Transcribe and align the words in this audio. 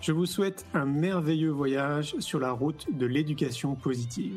Je 0.00 0.12
vous 0.12 0.26
souhaite 0.26 0.66
un 0.74 0.84
merveilleux 0.84 1.50
voyage 1.50 2.14
sur 2.18 2.40
la 2.40 2.52
route 2.52 2.86
de 2.90 3.06
l'éducation 3.06 3.74
positive. 3.74 4.34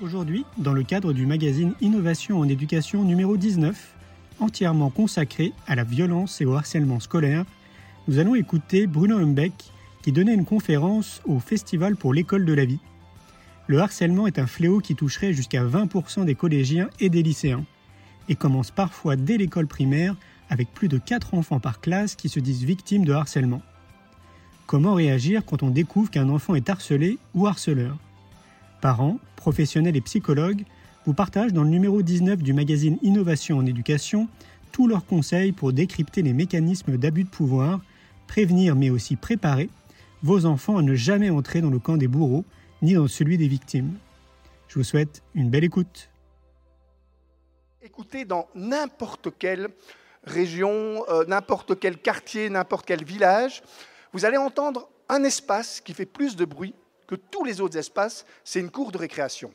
Aujourd'hui, 0.00 0.44
dans 0.58 0.72
le 0.72 0.82
cadre 0.82 1.12
du 1.12 1.26
magazine 1.26 1.74
Innovation 1.80 2.38
en 2.38 2.48
éducation 2.48 3.02
numéro 3.02 3.36
19, 3.36 3.94
entièrement 4.40 4.90
consacré 4.90 5.52
à 5.66 5.74
la 5.74 5.84
violence 5.84 6.40
et 6.40 6.44
au 6.44 6.54
harcèlement 6.54 7.00
scolaire, 7.00 7.44
nous 8.06 8.18
allons 8.18 8.34
écouter 8.34 8.86
Bruno 8.86 9.18
Humbeck 9.18 9.72
qui 10.02 10.12
donnait 10.12 10.34
une 10.34 10.44
conférence 10.44 11.20
au 11.24 11.40
Festival 11.40 11.96
pour 11.96 12.14
l'école 12.14 12.44
de 12.44 12.52
la 12.52 12.64
vie 12.64 12.80
le 13.66 13.80
harcèlement 13.80 14.26
est 14.26 14.38
un 14.38 14.46
fléau 14.46 14.80
qui 14.80 14.94
toucherait 14.94 15.32
jusqu'à 15.32 15.64
20% 15.64 16.24
des 16.24 16.34
collégiens 16.34 16.88
et 17.00 17.08
des 17.08 17.22
lycéens, 17.22 17.64
et 18.28 18.36
commence 18.36 18.70
parfois 18.70 19.16
dès 19.16 19.36
l'école 19.36 19.66
primaire 19.66 20.14
avec 20.50 20.72
plus 20.72 20.88
de 20.88 20.98
4 20.98 21.34
enfants 21.34 21.60
par 21.60 21.80
classe 21.80 22.14
qui 22.14 22.28
se 22.28 22.40
disent 22.40 22.64
victimes 22.64 23.04
de 23.04 23.12
harcèlement. 23.12 23.62
Comment 24.66 24.94
réagir 24.94 25.44
quand 25.44 25.62
on 25.62 25.70
découvre 25.70 26.10
qu'un 26.10 26.28
enfant 26.28 26.54
est 26.54 26.68
harcelé 26.68 27.18
ou 27.34 27.46
harceleur? 27.46 27.96
Parents, 28.80 29.18
professionnels 29.36 29.96
et 29.96 30.00
psychologues 30.00 30.64
vous 31.06 31.14
partagent 31.14 31.52
dans 31.52 31.62
le 31.62 31.70
numéro 31.70 32.02
19 32.02 32.42
du 32.42 32.52
magazine 32.52 32.98
Innovation 33.02 33.58
en 33.58 33.66
éducation 33.66 34.28
tous 34.72 34.88
leurs 34.88 35.06
conseils 35.06 35.52
pour 35.52 35.72
décrypter 35.72 36.22
les 36.22 36.32
mécanismes 36.32 36.96
d'abus 36.96 37.24
de 37.24 37.28
pouvoir, 37.28 37.80
prévenir 38.26 38.74
mais 38.74 38.90
aussi 38.90 39.16
préparer 39.16 39.70
vos 40.22 40.46
enfants 40.46 40.76
à 40.76 40.82
ne 40.82 40.94
jamais 40.94 41.30
entrer 41.30 41.60
dans 41.60 41.70
le 41.70 41.78
camp 41.78 41.96
des 41.96 42.08
bourreaux 42.08 42.44
ni 42.82 42.94
dans 42.94 43.08
celui 43.08 43.38
des 43.38 43.48
victimes. 43.48 43.94
Je 44.68 44.78
vous 44.78 44.84
souhaite 44.84 45.22
une 45.34 45.48
belle 45.48 45.64
écoute. 45.64 46.10
Écoutez 47.82 48.24
dans 48.24 48.48
n'importe 48.54 49.28
quelle 49.38 49.68
région, 50.26 51.04
euh, 51.08 51.24
n'importe 51.26 51.78
quel 51.78 51.98
quartier, 51.98 52.50
n'importe 52.50 52.86
quel 52.86 53.04
village, 53.04 53.62
vous 54.12 54.24
allez 54.24 54.36
entendre 54.36 54.88
un 55.08 55.22
espace 55.24 55.80
qui 55.80 55.94
fait 55.94 56.06
plus 56.06 56.36
de 56.36 56.44
bruit 56.44 56.74
que 57.06 57.14
tous 57.14 57.44
les 57.44 57.60
autres 57.60 57.78
espaces, 57.78 58.26
c'est 58.44 58.60
une 58.60 58.70
cour 58.70 58.90
de 58.90 58.98
récréation. 58.98 59.52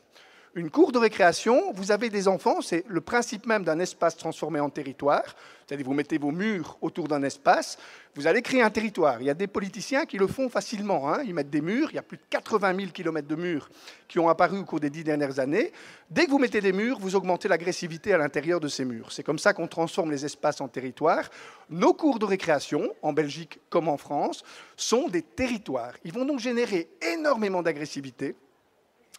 Une 0.54 0.68
cour 0.68 0.92
de 0.92 0.98
récréation, 0.98 1.72
vous 1.72 1.92
avez 1.92 2.10
des 2.10 2.28
enfants, 2.28 2.60
c'est 2.60 2.84
le 2.86 3.00
principe 3.00 3.46
même 3.46 3.64
d'un 3.64 3.78
espace 3.78 4.18
transformé 4.18 4.60
en 4.60 4.68
territoire. 4.68 5.34
C'est-à-dire 5.66 5.86
vous 5.86 5.94
mettez 5.94 6.18
vos 6.18 6.30
murs 6.30 6.76
autour 6.82 7.08
d'un 7.08 7.22
espace, 7.22 7.78
vous 8.14 8.26
allez 8.26 8.42
créer 8.42 8.60
un 8.60 8.68
territoire. 8.68 9.22
Il 9.22 9.24
y 9.24 9.30
a 9.30 9.34
des 9.34 9.46
politiciens 9.46 10.04
qui 10.04 10.18
le 10.18 10.26
font 10.26 10.50
facilement. 10.50 11.10
Hein. 11.10 11.22
Ils 11.24 11.32
mettent 11.32 11.48
des 11.48 11.62
murs, 11.62 11.88
il 11.90 11.94
y 11.94 11.98
a 11.98 12.02
plus 12.02 12.18
de 12.18 12.22
80 12.28 12.76
000 12.76 12.90
km 12.92 13.26
de 13.26 13.34
murs 13.34 13.70
qui 14.08 14.18
ont 14.18 14.28
apparu 14.28 14.58
au 14.58 14.64
cours 14.66 14.78
des 14.78 14.90
dix 14.90 15.04
dernières 15.04 15.38
années. 15.38 15.72
Dès 16.10 16.26
que 16.26 16.30
vous 16.30 16.38
mettez 16.38 16.60
des 16.60 16.74
murs, 16.74 16.98
vous 17.00 17.16
augmentez 17.16 17.48
l'agressivité 17.48 18.12
à 18.12 18.18
l'intérieur 18.18 18.60
de 18.60 18.68
ces 18.68 18.84
murs. 18.84 19.10
C'est 19.10 19.22
comme 19.22 19.38
ça 19.38 19.54
qu'on 19.54 19.68
transforme 19.68 20.10
les 20.10 20.26
espaces 20.26 20.60
en 20.60 20.68
territoires. 20.68 21.30
Nos 21.70 21.94
cours 21.94 22.18
de 22.18 22.26
récréation, 22.26 22.92
en 23.00 23.14
Belgique 23.14 23.58
comme 23.70 23.88
en 23.88 23.96
France, 23.96 24.44
sont 24.76 25.08
des 25.08 25.22
territoires. 25.22 25.94
Ils 26.04 26.12
vont 26.12 26.26
donc 26.26 26.40
générer 26.40 26.90
énormément 27.00 27.62
d'agressivité 27.62 28.34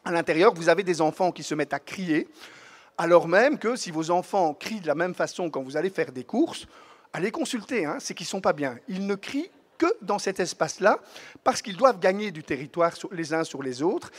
à 0.05 0.11
l'intérieur, 0.11 0.53
vous 0.53 0.69
avez 0.69 0.83
des 0.83 1.01
enfants 1.01 1.31
qui 1.31 1.43
se 1.43 1.55
mettent 1.55 1.73
à 1.73 1.79
crier, 1.79 2.27
alors 2.97 3.27
même 3.27 3.57
que 3.57 3.75
si 3.75 3.91
vos 3.91 4.11
enfants 4.11 4.53
crient 4.53 4.81
de 4.81 4.87
la 4.87 4.95
même 4.95 5.15
façon 5.15 5.49
quand 5.49 5.63
vous 5.63 5.77
allez 5.77 5.89
faire 5.89 6.11
des 6.11 6.23
courses, 6.23 6.67
allez 7.11 7.31
consulter, 7.31 7.85
hein, 7.85 7.97
c'est 7.99 8.13
qu'ils 8.13 8.25
ne 8.25 8.29
sont 8.29 8.41
pas 8.41 8.53
bien. 8.53 8.77
Ils 8.87 9.05
ne 9.05 9.15
crient 9.15 9.49
que 9.77 9.87
dans 10.01 10.19
cet 10.19 10.39
espace-là, 10.39 10.99
parce 11.43 11.61
qu'ils 11.61 11.77
doivent 11.77 11.99
gagner 11.99 12.31
du 12.31 12.43
territoire 12.43 12.93
les 13.11 13.33
uns 13.33 13.43
sur 13.43 13.63
les 13.63 13.81
autres. 13.81 14.11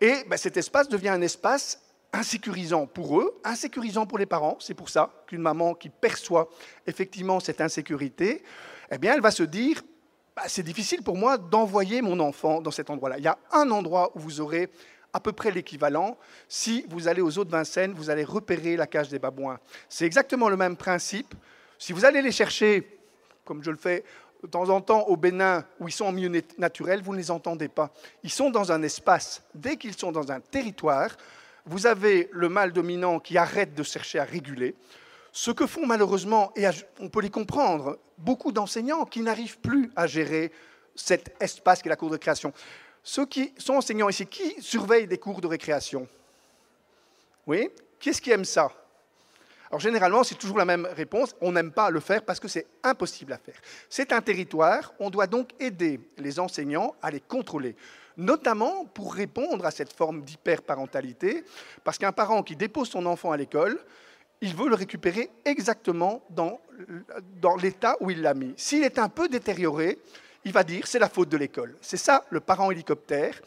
Et 0.00 0.24
ben, 0.28 0.36
cet 0.36 0.56
espace 0.56 0.88
devient 0.88 1.08
un 1.08 1.20
espace 1.20 1.80
insécurisant 2.12 2.86
pour 2.86 3.20
eux, 3.20 3.40
insécurisant 3.42 4.06
pour 4.06 4.18
les 4.18 4.26
parents. 4.26 4.56
C'est 4.60 4.74
pour 4.74 4.88
ça 4.88 5.10
qu'une 5.26 5.40
maman 5.40 5.74
qui 5.74 5.88
perçoit 5.88 6.48
effectivement 6.86 7.40
cette 7.40 7.60
insécurité, 7.60 8.42
eh 8.90 8.98
bien, 8.98 9.14
elle 9.14 9.22
va 9.22 9.30
se 9.30 9.42
dire, 9.42 9.82
bah, 10.36 10.42
c'est 10.46 10.62
difficile 10.62 11.02
pour 11.02 11.16
moi 11.16 11.38
d'envoyer 11.38 12.02
mon 12.02 12.20
enfant 12.20 12.60
dans 12.60 12.70
cet 12.70 12.90
endroit-là. 12.90 13.18
Il 13.18 13.24
y 13.24 13.28
a 13.28 13.38
un 13.52 13.70
endroit 13.70 14.12
où 14.14 14.20
vous 14.20 14.40
aurez 14.40 14.70
à 15.12 15.20
peu 15.20 15.32
près 15.32 15.50
l'équivalent. 15.50 16.16
Si 16.48 16.84
vous 16.88 17.08
allez 17.08 17.20
aux 17.20 17.38
eaux 17.38 17.44
de 17.44 17.50
Vincennes, 17.50 17.92
vous 17.94 18.10
allez 18.10 18.24
repérer 18.24 18.76
la 18.76 18.86
cage 18.86 19.08
des 19.08 19.18
babouins. 19.18 19.58
C'est 19.88 20.06
exactement 20.06 20.48
le 20.48 20.56
même 20.56 20.76
principe. 20.76 21.34
Si 21.78 21.92
vous 21.92 22.04
allez 22.04 22.22
les 22.22 22.32
chercher, 22.32 22.98
comme 23.44 23.62
je 23.62 23.70
le 23.70 23.76
fais 23.76 24.04
de 24.42 24.48
temps 24.48 24.68
en 24.70 24.80
temps 24.80 25.02
au 25.08 25.16
Bénin, 25.16 25.64
où 25.78 25.88
ils 25.88 25.92
sont 25.92 26.06
en 26.06 26.12
milieu 26.12 26.42
naturel, 26.58 27.02
vous 27.02 27.12
ne 27.12 27.18
les 27.18 27.30
entendez 27.30 27.68
pas. 27.68 27.92
Ils 28.22 28.30
sont 28.30 28.50
dans 28.50 28.72
un 28.72 28.82
espace. 28.82 29.42
Dès 29.54 29.76
qu'ils 29.76 29.96
sont 29.96 30.12
dans 30.12 30.32
un 30.32 30.40
territoire, 30.40 31.16
vous 31.64 31.86
avez 31.86 32.28
le 32.32 32.48
mâle 32.48 32.72
dominant 32.72 33.20
qui 33.20 33.38
arrête 33.38 33.74
de 33.74 33.82
chercher 33.82 34.18
à 34.18 34.24
réguler. 34.24 34.74
Ce 35.30 35.50
que 35.50 35.66
font 35.66 35.86
malheureusement, 35.86 36.52
et 36.56 36.66
on 37.00 37.08
peut 37.08 37.20
les 37.20 37.30
comprendre, 37.30 37.98
beaucoup 38.18 38.52
d'enseignants 38.52 39.04
qui 39.04 39.20
n'arrivent 39.20 39.60
plus 39.60 39.90
à 39.96 40.06
gérer 40.06 40.52
cet 40.94 41.34
espace 41.40 41.80
qui 41.80 41.88
est 41.88 41.90
la 41.90 41.96
cour 41.96 42.10
de 42.10 42.16
création. 42.16 42.52
Ceux 43.02 43.26
qui 43.26 43.52
sont 43.58 43.74
enseignants 43.74 44.08
ici, 44.08 44.26
qui 44.26 44.60
surveillent 44.62 45.06
des 45.06 45.18
cours 45.18 45.40
de 45.40 45.46
récréation? 45.46 46.06
Oui 47.46 47.70
Qui 47.98 48.10
est-ce 48.10 48.22
qui 48.22 48.30
aime 48.30 48.44
ça? 48.44 48.70
Alors 49.70 49.80
généralement, 49.80 50.22
c'est 50.22 50.34
toujours 50.34 50.58
la 50.58 50.66
même 50.66 50.86
réponse, 50.94 51.34
on 51.40 51.50
n'aime 51.50 51.72
pas 51.72 51.88
le 51.88 51.98
faire 51.98 52.22
parce 52.24 52.38
que 52.38 52.46
c'est 52.46 52.66
impossible 52.82 53.32
à 53.32 53.38
faire. 53.38 53.58
C'est 53.88 54.12
un 54.12 54.20
territoire, 54.20 54.92
on 54.98 55.08
doit 55.08 55.26
donc 55.26 55.48
aider 55.58 55.98
les 56.18 56.38
enseignants 56.38 56.94
à 57.00 57.10
les 57.10 57.20
contrôler, 57.20 57.74
notamment 58.18 58.84
pour 58.84 59.14
répondre 59.14 59.64
à 59.64 59.70
cette 59.70 59.94
forme 59.94 60.22
d'hyperparentalité, 60.22 61.44
parce 61.84 61.96
qu'un 61.96 62.12
parent 62.12 62.42
qui 62.42 62.54
dépose 62.54 62.90
son 62.90 63.06
enfant 63.06 63.32
à 63.32 63.38
l'école, 63.38 63.78
il 64.42 64.54
veut 64.54 64.68
le 64.68 64.74
récupérer 64.74 65.30
exactement 65.46 66.22
dans, 66.28 66.60
dans 67.40 67.56
l'état 67.56 67.96
où 68.00 68.10
il 68.10 68.20
l'a 68.20 68.34
mis. 68.34 68.52
S'il 68.58 68.84
est 68.84 68.98
un 68.98 69.08
peu 69.08 69.26
détérioré, 69.26 69.98
il 70.44 70.52
va 70.52 70.64
dire 70.64 70.86
c'est 70.86 70.98
la 70.98 71.08
faute 71.08 71.28
de 71.28 71.36
l'école. 71.36 71.76
C'est 71.80 71.96
ça 71.96 72.24
le 72.30 72.40
parent 72.40 72.70
hélicoptère 72.70 73.40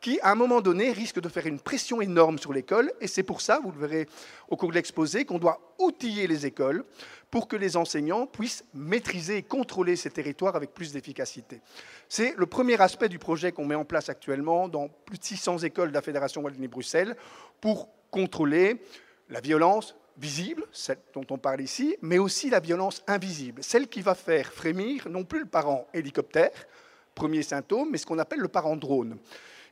qui, 0.00 0.18
à 0.22 0.30
un 0.30 0.34
moment 0.34 0.60
donné, 0.60 0.92
risque 0.92 1.20
de 1.20 1.28
faire 1.28 1.46
une 1.46 1.60
pression 1.60 2.00
énorme 2.00 2.38
sur 2.38 2.52
l'école. 2.52 2.92
Et 3.00 3.06
c'est 3.06 3.22
pour 3.22 3.40
ça, 3.40 3.60
vous 3.62 3.70
le 3.70 3.78
verrez 3.78 4.08
au 4.48 4.56
cours 4.56 4.70
de 4.70 4.74
l'exposé, 4.74 5.24
qu'on 5.24 5.38
doit 5.38 5.60
outiller 5.78 6.26
les 6.26 6.46
écoles 6.46 6.84
pour 7.30 7.46
que 7.46 7.56
les 7.56 7.76
enseignants 7.76 8.26
puissent 8.26 8.64
maîtriser 8.74 9.36
et 9.36 9.42
contrôler 9.42 9.96
ces 9.96 10.10
territoires 10.10 10.56
avec 10.56 10.72
plus 10.74 10.92
d'efficacité. 10.92 11.60
C'est 12.08 12.34
le 12.36 12.46
premier 12.46 12.80
aspect 12.80 13.08
du 13.08 13.18
projet 13.18 13.52
qu'on 13.52 13.66
met 13.66 13.74
en 13.74 13.84
place 13.84 14.08
actuellement 14.08 14.68
dans 14.68 14.88
plus 14.88 15.18
de 15.18 15.24
600 15.24 15.58
écoles 15.58 15.90
de 15.90 15.94
la 15.94 16.02
Fédération 16.02 16.42
Wallonie-Bruxelles 16.42 17.16
pour 17.60 17.88
contrôler 18.10 18.82
la 19.28 19.40
violence, 19.40 19.94
visible, 20.18 20.64
celle 20.72 20.98
dont 21.14 21.26
on 21.30 21.38
parle 21.38 21.60
ici, 21.60 21.96
mais 22.02 22.18
aussi 22.18 22.50
la 22.50 22.60
violence 22.60 23.02
invisible, 23.06 23.62
celle 23.62 23.88
qui 23.88 24.02
va 24.02 24.14
faire 24.14 24.52
frémir 24.52 25.08
non 25.08 25.24
plus 25.24 25.40
le 25.40 25.46
parent 25.46 25.86
hélicoptère, 25.94 26.66
premier 27.14 27.42
symptôme, 27.42 27.88
mais 27.90 27.98
ce 27.98 28.06
qu'on 28.06 28.18
appelle 28.18 28.40
le 28.40 28.48
parent 28.48 28.76
drone. 28.76 29.18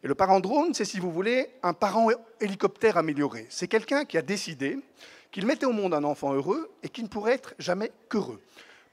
Et 0.02 0.08
le 0.08 0.14
parent 0.14 0.40
drone, 0.40 0.75
c'est, 0.75 0.85
si 0.85 1.00
vous 1.00 1.11
voulez, 1.11 1.49
un 1.62 1.73
parent 1.73 2.08
hélicoptère 2.40 2.96
amélioré. 2.96 3.46
C'est 3.50 3.69
quelqu'un 3.69 4.05
qui 4.05 4.17
a 4.17 4.23
décidé 4.23 4.79
qu'il 5.31 5.46
mettait 5.46 5.67
au 5.67 5.73
monde 5.73 5.94
un 5.94 6.05
enfant 6.05 6.32
heureux 6.32 6.70
et 6.82 6.88
qui 6.88 7.02
ne 7.02 7.08
pourrait 7.08 7.34
être 7.34 7.55
jamais 7.58 7.91
qu'heureux. 8.08 8.41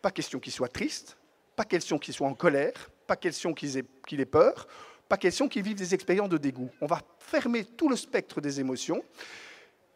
Pas 0.01 0.11
question 0.11 0.39
qu'il 0.39 0.51
soit 0.51 0.69
triste, 0.71 1.17
pas 1.55 1.63
question 1.63 1.99
qu'il 1.99 2.13
soit 2.13 2.27
en 2.27 2.33
colère, 2.33 2.89
pas 3.07 3.15
question 3.15 3.53
qu'il 3.53 3.77
ait, 3.77 3.85
ait 4.11 4.25
peur, 4.25 4.67
pas 5.07 5.17
question 5.17 5.47
qu'il 5.47 5.63
vive 5.63 5.77
des 5.77 5.93
expériences 5.93 6.29
de 6.29 6.37
dégoût. 6.37 6.69
On 6.81 6.87
va 6.87 7.01
fermer 7.19 7.63
tout 7.63 7.89
le 7.89 7.95
spectre 7.95 8.41
des 8.41 8.59
émotions 8.59 9.03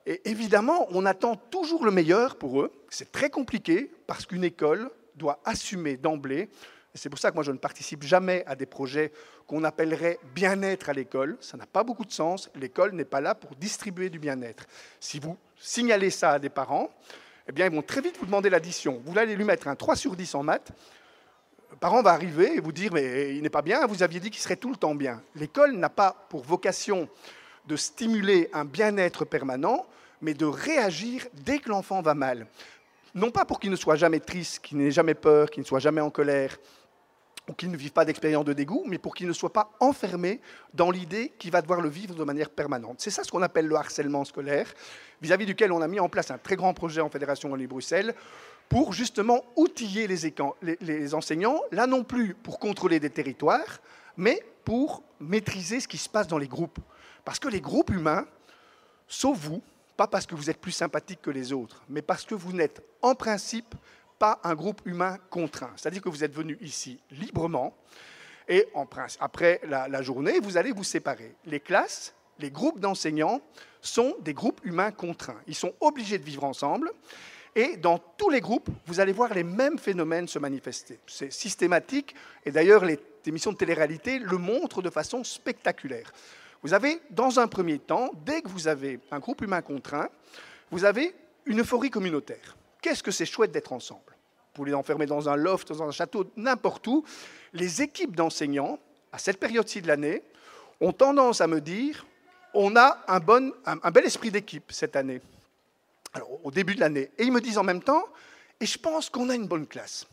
et 0.10 0.28
évidemment, 0.28 0.88
on 0.90 1.06
attend 1.06 1.36
toujours 1.36 1.86
le 1.86 1.92
meilleur 1.92 2.36
pour 2.36 2.62
eux. 2.62 2.72
C'est 2.90 3.12
très 3.12 3.30
compliqué 3.30 3.92
parce 4.08 4.26
qu'une 4.26 4.44
école 4.44 4.90
doit 5.14 5.40
assumer 5.46 5.98
d'emblée 5.98 6.50
C'est 6.96 7.12
pour 7.12 7.20
ça 7.20 7.30
que 7.30 7.36
moi 7.36 7.44
je 7.44 7.52
ne 7.52 7.60
participe 7.60 8.02
jamais 8.02 8.44
à 8.48 8.56
des 8.56 8.66
projets 8.66 9.12
qu'on 9.46 9.64
appellerait 9.64 10.18
bien-être 10.34 10.90
à 10.90 10.94
l'école. 10.94 11.38
Ça 11.42 11.58
n'a 11.58 11.68
pas 11.68 11.84
beaucoup 11.84 12.06
de 12.06 12.12
sens. 12.12 12.50
L'école 12.56 12.94
n'est 12.94 13.06
pas 13.06 13.22
là 13.22 13.36
pour 13.36 13.56
distribuer 13.56 14.10
du 14.10 14.18
bien-être. 14.18 14.66
Si 15.00 15.20
vous 15.20 15.38
signalez 15.60 16.10
ça 16.10 16.32
à 16.32 16.40
des 16.40 16.50
parents, 16.50 16.90
eh 17.48 17.52
bien 17.52 17.68
ils 17.68 17.72
vont 17.72 17.84
très 17.84 18.02
vite 18.02 18.18
vous 18.18 18.26
demander 18.26 18.50
l'addition. 18.50 19.04
Vous 19.06 19.16
allez 19.16 19.36
lui 19.36 19.44
mettre 19.44 19.68
un 19.68 19.76
3 19.76 19.96
sur 19.96 20.16
10 20.16 20.34
en 20.34 20.42
maths. 20.42 20.72
Le 21.70 21.78
parent 21.78 22.02
va 22.02 22.14
arriver 22.14 22.56
et 22.56 22.60
vous 22.60 22.72
dire 22.72 22.92
mais 22.92 23.36
il 23.36 23.44
n'est 23.44 23.52
pas 23.52 23.62
bien, 23.62 23.86
vous 23.86 24.02
aviez 24.02 24.20
dit 24.20 24.32
qu'il 24.32 24.42
serait 24.42 24.56
tout 24.56 24.72
le 24.72 24.76
temps 24.76 24.96
bien. 24.96 25.22
L'école 25.36 25.74
n'a 25.74 25.90
pas 25.90 26.26
pour 26.30 26.42
vocation 26.42 27.08
de 27.68 27.76
stimuler 27.76 28.50
un 28.54 28.66
bien-être 28.66 29.24
permanent, 29.24 29.86
mais 30.22 30.34
de 30.34 30.46
réagir 30.46 31.28
dès 31.34 31.60
que 31.60 31.70
l'enfant 31.70 32.02
va 32.02 32.14
mal. 32.14 32.48
Non 33.16 33.32
pas 33.32 33.46
pour 33.46 33.60
qu'il 33.60 33.72
ne 33.72 33.76
soit 33.76 33.96
jamais 33.96 34.20
triste, 34.20 34.60
qu'il 34.60 34.78
n'ait 34.78 34.92
jamais 34.92 35.16
peur, 35.16 35.50
qu'il 35.50 35.62
ne 35.62 35.68
soit 35.68 35.80
jamais 35.80 36.02
en 36.02 36.10
colère, 36.10 36.58
ou 37.50 37.54
qu'il 37.54 37.72
ne 37.72 37.78
vive 37.78 37.92
pas 37.92 38.06
d'expérience 38.06 38.46
de 38.46 38.54
dégoût, 38.54 38.84
mais 38.86 39.00
pour 39.00 39.16
qu'il 39.16 39.28
ne 39.28 39.34
soit 39.34 39.52
pas 39.52 39.72
enfermé 39.80 40.40
dans 40.74 40.92
l'idée 40.92 41.34
qu'il 41.40 41.52
va 41.52 41.62
devoir 41.62 41.82
le 41.82 41.90
vivre 41.90 42.14
de 42.14 42.24
manière 42.24 42.52
permanente. 42.52 42.98
C'est 43.00 43.10
ça 43.10 43.24
ce 43.24 43.32
qu'on 43.32 43.42
appelle 43.42 43.66
le 43.66 43.76
harcèlement 43.76 44.24
scolaire, 44.24 44.72
vis-à-vis 45.22 45.48
duquel 45.48 45.72
on 45.72 45.82
a 45.82 45.88
mis 45.88 46.00
en 46.00 46.10
place 46.10 46.30
un 46.30 46.38
très 46.38 46.56
grand 46.56 46.74
projet 46.74 47.02
en 47.02 47.10
Fédération 47.10 47.50
Wallonie-Bruxelles 47.50 48.14
pour 48.70 48.94
justement 48.94 49.44
outiller 49.56 50.06
les, 50.08 50.78
les 50.80 51.14
enseignants, 51.16 51.60
là 51.72 51.88
non 51.88 52.04
plus 52.04 52.36
pour 52.36 52.60
contrôler 52.60 53.00
des 53.00 53.10
territoires, 53.10 53.80
mais 54.16 54.44
pour 54.64 55.02
maîtriser 55.20 55.80
ce 55.80 55.88
qui 55.88 55.98
se 55.98 56.08
passe 56.08 56.28
dans 56.28 56.38
les 56.38 56.48
groupes. 56.48 56.78
Parce 57.26 57.40
que 57.40 57.48
les 57.48 57.62
groupes 57.62 57.90
humains, 57.90 58.28
sauf 59.08 59.38
vous, 59.40 59.64
pas 60.00 60.08
parce 60.08 60.26
que 60.26 60.34
vous 60.34 60.50
êtes 60.50 60.62
plus 60.62 60.72
sympathique 60.72 61.22
que 61.22 61.30
les 61.30 61.52
autres, 61.52 61.84
mais 61.90 62.02
parce 62.02 62.24
que 62.24 62.34
vous 62.34 62.54
n'êtes 62.54 62.82
en 63.02 63.16
principe 63.16 63.76
pas 64.18 64.40
un 64.46 64.56
groupe 64.56 64.80
humain 64.86 65.18
contraint. 65.30 65.74
C'est-à-dire 65.76 66.02
que 66.02 66.08
vous 66.08 66.24
êtes 66.24 66.34
venu 66.34 66.58
ici 66.62 67.02
librement 67.12 67.76
et 68.48 68.70
en 68.76 68.88
après 69.20 69.60
la, 69.66 70.02
journée, 70.02 70.40
vous 70.40 70.56
allez 70.56 70.72
vous 70.72 70.86
séparer. 70.86 71.36
Les 71.46 71.60
classes, 71.60 72.16
les 72.40 72.50
groupes 72.50 72.80
d'enseignants 72.80 73.42
sont 73.82 74.16
des 74.22 74.34
groupes 74.34 74.62
humains 74.64 74.92
contraints. 74.92 75.42
Ils 75.48 75.56
sont 75.56 75.74
obligés 75.82 76.18
de 76.18 76.24
vivre 76.24 76.46
ensemble. 76.46 76.94
Et 77.54 77.76
dans 77.76 77.98
tous 77.98 78.30
les 78.30 78.40
groupes, 78.40 78.70
vous 78.86 79.02
allez 79.02 79.12
voir 79.12 79.34
les 79.34 79.44
mêmes 79.44 79.78
phénomènes 79.78 80.30
se 80.30 80.40
manifester. 80.40 80.98
C'est 81.08 81.34
systématique, 81.34 82.16
et 82.46 82.52
d'ailleurs 82.52 82.86
les 82.86 83.00
émissions 83.26 83.52
de 83.52 83.58
télé-réalité 83.58 84.20
le 84.20 84.38
montrent 84.38 84.82
de 84.82 84.90
façon 84.90 85.26
spectaculaire. 85.26 86.14
Vous 86.62 86.74
avez, 86.74 87.02
dans 87.10 87.40
un 87.40 87.48
premier 87.48 87.80
temps, 87.80 88.12
dès 88.26 88.42
que 88.42 88.50
vous 88.50 88.68
avez 88.68 89.00
un 89.12 89.20
groupe 89.20 89.42
humain 89.42 89.62
contraint, 89.62 90.10
vous 90.72 90.86
avez 90.86 91.16
une 91.46 91.62
euphorie 91.62 91.90
communautaire. 91.90 92.58
Qu'est-ce 92.82 93.04
que 93.04 93.12
c'est 93.12 93.26
chouette 93.26 93.52
d'être 93.52 93.74
ensemble? 93.74 94.16
Vous 94.56 94.66
les 94.66 94.74
enfermer 94.74 95.06
dans 95.06 95.30
un 95.30 95.36
loft, 95.36 95.70
dans 95.70 95.84
un 95.84 95.92
château, 95.92 96.30
n'importe 96.36 96.86
où. 96.88 97.06
Les 97.54 97.82
équipes 97.82 98.16
d'enseignants, 98.16 98.78
à 99.12 99.18
cette 99.18 99.40
période-ci 99.40 99.82
de 99.82 99.88
l'année, 99.88 100.24
ont 100.82 100.92
tendance 100.92 101.42
à 101.42 101.48
me 101.48 101.62
dire 101.62 102.06
on 102.54 102.76
a 102.76 103.04
un, 103.08 103.92
bel 103.92 104.06
esprit 104.06 104.32
d'équipe 104.32 104.72
cette 104.72 104.96
année, 104.96 105.22
au 106.44 106.52
début 106.52 106.76
de 106.76 106.80
l'année. 106.80 107.12
Et 107.18 107.24
ils 107.24 107.32
me 107.32 107.42
disent 107.42 107.58
en 107.58 107.64
même 107.64 107.84
temps 107.84 108.06
et 108.60 108.66
je 108.66 108.78
pense 108.78 109.10
qu'on 109.10 109.30
a 109.30 109.36
une 109.36 109.48
bonne 109.48 109.68
classe, 109.68 110.08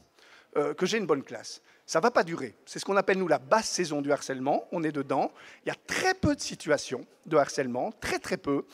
euh, 0.56 0.74
que 0.74 0.86
j'ai 0.86 0.98
une 0.98 1.06
bonne 1.06 1.22
classe. 1.22 1.62
Ça 1.86 2.00
ne 2.00 2.02
va 2.02 2.10
pas 2.10 2.24
durer. 2.24 2.54
C'est 2.66 2.80
ce 2.80 2.84
qu'on 2.84 2.96
appelle, 2.96 3.18
nous, 3.18 3.28
la 3.28 3.38
basse 3.38 3.68
saison 3.68 4.02
du 4.02 4.10
harcèlement. 4.10 4.64
On 4.72 4.82
est 4.82 4.92
dedans. 4.92 5.30
Il 5.64 5.68
y 5.68 5.72
a 5.72 5.76
très 5.86 6.14
peu 6.14 6.34
de 6.34 6.40
situations 6.40 7.06
de 7.26 7.36
harcèlement, 7.36 7.92
très 8.00 8.18
très 8.18 8.36
peu. 8.36 8.64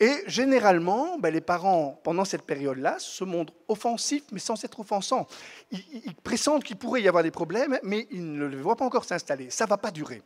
Et 0.00 0.22
généralement, 0.26 1.18
ben, 1.18 1.32
les 1.32 1.40
parents, 1.40 2.00
pendant 2.02 2.24
cette 2.24 2.42
période-là, 2.42 2.96
se 2.98 3.24
montrent 3.24 3.54
offensifs, 3.68 4.24
mais 4.32 4.40
sans 4.40 4.62
être 4.64 4.80
offensants. 4.80 5.26
Ils, 5.70 6.14
pressentent 6.22 6.64
qu'il 6.64 6.76
pourrait 6.76 7.02
y 7.02 7.08
avoir 7.08 7.22
des 7.22 7.30
problèmes, 7.30 7.78
mais 7.82 8.06
ils 8.10 8.32
ne 8.32 8.46
le 8.46 8.60
voient 8.60 8.76
pas 8.76 8.84
encore 8.84 9.04
s'installer. 9.04 9.48
Ça 9.48 9.64
ne 9.64 9.70
va 9.70 9.78
pas 9.78 9.90
durer. 9.90 10.22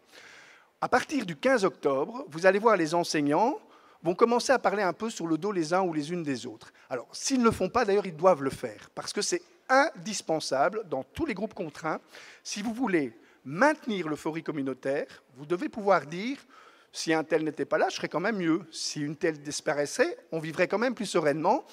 À 0.81 0.89
partir 0.89 1.27
du 1.27 1.37
15 1.37 1.65
octobre, 1.65 2.25
vous 2.29 2.47
allez 2.47 2.59
voir 2.59 2.77
les 2.77 2.95
enseignants 2.95 3.59
vont 4.03 4.15
commencer 4.15 4.53
à 4.53 4.59
parler 4.59 4.83
un 4.83 4.93
peu 4.93 5.11
sur 5.11 5.27
le 5.27 5.39
dos 5.39 5.53
les 5.53 5.75
uns 5.75 5.83
ou 5.83 5.93
les 5.93 6.13
unes 6.13 6.23
des 6.23 6.47
autres. 6.47 6.73
Alors, 6.89 7.09
s'ils 7.13 7.41
ne 7.41 7.45
le 7.45 7.51
font 7.51 7.69
pas, 7.69 7.85
d'ailleurs, 7.85 8.07
ils 8.07 8.17
doivent 8.17 8.43
le 8.43 8.51
faire, 8.51 8.91
parce 8.95 9.13
que 9.13 9.23
c'est 9.23 9.43
indispensable 9.69 10.89
dans 10.89 11.03
tous 11.03 11.27
les 11.27 11.35
groupes 11.35 11.55
contraints. 11.55 12.01
Si 12.43 12.63
vous 12.63 12.73
voulez 12.73 13.13
maintenir 13.45 14.09
l'euphorie 14.09 14.43
communautaire, 14.43 15.07
vous 15.37 15.47
devez 15.47 15.69
pouvoir 15.69 16.07
dire 16.07 16.39
si 16.93 17.13
un 17.13 17.25
tel 17.25 17.45
n'était 17.45 17.67
pas 17.67 17.79
là, 17.79 17.89
je 17.91 17.97
serais 17.97 18.09
quand 18.09 18.21
même 18.21 18.39
mieux. 18.39 18.63
Si 18.73 19.01
une 19.01 19.17
telle 19.17 19.39
disparaissait, 19.39 20.17
on 20.33 20.39
vivrait 20.39 20.67
quand 20.67 20.79
même 20.79 20.95
plus 20.95 21.07
sereinement. 21.07 21.65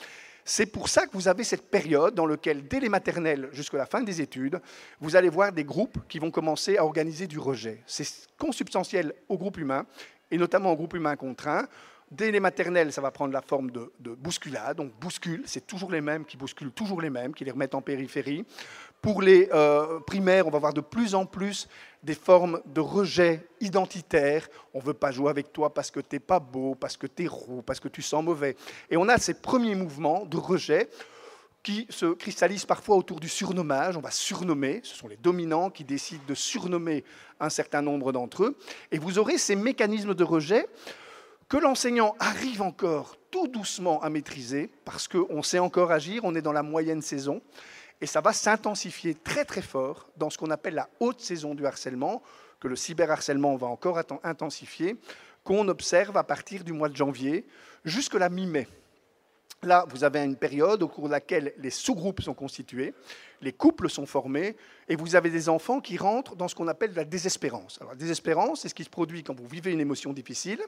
C'est 0.46 0.66
pour 0.66 0.90
ça 0.90 1.08
que 1.08 1.14
vous 1.14 1.30
avez 1.30 1.46
cette 1.46 1.70
période 1.72 2.14
dans 2.14 2.26
laquelle, 2.26 2.68
dès 2.68 2.82
les 2.82 2.90
maternelles 2.90 3.48
jusqu'à 3.54 3.78
la 3.78 3.86
fin 3.86 4.02
des 4.02 4.20
études, 4.20 4.60
vous 5.00 5.16
allez 5.16 5.30
voir 5.30 5.54
des 5.54 5.64
groupes 5.64 5.98
qui 6.10 6.20
vont 6.20 6.32
commencer 6.32 6.76
à 6.78 6.84
organiser 6.84 7.28
du 7.28 7.40
rejet. 7.40 7.82
C'est 7.88 8.28
consubstantiel 8.38 9.14
au 9.30 9.38
groupe 9.38 9.58
humain, 9.58 9.86
et 10.30 10.38
notamment 10.38 10.74
au 10.74 10.76
groupe 10.76 10.96
humain 10.96 11.16
contraint, 11.16 11.66
Dès 12.16 12.30
les 12.30 12.40
maternelles, 12.40 12.94
ça 12.94 13.02
va 13.02 13.10
prendre 13.10 13.34
la 13.34 13.42
forme 13.42 13.72
de, 13.72 13.92
bousculade. 14.00 14.78
Donc 14.78 14.92
bouscule, 15.00 15.42
c'est 15.48 15.66
toujours 15.66 15.92
les 15.92 16.00
mêmes 16.00 16.26
qui 16.26 16.38
bousculent 16.38 16.72
toujours 16.72 17.02
les 17.02 17.10
mêmes, 17.10 17.34
qui 17.34 17.44
les 17.44 17.50
remettent 17.50 17.74
en 17.74 17.82
périphérie. 17.82 18.46
Pour 19.02 19.24
les 19.24 19.50
euh, 19.52 20.00
primaires, 20.02 20.46
on 20.46 20.52
va 20.52 20.60
voir 20.60 20.76
de 20.76 20.82
plus 20.82 21.16
en 21.16 21.26
plus 21.26 21.68
des 22.04 22.14
formes 22.14 22.62
de 22.68 22.82
rejet 22.82 23.48
identitaire. 23.62 24.48
On 24.76 24.80
ne 24.80 24.84
veut 24.84 24.94
pas 24.94 25.12
jouer 25.12 25.32
avec 25.32 25.52
toi 25.52 25.74
parce 25.74 25.90
que 25.90 26.02
tu 26.02 26.16
n'es 26.16 26.20
pas 26.20 26.40
beau, 26.40 26.76
parce 26.76 26.98
que 26.98 27.08
tu 27.08 27.24
es 27.24 27.28
roux, 27.28 27.64
parce 27.64 27.80
que 27.80 27.88
tu 27.88 28.04
sens 28.04 28.24
mauvais. 28.24 28.56
Et 28.92 28.98
on 28.98 29.10
a 29.10 29.18
ces 29.18 29.34
premiers 29.34 29.74
mouvements 29.74 30.24
de 30.26 30.38
rejet 30.38 30.90
qui 31.64 31.88
se 31.90 32.14
cristallisent 32.14 32.66
parfois 32.66 32.96
autour 32.96 33.20
du 33.20 33.30
surnommage. 33.30 33.98
On 33.98 34.02
va 34.02 34.12
surnommer, 34.12 34.82
ce 34.84 34.96
sont 34.96 35.08
les 35.08 35.18
dominants 35.18 35.72
qui 35.72 35.84
décident 35.84 36.24
de 36.28 36.36
surnommer 36.36 37.04
un 37.40 37.50
certain 37.50 37.82
nombre 37.82 38.12
d'entre 38.12 38.44
eux. 38.44 38.58
Et 38.92 39.00
vous 39.00 39.18
aurez 39.18 39.40
ces 39.40 39.56
mécanismes 39.56 40.14
de 40.14 40.24
rejet 40.24 40.68
que 41.54 41.60
l'enseignant 41.60 42.16
arrive 42.18 42.64
encore 42.64 43.16
tout 43.30 43.48
doucement 43.48 44.02
à 44.02 44.10
maîtriser, 44.10 44.72
parce 44.86 45.08
qu'on 45.08 45.44
sait 45.44 45.60
encore 45.60 45.92
agir, 45.92 46.22
on 46.24 46.34
est 46.34 46.42
dans 46.42 46.52
la 46.52 46.64
moyenne 46.64 47.04
saison, 47.04 47.44
et 48.02 48.08
ça 48.08 48.22
va 48.22 48.34
s'intensifier 48.34 49.14
très 49.14 49.46
très 49.46 49.62
fort 49.62 50.10
dans 50.18 50.32
ce 50.32 50.40
qu'on 50.40 50.50
appelle 50.50 50.74
la 50.74 50.90
haute 51.00 51.22
saison 51.22 51.54
du 51.54 51.68
harcèlement, 51.68 52.24
que 52.60 52.68
le 52.68 52.76
cyberharcèlement 52.76 53.56
va 53.56 53.68
encore 53.68 54.02
intensifier, 54.24 54.98
qu'on 55.44 55.68
observe 55.68 56.18
à 56.18 56.24
partir 56.24 56.64
du 56.64 56.74
mois 56.74 56.90
de 56.90 56.96
janvier 56.96 57.46
jusqu'à 57.86 58.18
la 58.18 58.30
mi-mai. 58.30 58.68
Là, 59.62 59.86
vous 59.90 60.04
avez 60.04 60.24
une 60.24 60.36
période 60.36 60.82
au 60.82 60.88
cours 60.88 61.06
de 61.06 61.12
laquelle 61.12 61.54
les 61.60 61.70
sous-groupes 61.70 62.22
sont 62.24 62.34
constitués, 62.34 62.96
les 63.42 63.54
couples 63.54 63.92
sont 63.92 64.08
formés, 64.08 64.58
et 64.90 64.96
vous 64.96 65.16
avez 65.16 65.30
des 65.30 65.50
enfants 65.50 65.82
qui 65.82 65.98
rentrent 65.98 66.36
dans 66.36 66.48
ce 66.48 66.56
qu'on 66.56 66.68
appelle 66.68 66.96
la 66.96 67.06
désespérance. 67.06 67.78
Alors, 67.80 67.92
la 67.92 68.00
désespérance, 68.00 68.62
c'est 68.62 68.70
ce 68.70 68.76
qui 68.76 68.86
se 68.86 68.90
produit 68.90 69.24
quand 69.24 69.40
vous 69.40 69.48
vivez 69.48 69.72
une 69.72 69.82
émotion 69.82 70.14
difficile 70.14 70.60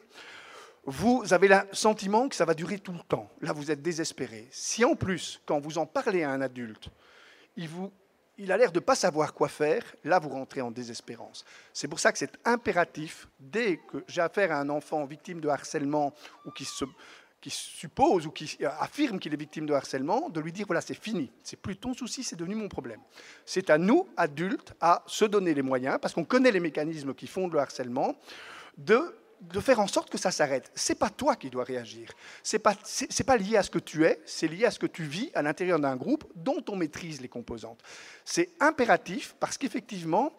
vous 0.86 1.34
avez 1.34 1.48
le 1.48 1.56
sentiment 1.72 2.30
que 2.30 2.36
ça 2.36 2.46
va 2.46 2.54
durer 2.54 2.78
tout 2.80 2.92
le 2.92 3.00
temps. 3.00 3.30
Là, 3.42 3.54
vous 3.54 3.72
êtes 3.72 3.82
désespéré. 3.82 4.48
Si 4.52 4.86
en 4.86 4.96
plus, 4.96 5.42
quand 5.46 5.60
vous 5.60 5.78
en 5.78 5.86
parlez 5.86 6.24
à 6.24 6.30
un 6.30 6.42
adulte, 6.42 6.90
il, 7.58 8.52
a 8.52 8.58
l'air 8.58 8.72
de 8.72 8.80
ne 8.80 8.84
pas 8.84 8.96
savoir 8.96 9.34
quoi 9.34 9.48
faire, 9.48 9.84
là, 10.04 10.20
vous 10.20 10.30
rentrez 10.30 10.62
en 10.62 10.70
désespérance. 10.70 11.44
C'est 11.74 11.88
pour 11.88 12.00
ça 12.00 12.12
que 12.12 12.20
c'est 12.20 12.34
impératif, 12.46 13.28
dès 13.40 13.78
que 13.78 14.04
j'ai 14.08 14.22
affaire 14.22 14.52
à 14.52 14.60
un 14.60 14.70
enfant 14.70 15.06
victime 15.06 15.40
de 15.42 15.48
harcèlement 15.48 16.14
ou 16.46 16.52
qui, 16.52 16.66
se, 16.66 16.86
qui 17.42 17.50
suppose 17.50 18.28
ou 18.28 18.32
qui 18.32 18.58
affirme 18.64 19.20
qu'il 19.20 19.34
est 19.34 19.38
victime 19.38 19.66
de 19.66 19.74
harcèlement, 19.74 20.30
de 20.30 20.40
lui 20.40 20.52
dire, 20.52 20.68
voilà, 20.68 20.82
c'est 20.82 20.94
fini. 20.94 21.32
C'est 21.42 21.60
plus 21.60 21.78
ton 21.78 21.96
souci, 21.96 22.24
c'est 22.24 22.36
devenu 22.36 22.56
mon 22.56 22.68
problème. 22.68 23.00
C'est 23.46 23.72
à 23.72 23.80
nous, 23.80 24.08
adultes, 24.18 24.74
à 24.82 25.04
se 25.08 25.26
donner 25.26 25.56
les 25.56 25.64
moyens, 25.64 25.98
parce 26.00 26.14
qu'on 26.14 26.26
connaît 26.26 26.52
les 26.52 26.60
mécanismes 26.60 27.16
qui 27.16 27.26
font 27.26 27.48
le 27.48 27.58
harcèlement, 27.58 28.16
de 28.78 29.16
de 29.42 29.60
faire 29.60 29.80
en 29.80 29.88
sorte 29.88 30.10
que 30.10 30.18
ça 30.18 30.32
s'arrête. 30.32 30.72
C'est 30.76 30.98
pas 30.98 31.10
toi 31.10 31.36
qui 31.36 31.50
dois 31.50 31.64
réagir. 31.64 32.12
C'est 32.44 32.60
pas 32.60 32.76
c'est 32.84 33.24
pas 33.24 33.38
lié 33.38 33.58
à 33.58 33.64
ce 33.64 33.70
que 33.70 33.80
tu 33.80 34.06
es, 34.06 34.20
c'est 34.26 34.48
lié 34.48 34.66
à 34.66 34.72
ce 34.72 34.80
que 34.80 34.88
tu 34.88 35.04
vis 35.04 35.32
à 35.34 35.42
l'intérieur 35.42 35.80
d'un 35.80 35.96
groupe 35.96 36.26
dont 36.36 36.64
on 36.70 36.76
maîtrise 36.76 37.22
les 37.22 37.28
composantes. 37.28 37.82
C'est 38.24 38.52
impératif 38.60 39.36
parce 39.40 39.58
qu'effectivement, 39.58 40.34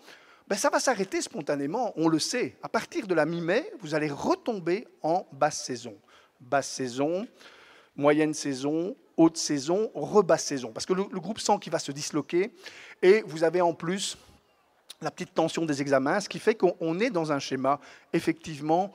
ben, 0.49 0.57
ça 0.57 0.71
va 0.71 0.81
s'arrêter 0.81 1.21
spontanément. 1.21 1.93
On 1.97 2.09
le 2.09 2.19
sait. 2.19 2.57
À 2.63 2.69
partir 2.69 3.07
de 3.07 3.15
la 3.15 3.27
mi-mai, 3.27 3.73
vous 3.81 3.95
allez 3.95 4.11
retomber 4.11 4.87
en 5.03 5.27
basse 5.33 5.65
saison. 5.65 5.97
Basse 6.41 6.69
saison, 6.69 7.27
moyenne 7.97 8.35
saison, 8.35 8.97
haute 9.17 9.37
saison, 9.37 9.91
rebasse 9.95 10.45
saison. 10.45 10.73
Parce 10.73 10.87
que 10.87 10.93
le, 10.93 11.05
le 11.11 11.21
groupe 11.21 11.41
sent 11.41 11.59
qu'il 11.61 11.73
va 11.73 11.79
se 11.79 11.93
disloquer 11.93 12.53
et 13.03 13.23
vous 13.27 13.45
avez 13.45 13.61
en 13.61 13.75
plus 13.75 14.17
la 15.01 15.11
petite 15.11 15.35
tension 15.35 15.65
des 15.65 15.83
examens, 15.83 16.21
ce 16.21 16.29
qui 16.29 16.39
fait 16.39 16.55
qu'on 16.55 17.01
est 17.01 17.11
dans 17.11 17.33
un 17.33 17.39
schéma, 17.39 17.81
effectivement, 18.13 18.93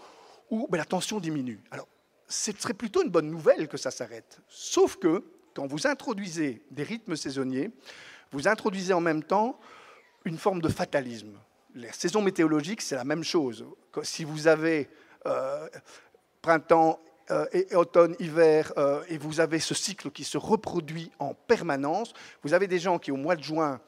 où 0.50 0.68
ben, 0.70 0.78
la 0.78 0.86
tension 0.86 1.20
diminue. 1.20 1.60
Alors, 1.72 1.88
ce 2.28 2.52
serait 2.58 2.74
plutôt 2.74 3.04
une 3.04 3.10
bonne 3.10 3.30
nouvelle 3.30 3.68
que 3.68 3.78
ça 3.78 3.92
s'arrête. 3.92 4.40
Sauf 4.48 4.98
que, 4.98 5.24
quand 5.54 5.68
vous 5.68 5.86
introduisez 5.86 6.62
des 6.72 6.84
rythmes 6.84 7.16
saisonniers, 7.16 7.72
vous 8.32 8.48
introduisez 8.48 8.94
en 8.94 9.02
même 9.02 9.24
temps 9.24 9.60
une 10.24 10.38
forme 10.38 10.62
de 10.62 10.70
fatalisme. 10.70 11.38
Les 11.76 11.92
saisons 11.92 12.22
météorologiques, 12.22 12.82
c'est 12.82 12.96
la 12.96 13.04
même 13.04 13.24
chose. 13.24 13.66
Si 14.04 14.24
vous 14.24 14.48
avez 14.48 14.90
euh, 15.26 15.68
printemps, 16.42 17.00
euh, 17.32 17.46
et 17.54 17.76
automne, 17.76 18.16
hiver, 18.20 18.74
euh, 18.78 19.04
et 19.08 19.18
vous 19.18 19.40
avez 19.40 19.60
ce 19.60 19.74
cycle 19.74 20.12
qui 20.12 20.26
se 20.26 20.38
reproduit 20.38 21.12
en 21.18 21.34
permanence, 21.34 22.14
vous 22.44 22.54
avez 22.54 22.68
des 22.68 22.80
gens 22.80 23.00
qui, 23.00 23.12
au 23.12 23.16
mois 23.16 23.38
de 23.38 23.44
juin, 23.44 23.80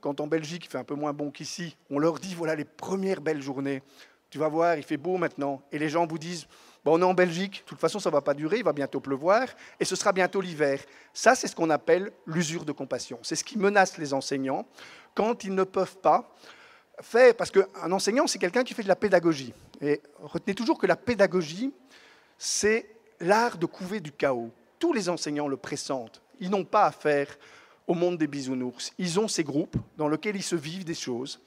quand 0.00 0.20
en 0.20 0.26
Belgique 0.26 0.64
il 0.66 0.70
fait 0.70 0.78
un 0.78 0.84
peu 0.84 0.94
moins 0.94 1.12
bon 1.12 1.30
qu'ici, 1.30 1.76
on 1.90 1.98
leur 1.98 2.18
dit 2.18 2.34
voilà 2.34 2.54
les 2.54 2.64
premières 2.64 3.20
belles 3.20 3.42
journées. 3.42 3.82
Tu 4.30 4.38
vas 4.38 4.48
voir, 4.48 4.76
il 4.76 4.84
fait 4.84 4.96
beau 4.96 5.16
maintenant. 5.16 5.60
Et 5.72 5.78
les 5.78 5.88
gens 5.88 6.06
vous 6.06 6.18
disent 6.18 6.46
bon, 6.84 6.98
on 6.98 7.02
est 7.02 7.04
en 7.04 7.14
Belgique, 7.14 7.62
de 7.64 7.68
toute 7.68 7.80
façon 7.80 7.98
ça 7.98 8.10
ne 8.10 8.14
va 8.14 8.20
pas 8.20 8.34
durer, 8.34 8.58
il 8.58 8.64
va 8.64 8.72
bientôt 8.72 9.00
pleuvoir 9.00 9.48
et 9.78 9.84
ce 9.84 9.96
sera 9.96 10.12
bientôt 10.12 10.40
l'hiver. 10.40 10.80
Ça, 11.12 11.34
c'est 11.34 11.48
ce 11.48 11.56
qu'on 11.56 11.70
appelle 11.70 12.12
l'usure 12.26 12.64
de 12.64 12.72
compassion. 12.72 13.18
C'est 13.22 13.36
ce 13.36 13.44
qui 13.44 13.58
menace 13.58 13.98
les 13.98 14.14
enseignants 14.14 14.66
quand 15.14 15.44
ils 15.44 15.54
ne 15.54 15.64
peuvent 15.64 15.98
pas 15.98 16.32
faire. 17.02 17.34
Parce 17.34 17.50
qu'un 17.50 17.92
enseignant, 17.92 18.26
c'est 18.26 18.38
quelqu'un 18.38 18.64
qui 18.64 18.74
fait 18.74 18.82
de 18.82 18.88
la 18.88 18.96
pédagogie. 18.96 19.52
Et 19.80 20.00
retenez 20.22 20.54
toujours 20.54 20.78
que 20.78 20.86
la 20.86 20.96
pédagogie, 20.96 21.72
c'est 22.38 22.86
l'art 23.18 23.58
de 23.58 23.66
couver 23.66 24.00
du 24.00 24.12
chaos. 24.12 24.50
Tous 24.78 24.92
les 24.92 25.08
enseignants 25.08 25.48
le 25.48 25.56
pressentent. 25.56 26.22
Ils 26.38 26.50
n'ont 26.50 26.64
pas 26.64 26.86
affaire 26.86 27.36
au 27.90 27.94
monde 27.94 28.18
des 28.18 28.28
bisounours. 28.28 28.92
Ils 28.98 29.18
ont 29.18 29.26
ces 29.26 29.42
groupes 29.42 29.76
dans 29.96 30.08
lesquels 30.08 30.36
ils 30.36 30.44
se 30.44 30.54
vivent 30.54 30.84
des 30.84 30.94
choses. 30.94 31.40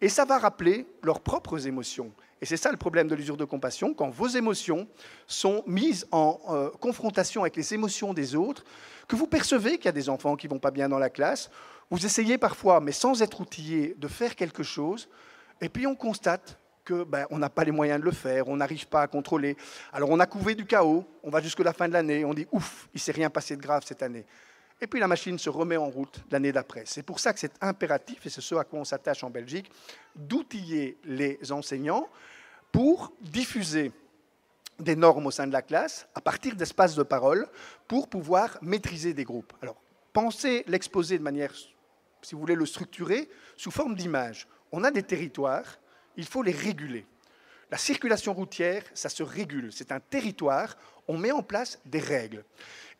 Et 0.00 0.08
ça 0.08 0.24
va 0.24 0.38
rappeler 0.38 0.86
leurs 1.02 1.20
propres 1.20 1.66
émotions. 1.66 2.10
Et 2.40 2.46
c'est 2.46 2.56
ça 2.56 2.70
le 2.70 2.78
problème 2.78 3.08
de 3.08 3.14
l'usure 3.14 3.36
de 3.36 3.44
compassion, 3.44 3.92
quand 3.92 4.08
vos 4.08 4.26
émotions 4.26 4.88
sont 5.26 5.62
mises 5.66 6.06
en 6.10 6.40
euh, 6.48 6.70
confrontation 6.80 7.42
avec 7.42 7.56
les 7.56 7.74
émotions 7.74 8.14
des 8.14 8.34
autres, 8.34 8.64
que 9.06 9.16
vous 9.16 9.26
percevez 9.26 9.76
qu'il 9.76 9.84
y 9.84 9.88
a 9.88 9.92
des 9.92 10.08
enfants 10.08 10.34
qui 10.34 10.46
vont 10.46 10.58
pas 10.58 10.70
bien 10.70 10.88
dans 10.88 10.98
la 10.98 11.10
classe, 11.10 11.50
vous 11.90 12.06
essayez 12.06 12.38
parfois, 12.38 12.80
mais 12.80 12.92
sans 12.92 13.20
être 13.20 13.42
outillé, 13.42 13.94
de 13.98 14.08
faire 14.08 14.34
quelque 14.34 14.62
chose, 14.62 15.10
et 15.60 15.68
puis 15.68 15.86
on 15.86 15.94
constate 15.94 16.58
que 16.86 17.04
ben, 17.04 17.26
n'a 17.30 17.50
pas 17.50 17.64
les 17.64 17.70
moyens 17.70 18.00
de 18.00 18.06
le 18.06 18.12
faire, 18.12 18.48
on 18.48 18.56
n'arrive 18.56 18.88
pas 18.88 19.02
à 19.02 19.08
contrôler. 19.08 19.58
Alors 19.92 20.08
on 20.08 20.18
a 20.20 20.26
couvé 20.26 20.54
du 20.54 20.64
chaos, 20.64 21.04
on 21.22 21.28
va 21.28 21.42
jusqu'à 21.42 21.62
la 21.62 21.74
fin 21.74 21.86
de 21.86 21.92
l'année, 21.92 22.24
on 22.24 22.32
dit 22.32 22.46
ouf, 22.50 22.88
il 22.94 22.98
s'est 22.98 23.12
rien 23.12 23.28
passé 23.28 23.56
de 23.56 23.62
grave 23.62 23.82
cette 23.86 24.02
année 24.02 24.24
et 24.82 24.88
puis 24.88 24.98
la 24.98 25.06
machine 25.06 25.38
se 25.38 25.48
remet 25.48 25.76
en 25.76 25.88
route 25.88 26.20
l'année 26.32 26.50
d'après. 26.50 26.82
C'est 26.86 27.04
pour 27.04 27.20
ça 27.20 27.32
que 27.32 27.38
c'est 27.38 27.52
impératif, 27.60 28.26
et 28.26 28.28
c'est 28.28 28.40
ce 28.40 28.56
à 28.56 28.64
quoi 28.64 28.80
on 28.80 28.84
s'attache 28.84 29.22
en 29.22 29.30
Belgique, 29.30 29.70
d'outiller 30.16 30.98
les 31.04 31.38
enseignants 31.52 32.08
pour 32.72 33.12
diffuser 33.20 33.92
des 34.80 34.96
normes 34.96 35.26
au 35.26 35.30
sein 35.30 35.46
de 35.46 35.52
la 35.52 35.62
classe 35.62 36.08
à 36.16 36.20
partir 36.20 36.56
d'espaces 36.56 36.96
de 36.96 37.04
parole 37.04 37.46
pour 37.86 38.08
pouvoir 38.08 38.58
maîtriser 38.60 39.14
des 39.14 39.22
groupes. 39.22 39.52
Alors, 39.62 39.76
pensez 40.12 40.64
l'exposer 40.66 41.16
de 41.16 41.22
manière, 41.22 41.54
si 41.54 42.34
vous 42.34 42.40
voulez, 42.40 42.56
le 42.56 42.66
structurer 42.66 43.30
sous 43.56 43.70
forme 43.70 43.94
d'image. 43.94 44.48
On 44.72 44.82
a 44.82 44.90
des 44.90 45.04
territoires, 45.04 45.78
il 46.16 46.26
faut 46.26 46.42
les 46.42 46.50
réguler. 46.50 47.06
La 47.70 47.78
circulation 47.78 48.34
routière, 48.34 48.82
ça 48.94 49.08
se 49.08 49.22
régule. 49.22 49.72
C'est 49.72 49.92
un 49.92 50.00
territoire, 50.00 50.76
on 51.06 51.16
met 51.16 51.30
en 51.30 51.44
place 51.44 51.78
des 51.86 52.00
règles. 52.00 52.44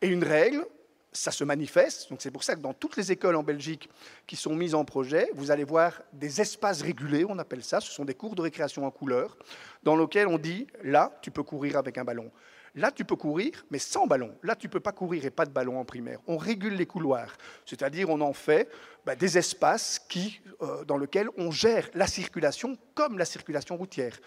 Et 0.01 0.07
une 0.07 0.23
règle, 0.23 0.65
ça 1.13 1.31
se 1.31 1.43
manifeste. 1.43 2.09
Donc 2.09 2.21
c'est 2.21 2.31
pour 2.31 2.43
ça 2.43 2.55
que 2.55 2.61
dans 2.61 2.73
toutes 2.73 2.97
les 2.97 3.11
écoles 3.11 3.35
en 3.35 3.43
Belgique 3.43 3.89
qui 4.27 4.35
sont 4.35 4.55
mises 4.55 4.75
en 4.75 4.85
projet, 4.85 5.29
vous 5.33 5.51
allez 5.51 5.63
voir 5.63 6.01
des 6.11 6.41
espaces 6.41 6.81
régulés, 6.81 7.25
on 7.27 7.39
appelle 7.39 7.63
ça. 7.63 7.79
Ce 7.79 7.91
sont 7.91 8.05
des 8.05 8.15
cours 8.15 8.35
de 8.35 8.41
récréation 8.41 8.85
en 8.85 8.91
couleur, 8.91 9.37
dans 9.83 9.95
lesquels 9.95 10.27
on 10.27 10.37
dit 10.37 10.67
là, 10.83 11.17
tu 11.21 11.31
peux 11.31 11.43
courir 11.43 11.77
avec 11.77 11.97
un 11.97 12.03
ballon. 12.03 12.31
Là, 12.75 12.89
tu 12.89 13.05
peux 13.05 13.15
courir, 13.15 13.51
mais 13.69 13.77
sans 13.77 14.07
ballon. 14.07 14.35
Là, 14.41 14.55
tu 14.55 14.67
peux 14.67 14.79
pas 14.79 14.91
courir 14.91 15.23
et 15.25 15.29
pas 15.29 15.45
de 15.45 15.51
ballon 15.51 15.79
en 15.79 15.85
primaire. 15.85 16.19
On 16.25 16.37
régule 16.37 16.73
les 16.73 16.87
couloirs, 16.87 17.37
c'est-à-dire 17.67 18.09
on 18.09 18.19
en 18.21 18.33
fait 18.33 18.67
bah, 19.05 19.15
des 19.15 19.37
espaces 19.37 19.99
qui, 20.09 20.41
euh, 20.61 20.83
dans 20.83 20.97
lesquels 20.97 21.29
on 21.37 21.51
gère 21.51 21.87
la 21.93 22.07
circulation 22.07 22.75
comme 22.95 23.19
la 23.19 23.25
circulation 23.25 23.77
routière 23.77 24.17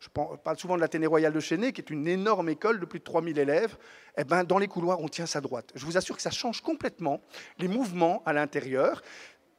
je 0.00 0.08
parle 0.08 0.58
souvent 0.58 0.76
de 0.76 0.80
l'Athénée 0.80 1.06
Royale 1.06 1.32
de 1.32 1.40
Chênay, 1.40 1.72
qui 1.72 1.80
est 1.80 1.90
une 1.90 2.06
énorme 2.06 2.48
école 2.48 2.80
de 2.80 2.84
plus 2.84 2.98
de 2.98 3.04
3000 3.04 3.38
élèves, 3.38 3.76
eh 4.18 4.24
ben, 4.24 4.44
dans 4.44 4.58
les 4.58 4.68
couloirs, 4.68 5.00
on 5.00 5.08
tient 5.08 5.26
sa 5.26 5.40
droite. 5.40 5.72
Je 5.74 5.84
vous 5.84 5.96
assure 5.96 6.16
que 6.16 6.22
ça 6.22 6.30
change 6.30 6.60
complètement 6.60 7.20
les 7.58 7.68
mouvements 7.68 8.22
à 8.26 8.32
l'intérieur. 8.32 9.02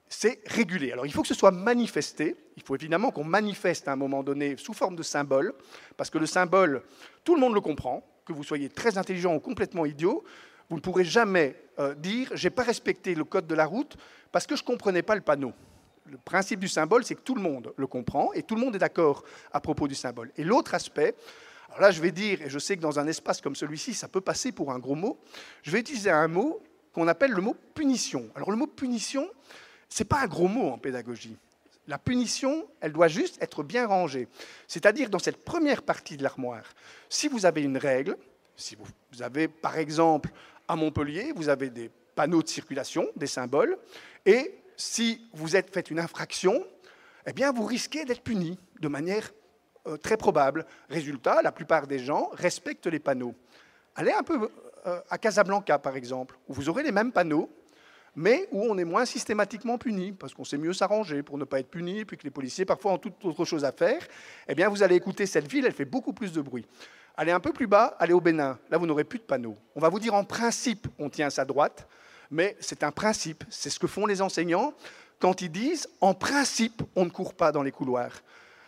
C'est 0.10 0.40
régulé. 0.46 0.92
Alors 0.92 1.06
il 1.06 1.12
faut 1.12 1.22
que 1.22 1.28
ce 1.28 1.34
soit 1.34 1.52
manifesté. 1.52 2.36
Il 2.56 2.64
faut 2.64 2.76
évidemment 2.76 3.12
qu'on 3.12 3.26
manifeste 3.26 3.88
à 3.88 3.92
un 3.92 3.98
moment 3.98 4.24
donné 4.24 4.56
sous 4.58 4.74
forme 4.74 4.96
de 4.96 5.04
symbole, 5.04 5.54
parce 5.98 6.10
que 6.10 6.18
le 6.18 6.26
symbole, 6.26 6.84
tout 7.24 7.36
le 7.36 7.42
monde 7.42 7.54
le 7.54 7.62
comprend, 7.62 8.04
que 8.26 8.34
vous 8.34 8.44
soyez 8.44 8.70
très 8.70 8.98
intelligent 8.98 9.36
ou 9.36 9.40
complètement 9.40 9.86
idiot, 9.86 10.24
vous 10.70 10.76
ne 10.76 10.82
pourrez 10.82 11.06
jamais 11.06 11.56
euh, 11.80 11.96
dire 11.96 12.30
j'ai 12.34 12.50
pas 12.50 12.64
respecté 12.64 13.16
le 13.16 13.24
code 13.24 13.48
de 13.48 13.56
la 13.56 13.66
route 13.66 13.98
parce 14.32 14.46
que 14.46 14.56
je 14.56 14.64
ne 14.64 14.68
comprenais 14.68 15.02
pas 15.02 15.16
le 15.16 15.22
panneau 15.22 15.54
le 16.10 16.18
principe 16.18 16.60
du 16.60 16.68
symbole, 16.68 17.04
c'est 17.04 17.16
que 17.16 17.22
tout 17.22 17.36
le 17.36 17.42
monde 17.42 17.74
le 17.76 17.88
comprend 17.88 18.32
et 18.34 18.44
tout 18.44 18.56
le 18.56 18.62
monde 18.62 18.76
est 18.76 18.80
d'accord 18.80 19.24
à 19.52 19.60
propos 19.60 19.88
du 19.88 19.96
symbole. 19.96 20.32
Et 20.38 20.44
l'autre 20.44 20.74
aspect, 20.74 21.16
alors 21.70 21.82
là 21.82 21.92
je 21.92 22.02
vais 22.02 22.12
dire, 22.12 22.42
et 22.42 22.50
je 22.50 22.60
sais 22.60 22.76
que 22.78 22.82
dans 22.82 23.00
un 23.00 23.08
espace 23.08 23.42
comme 23.42 23.56
celui-ci, 23.56 23.94
ça 23.94 24.08
peut 24.08 24.22
passer 24.22 24.52
pour 24.52 24.72
un 24.72 24.80
gros 24.80 24.96
mot, 24.96 25.20
je 25.64 25.72
vais 25.72 25.80
utiliser 25.80 26.10
un 26.10 26.28
mot 26.28 26.62
qu'on 26.94 27.08
appelle 27.08 27.32
le 27.32 27.42
mot 27.42 27.56
punition. 27.74 28.30
Alors 28.36 28.52
le 28.52 28.58
mot 28.58 28.68
punition, 28.68 29.30
c'est 29.90 30.06
pas 30.06 30.22
un 30.22 30.28
gros 30.28 30.48
mot 30.48 30.70
en 30.70 30.78
pédagogie. 30.78 31.38
La 31.88 31.98
punition, 31.98 32.68
elle 32.82 32.92
doit 32.92 33.08
juste 33.08 33.42
être 33.42 33.64
bien 33.64 33.88
rangée. 33.88 34.28
C'est-à-dire 34.68 35.10
dans 35.10 35.20
cette 35.20 35.44
première 35.44 35.84
partie 35.84 36.18
de 36.18 36.24
l'armoire, 36.24 36.64
si 37.08 37.30
vous 37.30 37.46
avez 37.46 37.62
une 37.62 37.78
règle, 37.78 38.18
si 38.58 38.76
vous 38.76 39.22
avez 39.22 39.48
par 39.48 39.78
exemple 39.78 40.30
à 40.68 40.76
Montpellier, 40.76 41.32
vous 41.36 41.48
avez 41.48 41.70
des 41.70 41.90
panneaux 42.16 42.42
de 42.42 42.48
circulation, 42.48 43.08
des 43.16 43.28
symboles, 43.28 43.78
et 44.26 44.56
si 44.78 45.28
vous 45.34 45.56
êtes 45.56 45.74
fait 45.74 45.90
une 45.90 46.00
infraction, 46.00 46.64
eh 47.26 47.34
bien, 47.34 47.52
vous 47.52 47.66
risquez 47.66 48.06
d'être 48.06 48.22
puni 48.22 48.58
de 48.80 48.88
manière 48.88 49.32
euh, 49.88 49.98
très 49.98 50.16
probable. 50.16 50.66
Résultat, 50.90 51.42
la 51.42 51.52
plupart 51.52 51.88
des 51.88 52.00
gens 52.00 52.30
respectent 52.34 52.88
les 52.88 53.00
panneaux. 53.00 53.36
Allez 53.96 54.12
un 54.12 54.24
peu 54.24 54.50
euh, 54.86 55.02
à 55.10 55.18
Casablanca, 55.18 55.80
par 55.80 55.96
exemple, 55.96 56.38
où 56.48 56.54
vous 56.54 56.70
aurez 56.70 56.84
les 56.84 56.92
mêmes 56.92 57.12
panneaux, 57.12 57.50
mais 58.16 58.48
où 58.52 58.64
on 58.64 58.78
est 58.78 58.86
moins 58.86 59.06
systématiquement 59.06 59.78
puni, 59.78 60.12
parce 60.12 60.34
qu'on 60.34 60.46
sait 60.46 60.58
mieux 60.58 60.74
s'arranger 60.74 61.24
pour 61.24 61.38
ne 61.38 61.44
pas 61.44 61.60
être 61.60 61.70
puni, 61.70 62.06
puis 62.06 62.18
que 62.18 62.24
les 62.24 62.32
policiers 62.32 62.66
parfois 62.66 62.94
ont 62.94 62.98
toute 62.98 63.24
autre 63.26 63.46
chose 63.46 63.66
à 63.66 63.72
faire. 63.72 64.02
Eh 64.48 64.56
bien, 64.56 64.70
vous 64.70 64.84
allez 64.84 64.96
écouter 64.96 65.26
cette 65.26 65.52
ville, 65.52 65.66
elle 65.66 65.74
fait 65.74 65.86
beaucoup 65.86 66.14
plus 66.14 66.32
de 66.32 66.42
bruit. 66.42 66.66
Allez 67.16 67.32
un 67.32 67.40
peu 67.40 67.52
plus 67.52 67.68
bas, 67.68 67.96
allez 68.00 68.14
au 68.14 68.22
Bénin. 68.22 68.60
Là, 68.70 68.78
vous 68.78 68.86
n'aurez 68.86 69.04
plus 69.04 69.20
de 69.20 69.24
panneaux. 69.24 69.58
On 69.76 69.80
va 69.80 69.90
vous 69.90 70.00
dire 70.00 70.14
en 70.14 70.24
principe, 70.24 70.88
on 71.00 71.10
tient 71.10 71.32
sa 71.32 71.46
droite 71.46 71.88
mais 72.32 72.56
c'est 72.60 72.84
un 72.84 72.92
principe. 72.92 73.44
C'est 73.50 73.70
ce 73.70 73.80
que 73.80 73.88
font 73.88 74.06
les 74.06 74.22
enseignants 74.22 74.74
quand 75.20 75.42
ils 75.42 75.52
disent 75.52 75.88
en 76.02 76.14
principe, 76.14 76.84
on 76.96 77.06
ne 77.06 77.10
court 77.10 77.34
pas 77.34 77.52
dans 77.52 77.64
les 77.64 77.72
couloirs. 77.72 78.22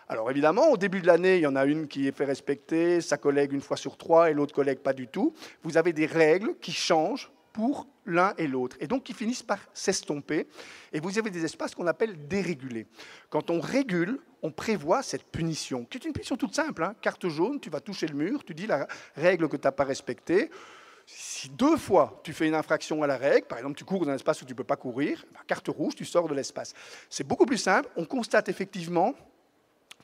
Alors 0.08 0.32
évidemment, 0.32 0.72
au 0.72 0.78
début 0.78 1.02
de 1.02 1.08
l'année, 1.08 1.38
il 1.38 1.42
y 1.42 1.48
en 1.48 1.56
a 1.56 1.66
une 1.66 1.88
qui 1.88 2.08
est 2.08 2.12
fait 2.12 2.26
respecter, 2.26 3.00
sa 3.00 3.18
collègue 3.18 3.54
une 3.54 3.62
fois 3.62 3.78
sur 3.78 3.96
trois 3.96 4.32
et 4.32 4.34
l'autre 4.34 4.56
collègue 4.56 4.80
pas 4.80 4.94
du 4.94 5.08
tout. 5.08 5.34
Vous 5.62 5.78
avez 5.78 5.94
des 5.94 6.08
règles 6.08 6.56
qui 6.60 6.72
changent 6.72 7.32
pour 7.54 7.88
l'un 8.06 8.34
et 8.38 8.48
l'autre, 8.48 8.78
et 8.80 8.88
donc 8.88 9.04
qui 9.04 9.14
finissent 9.14 9.44
par 9.44 9.60
s'estomper. 9.74 10.48
Et 10.94 11.00
vous 11.00 11.20
avez 11.20 11.30
des 11.30 11.46
espaces 11.46 11.76
qu'on 11.76 11.88
appelle 11.88 12.28
dérégulés. 12.28 12.88
Quand 13.30 13.50
on 13.52 13.60
régule, 13.60 14.20
on 14.42 14.52
prévoit 14.52 15.04
cette 15.04 15.26
punition, 15.26 15.86
qui 15.86 15.98
est 15.98 16.06
une 16.06 16.14
punition 16.14 16.38
toute 16.38 16.56
simple. 16.56 16.84
Hein. 16.84 16.96
Carte 17.02 17.28
jaune, 17.28 17.60
tu 17.60 17.70
vas 17.70 17.82
toucher 17.82 18.08
le 18.08 18.16
mur, 18.16 18.44
tu 18.44 18.56
dis 18.56 18.66
la 18.66 18.88
règle 19.16 19.48
que 19.48 19.58
tu 19.58 19.68
n'as 19.68 19.72
pas 19.72 19.84
respectée. 19.84 20.50
Si 21.12 21.50
deux 21.50 21.78
fois 21.78 22.20
tu 22.24 22.34
fais 22.34 22.48
une 22.48 22.54
infraction 22.54 23.02
à 23.02 23.08
la 23.08 23.18
règle, 23.18 23.48
par 23.48 23.58
exemple 23.58 23.78
tu 23.78 23.86
cours 23.86 24.06
dans 24.06 24.12
un 24.12 24.16
espace 24.16 24.42
où 24.42 24.46
tu 24.46 24.54
ne 24.54 24.58
peux 24.58 24.64
pas 24.64 24.76
courir, 24.76 25.26
bah, 25.34 25.40
carte 25.48 25.68
rouge, 25.68 25.96
tu 25.96 26.06
sors 26.06 26.28
de 26.28 26.34
l'espace. 26.34 26.74
C'est 27.10 27.26
beaucoup 27.26 27.46
plus 27.46 27.58
simple. 27.58 27.90
On 27.96 28.06
constate 28.06 28.50
effectivement 28.50 29.16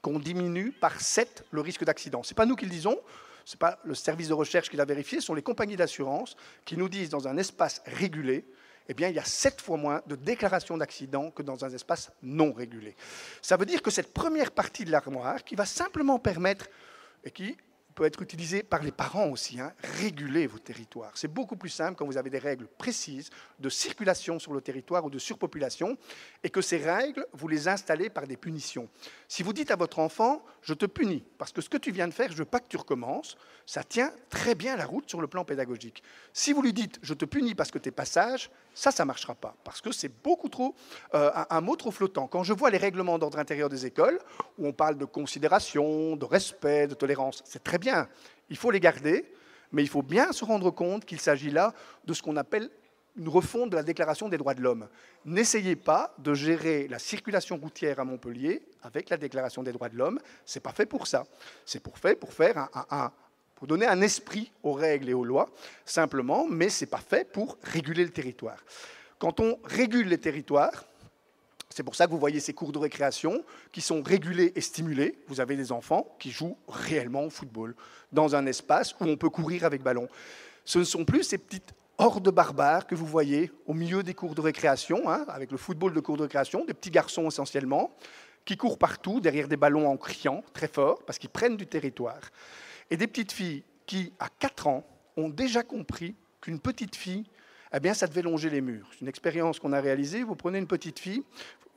qu'on 0.02 0.20
diminue 0.20 0.72
par 0.72 1.00
7 1.00 1.46
le 1.52 1.62
risque 1.62 1.84
d'accident. 1.84 2.24
Ce 2.24 2.32
n'est 2.32 2.36
pas 2.36 2.46
nous 2.46 2.56
qui 2.56 2.66
le 2.66 2.72
disons, 2.72 2.98
ce 3.44 3.56
n'est 3.56 3.60
pas 3.60 3.80
le 3.84 3.94
service 3.94 4.30
de 4.30 4.34
recherche 4.34 4.70
qui 4.70 4.78
l'a 4.78 4.86
vérifié, 4.86 5.20
ce 5.20 5.28
sont 5.28 5.34
les 5.34 5.44
compagnies 5.44 5.76
d'assurance 5.76 6.36
qui 6.64 6.78
nous 6.78 6.90
disent 6.90 7.10
dans 7.10 7.28
un 7.28 7.38
espace 7.38 7.82
régulé, 7.86 8.46
eh 8.88 8.94
bien, 8.94 9.10
il 9.10 9.16
y 9.16 9.20
a 9.20 9.26
7 9.26 9.62
fois 9.62 9.78
moins 9.78 10.02
de 10.08 10.16
déclarations 10.16 10.78
d'accident 10.78 11.32
que 11.32 11.44
dans 11.44 11.66
un 11.66 11.70
espace 11.72 12.12
non 12.22 12.54
régulé. 12.54 12.96
Ça 13.42 13.58
veut 13.58 13.66
dire 13.66 13.82
que 13.82 13.92
cette 13.92 14.14
première 14.14 14.52
partie 14.52 14.86
de 14.86 14.92
l'armoire, 14.92 15.44
qui 15.44 15.56
va 15.56 15.66
simplement 15.66 16.20
permettre, 16.20 16.68
et 17.24 17.32
qui 17.32 17.58
peut 17.96 18.04
être 18.04 18.22
utilisé 18.22 18.62
par 18.62 18.84
les 18.84 18.92
parents 18.92 19.30
aussi. 19.30 19.60
Hein. 19.60 19.74
Réguler 20.00 20.46
vos 20.48 20.60
territoires. 20.60 21.12
C'est 21.16 21.32
beaucoup 21.32 21.56
plus 21.56 21.70
simple 21.70 21.96
quand 21.96 22.06
vous 22.06 22.18
avez 22.18 22.30
des 22.30 22.38
règles 22.38 22.68
précises 22.68 23.30
de 23.60 23.70
circulation 23.70 24.38
sur 24.38 24.54
le 24.54 24.62
territoire 24.62 25.06
ou 25.06 25.10
de 25.10 25.18
surpopulation 25.18 25.98
et 26.44 26.50
que 26.50 26.62
ces 26.62 26.78
règles, 26.78 27.26
vous 27.34 27.48
les 27.48 27.68
installez 27.68 28.10
par 28.10 28.28
des 28.28 28.38
punitions. 28.38 28.90
Si 29.28 29.42
vous 29.42 29.54
dites 29.54 29.72
à 29.72 29.76
votre 29.76 30.00
enfant, 30.00 30.44
je 30.62 30.74
te 30.74 30.86
punis 30.86 31.24
parce 31.38 31.52
que 31.52 31.62
ce 31.62 31.70
que 31.70 31.78
tu 31.78 31.92
viens 31.92 32.08
de 32.08 32.14
faire, 32.14 32.32
je 32.32 32.38
veux 32.38 32.46
pas 32.46 32.60
que 32.60 32.68
tu 32.68 32.78
recommences, 32.78 33.38
ça 33.66 33.84
tient 33.84 34.12
très 34.30 34.56
bien 34.56 34.76
la 34.76 34.86
route 34.86 35.10
sur 35.10 35.22
le 35.22 35.28
plan 35.28 35.46
pédagogique. 35.46 36.04
Si 36.34 36.52
vous 36.54 36.62
lui 36.62 36.74
dites, 36.74 37.00
je 37.02 37.14
te 37.14 37.26
punis 37.26 37.56
parce 37.56 37.72
que 37.72 37.80
tu 37.80 37.90
es 37.90 37.92
passage, 37.92 38.52
ça, 38.76 38.92
ça 38.92 39.04
ne 39.04 39.08
marchera 39.08 39.34
pas 39.34 39.56
parce 39.64 39.82
que 39.82 39.92
c'est 39.92 40.12
beaucoup 40.24 40.50
trop, 40.50 40.76
euh, 41.16 41.32
un 41.50 41.62
mot 41.62 41.76
trop 41.76 41.90
flottant. 41.90 42.28
Quand 42.28 42.44
je 42.44 42.54
vois 42.54 42.70
les 42.70 42.78
règlements 42.78 43.18
d'ordre 43.18 43.40
intérieur 43.40 43.70
des 43.70 43.88
écoles, 43.88 44.20
où 44.60 44.68
on 44.68 44.74
parle 44.74 44.98
de 44.98 45.06
considération, 45.06 46.16
de 46.16 46.26
respect, 46.26 46.86
de 46.86 46.94
tolérance, 46.94 47.42
c'est 47.46 47.64
très 47.64 47.80
bien 47.80 48.08
il 48.50 48.58
faut 48.58 48.72
les 48.72 48.80
garder, 48.80 49.26
mais 49.72 49.84
il 49.84 49.90
faut 49.90 50.02
bien 50.02 50.32
se 50.32 50.46
rendre 50.46 50.72
compte 50.72 51.06
qu'il 51.06 51.20
s'agit 51.20 51.50
là 51.50 51.74
de 52.06 52.14
ce 52.14 52.22
qu'on 52.22 52.38
appelle 52.38 52.70
une 53.18 53.30
refonte 53.30 53.70
de 53.70 53.78
la 53.78 53.84
Déclaration 53.84 54.28
des 54.28 54.38
droits 54.38 54.54
de 54.54 54.62
l'homme. 54.62 54.90
N'essayez 55.24 55.78
pas 55.78 56.14
de 56.18 56.34
gérer 56.34 56.88
la 56.90 57.00
circulation 57.00 57.56
routière 57.58 58.00
à 58.00 58.04
Montpellier 58.04 58.68
avec 58.84 59.10
la 59.10 59.16
Déclaration 59.16 59.64
des 59.64 59.72
droits 59.72 59.88
de 59.88 59.96
l'homme. 59.96 60.20
C'est 60.46 60.60
pas 60.60 60.74
fait 60.74 60.86
pour 60.86 61.08
ça. 61.08 61.24
C'est 61.66 61.82
pour 61.82 61.98
faire 61.98 62.18
pour 63.56 63.68
donner 63.68 63.88
un 63.88 64.02
esprit 64.02 64.52
aux 64.64 64.74
règles 64.74 65.10
et 65.10 65.14
aux 65.14 65.24
lois 65.24 65.50
simplement, 65.86 66.46
mais 66.48 66.70
c'est 66.70 66.86
pas 66.86 67.00
fait 67.00 67.30
pour 67.30 67.58
réguler 67.64 68.04
le 68.04 68.12
territoire. 68.12 68.64
Quand 69.18 69.40
on 69.40 69.58
régule 69.64 70.08
les 70.08 70.18
territoires, 70.18 70.86
C'est 71.76 71.84
pour 71.84 71.96
ça 71.96 72.06
que 72.06 72.12
vous 72.12 72.20
voyez 72.20 72.40
ces 72.40 72.54
cours 72.54 72.72
de 72.72 72.78
récréation 72.80 73.44
qui 73.74 73.82
sont 73.82 74.02
régulés 74.02 74.54
et 74.56 74.62
stimulés. 74.62 75.18
Vous 75.28 75.42
avez 75.42 75.58
des 75.58 75.74
enfants 75.74 76.16
qui 76.20 76.32
jouent 76.32 76.58
réellement 76.70 77.26
au 77.26 77.30
football 77.30 77.76
dans 78.14 78.34
un 78.34 78.46
espace 78.46 78.94
où 78.94 79.04
on 79.04 79.18
peut 79.18 79.30
courir 79.30 79.66
avec 79.66 79.84
ballon. 79.84 80.08
Ce 80.64 80.80
ne 80.80 80.86
sont 80.86 81.04
plus 81.04 81.24
ces 81.24 81.38
petites 81.38 81.74
hordes 81.98 82.30
barbares 82.30 82.88
que 82.88 82.96
vous 82.96 83.06
voyez 83.06 83.52
au 83.66 83.74
milieu 83.74 84.04
des 84.04 84.14
cours 84.14 84.36
de 84.36 84.42
récréation, 84.42 85.10
hein, 85.10 85.26
avec 85.28 85.52
le 85.52 85.58
football 85.58 85.94
de 85.94 86.00
cours 86.00 86.16
de 86.16 86.24
récréation, 86.24 86.64
des 86.64 86.74
petits 86.74 86.92
garçons 86.92 87.28
essentiellement, 87.28 87.92
qui 88.46 88.56
courent 88.56 88.78
partout 88.78 89.20
derrière 89.20 89.50
des 89.50 89.58
ballons 89.58 89.90
en 89.90 89.98
criant 89.98 90.46
très 90.54 90.70
fort 90.70 91.04
parce 91.04 91.18
qu'ils 91.18 91.30
prennent 91.30 91.58
du 91.58 91.68
territoire. 91.68 92.22
Et 92.92 92.98
des 92.98 93.08
petites 93.08 93.32
filles 93.32 93.64
qui, 93.86 94.14
à 94.20 94.30
4 94.30 94.68
ans, 94.68 94.86
ont 95.18 95.30
déjà 95.30 95.64
compris 95.64 96.16
qu'une 96.42 96.60
petite 96.60 96.96
fille, 96.96 97.26
eh 97.74 97.80
bien, 97.80 97.94
ça 97.94 98.08
devait 98.08 98.22
longer 98.22 98.50
les 98.50 98.62
murs. 98.62 98.88
C'est 98.94 99.02
une 99.02 99.08
expérience 99.08 99.60
qu'on 99.60 99.74
a 99.74 99.82
réalisée. 99.82 100.24
Vous 100.24 100.36
prenez 100.36 100.60
une 100.60 100.68
petite 100.68 101.00
fille, 101.00 101.24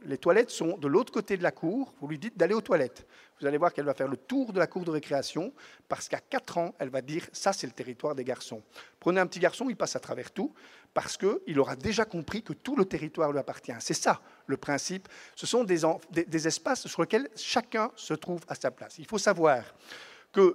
les 0.04 0.18
toilettes 0.18 0.50
sont 0.50 0.78
de 0.78 0.86
l'autre 0.86 1.12
côté 1.12 1.36
de 1.36 1.42
la 1.42 1.50
cour, 1.50 1.92
vous 2.00 2.08
lui 2.08 2.18
dites 2.18 2.36
d'aller 2.36 2.54
aux 2.54 2.60
toilettes. 2.60 3.06
Vous 3.40 3.46
allez 3.46 3.58
voir 3.58 3.72
qu'elle 3.72 3.84
va 3.84 3.94
faire 3.94 4.08
le 4.08 4.16
tour 4.16 4.52
de 4.52 4.58
la 4.58 4.66
cour 4.66 4.84
de 4.84 4.90
récréation, 4.90 5.52
parce 5.88 6.08
qu'à 6.08 6.20
4 6.20 6.58
ans, 6.58 6.74
elle 6.78 6.90
va 6.90 7.02
dire, 7.02 7.26
ça 7.32 7.52
c'est 7.52 7.66
le 7.66 7.72
territoire 7.72 8.14
des 8.14 8.24
garçons. 8.24 8.62
Prenez 9.00 9.20
un 9.20 9.26
petit 9.26 9.40
garçon, 9.40 9.68
il 9.68 9.76
passe 9.76 9.96
à 9.96 10.00
travers 10.00 10.30
tout, 10.30 10.52
parce 10.94 11.16
qu'il 11.16 11.58
aura 11.58 11.76
déjà 11.76 12.04
compris 12.04 12.42
que 12.42 12.52
tout 12.52 12.76
le 12.76 12.84
territoire 12.84 13.32
lui 13.32 13.38
appartient. 13.38 13.72
C'est 13.80 13.94
ça 13.94 14.20
le 14.46 14.56
principe. 14.56 15.08
Ce 15.34 15.46
sont 15.46 15.64
des, 15.64 15.80
des 16.26 16.48
espaces 16.48 16.86
sur 16.86 17.02
lesquels 17.02 17.28
chacun 17.36 17.90
se 17.96 18.14
trouve 18.14 18.40
à 18.48 18.54
sa 18.54 18.70
place. 18.70 18.98
Il 18.98 19.06
faut 19.06 19.18
savoir 19.18 19.62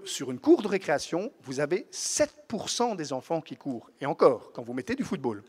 sur 0.06 0.32
une 0.32 0.40
cour 0.40 0.62
de 0.62 0.68
récréation, 0.68 1.32
vous 1.44 1.60
avez 1.60 1.88
7% 1.92 2.96
des 2.96 3.14
enfants 3.14 3.42
qui 3.42 3.56
courent. 3.56 3.90
Et 4.02 4.06
encore, 4.06 4.52
quand 4.54 4.64
vous 4.64 4.74
mettez 4.74 4.96
du 4.96 5.04
football. 5.04 5.44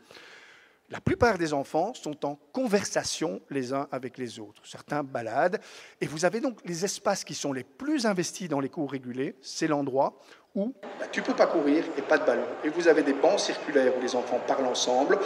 La 0.91 1.01
plupart 1.01 1.39
des 1.39 1.51
enfants 1.51 1.95
sont 1.95 2.27
en 2.27 2.37
conversation 2.53 3.41
les 3.49 3.73
uns 3.73 3.87
avec 3.91 4.19
les 4.19 4.39
autres. 4.39 4.61
Certains 4.65 5.01
baladent. 5.01 5.59
Et 5.99 6.05
vous 6.05 6.25
avez 6.25 6.41
donc 6.41 6.59
les 6.63 6.85
espaces 6.85 7.23
qui 7.23 7.33
sont 7.33 7.53
les 7.53 7.63
plus 7.63 8.05
investis 8.05 8.47
dans 8.47 8.59
les 8.59 8.69
cours 8.69 8.91
régulés. 8.91 9.35
C'est 9.41 9.65
l'endroit 9.65 10.19
où 10.53 10.75
bah, 10.99 11.07
tu 11.11 11.23
peux 11.23 11.33
pas 11.33 11.47
courir 11.47 11.83
et 11.97 12.03
pas 12.03 12.19
de 12.19 12.25
ballon. 12.25 12.45
Et 12.63 12.69
vous 12.69 12.87
avez 12.87 13.01
des 13.01 13.13
bancs 13.13 13.39
circulaires 13.39 13.97
où 13.97 14.01
les 14.01 14.15
enfants 14.15 14.39
parlent 14.47 14.67
ensemble. 14.67 15.17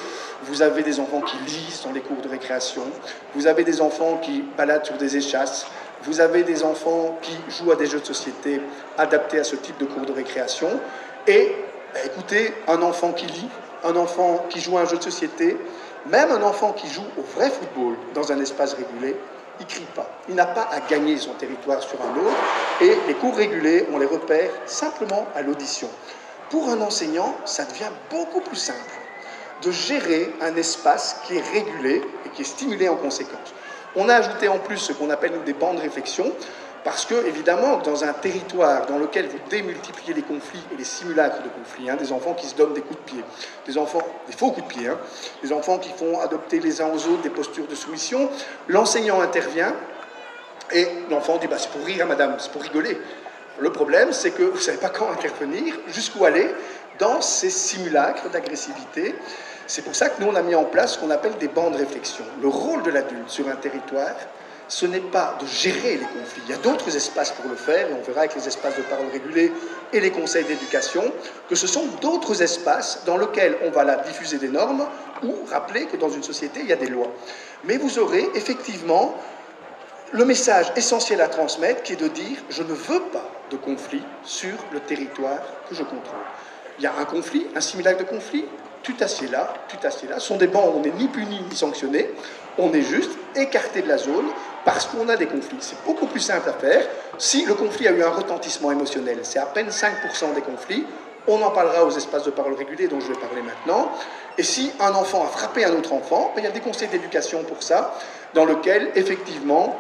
Vous 0.44 0.62
avez 0.62 0.82
des 0.82 0.98
enfants 1.02 1.22
qui 1.22 1.38
lisent 1.40 1.84
dans 1.84 1.92
les 1.92 2.02
cours 2.02 2.22
de 2.22 2.30
récréation. 2.30 2.84
Vous 3.36 3.46
avez 3.46 3.66
des 3.66 3.82
enfants 3.82 4.18
qui 4.18 4.44
baladent 4.58 4.86
sur 4.86 4.98
des 4.98 5.18
échasses. 5.18 5.68
Vous 6.04 6.22
avez 6.22 6.44
des 6.44 6.64
enfants 6.64 7.18
qui 7.22 7.38
jouent 7.50 7.72
à 7.72 7.76
des 7.76 7.86
jeux 7.86 8.00
de 8.00 8.06
société 8.06 8.62
adaptés 8.98 9.40
à 9.40 9.44
ce 9.44 9.56
type 9.56 9.78
de 9.78 9.86
cours 9.86 10.06
de 10.06 10.14
récréation. 10.14 10.70
Et 11.28 11.56
bah, 11.94 12.00
écoutez, 12.06 12.54
un 12.68 12.82
enfant 12.82 13.12
qui 13.12 13.26
lit, 13.26 13.50
un 13.84 13.96
enfant 13.96 14.46
qui 14.50 14.62
joue 14.62 14.78
à 14.78 14.82
un 14.82 14.86
jeu 14.86 14.98
de 14.98 15.04
société, 15.04 15.58
même 16.06 16.32
un 16.32 16.42
enfant 16.44 16.74
qui 16.74 16.88
joue 16.88 17.04
au 17.18 17.22
vrai 17.36 17.50
football 17.50 17.96
dans 18.14 18.32
un 18.32 18.40
espace 18.40 18.74
régulé, 18.74 19.16
il 19.60 19.66
crie 19.66 19.88
pas. 19.94 20.10
Il 20.30 20.36
n'a 20.36 20.46
pas 20.46 20.70
à 20.72 20.80
gagner 20.80 21.18
son 21.18 21.34
territoire 21.34 21.82
sur 21.84 22.00
un 22.02 22.18
autre. 22.18 22.38
Et 22.82 22.96
les 23.08 23.14
cours 23.16 23.36
régulés, 23.36 23.86
on 23.94 23.98
les 23.98 24.06
repère 24.06 24.50
simplement 24.66 25.28
à 25.36 25.42
l'audition. 25.42 25.90
Pour 26.50 26.70
un 26.70 26.80
enseignant, 26.82 27.36
ça 27.46 27.66
devient 27.66 27.92
beaucoup 28.10 28.42
plus 28.42 28.56
simple 28.56 28.80
de 29.62 29.72
gérer 29.72 30.34
un 30.42 30.56
espace 30.56 31.22
qui 31.26 31.36
est 31.36 31.44
régulé 31.52 32.02
et 32.26 32.30
qui 32.30 32.44
est 32.44 32.46
stimulé 32.46 32.88
en 32.88 32.96
conséquence. 32.96 33.54
On 33.96 34.10
a 34.10 34.16
ajouté 34.16 34.48
en 34.48 34.60
plus 34.60 34.78
ce 34.78 34.94
qu'on 34.94 35.10
appelle 35.10 35.44
des 35.46 35.54
bancs 35.54 35.76
de 35.76 35.82
réflexion, 35.82 36.32
parce 36.84 37.06
que, 37.06 37.26
évidemment, 37.28 37.78
dans 37.78 38.04
un 38.04 38.14
territoire 38.14 38.86
dans 38.86 38.98
lequel 38.98 39.28
vous 39.28 39.40
démultipliez 39.50 40.14
les 40.14 40.22
conflits 40.22 40.64
et 40.74 40.78
les 40.78 40.84
simulacres 40.84 41.44
de 41.44 41.50
conflits, 41.50 41.90
hein, 41.90 41.96
des 41.96 42.12
enfants 42.12 42.34
qui 42.34 42.48
se 42.48 42.56
donnent 42.56 42.74
des 42.74 42.82
coups 42.82 43.00
de 43.00 43.12
pied, 43.12 43.24
des 43.66 43.78
enfants, 43.78 44.02
des 44.28 44.36
faux 44.36 44.52
coups 44.52 44.68
de 44.68 44.74
pied, 44.74 44.88
hein, 44.88 44.98
des 45.44 45.52
enfants 45.52 45.78
qui 45.78 45.90
font 45.90 46.20
adopter 46.20 46.60
les 46.60 46.82
uns 46.82 46.88
aux 46.88 47.08
autres 47.08 47.22
des 47.22 47.30
postures 47.30 47.68
de 47.68 47.76
soumission, 47.76 48.30
l'enseignant 48.68 49.22
intervient 49.22 49.74
et 50.72 50.88
l'enfant 51.10 51.38
dit 51.38 51.48
bah, 51.48 51.58
C'est 51.58 51.72
pour 51.72 51.86
rire, 51.86 52.06
madame, 52.06 52.36
c'est 52.40 52.52
pour 52.52 52.62
rigoler. 52.62 52.98
Le 53.60 53.72
problème, 53.72 54.14
c'est 54.14 54.32
que 54.32 54.44
vous 54.44 54.58
ne 54.58 54.62
savez 54.62 54.78
pas 54.78 54.90
quand 54.90 55.12
intervenir, 55.12 55.76
jusqu'où 55.88 56.24
aller 56.24 56.50
dans 56.98 57.22
ces 57.22 57.50
simulacres 57.50 58.30
d'agressivité. 58.30 59.16
C'est 59.70 59.84
pour 59.84 59.94
ça 59.94 60.10
que 60.10 60.20
nous, 60.20 60.28
on 60.28 60.36
a 60.36 60.42
mis 60.42 60.56
en 60.56 60.64
place 60.64 60.96
ce 60.96 60.98
qu'on 60.98 61.12
appelle 61.12 61.38
des 61.38 61.48
bancs 61.48 61.72
de 61.72 61.78
réflexion. 61.78 62.26
Le 62.42 62.48
rôle 62.48 62.82
de 62.82 62.90
l'adulte 62.90 63.30
sur 63.30 63.48
un 63.50 63.56
territoire, 63.56 64.16
ce 64.68 64.88
n'est 64.88 65.00
pas 65.00 65.38
de 65.40 65.46
gérer 65.46 65.98
les 65.98 66.06
conflits. 66.06 66.42
Il 66.48 66.50
y 66.50 66.56
a 66.56 66.58
d'autres 66.58 66.96
espaces 66.96 67.30
pour 67.30 67.48
le 67.48 67.56
faire, 67.56 67.88
et 67.88 67.94
on 67.94 68.02
verra 68.02 68.22
avec 68.22 68.34
les 68.34 68.48
espaces 68.48 68.76
de 68.78 68.82
parole 68.82 69.06
régulés 69.14 69.52
et 69.94 70.00
les 70.00 70.10
conseils 70.10 70.46
d'éducation, 70.46 71.04
que 71.48 71.54
ce 71.54 71.68
sont 71.68 71.86
d'autres 72.02 72.42
espaces 72.42 73.04
dans 73.06 73.16
lesquels 73.16 73.58
on 73.64 73.70
va 73.70 73.96
diffuser 73.98 74.40
des 74.40 74.50
normes 74.50 74.88
ou 75.22 75.36
rappeler 75.52 75.86
que 75.86 75.98
dans 75.98 76.10
une 76.10 76.24
société, 76.24 76.62
il 76.62 76.68
y 76.70 76.74
a 76.74 76.76
des 76.76 76.90
lois. 76.90 77.12
Mais 77.64 77.78
vous 77.78 78.00
aurez 78.00 78.28
effectivement 78.34 79.14
le 80.14 80.26
message 80.26 80.72
essentiel 80.78 81.22
à 81.22 81.28
transmettre 81.28 81.84
qui 81.84 81.94
est 81.94 82.02
de 82.02 82.08
dire 82.08 82.38
je 82.50 82.64
ne 82.64 82.74
veux 82.74 83.02
pas 83.12 83.30
de 83.52 83.58
conflit 83.58 84.02
sur 84.24 84.56
le 84.74 84.80
territoire 84.80 85.42
que 85.70 85.76
je 85.76 85.84
contrôle. 85.84 86.26
Il 86.80 86.86
y 86.86 86.88
a 86.88 86.94
un 86.98 87.06
conflit, 87.06 87.46
un 87.56 87.62
simulacre 87.62 88.00
de 88.00 88.10
conflit, 88.10 88.46
tu 88.84 88.96
t'assieds 88.96 89.28
là, 89.28 89.54
tu 89.68 89.78
t'assieds 89.78 90.08
là. 90.08 90.20
Ce 90.20 90.28
sont 90.28 90.38
des 90.38 90.48
bancs 90.48 90.66
où 90.74 90.78
on 90.78 90.82
n'est 90.82 90.92
ni 90.92 91.08
puni 91.08 91.42
ni 91.50 91.56
sanctionné, 91.56 92.10
on 92.58 92.74
est 92.74 92.82
juste 92.82 93.12
écarté 93.36 93.82
de 93.82 93.88
la 93.88 93.98
zone 93.98 94.28
parce 94.66 94.86
qu'on 94.86 95.08
a 95.10 95.16
des 95.16 95.28
conflits. 95.28 95.58
C'est 95.62 95.84
beaucoup 95.86 96.08
plus 96.08 96.20
simple 96.20 96.50
à 96.50 96.54
faire. 96.54 96.86
Si 97.18 97.46
le 97.46 97.54
conflit 97.54 97.88
a 97.88 97.92
eu 97.92 98.04
un 98.04 98.10
retentissement 98.10 98.72
émotionnel, 98.72 99.20
c'est 99.24 99.40
à 99.40 99.46
peine 99.46 99.70
5% 99.70 100.34
des 100.36 100.42
conflits, 100.42 100.86
on 101.28 101.42
en 101.42 101.52
parlera 101.52 101.86
aux 101.86 101.92
espaces 101.92 102.24
de 102.24 102.32
parole 102.32 102.54
régulés 102.54 102.88
dont 102.88 103.00
je 103.00 103.08
vais 103.08 103.20
parler 103.20 103.42
maintenant. 103.42 103.92
Et 104.38 104.44
si 104.44 104.72
un 104.80 104.94
enfant 104.94 105.24
a 105.24 105.28
frappé 105.28 105.66
un 105.66 105.74
autre 105.74 105.94
enfant, 105.94 106.32
ben, 106.36 106.42
il 106.42 106.46
y 106.46 106.48
a 106.48 106.52
des 106.52 106.62
conseils 106.62 106.88
d'éducation 106.88 107.44
pour 107.44 107.62
ça, 107.62 107.94
dans 108.34 108.46
lesquels, 108.46 108.92
effectivement, 108.96 109.76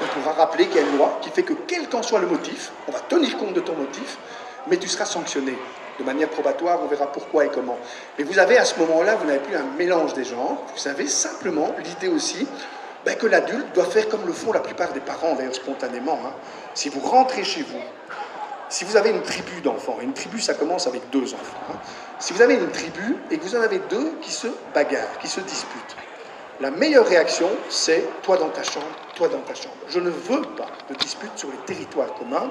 on 0.00 0.06
pourra 0.06 0.32
rappeler 0.32 0.66
qu'il 0.66 0.76
y 0.76 0.84
a 0.84 0.86
une 0.88 0.96
loi 0.96 1.18
qui 1.20 1.30
fait 1.30 1.42
que, 1.42 1.52
quel 1.66 1.88
qu'en 1.88 2.02
soit 2.02 2.20
le 2.20 2.26
motif, 2.26 2.72
on 2.88 2.92
va 2.92 3.00
tenir 3.00 3.36
compte 3.36 3.52
de 3.52 3.60
ton 3.60 3.74
motif, 3.74 4.18
mais 4.66 4.76
tu 4.76 4.88
seras 4.88 5.04
sanctionné 5.04 5.56
de 5.98 6.04
manière 6.04 6.28
probatoire, 6.28 6.80
on 6.82 6.86
verra 6.86 7.10
pourquoi 7.10 7.46
et 7.46 7.48
comment. 7.48 7.78
Mais 8.18 8.24
vous 8.24 8.38
avez 8.38 8.58
à 8.58 8.64
ce 8.64 8.78
moment-là, 8.80 9.16
vous 9.16 9.26
n'avez 9.26 9.40
plus 9.40 9.56
un 9.56 9.66
mélange 9.76 10.14
des 10.14 10.24
genres, 10.24 10.62
vous 10.74 10.88
avez 10.88 11.06
simplement 11.06 11.74
l'idée 11.84 12.08
aussi 12.08 12.46
ben, 13.04 13.16
que 13.16 13.26
l'adulte 13.26 13.74
doit 13.74 13.84
faire 13.84 14.08
comme 14.08 14.26
le 14.26 14.32
font 14.32 14.52
la 14.52 14.60
plupart 14.60 14.92
des 14.92 15.00
parents, 15.00 15.34
d'ailleurs 15.34 15.54
spontanément. 15.54 16.18
Hein. 16.24 16.32
Si 16.74 16.88
vous 16.88 17.00
rentrez 17.00 17.44
chez 17.44 17.62
vous, 17.62 17.80
si 18.68 18.84
vous 18.84 18.96
avez 18.96 19.10
une 19.10 19.22
tribu 19.22 19.60
d'enfants, 19.60 19.98
une 20.00 20.14
tribu 20.14 20.40
ça 20.40 20.54
commence 20.54 20.86
avec 20.86 21.10
deux 21.10 21.34
enfants, 21.34 21.60
hein. 21.70 21.76
si 22.18 22.32
vous 22.32 22.42
avez 22.42 22.54
une 22.54 22.70
tribu 22.70 23.16
et 23.30 23.38
que 23.38 23.42
vous 23.42 23.56
en 23.56 23.60
avez 23.60 23.78
deux 23.90 24.12
qui 24.22 24.32
se 24.32 24.48
bagarrent, 24.74 25.18
qui 25.20 25.28
se 25.28 25.40
disputent, 25.40 25.96
la 26.60 26.70
meilleure 26.70 27.06
réaction 27.06 27.48
c'est 27.68 28.04
toi 28.22 28.36
dans 28.36 28.48
ta 28.48 28.62
chambre, 28.62 28.86
toi 29.14 29.28
dans 29.28 29.40
ta 29.40 29.54
chambre. 29.54 29.74
Je 29.88 30.00
ne 30.00 30.08
veux 30.08 30.42
pas 30.56 30.68
de 30.88 30.94
dispute 30.94 31.32
sur 31.36 31.50
les 31.50 31.58
territoires 31.66 32.14
communs, 32.14 32.50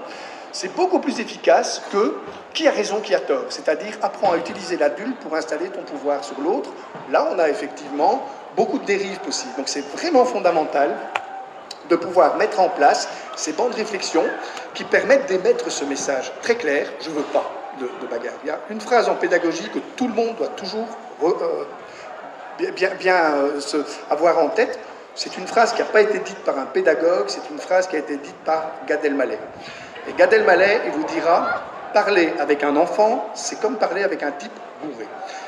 c'est 0.53 0.73
beaucoup 0.75 0.99
plus 0.99 1.19
efficace 1.19 1.81
que 1.91 2.15
qui 2.53 2.67
a 2.67 2.71
raison, 2.71 3.01
qui 3.01 3.13
a 3.15 3.19
tort. 3.19 3.45
C'est-à-dire, 3.49 3.97
apprends 4.01 4.33
à 4.33 4.37
utiliser 4.37 4.77
l'adulte 4.77 5.17
pour 5.19 5.35
installer 5.35 5.69
ton 5.69 5.81
pouvoir 5.81 6.23
sur 6.23 6.39
l'autre. 6.39 6.69
Là, 7.11 7.27
on 7.31 7.39
a 7.39 7.49
effectivement 7.49 8.23
beaucoup 8.55 8.77
de 8.77 8.85
dérives 8.85 9.19
possibles. 9.19 9.53
Donc, 9.57 9.67
c'est 9.67 9.85
vraiment 9.97 10.23
fondamental 10.25 10.95
de 11.89 11.95
pouvoir 11.95 12.37
mettre 12.37 12.59
en 12.59 12.69
place 12.69 13.09
ces 13.35 13.53
bancs 13.53 13.71
de 13.71 13.75
réflexion 13.75 14.23
qui 14.73 14.83
permettent 14.83 15.25
d'émettre 15.25 15.69
ce 15.71 15.83
message 15.83 16.31
très 16.41 16.55
clair 16.55 16.87
je 17.01 17.09
ne 17.09 17.15
veux 17.15 17.23
pas 17.23 17.51
de, 17.79 18.07
bagarre. 18.07 18.35
Il 18.43 18.47
y 18.47 18.51
a 18.51 18.59
une 18.69 18.79
phrase 18.79 19.09
en 19.09 19.15
pédagogie 19.15 19.67
que 19.69 19.79
tout 19.97 20.07
le 20.07 20.13
monde 20.13 20.35
doit 20.37 20.49
toujours 20.49 20.87
euh, 21.23 21.65
bien, 22.75 22.91
bien 22.99 23.33
euh, 23.35 23.83
avoir 24.11 24.37
en 24.37 24.49
tête. 24.49 24.79
C'est 25.15 25.37
une 25.37 25.47
phrase 25.47 25.73
qui 25.73 25.79
n'a 25.79 25.87
pas 25.87 26.01
été 26.01 26.19
dite 26.19 26.39
par 26.39 26.57
un 26.57 26.65
pédagogue, 26.65 27.25
c'est 27.27 27.49
une 27.49 27.59
phrase 27.59 27.87
qui 27.87 27.95
a 27.95 27.99
été 27.99 28.17
dite 28.17 28.35
par 28.45 28.71
Gad 28.87 29.03
Elmaleh. 29.03 29.39
Et 30.07 30.13
Gad 30.13 30.33
Elmaleh, 30.33 30.81
il 30.85 30.91
vous 30.91 31.05
dira, 31.05 31.61
parler 31.93 32.33
avec 32.39 32.63
un 32.63 32.75
enfant, 32.75 33.29
c'est 33.35 33.59
comme 33.59 33.77
parler 33.77 34.03
avec 34.03 34.23
un 34.23 34.31
type 34.31 34.51
bourré. 34.81 35.07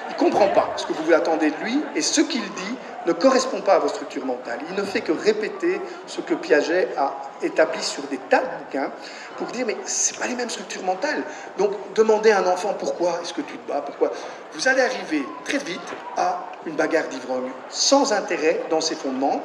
Il 0.09 0.13
ne 0.13 0.19
comprend 0.19 0.47
pas 0.47 0.73
ce 0.77 0.85
que 0.85 0.93
vous 0.93 1.11
attendez 1.13 1.51
de 1.51 1.57
lui, 1.63 1.81
et 1.95 2.01
ce 2.01 2.21
qu'il 2.21 2.41
dit 2.41 2.75
ne 3.05 3.13
correspond 3.13 3.61
pas 3.61 3.75
à 3.75 3.79
votre 3.79 3.95
structure 3.95 4.25
mentale. 4.25 4.59
Il 4.69 4.75
ne 4.75 4.83
fait 4.83 5.01
que 5.01 5.11
répéter 5.11 5.79
ce 6.07 6.21
que 6.21 6.33
Piaget 6.33 6.89
a 6.97 7.13
établi 7.43 7.81
sur 7.81 8.03
des 8.03 8.17
tas 8.17 8.39
de 8.39 8.63
bouquins 8.63 8.91
pour 9.37 9.47
dire 9.47 9.65
mais 9.65 9.77
c'est 9.85 10.17
pas 10.17 10.27
les 10.27 10.35
mêmes 10.35 10.49
structures 10.49 10.83
mentales. 10.83 11.23
Donc 11.57 11.71
demandez 11.93 12.31
à 12.31 12.39
un 12.39 12.47
enfant 12.47 12.73
pourquoi 12.73 13.19
est-ce 13.21 13.33
que 13.33 13.41
tu 13.41 13.57
te 13.57 13.67
bats, 13.67 13.81
pourquoi? 13.81 14.11
Vous 14.53 14.67
allez 14.67 14.81
arriver 14.81 15.23
très 15.43 15.57
vite 15.57 15.79
à 16.17 16.43
une 16.65 16.75
bagarre 16.75 17.07
d'ivrogne 17.07 17.51
sans 17.69 18.13
intérêt 18.13 18.63
dans 18.69 18.81
ses 18.81 18.95
fondements, 18.95 19.41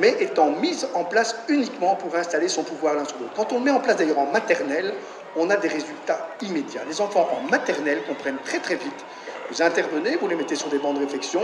mais 0.00 0.16
étant 0.20 0.50
mise 0.50 0.88
en 0.94 1.04
place 1.04 1.36
uniquement 1.48 1.96
pour 1.96 2.14
installer 2.16 2.48
son 2.48 2.62
pouvoir 2.62 2.94
l'un 2.94 3.04
sur 3.04 3.18
l'autre. 3.18 3.32
Quand 3.36 3.52
on 3.52 3.58
le 3.58 3.64
met 3.64 3.70
en 3.70 3.80
place 3.80 3.96
d'ailleurs 3.96 4.18
en 4.18 4.26
maternelle, 4.26 4.94
on 5.36 5.48
a 5.50 5.56
des 5.56 5.68
résultats 5.68 6.28
immédiats. 6.42 6.82
Les 6.86 7.00
enfants 7.00 7.28
en 7.36 7.50
maternelle 7.50 8.02
comprennent 8.06 8.38
très 8.44 8.58
très 8.58 8.76
vite 8.76 9.04
vous 9.52 9.62
intervenez, 9.62 10.16
vous 10.16 10.28
les 10.28 10.36
mettez 10.36 10.56
sur 10.56 10.68
des 10.68 10.78
bancs 10.78 10.94
de 10.94 11.00
réflexion, 11.00 11.42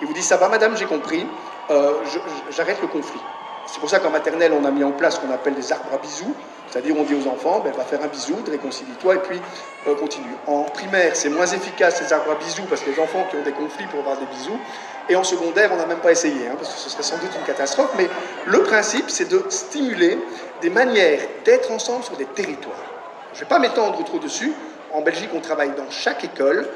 et 0.00 0.04
vous 0.04 0.12
dites 0.12 0.22
Ça 0.22 0.36
va, 0.36 0.48
madame, 0.48 0.76
j'ai 0.76 0.86
compris, 0.86 1.26
euh, 1.70 1.94
j'arrête 2.50 2.80
le 2.80 2.86
conflit. 2.86 3.20
C'est 3.70 3.80
pour 3.80 3.90
ça 3.90 3.98
qu'en 3.98 4.10
maternelle, 4.10 4.52
on 4.52 4.64
a 4.64 4.70
mis 4.70 4.82
en 4.82 4.92
place 4.92 5.16
ce 5.16 5.20
qu'on 5.20 5.30
appelle 5.30 5.54
des 5.54 5.72
arbres 5.72 5.92
à 5.92 5.98
bisous. 5.98 6.34
C'est-à-dire, 6.70 6.94
on 6.98 7.02
dit 7.02 7.14
aux 7.14 7.28
enfants, 7.28 7.60
ben, 7.64 7.72
va 7.72 7.84
faire 7.84 8.02
un 8.02 8.06
bisou, 8.08 8.36
réconcilie-toi, 8.50 9.16
et 9.16 9.18
puis 9.18 9.40
euh, 9.86 9.94
continue. 9.94 10.34
En 10.46 10.62
primaire, 10.64 11.14
c'est 11.14 11.28
moins 11.28 11.46
efficace 11.46 12.02
ces 12.02 12.12
arbres 12.12 12.32
à 12.32 12.34
bisous, 12.34 12.64
parce 12.68 12.82
que 12.82 12.90
les 12.90 12.98
enfants 12.98 13.26
qui 13.30 13.36
ont 13.36 13.42
des 13.42 13.52
conflits 13.52 13.86
pour 13.86 14.00
avoir 14.00 14.16
des 14.16 14.26
bisous. 14.26 14.58
Et 15.08 15.16
en 15.16 15.24
secondaire, 15.24 15.70
on 15.72 15.76
n'a 15.76 15.86
même 15.86 16.00
pas 16.00 16.12
essayé, 16.12 16.48
hein, 16.48 16.54
parce 16.58 16.74
que 16.74 16.80
ce 16.80 16.90
serait 16.90 17.02
sans 17.02 17.16
doute 17.18 17.30
une 17.38 17.44
catastrophe. 17.44 17.90
Mais 17.96 18.08
le 18.46 18.62
principe, 18.62 19.08
c'est 19.08 19.28
de 19.28 19.42
stimuler 19.48 20.18
des 20.60 20.70
manières 20.70 21.20
d'être 21.44 21.70
ensemble 21.70 22.04
sur 22.04 22.16
des 22.16 22.26
territoires. 22.26 22.76
Je 23.32 23.38
ne 23.38 23.44
vais 23.44 23.48
pas 23.48 23.58
m'étendre 23.58 24.02
trop 24.04 24.18
dessus. 24.18 24.52
En 24.92 25.02
Belgique, 25.02 25.30
on 25.34 25.40
travaille 25.40 25.70
dans 25.70 25.90
chaque 25.90 26.24
école 26.24 26.66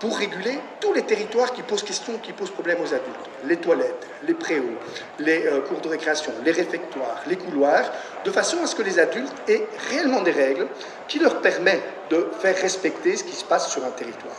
pour 0.00 0.18
réguler 0.18 0.58
tous 0.80 0.92
les 0.92 1.02
territoires 1.02 1.52
qui 1.52 1.62
posent 1.62 1.82
question, 1.82 2.18
qui 2.18 2.32
posent 2.32 2.50
problème 2.50 2.78
aux 2.80 2.94
adultes. 2.94 3.30
Les 3.44 3.56
toilettes, 3.56 4.06
les 4.26 4.34
préaux, 4.34 4.78
les 5.18 5.46
euh, 5.46 5.60
cours 5.60 5.80
de 5.80 5.88
récréation, 5.88 6.32
les 6.44 6.52
réfectoires, 6.52 7.22
les 7.26 7.36
couloirs, 7.36 7.90
de 8.24 8.30
façon 8.30 8.62
à 8.62 8.66
ce 8.66 8.74
que 8.74 8.82
les 8.82 8.98
adultes 8.98 9.34
aient 9.48 9.66
réellement 9.90 10.22
des 10.22 10.32
règles 10.32 10.66
qui 11.08 11.18
leur 11.18 11.40
permettent 11.40 11.82
de 12.10 12.28
faire 12.40 12.56
respecter 12.56 13.16
ce 13.16 13.24
qui 13.24 13.34
se 13.34 13.44
passe 13.44 13.70
sur 13.70 13.84
un 13.84 13.90
territoire. 13.90 14.36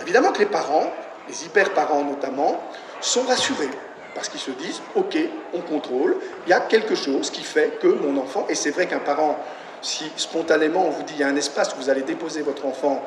Évidemment 0.00 0.32
que 0.32 0.38
les 0.38 0.46
parents, 0.46 0.92
les 1.28 1.44
hyper-parents 1.44 2.04
notamment, 2.04 2.62
sont 3.00 3.22
rassurés 3.22 3.70
parce 4.14 4.28
qu'ils 4.28 4.40
se 4.40 4.50
disent, 4.50 4.82
OK, 4.94 5.16
on 5.54 5.60
contrôle, 5.60 6.16
il 6.46 6.50
y 6.50 6.52
a 6.52 6.60
quelque 6.60 6.94
chose 6.94 7.30
qui 7.30 7.42
fait 7.42 7.78
que 7.80 7.86
mon 7.86 8.20
enfant, 8.20 8.46
et 8.48 8.54
c'est 8.54 8.70
vrai 8.70 8.86
qu'un 8.86 8.98
parent, 8.98 9.38
si 9.80 10.10
spontanément 10.16 10.86
on 10.86 10.90
vous 10.90 11.02
dit, 11.02 11.14
il 11.14 11.20
y 11.20 11.22
a 11.22 11.28
un 11.28 11.36
espace 11.36 11.72
où 11.74 11.76
vous 11.76 11.90
allez 11.90 12.02
déposer 12.02 12.42
votre 12.42 12.66
enfant, 12.66 13.02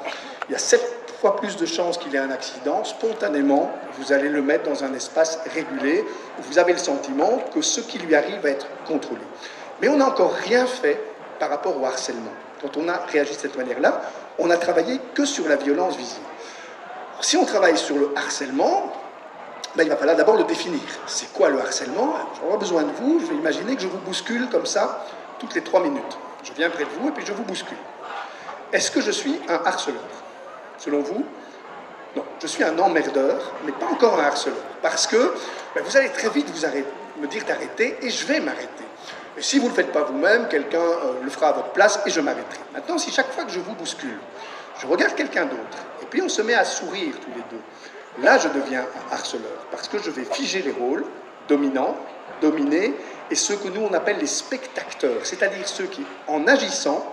il 0.49 0.53
y 0.53 0.55
a 0.55 0.59
sept 0.59 1.13
fois 1.19 1.35
plus 1.37 1.55
de 1.57 1.65
chances 1.65 1.97
qu'il 1.97 2.15
ait 2.15 2.19
un 2.19 2.31
accident, 2.31 2.83
spontanément, 2.83 3.71
vous 3.97 4.13
allez 4.13 4.29
le 4.29 4.41
mettre 4.41 4.69
dans 4.69 4.83
un 4.83 4.93
espace 4.93 5.39
régulé, 5.53 6.05
où 6.37 6.41
vous 6.43 6.59
avez 6.59 6.73
le 6.73 6.79
sentiment 6.79 7.39
que 7.53 7.61
ce 7.61 7.81
qui 7.81 7.97
lui 7.99 8.15
arrive 8.15 8.39
va 8.41 8.49
être 8.49 8.67
contrôlé. 8.87 9.21
Mais 9.81 9.89
on 9.89 9.97
n'a 9.97 10.07
encore 10.07 10.33
rien 10.33 10.65
fait 10.65 11.01
par 11.39 11.49
rapport 11.49 11.81
au 11.81 11.85
harcèlement. 11.85 12.31
Quand 12.61 12.77
on 12.77 12.87
a 12.87 12.97
réagi 13.11 13.35
de 13.35 13.39
cette 13.39 13.57
manière-là, 13.57 14.01
on 14.39 14.47
n'a 14.47 14.57
travaillé 14.57 14.99
que 15.13 15.25
sur 15.25 15.47
la 15.47 15.55
violence 15.55 15.95
visible. 15.95 16.25
Si 17.21 17.37
on 17.37 17.45
travaille 17.45 17.77
sur 17.77 17.97
le 17.97 18.11
harcèlement, 18.15 18.91
ben, 19.75 19.83
il 19.83 19.89
va 19.89 19.97
falloir 19.97 20.15
d'abord 20.15 20.37
le 20.37 20.43
définir. 20.43 20.81
C'est 21.07 21.31
quoi 21.33 21.49
le 21.49 21.59
harcèlement? 21.59 22.13
J'aurai 22.39 22.57
besoin 22.57 22.83
de 22.83 22.91
vous. 22.91 23.19
Je 23.19 23.25
vais 23.25 23.35
imaginer 23.35 23.75
que 23.75 23.81
je 23.81 23.87
vous 23.87 23.97
bouscule 23.97 24.47
comme 24.49 24.65
ça 24.65 25.05
toutes 25.39 25.53
les 25.55 25.61
trois 25.61 25.81
minutes. 25.81 26.17
Je 26.43 26.53
viens 26.53 26.69
près 26.69 26.85
de 26.85 26.89
vous 26.99 27.09
et 27.09 27.11
puis 27.11 27.25
je 27.25 27.33
vous 27.33 27.43
bouscule. 27.43 27.77
Est-ce 28.71 28.91
que 28.91 29.01
je 29.01 29.11
suis 29.11 29.39
un 29.49 29.59
harceleur? 29.65 30.01
Selon 30.77 31.01
vous 31.01 31.25
Non. 32.15 32.23
Je 32.41 32.47
suis 32.47 32.63
un 32.63 32.77
emmerdeur, 32.79 33.53
mais 33.65 33.71
pas 33.71 33.87
encore 33.87 34.19
un 34.19 34.25
harceleur. 34.25 34.57
Parce 34.81 35.07
que 35.07 35.33
ben, 35.73 35.83
vous 35.83 35.97
allez 35.97 36.09
très 36.09 36.29
vite 36.29 36.47
vous 36.49 37.21
me 37.21 37.27
dire 37.27 37.43
d'arrêter 37.45 37.97
et 38.01 38.09
je 38.09 38.25
vais 38.25 38.39
m'arrêter. 38.39 38.85
Et 39.37 39.41
si 39.41 39.59
vous 39.59 39.65
ne 39.65 39.69
le 39.69 39.75
faites 39.75 39.91
pas 39.91 40.03
vous-même, 40.03 40.47
quelqu'un 40.47 40.79
euh, 40.79 41.13
le 41.21 41.29
fera 41.29 41.49
à 41.49 41.51
votre 41.53 41.71
place 41.71 41.99
et 42.05 42.09
je 42.09 42.21
m'arrêterai. 42.21 42.59
Maintenant, 42.73 42.97
si 42.97 43.11
chaque 43.11 43.31
fois 43.31 43.43
que 43.43 43.51
je 43.51 43.59
vous 43.59 43.73
bouscule, 43.73 44.17
je 44.79 44.87
regarde 44.87 45.15
quelqu'un 45.15 45.45
d'autre, 45.45 45.77
et 46.01 46.05
puis 46.05 46.21
on 46.21 46.29
se 46.29 46.41
met 46.41 46.53
à 46.53 46.65
sourire 46.65 47.13
tous 47.21 47.31
les 47.31 47.43
deux, 47.49 48.23
là 48.23 48.37
je 48.37 48.47
deviens 48.49 48.81
un 48.81 49.13
harceleur, 49.13 49.65
parce 49.71 49.87
que 49.87 49.97
je 49.97 50.09
vais 50.09 50.25
figer 50.25 50.61
les 50.61 50.71
rôles, 50.71 51.05
dominants, 51.47 51.95
dominés, 52.41 52.93
et 53.29 53.35
ceux 53.35 53.55
que 53.55 53.67
nous 53.69 53.81
on 53.81 53.93
appelle 53.93 54.17
les 54.17 54.27
spectateurs, 54.27 55.19
c'est-à-dire 55.23 55.67
ceux 55.67 55.85
qui, 55.85 56.05
en 56.27 56.47
agissant, 56.47 57.05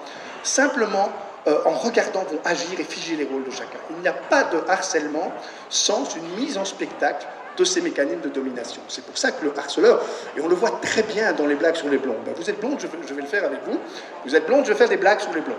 simplement 0.42 1.08
euh, 1.48 1.58
en 1.64 1.72
regardant, 1.72 2.20
vont 2.20 2.38
agir 2.44 2.78
et 2.78 2.84
figer 2.84 3.16
les 3.16 3.24
rôles 3.24 3.44
de 3.44 3.50
chacun. 3.50 3.78
Il 3.90 3.96
n'y 3.96 4.08
a 4.08 4.12
pas 4.12 4.44
de 4.44 4.58
harcèlement 4.68 5.32
sans 5.68 6.04
une 6.14 6.28
mise 6.36 6.56
en 6.56 6.64
spectacle 6.64 7.26
de 7.56 7.64
ces 7.64 7.80
mécanismes 7.80 8.20
de 8.20 8.28
domination. 8.28 8.80
C'est 8.88 9.04
pour 9.04 9.18
ça 9.18 9.32
que 9.32 9.44
le 9.44 9.52
harceleur, 9.56 10.02
et 10.36 10.40
on 10.40 10.48
le 10.48 10.54
voit 10.54 10.78
très 10.80 11.02
bien 11.02 11.32
dans 11.32 11.46
les 11.46 11.54
blagues 11.54 11.74
sur 11.74 11.88
les 11.88 11.98
blondes, 11.98 12.22
ben, 12.24 12.32
vous 12.36 12.48
êtes 12.48 12.60
blonde, 12.60 12.78
je 12.80 12.86
vais, 12.86 13.20
le 13.20 13.26
faire 13.26 13.44
avec 13.44 13.60
vous, 13.66 13.78
vous 14.24 14.36
êtes 14.36 14.46
blonde, 14.46 14.64
je 14.64 14.72
vais 14.72 14.78
faire 14.78 14.88
des 14.88 14.96
blagues 14.96 15.20
sur 15.20 15.32
les 15.34 15.40
blondes. 15.40 15.56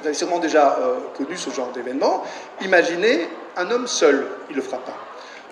Vous 0.00 0.06
avez 0.08 0.16
sûrement 0.16 0.40
déjà 0.40 0.78
euh, 0.80 0.96
connu 1.16 1.36
ce 1.36 1.50
genre 1.50 1.70
d'événement. 1.70 2.24
Imaginez 2.60 3.28
un 3.56 3.70
homme 3.70 3.86
seul, 3.86 4.26
il 4.50 4.52
ne 4.52 4.56
le 4.56 4.62
fera 4.62 4.78
pas. 4.78 4.96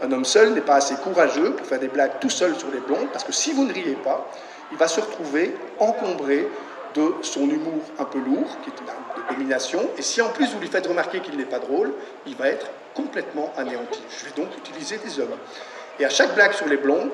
Un 0.03 0.11
homme 0.13 0.25
seul 0.25 0.55
n'est 0.55 0.61
pas 0.61 0.75
assez 0.75 0.97
courageux 0.97 1.53
pour 1.53 1.67
faire 1.67 1.79
des 1.79 1.89
blagues 1.89 2.19
tout 2.21 2.31
seul 2.31 2.57
sur 2.57 2.69
les 2.73 2.81
blondes, 2.81 3.09
parce 3.13 3.25
que 3.25 3.33
si 3.33 3.53
vous 3.53 3.65
ne 3.65 3.73
riez 3.73 3.97
pas, 4.03 4.29
il 4.73 4.79
va 4.79 4.89
se 4.89 5.01
retrouver 5.01 5.55
encombré 5.79 6.49
de 6.95 7.15
son 7.23 7.43
humour 7.43 7.83
un 7.99 8.05
peu 8.05 8.19
lourd, 8.19 8.57
qui 8.63 8.71
est 8.71 8.81
une 8.81 8.89
arme 8.89 9.05
de 9.17 9.35
domination, 9.35 9.89
et 9.97 10.03
si 10.03 10.21
en 10.21 10.29
plus 10.31 10.53
vous 10.53 10.61
lui 10.61 10.69
faites 10.69 10.87
remarquer 10.87 11.21
qu'il 11.21 11.37
n'est 11.37 11.45
pas 11.45 11.59
drôle, 11.59 11.93
il 12.27 12.37
va 12.37 12.49
être 12.49 12.67
complètement 12.95 13.53
anéanti. 13.57 14.01
Je 14.19 14.25
vais 14.25 14.37
donc 14.37 14.57
utiliser 14.59 14.99
des 14.99 15.21
hommes. 15.21 15.37
Et 15.99 16.05
à 16.05 16.09
chaque 16.09 16.35
blague 16.35 16.53
sur 16.53 16.67
les 16.67 16.77
blondes, 16.77 17.11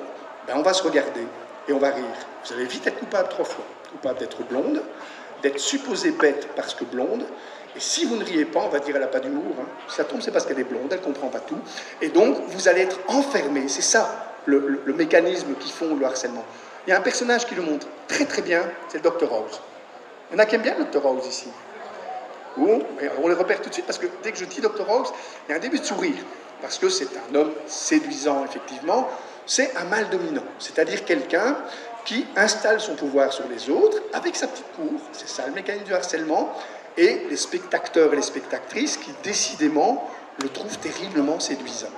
ben 0.47 0.55
on 0.57 0.61
va 0.61 0.73
se 0.73 0.83
regarder 0.83 1.27
et 1.67 1.73
on 1.73 1.79
va 1.79 1.89
rire. 1.89 2.03
Vous 2.45 2.53
allez 2.53 2.65
vite 2.65 2.87
être 2.87 2.99
coupable 2.99 3.29
trois 3.29 3.45
fois. 3.45 3.65
Coupable 3.91 4.19
d'être 4.19 4.43
blonde, 4.43 4.81
d'être 5.41 5.59
supposée 5.59 6.11
bête 6.11 6.49
parce 6.55 6.73
que 6.73 6.83
blonde, 6.83 7.25
et 7.75 7.79
si 7.79 8.05
vous 8.05 8.15
ne 8.15 8.23
riez 8.23 8.45
pas, 8.45 8.61
on 8.61 8.69
va 8.69 8.79
dire 8.79 8.95
elle 8.95 9.01
n'a 9.01 9.07
pas 9.07 9.19
d'humour. 9.19 9.55
Hein. 9.59 9.65
ça 9.87 10.03
tombe, 10.03 10.21
c'est 10.21 10.31
parce 10.31 10.45
qu'elle 10.47 10.59
est 10.59 10.63
blonde, 10.63 10.87
elle 10.89 10.99
ne 10.99 11.03
comprend 11.03 11.27
pas 11.27 11.39
tout. 11.39 11.59
Et 12.01 12.09
donc, 12.09 12.37
vous 12.47 12.67
allez 12.67 12.81
être 12.81 12.99
enfermé. 13.07 13.67
C'est 13.67 13.83
ça 13.83 14.33
le, 14.45 14.81
le 14.83 14.93
mécanisme 14.93 15.53
qui 15.59 15.71
font 15.71 15.95
le 15.95 16.05
harcèlement. 16.05 16.43
Il 16.87 16.91
y 16.91 16.93
a 16.93 16.99
un 16.99 17.01
personnage 17.01 17.45
qui 17.45 17.53
le 17.53 17.63
montre 17.63 17.85
très 18.07 18.23
très 18.23 18.41
bien, 18.41 18.63
c'est 18.87 19.03
le 19.03 19.09
Dr 19.09 19.29
House. 19.29 19.59
Il 20.31 20.33
y 20.33 20.35
en 20.37 20.39
a 20.39 20.45
qui 20.45 20.55
aiment 20.55 20.61
bien 20.61 20.75
le 20.79 20.85
Dr 20.85 21.05
House 21.05 21.27
ici. 21.27 21.49
on 22.57 23.27
le 23.27 23.35
repère 23.35 23.61
tout 23.61 23.67
de 23.67 23.73
suite 23.73 23.85
parce 23.85 23.97
que 23.99 24.07
dès 24.23 24.31
que 24.31 24.37
je 24.37 24.45
dis 24.45 24.61
Dr 24.61 24.89
House, 24.89 25.09
il 25.45 25.51
y 25.51 25.53
a 25.53 25.57
un 25.57 25.59
début 25.59 25.79
de 25.79 25.83
sourire. 25.83 26.15
Parce 26.61 26.79
que 26.79 26.87
c'est 26.87 27.09
un 27.29 27.35
homme 27.35 27.51
séduisant, 27.67 28.45
effectivement. 28.45 29.09
C'est 29.45 29.75
un 29.75 29.83
mal 29.83 30.09
dominant, 30.09 30.45
c'est-à-dire 30.59 31.03
quelqu'un 31.03 31.57
qui 32.05 32.25
installe 32.37 32.79
son 32.79 32.95
pouvoir 32.95 33.33
sur 33.33 33.49
les 33.49 33.69
autres 33.69 34.01
avec 34.13 34.37
sa 34.37 34.47
petite 34.47 34.71
cour. 34.73 35.01
C'est 35.11 35.27
ça 35.27 35.45
le 35.45 35.53
mécanisme 35.53 35.85
du 35.85 35.93
harcèlement. 35.93 36.53
Et 36.95 37.27
les 37.29 37.35
spectateurs 37.35 38.13
et 38.13 38.15
les 38.15 38.21
spectatrices 38.21 38.95
qui, 38.95 39.13
décidément, 39.23 40.09
le 40.41 40.47
trouvent 40.47 40.77
terriblement 40.79 41.39
séduisant. 41.41 41.91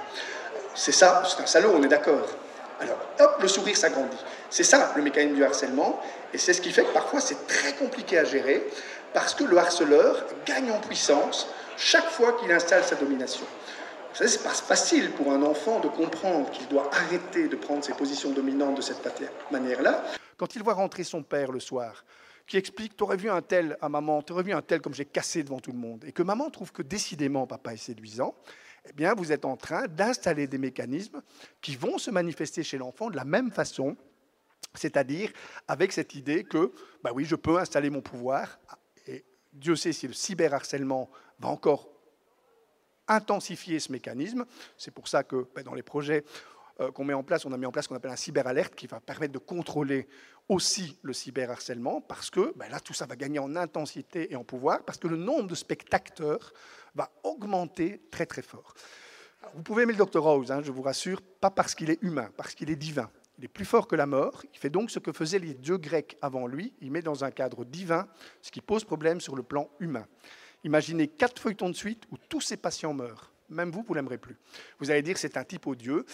C'est 0.74 0.92
ça, 0.92 1.22
c'est 1.28 1.44
un 1.44 1.46
salaud, 1.46 1.74
on 1.76 1.84
est 1.84 1.88
d'accord. 1.88 2.28
Alors, 2.82 2.98
hop, 3.20 3.38
le 3.42 3.48
sourire 3.48 3.78
s'agrandit. 3.78 4.18
C'est 4.50 4.64
ça 4.64 4.94
le 4.96 5.02
mécanisme 5.02 5.36
du 5.36 5.44
harcèlement, 5.44 6.02
et 6.34 6.38
c'est 6.38 6.54
ce 6.54 6.62
qui 6.62 6.72
fait 6.72 6.84
que 6.84 6.94
parfois 6.94 7.20
c'est 7.20 7.48
très 7.48 7.74
compliqué 7.74 8.18
à 8.18 8.24
gérer, 8.24 8.66
parce 9.14 9.34
que 9.34 9.44
le 9.44 9.58
harceleur 9.58 10.26
gagne 10.46 10.72
en 10.72 10.80
puissance 10.80 11.48
chaque 11.78 12.10
fois 12.10 12.34
qu'il 12.34 12.52
installe 12.52 12.84
sa 12.84 12.96
domination. 12.96 13.46
Vous 14.12 14.16
savez, 14.16 14.30
c'est 14.30 14.44
pas 14.44 14.50
facile 14.50 15.12
pour 15.12 15.32
un 15.32 15.44
enfant 15.44 15.80
de 15.80 15.88
comprendre 15.88 16.50
qu'il 16.52 16.68
doit 16.68 16.90
arrêter 16.92 17.48
de 17.48 17.56
prendre 17.56 17.84
ses 17.84 17.94
positions 17.94 18.32
dominantes 18.32 18.76
de 18.76 18.82
cette 18.82 19.08
manière-là. 19.52 20.04
Quand 20.38 20.56
il 20.56 20.64
voit 20.64 20.74
rentrer 20.74 21.04
son 21.04 21.22
père 21.22 21.52
le 21.52 21.60
soir, 21.60 22.04
qui 22.48 22.58
explique 22.58 22.98
T'aurais 22.98 23.18
vu 23.18 23.30
un 23.30 23.44
tel 23.44 23.78
à 23.82 23.88
maman, 23.88 24.24
t'aurais 24.24 24.44
vu 24.44 24.52
un 24.52 24.64
tel 24.64 24.82
comme 24.82 24.96
j'ai 24.96 25.06
cassé 25.06 25.44
devant 25.44 25.60
tout 25.60 25.72
le 25.72 25.78
monde, 25.78 26.04
et 26.06 26.12
que 26.12 26.24
maman 26.24 26.50
trouve 26.50 26.72
que 26.72 26.82
décidément 26.82 27.46
papa 27.46 27.74
est 27.74 27.78
séduisant, 27.78 28.34
eh 28.90 28.94
bien, 28.94 29.14
vous 29.14 29.32
êtes 29.32 29.46
en 29.46 29.56
train 29.56 29.88
d'installer 29.88 30.48
des 30.48 30.58
mécanismes 30.58 31.22
qui 31.62 31.76
vont 31.76 31.98
se 31.98 32.10
manifester 32.10 32.64
chez 32.64 32.78
l'enfant 32.78 33.10
de 33.10 33.16
la 33.16 33.26
même 33.26 33.52
façon, 33.52 33.96
c'est-à-dire 34.74 35.32
avec 35.68 35.92
cette 35.92 36.16
idée 36.16 36.44
que, 36.44 36.72
bah 37.04 37.12
oui, 37.14 37.26
je 37.26 37.36
peux 37.36 37.58
installer 37.58 37.90
mon 37.90 38.02
pouvoir, 38.02 38.60
et 39.08 39.26
Dieu 39.54 39.76
sait 39.76 39.94
si 39.94 40.08
le 40.08 40.14
cyberharcèlement 40.14 41.10
va 41.40 41.50
encore 41.50 41.90
intensifier 43.08 43.80
ce 43.80 43.92
mécanisme. 43.92 44.46
C'est 44.78 44.92
pour 44.92 45.08
ça 45.08 45.24
que 45.24 45.48
bah, 45.56 45.64
dans 45.64 45.74
les 45.74 45.82
projets 45.82 46.24
euh, 46.80 46.92
qu'on 46.92 47.04
met 47.04 47.14
en 47.14 47.24
place, 47.24 47.46
on 47.46 47.52
a 47.52 47.58
mis 47.58 47.66
en 47.66 47.72
place 47.72 47.86
ce 47.86 47.90
qu'on 47.90 47.96
appelle 47.96 48.12
un 48.12 48.16
cyberalerte 48.16 48.76
qui 48.76 48.88
va 48.88 49.00
permettre 49.00 49.34
de 49.34 49.40
contrôler 49.40 50.08
aussi 50.48 50.98
le 51.02 51.14
cyberharcèlement, 51.14 52.02
parce 52.02 52.30
que 52.30 52.54
bah, 52.56 52.70
là, 52.70 52.80
tout 52.80 52.94
ça 52.94 53.06
va 53.06 53.16
gagner 53.16 53.40
en 53.40 53.56
intensité 53.56 54.32
et 54.32 54.36
en 54.36 54.44
pouvoir, 54.44 54.84
parce 54.84 54.98
que 54.98 55.08
le 55.08 55.18
nombre 55.18 55.48
de 55.48 55.56
spectateurs 55.56 56.54
va 56.96 57.12
augmenter 57.24 58.02
très 58.12 58.26
très 58.26 58.42
fort. 58.42 58.74
vous 59.54 59.64
pouvez 59.64 59.84
aimer 59.84 59.94
le 59.94 60.06
Dr 60.06 60.26
House, 60.26 60.52
hein, 60.52 60.62
je 60.64 60.72
vous 60.72 60.82
rassure, 60.82 61.22
pas 61.22 61.52
parce 61.52 61.76
qu'il 61.76 61.90
est 61.90 62.02
humain, 62.02 62.30
parce 62.38 62.56
qu'il 62.56 62.70
est 62.70 62.76
divin. 62.76 63.10
Il 63.40 63.46
est 63.46 63.48
plus 63.48 63.66
fort 63.66 63.88
que 63.88 63.96
la 63.96 64.06
mort. 64.06 64.44
Il 64.54 64.60
fait 64.60 64.70
donc 64.70 64.92
ce 64.92 65.00
que 65.00 65.14
faisaient 65.14 65.40
les 65.40 65.54
dieux 65.54 65.78
grecs 65.78 66.18
avant 66.22 66.46
lui. 66.46 66.74
Il 66.82 66.92
met 66.92 67.02
dans 67.02 67.24
un 67.24 67.32
cadre 67.32 67.64
divin, 67.64 68.06
ce 68.42 68.52
qui 68.52 68.60
pose 68.60 68.84
problème 68.84 69.22
sur 69.22 69.38
le 69.38 69.44
plan 69.44 69.70
humain. 69.80 70.06
Imaginez 70.66 71.08
quatre 71.08 71.42
feuilletons 71.42 71.70
de 71.70 71.76
suite 71.76 72.04
où 72.12 72.18
tous 72.18 72.42
ces 72.42 72.58
patients 72.58 72.94
meurent. 72.94 73.32
Même 73.48 73.72
vous, 73.72 73.82
vous 73.88 73.94
l'aimerez 73.94 74.18
plus. 74.18 74.36
Vous 74.80 74.92
allez 74.92 75.02
dire 75.02 75.18
c'est 75.18 75.38
un 75.38 75.46
type 75.46 75.68
odieux. 75.68 76.06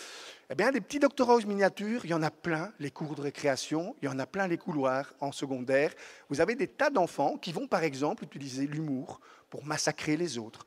Eh 0.51 0.55
bien, 0.55 0.71
des 0.71 0.79
petits 0.79 0.99
Dr 0.99 1.27
House 1.27 1.47
miniatures, 1.47 2.05
il 2.05 2.11
y 2.11 2.13
en 2.13 2.21
a 2.21 2.29
plein, 2.29 2.71
les 2.79 2.91
cours 2.91 3.15
de 3.15 3.21
récréation, 3.21 3.95
il 4.03 4.05
y 4.05 4.07
en 4.07 4.19
a 4.19 4.27
plein 4.27 4.47
les 4.47 4.59
couloirs 4.59 5.11
en 5.19 5.31
secondaire. 5.31 5.93
Vous 6.29 6.39
avez 6.39 6.53
des 6.53 6.67
tas 6.67 6.91
d'enfants 6.91 7.37
qui 7.37 7.51
vont, 7.51 7.67
par 7.67 7.83
exemple, 7.83 8.23
utiliser 8.23 8.67
l'humour 8.67 9.19
pour 9.49 9.65
massacrer 9.65 10.15
les 10.15 10.37
autres. 10.37 10.65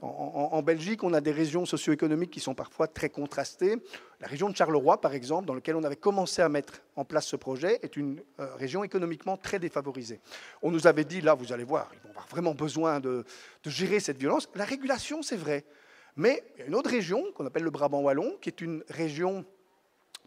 En, 0.00 0.62
Belgique, 0.62 1.02
on 1.02 1.12
a 1.12 1.20
des 1.20 1.32
régions 1.32 1.66
socio-économiques 1.66 2.30
qui 2.30 2.38
sont 2.38 2.54
parfois 2.54 2.86
très 2.86 3.08
contrastées. 3.08 3.76
La 4.20 4.28
région 4.28 4.48
de 4.48 4.56
Charleroi, 4.56 5.00
par 5.00 5.12
exemple, 5.12 5.46
dans 5.46 5.54
laquelle 5.54 5.74
on 5.74 5.82
avait 5.82 5.96
commencé 5.96 6.40
à 6.40 6.48
mettre 6.48 6.82
en 6.94 7.04
place 7.04 7.26
ce 7.26 7.34
projet, 7.34 7.80
est 7.82 7.96
une 7.96 8.22
euh, 8.38 8.54
région 8.54 8.84
économiquement 8.84 9.36
très 9.36 9.58
défavorisée. 9.58 10.20
On 10.62 10.70
nous 10.70 10.86
avait 10.86 11.04
dit, 11.04 11.20
là, 11.20 11.34
vous 11.34 11.52
allez 11.52 11.64
voir, 11.64 11.90
ils 11.94 12.00
vont 12.04 12.10
avoir 12.10 12.28
vraiment 12.28 12.54
besoin 12.54 13.00
de, 13.00 13.24
de 13.64 13.70
gérer 13.70 13.98
cette 13.98 14.18
violence. 14.18 14.48
La 14.54 14.64
régulation, 14.64 15.22
c'est 15.22 15.36
vrai. 15.36 15.64
Mais 16.14 16.44
il 16.54 16.60
y 16.60 16.62
a 16.62 16.66
une 16.66 16.76
autre 16.76 16.90
région 16.90 17.24
qu'on 17.34 17.46
appelle 17.46 17.64
le 17.64 17.70
Brabant 17.70 18.00
Wallon, 18.00 18.36
qui 18.40 18.50
est 18.50 18.60
une 18.60 18.84
région 18.88 19.44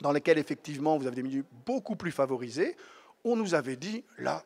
dans 0.02 0.12
lesquels 0.12 0.38
effectivement 0.38 0.98
vous 0.98 1.08
avez 1.08 1.16
des 1.16 1.24
milieux 1.24 1.46
beaucoup 1.66 1.96
plus 1.96 2.12
favorisés, 2.12 2.76
on 3.24 3.36
nous 3.36 3.54
avait 3.54 3.76
dit, 3.76 4.04
là, 4.18 4.44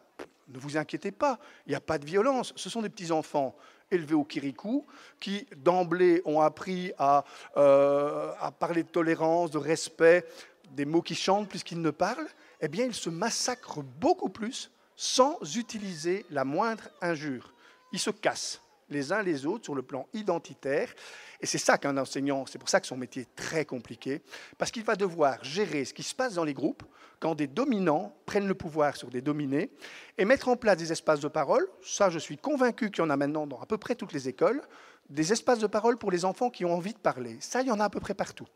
ne 0.49 0.59
vous 0.59 0.77
inquiétez 0.77 1.11
pas, 1.11 1.39
il 1.65 1.69
n'y 1.69 1.75
a 1.75 1.81
pas 1.81 1.97
de 1.97 2.05
violence. 2.05 2.53
Ce 2.55 2.69
sont 2.69 2.81
des 2.81 2.89
petits-enfants 2.89 3.55
élevés 3.91 4.15
au 4.15 4.23
Kirikou 4.23 4.85
qui, 5.19 5.47
d'emblée, 5.57 6.21
ont 6.25 6.41
appris 6.41 6.91
à, 6.97 7.23
euh, 7.57 8.31
à, 8.39 8.51
parler 8.51 8.83
de 8.83 8.89
tolérance, 8.89 9.51
de 9.51 9.57
respect, 9.57 10.25
des 10.71 10.85
mots 10.85 11.01
qui 11.01 11.15
chantent 11.15 11.49
plus 11.49 11.63
qu'ils 11.63 11.81
ne 11.81 11.91
parlent. 11.91 12.27
Eh 12.61 12.67
bien, 12.67 12.85
ils 12.85 12.93
se 12.93 13.09
massacrent 13.09 13.83
beaucoup 13.83 14.29
plus 14.29 14.71
sans 14.95 15.37
utiliser 15.55 16.25
la 16.29 16.45
moindre 16.45 16.83
injure. 17.01 17.53
Ils 17.91 17.99
se 17.99 18.09
cassent 18.09 18.61
les 18.89 19.11
uns 19.11 19.21
les 19.21 19.45
autres 19.45 19.65
sur 19.65 19.75
le 19.75 19.81
plan 19.81 20.07
identitaire. 20.13 20.93
Et 21.41 21.45
c'est 21.45 21.57
ça 21.57 21.77
qu'un 21.77 21.97
enseignant, 21.97 22.45
c'est 22.45 22.59
pour 22.59 22.69
ça 22.69 22.79
que 22.79 22.87
son 22.87 22.97
métier 22.97 23.23
est 23.23 23.35
très 23.35 23.65
compliqué, 23.65 24.21
parce 24.57 24.71
qu'il 24.71 24.83
va 24.83 24.95
devoir 24.95 25.43
gérer 25.43 25.85
ce 25.85 25.93
qui 25.93 26.03
se 26.03 26.15
passe 26.15 26.35
dans 26.35 26.43
les 26.43 26.53
groupes 26.53 26.83
quand 27.19 27.35
des 27.35 27.47
dominants 27.47 28.15
prennent 28.25 28.47
le 28.47 28.55
pouvoir 28.55 28.95
sur 28.95 29.09
des 29.09 29.21
dominés 29.21 29.71
et 30.17 30.25
mettre 30.25 30.49
en 30.49 30.55
place 30.55 30.77
des 30.77 30.91
espaces 30.91 31.19
de 31.19 31.27
parole. 31.27 31.67
Ça, 31.81 32.09
je 32.09 32.19
suis 32.19 32.37
convaincu 32.37 32.91
qu'il 32.91 33.03
y 33.03 33.07
en 33.07 33.09
a 33.09 33.17
maintenant 33.17 33.47
dans 33.47 33.59
à 33.59 33.65
peu 33.65 33.77
près 33.77 33.95
toutes 33.95 34.13
les 34.13 34.27
écoles, 34.29 34.61
des 35.09 35.31
espaces 35.31 35.59
de 35.59 35.67
parole 35.67 35.97
pour 35.97 36.11
les 36.11 36.25
enfants 36.25 36.49
qui 36.49 36.65
ont 36.65 36.73
envie 36.73 36.93
de 36.93 36.99
parler. 36.99 37.37
Ça, 37.39 37.61
il 37.61 37.67
y 37.67 37.71
en 37.71 37.79
a 37.79 37.85
à 37.85 37.89
peu 37.89 37.99
près 37.99 38.13
partout. 38.13 38.47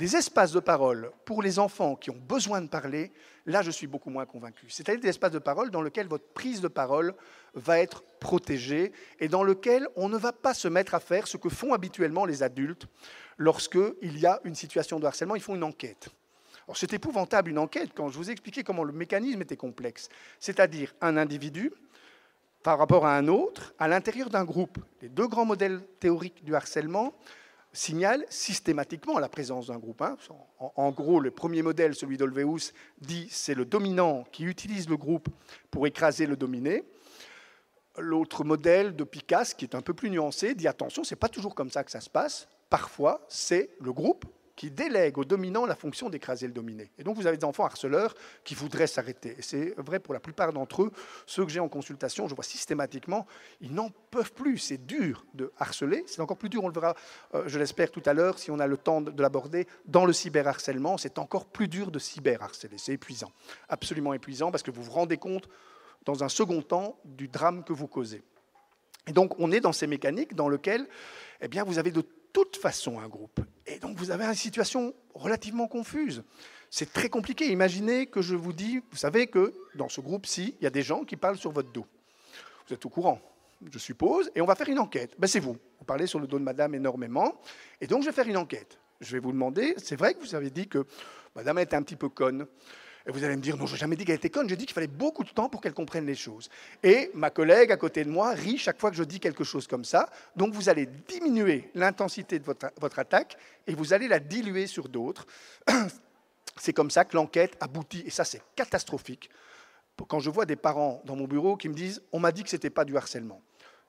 Des 0.00 0.16
espaces 0.16 0.52
de 0.52 0.60
parole 0.60 1.12
pour 1.26 1.42
les 1.42 1.58
enfants 1.58 1.94
qui 1.94 2.08
ont 2.08 2.16
besoin 2.16 2.62
de 2.62 2.68
parler, 2.68 3.12
là 3.44 3.60
je 3.60 3.70
suis 3.70 3.86
beaucoup 3.86 4.08
moins 4.08 4.24
convaincu. 4.24 4.64
C'est-à-dire 4.70 5.02
des 5.02 5.10
espaces 5.10 5.32
de 5.32 5.38
parole 5.38 5.70
dans 5.70 5.82
lesquels 5.82 6.08
votre 6.08 6.24
prise 6.24 6.62
de 6.62 6.68
parole 6.68 7.12
va 7.52 7.80
être 7.80 8.02
protégée 8.18 8.92
et 9.18 9.28
dans 9.28 9.44
lesquels 9.44 9.86
on 9.96 10.08
ne 10.08 10.16
va 10.16 10.32
pas 10.32 10.54
se 10.54 10.68
mettre 10.68 10.94
à 10.94 11.00
faire 11.00 11.28
ce 11.28 11.36
que 11.36 11.50
font 11.50 11.74
habituellement 11.74 12.24
les 12.24 12.42
adultes 12.42 12.86
lorsqu'il 13.36 14.18
y 14.18 14.24
a 14.24 14.40
une 14.44 14.54
situation 14.54 14.98
de 14.98 15.04
harcèlement, 15.04 15.36
ils 15.36 15.42
font 15.42 15.54
une 15.54 15.64
enquête. 15.64 16.08
C'est 16.72 16.94
épouvantable 16.94 17.50
une 17.50 17.58
enquête 17.58 17.90
quand 17.94 18.08
je 18.08 18.16
vous 18.16 18.30
ai 18.30 18.32
expliqué 18.32 18.62
comment 18.62 18.84
le 18.84 18.94
mécanisme 18.94 19.42
était 19.42 19.58
complexe. 19.58 20.08
C'est-à-dire 20.38 20.94
un 21.02 21.18
individu 21.18 21.74
par 22.62 22.78
rapport 22.78 23.04
à 23.04 23.18
un 23.18 23.28
autre 23.28 23.74
à 23.78 23.86
l'intérieur 23.86 24.30
d'un 24.30 24.44
groupe. 24.44 24.78
Les 25.02 25.10
deux 25.10 25.28
grands 25.28 25.44
modèles 25.44 25.82
théoriques 25.98 26.42
du 26.42 26.54
harcèlement, 26.54 27.12
signale 27.72 28.24
systématiquement 28.28 29.18
la 29.18 29.28
présence 29.28 29.68
d'un 29.68 29.78
groupe. 29.78 30.02
En, 30.58 30.90
gros, 30.90 31.20
le 31.20 31.30
premier 31.30 31.62
modèle, 31.62 31.94
celui 31.94 32.16
d'Olveus, 32.16 32.72
dit 33.00 33.28
c'est 33.30 33.54
le 33.54 33.64
dominant 33.64 34.24
qui 34.32 34.44
utilise 34.44 34.88
le 34.88 34.96
groupe 34.96 35.28
pour 35.70 35.86
écraser 35.86 36.26
le 36.26 36.36
dominé. 36.36 36.84
L'autre 37.98 38.44
modèle 38.44 38.96
de 38.96 39.04
Picasso, 39.04 39.54
qui 39.56 39.64
est 39.64 39.74
un 39.74 39.82
peu 39.82 39.94
plus 39.94 40.10
nuancé, 40.10 40.54
dit 40.54 40.68
attention, 40.68 41.04
c'est 41.04 41.16
pas 41.16 41.28
toujours 41.28 41.54
comme 41.54 41.70
ça 41.70 41.84
que 41.84 41.90
ça 41.90 42.00
se 42.00 42.10
passe. 42.10 42.48
Parfois, 42.68 43.24
c'est 43.28 43.70
le 43.80 43.92
groupe 43.92 44.24
qui 44.60 44.70
délègue 44.70 45.16
au 45.16 45.24
dominant 45.24 45.64
la 45.64 45.74
fonction 45.74 46.10
d'écraser 46.10 46.46
le 46.46 46.52
dominé. 46.52 46.90
Et 46.98 47.02
donc 47.02 47.16
vous 47.16 47.26
avez 47.26 47.38
des 47.38 47.46
enfants 47.46 47.64
harceleurs 47.64 48.14
qui 48.44 48.54
voudraient 48.54 48.86
s'arrêter. 48.86 49.34
Et 49.38 49.40
c'est 49.40 49.72
vrai 49.78 50.00
pour 50.00 50.12
la 50.12 50.20
plupart 50.20 50.52
d'entre 50.52 50.82
eux, 50.82 50.92
ceux 51.24 51.46
que 51.46 51.50
j'ai 51.50 51.60
en 51.60 51.68
consultation, 51.70 52.28
je 52.28 52.34
vois 52.34 52.44
systématiquement, 52.44 53.26
ils 53.62 53.72
n'en 53.72 53.88
peuvent 54.10 54.34
plus. 54.34 54.58
C'est 54.58 54.84
dur 54.84 55.24
de 55.32 55.50
harceler. 55.56 56.04
C'est 56.06 56.20
encore 56.20 56.36
plus 56.36 56.50
dur, 56.50 56.62
on 56.62 56.68
le 56.68 56.74
verra, 56.74 56.94
euh, 57.32 57.44
je 57.46 57.58
l'espère 57.58 57.90
tout 57.90 58.02
à 58.04 58.12
l'heure, 58.12 58.38
si 58.38 58.50
on 58.50 58.58
a 58.58 58.66
le 58.66 58.76
temps 58.76 59.00
de, 59.00 59.22
l'aborder, 59.22 59.66
dans 59.86 60.04
le 60.04 60.12
cyberharcèlement. 60.12 60.98
C'est 60.98 61.18
encore 61.18 61.46
plus 61.46 61.68
dur 61.68 61.90
de 61.90 61.98
cyberharceler. 61.98 62.76
C'est 62.76 62.92
épuisant. 62.92 63.32
Absolument 63.70 64.12
épuisant 64.12 64.50
parce 64.50 64.62
que 64.62 64.70
vous 64.70 64.82
vous 64.82 64.92
rendez 64.92 65.16
compte, 65.16 65.48
dans 66.04 66.22
un 66.22 66.28
second 66.28 66.60
temps, 66.60 67.00
du 67.06 67.28
drame 67.28 67.64
que 67.64 67.72
vous 67.72 67.88
causez. 67.88 68.22
Et 69.06 69.12
donc 69.12 69.40
on 69.40 69.52
est 69.52 69.60
dans 69.60 69.72
ces 69.72 69.86
mécaniques 69.86 70.34
dans 70.34 70.50
lesquelles 70.50 70.86
eh 71.40 71.48
bien, 71.48 71.64
vous 71.64 71.78
avez 71.78 71.90
de 71.90 72.04
toute 72.32 72.56
façon 72.56 72.98
un 73.00 73.08
groupe. 73.08 73.40
Et 73.66 73.78
donc 73.78 73.96
vous 73.96 74.10
avez 74.10 74.24
une 74.24 74.34
situation 74.34 74.94
relativement 75.14 75.68
confuse. 75.68 76.22
C'est 76.70 76.92
très 76.92 77.08
compliqué. 77.08 77.46
Imaginez 77.46 78.06
que 78.06 78.22
je 78.22 78.36
vous 78.36 78.52
dis, 78.52 78.80
vous 78.90 78.96
savez 78.96 79.26
que 79.26 79.52
dans 79.74 79.88
ce 79.88 80.00
groupe-ci, 80.00 80.54
il 80.60 80.64
y 80.64 80.66
a 80.66 80.70
des 80.70 80.82
gens 80.82 81.04
qui 81.04 81.16
parlent 81.16 81.36
sur 81.36 81.50
votre 81.50 81.72
dos. 81.72 81.86
Vous 82.68 82.74
êtes 82.74 82.86
au 82.86 82.88
courant, 82.88 83.20
je 83.72 83.78
suppose, 83.78 84.30
et 84.34 84.40
on 84.40 84.46
va 84.46 84.54
faire 84.54 84.68
une 84.68 84.78
enquête. 84.78 85.14
Ben, 85.18 85.26
c'est 85.26 85.40
vous. 85.40 85.56
Vous 85.78 85.84
parlez 85.84 86.06
sur 86.06 86.20
le 86.20 86.26
dos 86.26 86.38
de 86.38 86.44
madame 86.44 86.74
énormément, 86.74 87.40
et 87.80 87.86
donc 87.86 88.02
je 88.02 88.06
vais 88.06 88.14
faire 88.14 88.28
une 88.28 88.36
enquête. 88.36 88.78
Je 89.00 89.12
vais 89.12 89.18
vous 89.18 89.32
demander, 89.32 89.74
c'est 89.78 89.96
vrai 89.96 90.14
que 90.14 90.20
vous 90.20 90.34
avez 90.34 90.50
dit 90.50 90.68
que 90.68 90.86
madame 91.34 91.58
était 91.58 91.74
un 91.74 91.82
petit 91.82 91.96
peu 91.96 92.08
conne. 92.08 92.46
Et 93.06 93.12
vous 93.12 93.24
allez 93.24 93.36
me 93.36 93.40
dire, 93.40 93.56
non, 93.56 93.66
je 93.66 93.72
n'ai 93.72 93.78
jamais 93.78 93.96
dit 93.96 94.04
qu'elle 94.04 94.16
était 94.16 94.30
conne, 94.30 94.48
j'ai 94.48 94.56
dit 94.56 94.66
qu'il 94.66 94.74
fallait 94.74 94.86
beaucoup 94.86 95.24
de 95.24 95.30
temps 95.30 95.48
pour 95.48 95.60
qu'elle 95.60 95.72
comprenne 95.72 96.06
les 96.06 96.14
choses. 96.14 96.50
Et 96.82 97.10
ma 97.14 97.30
collègue 97.30 97.72
à 97.72 97.76
côté 97.76 98.04
de 98.04 98.10
moi 98.10 98.30
rit 98.32 98.58
chaque 98.58 98.78
fois 98.78 98.90
que 98.90 98.96
je 98.96 99.04
dis 99.04 99.20
quelque 99.20 99.44
chose 99.44 99.66
comme 99.66 99.84
ça. 99.84 100.08
Donc 100.36 100.52
vous 100.52 100.68
allez 100.68 100.86
diminuer 100.86 101.70
l'intensité 101.74 102.38
de 102.38 102.44
votre, 102.44 102.70
votre 102.78 102.98
attaque 102.98 103.36
et 103.66 103.74
vous 103.74 103.92
allez 103.92 104.08
la 104.08 104.18
diluer 104.18 104.66
sur 104.66 104.88
d'autres. 104.88 105.26
C'est 106.56 106.72
comme 106.72 106.90
ça 106.90 107.04
que 107.04 107.16
l'enquête 107.16 107.56
aboutit, 107.60 108.02
et 108.04 108.10
ça 108.10 108.24
c'est 108.24 108.42
catastrophique. 108.54 109.30
Quand 110.08 110.20
je 110.20 110.30
vois 110.30 110.46
des 110.46 110.56
parents 110.56 111.02
dans 111.04 111.16
mon 111.16 111.26
bureau 111.26 111.56
qui 111.56 111.68
me 111.68 111.74
disent, 111.74 112.02
on 112.12 112.20
m'a 112.20 112.32
dit 112.32 112.42
que 112.42 112.50
ce 112.50 112.56
n'était 112.56 112.70
pas 112.70 112.84
du 112.84 112.96
harcèlement. 112.96 113.40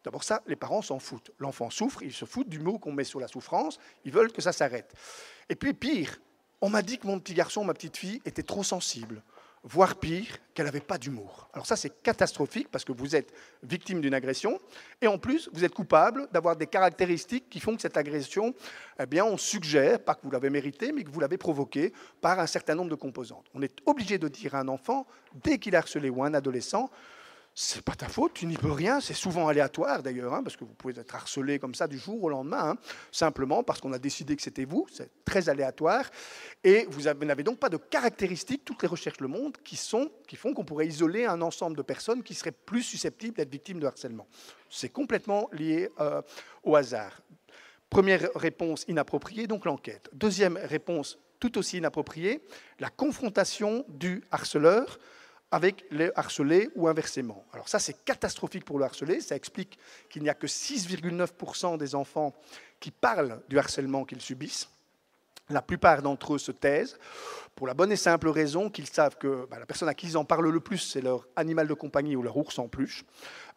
D'abord 0.04 0.24
ça, 0.24 0.42
les 0.48 0.56
parents 0.56 0.82
s'en 0.82 1.00
foutent. 1.00 1.32
L'enfant 1.38 1.70
souffre, 1.70 2.02
ils 2.02 2.14
se 2.14 2.26
foutent 2.26 2.50
du 2.50 2.60
mot 2.60 2.80
qu'on 2.80 2.92
met 2.92 3.04
sur 3.04 3.20
la 3.20 3.28
souffrance, 3.28 3.78
ils 4.04 4.12
veulent 4.12 4.32
que 4.32 4.42
ça 4.42 4.52
s'arrête. 4.52 4.94
Et 5.50 5.56
puis 5.56 5.74
pire, 5.74 6.20
on 6.62 6.70
m'a 6.70 6.82
dit 6.82 6.98
que 6.98 7.08
mon 7.08 7.20
petit 7.20 7.34
garçon, 7.34 7.64
ma 7.64 7.74
petite 7.74 7.98
fille, 7.98 8.22
était 8.26 8.44
trop 8.44 8.64
sensible, 8.64 9.24
voire 9.64 9.96
pire, 9.96 10.38
qu'elle 10.54 10.66
n'avait 10.66 10.80
pas 10.80 10.98
d'humour. 10.98 11.50
Alors 11.54 11.66
ça, 11.66 11.76
c'est 11.76 12.02
catastrophique 12.02 12.68
parce 12.72 12.86
que 12.86 12.92
vous 12.92 13.16
êtes 13.16 13.34
victime 13.64 14.02
d'une 14.02 14.14
agression 14.14 14.60
et 15.02 15.08
en 15.08 15.18
plus, 15.18 15.50
vous 15.54 15.64
êtes 15.64 15.74
coupable 15.74 16.28
d'avoir 16.32 16.56
des 16.56 16.68
caractéristiques 16.68 17.50
qui 17.50 17.60
font 17.60 17.76
que 17.76 17.82
cette 17.82 17.98
agression, 17.98 18.54
eh 19.00 19.06
bien, 19.06 19.26
on 19.26 19.38
suggère, 19.38 20.04
pas 20.04 20.16
que 20.16 20.22
vous 20.24 20.32
l'avez 20.32 20.50
méritée, 20.50 20.92
mais 20.92 21.04
que 21.04 21.10
vous 21.10 21.20
l'avez 21.20 21.38
provoquée 21.38 21.94
par 22.22 22.40
un 22.40 22.48
certain 22.48 22.76
nombre 22.76 22.90
de 22.90 22.96
composantes. 22.96 23.46
On 23.54 23.62
est 23.62 23.80
obligé 23.86 24.18
de 24.18 24.28
dire 24.28 24.56
à 24.56 24.60
un 24.60 24.68
enfant, 24.68 25.08
dès 25.44 25.58
qu'il 25.58 25.74
est 25.74 25.78
harcelé 25.78 26.10
ou 26.10 26.24
un 26.24 26.34
adolescent, 26.34 26.90
c'est 27.54 27.82
pas 27.82 27.96
ta 27.96 28.08
faute, 28.08 28.34
tu 28.34 28.46
n'y 28.46 28.56
peux 28.56 28.72
rien. 28.72 29.02
C'est 29.02 29.14
souvent 29.14 29.48
aléatoire 29.48 30.02
d'ailleurs, 30.02 30.34
hein, 30.34 30.42
parce 30.44 30.56
que 30.56 30.64
vous 30.64 30.74
pouvez 30.74 30.98
être 30.98 31.14
harcelé 31.14 31.60
comme 31.60 31.76
ça 31.76 31.88
du 31.88 31.98
jour 31.98 32.24
au 32.24 32.30
lendemain, 32.30 32.72
hein, 32.72 32.78
simplement 33.12 33.62
parce 33.64 33.82
qu'on 33.82 33.92
a 33.92 34.00
décidé 34.00 34.36
que 34.36 34.42
c'était 34.42 34.66
vous. 34.66 34.88
C'est 34.92 35.10
très 35.26 35.50
aléatoire. 35.50 36.10
Et 36.64 36.86
vous 36.90 37.04
n'avez 37.04 37.44
donc 37.44 37.60
pas 37.60 37.70
de 37.70 37.78
caractéristiques, 37.78 38.64
toutes 38.64 38.82
les 38.82 38.88
recherches 38.88 39.20
le 39.20 39.28
montrent, 39.28 39.62
qui, 39.64 39.76
sont, 39.76 40.10
qui 40.28 40.38
font 40.38 40.54
qu'on 40.54 40.64
pourrait 40.64 40.88
isoler 40.88 41.26
un 41.26 41.42
ensemble 41.42 41.76
de 41.76 41.82
personnes 41.82 42.24
qui 42.24 42.36
seraient 42.36 42.52
plus 42.52 42.84
susceptibles 42.84 43.36
d'être 43.36 43.52
victimes 43.52 43.80
de 43.80 43.88
harcèlement. 43.88 44.28
C'est 44.70 44.90
complètement 44.90 45.50
lié 45.52 45.90
euh, 46.00 46.22
au 46.64 46.76
hasard. 46.76 47.22
Première 47.90 48.30
réponse 48.36 48.86
inappropriée, 48.88 49.48
donc 49.48 49.66
l'enquête. 49.66 50.10
Deuxième 50.14 50.56
réponse 50.56 51.20
tout 51.42 51.58
aussi 51.58 51.80
inappropriée, 51.80 52.42
la 52.80 52.90
confrontation 52.90 53.84
du 53.90 54.24
harceleur 54.32 55.00
avec 55.52 55.86
les 55.92 56.12
harcelés 56.16 56.70
ou 56.76 56.88
inversement. 56.88 57.46
Alors 57.54 57.68
ça, 57.68 57.80
c'est 57.80 58.04
catastrophique 58.06 58.66
pour 58.66 58.80
le 58.80 58.86
harcelé. 58.86 59.20
Ça 59.20 59.36
explique 59.36 59.78
qu'il 60.10 60.24
n'y 60.24 60.30
a 60.30 60.34
que 60.34 60.48
6,9% 60.48 61.78
des 61.78 61.94
enfants 61.94 62.34
qui 62.80 62.92
parlent 62.92 63.42
du 63.50 63.60
harcèlement 63.60 64.06
qu'ils 64.06 64.22
subissent. 64.22 64.70
La 65.50 65.62
plupart 65.62 66.02
d'entre 66.02 66.36
eux 66.36 66.38
se 66.38 66.52
taisent 66.52 66.98
pour 67.56 67.68
la 67.68 67.74
bonne 67.74 67.92
et 67.92 67.98
simple 67.98 68.30
raison 68.30 68.70
qu'ils 68.70 68.88
savent 68.88 69.18
que 69.18 69.46
bah, 69.50 69.60
la 69.60 69.66
personne 69.66 69.90
à 69.90 69.94
qui 69.94 70.08
ils 70.08 70.18
en 70.18 70.24
parlent 70.24 70.50
le 70.50 70.60
plus, 70.60 70.78
c'est 70.78 71.02
leur 71.02 71.28
animal 71.36 71.68
de 71.68 71.74
compagnie 71.74 72.16
ou 72.16 72.24
leur 72.24 72.38
ours 72.38 72.58
en 72.58 72.68
peluche. 72.68 73.04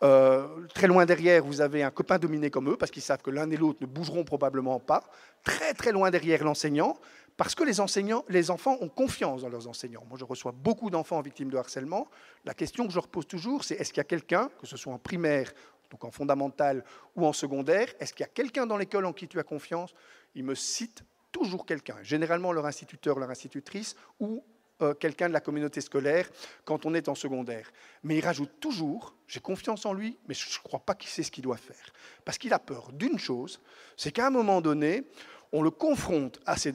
Euh, 0.02 0.46
très 0.74 0.88
loin 0.88 1.06
derrière, 1.06 1.44
vous 1.44 1.60
avez 1.60 1.82
un 1.82 1.90
copain 1.90 2.18
dominé 2.18 2.50
comme 2.50 2.68
eux, 2.68 2.76
parce 2.76 2.90
qu'ils 2.90 3.02
savent 3.02 3.22
que 3.22 3.30
l'un 3.30 3.50
et 3.50 3.56
l'autre 3.56 3.78
ne 3.80 3.86
bougeront 3.86 4.24
probablement 4.24 4.80
pas. 4.80 5.04
Très 5.44 5.74
très 5.74 5.92
loin 5.92 6.10
derrière 6.10 6.42
l'enseignant, 6.42 6.98
parce 7.36 7.54
que 7.54 7.64
les, 7.64 8.50
enfants 8.50 8.76
ont 8.80 8.88
confiance 8.88 9.42
dans 9.42 9.48
leurs 9.48 9.66
enseignants. 9.66 10.04
Moi, 10.08 10.18
je 10.18 10.24
reçois 10.24 10.52
beaucoup 10.52 10.90
d'enfants 10.90 11.20
victimes 11.20 11.50
de 11.50 11.56
harcèlement. 11.56 12.08
La 12.44 12.54
question 12.54 12.84
que 12.86 12.90
je 12.90 12.96
leur 12.96 13.08
pose 13.08 13.26
toujours, 13.26 13.64
c'est 13.64 13.74
est-ce 13.74 13.90
qu'il 13.90 13.98
y 13.98 14.00
a 14.00 14.04
quelqu'un, 14.04 14.50
que 14.60 14.66
ce 14.66 14.76
soit 14.76 14.92
en 14.92 14.98
primaire, 14.98 15.52
donc 15.90 16.04
en 16.04 16.10
fondamental 16.10 16.84
ou 17.16 17.26
en 17.26 17.32
secondaire, 17.32 17.88
est-ce 17.98 18.12
qu'il 18.12 18.22
y 18.22 18.28
a 18.28 18.32
quelqu'un 18.32 18.66
dans 18.66 18.76
l'école 18.76 19.04
en 19.04 19.12
qui 19.12 19.26
tu 19.26 19.38
as 19.38 19.42
confiance? 19.42 19.94
Ils 20.34 20.44
me 20.44 20.54
citent 20.54 21.04
toujours 21.32 21.66
quelqu'un, 21.66 21.96
généralement 22.02 22.52
leur 22.52 22.66
instituteur, 22.66 23.18
leur 23.18 23.30
institutrice, 23.30 23.96
ou 24.20 24.44
euh, 24.82 24.94
quelqu'un 24.94 25.28
de 25.28 25.32
la 25.32 25.40
communauté 25.40 25.80
scolaire 25.80 26.28
quand 26.64 26.86
on 26.86 26.94
est 26.94 27.08
en 27.08 27.14
secondaire. 27.14 27.70
Mais 28.04 28.18
il 28.18 28.24
rajoute 28.24 28.60
toujours, 28.60 29.14
j'ai 29.26 29.40
confiance 29.40 29.86
en 29.86 29.92
lui, 29.92 30.18
mais 30.28 30.34
je 30.34 30.48
ne 30.48 30.62
crois 30.62 30.80
pas 30.80 30.94
qu'il 30.94 31.10
sait 31.10 31.22
ce 31.24 31.30
qu'il 31.30 31.44
doit 31.44 31.56
faire. 31.56 31.92
Parce 32.24 32.38
qu'il 32.38 32.52
a 32.52 32.58
peur 32.58 32.92
d'une 32.92 33.18
chose, 33.18 33.60
c'est 33.96 34.12
qu'à 34.12 34.28
un 34.28 34.30
moment 34.30 34.60
donné, 34.60 35.04
on 35.52 35.62
le 35.62 35.70
confronte 35.70 36.40
à 36.46 36.56
ces 36.56 36.74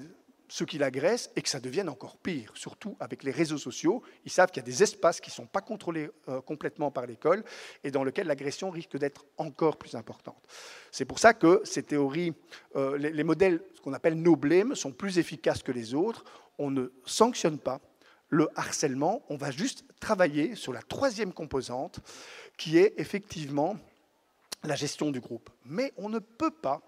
ceux 0.49 0.65
qui 0.65 0.77
l'agressent 0.77 1.29
et 1.35 1.41
que 1.41 1.47
ça 1.47 1.59
devienne 1.59 1.87
encore 1.87 2.17
pire, 2.17 2.51
surtout 2.55 2.97
avec 2.99 3.23
les 3.23 3.31
réseaux 3.31 3.57
sociaux. 3.57 4.01
Ils 4.25 4.31
savent 4.31 4.49
qu'il 4.49 4.61
y 4.61 4.65
a 4.65 4.69
des 4.69 4.83
espaces 4.83 5.21
qui 5.21 5.29
ne 5.29 5.35
sont 5.35 5.45
pas 5.45 5.61
contrôlés 5.61 6.09
euh, 6.27 6.41
complètement 6.41 6.91
par 6.91 7.05
l'école 7.05 7.43
et 7.83 7.91
dans 7.91 8.03
lesquels 8.03 8.27
l'agression 8.27 8.71
risque 8.71 8.97
d'être 8.97 9.25
encore 9.37 9.77
plus 9.77 9.95
importante. 9.95 10.43
C'est 10.91 11.05
pour 11.05 11.19
ça 11.19 11.33
que 11.33 11.61
ces 11.63 11.83
théories, 11.83 12.33
euh, 12.75 12.97
les, 12.97 13.23
modèles, 13.23 13.61
ce 13.75 13.81
qu'on 13.81 13.93
appelle 13.93 14.15
no 14.15 14.37
sont 14.73 14.91
plus 14.91 15.19
efficaces 15.19 15.61
que 15.61 15.71
les 15.71 15.93
autres. 15.93 16.25
On 16.57 16.71
ne 16.71 16.87
sanctionne 17.05 17.59
pas 17.59 17.79
le 18.29 18.47
harcèlement, 18.55 19.23
on 19.29 19.37
va 19.37 19.51
juste 19.51 19.85
travailler 19.99 20.55
sur 20.55 20.71
la 20.71 20.81
troisième 20.81 21.33
composante 21.33 21.99
qui 22.57 22.77
est 22.77 22.93
effectivement 22.97 23.75
la 24.63 24.75
gestion 24.75 25.11
du 25.11 25.19
groupe. 25.19 25.49
Mais 25.65 25.93
on 25.97 26.09
ne 26.09 26.19
peut 26.19 26.51
pas 26.51 26.81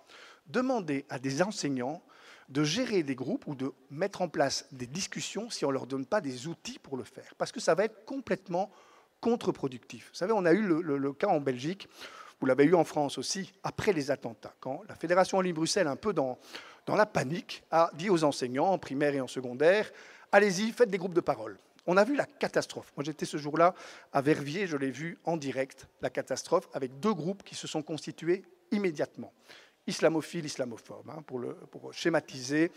demander 0.47 1.05
à 1.09 1.19
des 1.19 1.41
enseignants 1.41 2.03
de 2.49 2.63
gérer 2.63 3.03
des 3.03 3.15
groupes 3.15 3.47
ou 3.47 3.55
de 3.55 3.71
mettre 3.89 4.21
en 4.21 4.27
place 4.27 4.67
des 4.71 4.87
discussions 4.87 5.49
si 5.49 5.65
on 5.65 5.69
ne 5.69 5.73
leur 5.73 5.87
donne 5.87 6.05
pas 6.05 6.21
des 6.21 6.47
outils 6.47 6.79
pour 6.79 6.97
le 6.97 7.03
faire. 7.03 7.33
Parce 7.37 7.51
que 7.51 7.59
ça 7.59 7.75
va 7.75 7.85
être 7.85 8.05
complètement 8.05 8.69
contre-productif. 9.21 10.09
Vous 10.11 10.17
savez, 10.17 10.33
on 10.33 10.45
a 10.45 10.51
eu 10.51 10.61
le, 10.61 11.13
cas 11.13 11.27
en 11.27 11.39
Belgique, 11.39 11.87
vous 12.39 12.47
l'avez 12.47 12.65
eu 12.65 12.75
en 12.75 12.83
France 12.83 13.17
aussi, 13.17 13.53
après 13.63 13.93
les 13.93 14.09
attentats, 14.11 14.53
quand 14.59 14.81
la 14.89 14.95
Fédération 14.95 15.39
ligne 15.41 15.53
Bruxelles, 15.53 15.87
un 15.87 15.95
peu 15.95 16.11
dans, 16.11 16.39
dans 16.87 16.95
la 16.95 17.05
panique, 17.05 17.63
a 17.69 17.91
dit 17.93 18.09
aux 18.09 18.23
enseignants 18.23 18.71
en 18.71 18.79
primaire 18.79 19.13
et 19.13 19.21
en 19.21 19.27
secondaire, 19.27 19.91
allez-y, 20.31 20.71
faites 20.71 20.89
des 20.89 20.97
groupes 20.97 21.13
de 21.13 21.21
parole. 21.21 21.57
On 21.87 21.97
a 21.97 22.03
vu 22.03 22.15
la 22.15 22.25
catastrophe. 22.25 22.91
Moi, 22.95 23.03
j'étais 23.03 23.25
ce 23.25 23.37
jour-là 23.37 23.73
à 24.13 24.21
Verviers, 24.21 24.67
je 24.67 24.77
l'ai 24.77 24.91
vu 24.91 25.17
en 25.23 25.37
direct, 25.37 25.87
la 26.01 26.09
catastrophe, 26.09 26.67
avec 26.73 26.99
deux 26.99 27.13
groupes 27.13 27.43
qui 27.43 27.55
se 27.55 27.67
sont 27.67 27.81
constitués 27.81 28.43
immédiatement. 28.71 29.33
Islamophile, 29.87 30.45
islamophobe, 30.45 31.09
hein, 31.09 31.21
pour, 31.25 31.39
le, 31.39 31.53
pour 31.53 31.93
schématiser. 31.93 32.71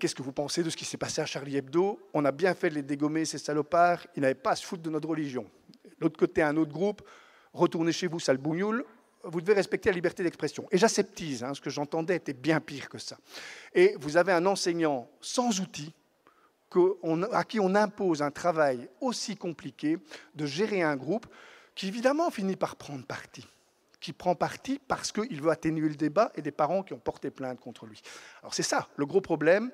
Qu'est-ce 0.00 0.14
que 0.14 0.22
vous 0.22 0.32
pensez 0.32 0.62
de 0.62 0.70
ce 0.70 0.76
qui 0.76 0.84
s'est 0.84 0.96
passé 0.96 1.20
à 1.20 1.26
Charlie 1.26 1.56
Hebdo? 1.56 2.00
On 2.12 2.24
a 2.24 2.32
bien 2.32 2.54
fait 2.54 2.70
de 2.70 2.74
les 2.74 2.82
dégommer, 2.82 3.24
ces 3.24 3.38
salopards. 3.38 4.06
Ils 4.16 4.22
n'avaient 4.22 4.34
pas 4.34 4.50
à 4.50 4.56
se 4.56 4.66
foutre 4.66 4.82
de 4.82 4.90
notre 4.90 5.08
religion. 5.08 5.48
L'autre 6.00 6.18
côté, 6.18 6.42
un 6.42 6.56
autre 6.56 6.72
groupe. 6.72 7.02
Retournez 7.52 7.92
chez 7.92 8.08
vous, 8.08 8.18
sale. 8.18 8.38
Vous 9.22 9.40
devez 9.40 9.52
respecter 9.52 9.90
la 9.90 9.94
liberté 9.94 10.22
d'expression. 10.22 10.66
Et 10.72 10.78
j'aseptise, 10.78 11.44
hein, 11.44 11.54
ce 11.54 11.60
que 11.60 11.70
j'entendais 11.70 12.16
était 12.16 12.32
bien 12.32 12.58
pire 12.60 12.88
que 12.88 12.98
ça. 12.98 13.18
Et 13.74 13.94
vous 14.00 14.16
avez 14.16 14.32
un 14.32 14.46
enseignant 14.46 15.08
sans 15.20 15.60
outils, 15.60 15.94
à 17.32 17.44
qui 17.44 17.60
on 17.60 17.74
impose 17.74 18.22
un 18.22 18.30
travail 18.30 18.88
aussi 19.00 19.36
compliqué 19.36 19.98
de 20.34 20.46
gérer 20.46 20.82
un 20.82 20.96
groupe 20.96 21.26
qui 21.74 21.88
évidemment 21.88 22.30
finit 22.30 22.56
par 22.56 22.76
prendre 22.76 23.04
parti 23.04 23.46
qui 24.00 24.12
prend 24.12 24.34
parti 24.34 24.80
parce 24.88 25.12
qu'il 25.12 25.40
veut 25.40 25.50
atténuer 25.50 25.88
le 25.88 25.94
débat 25.94 26.32
et 26.34 26.42
des 26.42 26.50
parents 26.50 26.82
qui 26.82 26.92
ont 26.92 26.98
porté 26.98 27.30
plainte 27.30 27.60
contre 27.60 27.86
lui. 27.86 28.00
Alors 28.42 28.54
c'est 28.54 28.62
ça 28.62 28.88
le 28.96 29.06
gros 29.06 29.20
problème 29.20 29.70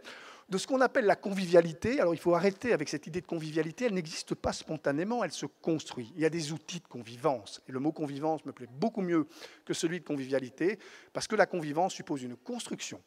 de 0.49 0.59
ce 0.59 0.67
qu'on 0.67 0.81
appelle 0.81 1.07
la 1.07 1.17
convivialité. 1.17 2.01
Alors 2.01 2.15
il 2.15 2.19
faut 2.19 2.35
arrêter 2.35 2.73
avec 2.73 2.89
cette 2.89 3.07
idée 3.07 3.21
de 3.21 3.27
convivialité, 3.27 3.87
elle 3.87 3.95
n'existe 3.95 4.35
pas 4.35 4.53
spontanément, 4.53 5.25
elle 5.25 5.33
se 5.33 5.47
construit. 5.47 6.13
Il 6.17 6.23
y 6.23 6.27
a 6.27 6.31
des 6.31 6.53
outils 6.53 6.81
de 6.81 6.87
convivence. 6.87 7.61
Et 7.69 7.73
le 7.73 7.81
mot 7.81 7.93
convivence 7.93 8.45
me 8.45 8.53
plaît 8.53 8.69
beaucoup 8.71 9.03
mieux 9.03 9.27
que 9.65 9.75
celui 9.75 10.01
de 10.01 10.05
convivialité, 10.05 10.79
parce 11.13 11.27
que 11.27 11.37
la 11.37 11.47
convivence 11.47 11.95
suppose 11.95 12.23
une 12.23 12.37
construction. 12.37 13.01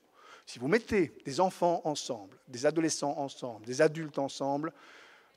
Si 0.46 0.60
vous 0.60 0.68
mettez 0.68 1.14
des 1.26 1.40
enfants 1.40 1.82
ensemble, 1.84 2.38
des 2.48 2.66
adolescents 2.66 3.18
ensemble, 3.18 3.66
des 3.66 3.82
adultes 3.82 4.18
ensemble, 4.18 4.74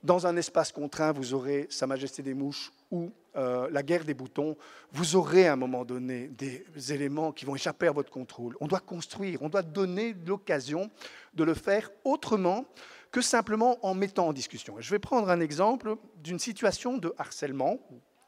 dans 0.03 0.27
un 0.27 0.35
espace 0.35 0.71
contraint, 0.71 1.11
vous 1.11 1.33
aurez 1.33 1.67
Sa 1.69 1.87
Majesté 1.87 2.21
des 2.21 2.33
Mouches 2.33 2.71
ou 2.91 3.11
euh, 3.35 3.69
la 3.71 3.83
guerre 3.83 4.03
des 4.03 4.13
boutons, 4.13 4.57
vous 4.91 5.15
aurez 5.15 5.47
à 5.47 5.53
un 5.53 5.55
moment 5.55 5.85
donné 5.85 6.27
des 6.27 6.93
éléments 6.93 7.31
qui 7.31 7.45
vont 7.45 7.55
échapper 7.55 7.87
à 7.87 7.91
votre 7.91 8.11
contrôle. 8.11 8.55
On 8.59 8.67
doit 8.67 8.81
construire, 8.81 9.41
on 9.41 9.49
doit 9.49 9.63
donner 9.63 10.15
l'occasion 10.25 10.91
de 11.33 11.43
le 11.43 11.53
faire 11.53 11.89
autrement 12.03 12.65
que 13.11 13.21
simplement 13.21 13.77
en 13.85 13.93
mettant 13.93 14.27
en 14.27 14.33
discussion. 14.33 14.75
Je 14.79 14.89
vais 14.91 14.99
prendre 14.99 15.29
un 15.29 15.39
exemple 15.39 15.95
d'une 16.21 16.39
situation 16.39 16.97
de 16.97 17.13
harcèlement, 17.17 17.79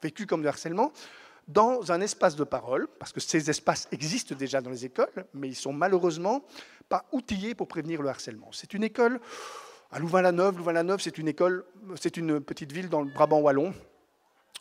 vécue 0.02 0.26
comme 0.26 0.44
de 0.44 0.48
harcèlement, 0.48 0.92
dans 1.48 1.92
un 1.92 2.02
espace 2.02 2.36
de 2.36 2.44
parole, 2.44 2.88
parce 3.00 3.12
que 3.12 3.20
ces 3.20 3.50
espaces 3.50 3.88
existent 3.92 4.34
déjà 4.36 4.62
dans 4.62 4.72
les 4.72 4.86
écoles, 4.86 5.26
mais 5.34 5.48
ils 5.48 5.56
sont 5.56 5.74
malheureusement 5.74 6.44
pas 6.90 7.06
outillés 7.12 7.54
pour 7.54 7.68
prévenir 7.68 8.02
le 8.02 8.10
harcèlement. 8.10 8.50
C'est 8.52 8.74
une 8.74 8.84
école 8.84 9.20
à 9.96 10.00
Louvain-la-Neuve. 10.00 10.58
Louvain-la-Neuve, 10.58 11.00
c'est 11.00 11.18
une 11.18 11.30
école, 11.30 11.64
c'est 12.00 12.18
une 12.18 12.42
petite 12.42 12.74
ville 12.74 12.90
dans 12.90 13.02
le 13.02 13.10
Brabant 13.10 13.40
wallon, 13.40 13.74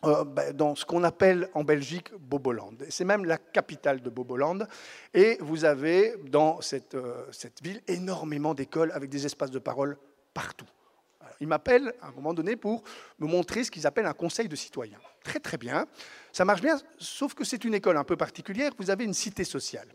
euh, 0.05 0.23
ben, 0.23 0.53
dans 0.53 0.77
ce 0.77 0.85
qu'on 0.85 1.03
appelle 1.03 1.49
en 1.55 1.64
Belgique 1.64 2.14
Boboland. 2.16 2.75
C'est 2.88 3.05
même 3.05 3.25
la 3.25 3.37
capitale 3.37 4.01
de 4.01 4.11
Boboland. 4.11 4.61
Et 5.12 5.37
vous 5.40 5.64
avez 5.64 6.14
dans 6.31 6.61
cette, 6.61 6.94
euh, 6.94 7.25
cette 7.33 7.61
ville 7.64 7.83
énormément 7.88 8.55
d'écoles 8.55 8.92
avec 8.92 9.11
des 9.11 9.27
espaces 9.27 9.51
de 9.51 9.59
parole 9.59 9.99
partout. 10.33 10.66
ils 11.40 11.49
m'appellent 11.49 11.92
à 12.01 12.09
un 12.09 12.12
moment 12.12 12.33
donné 12.33 12.55
pour 12.55 12.85
me 13.18 13.27
montrer 13.27 13.64
ce 13.64 13.70
qu'ils 13.73 13.88
appellent 13.88 14.07
un 14.07 14.14
conseil 14.14 14.47
de 14.47 14.55
citoyens. 14.55 15.01
Très 15.25 15.40
très 15.40 15.59
bien, 15.59 15.87
ça 16.33 16.44
marche 16.44 16.61
bien, 16.61 16.79
sauf 16.99 17.35
que 17.35 17.42
c'est 17.42 17.64
une 17.64 17.75
école 17.75 17.97
un 17.97 18.05
peu 18.05 18.16
particulière. 18.16 18.70
Vous 18.79 18.90
avez 18.90 19.03
une 19.05 19.14
cité 19.14 19.42
sociale 19.42 19.88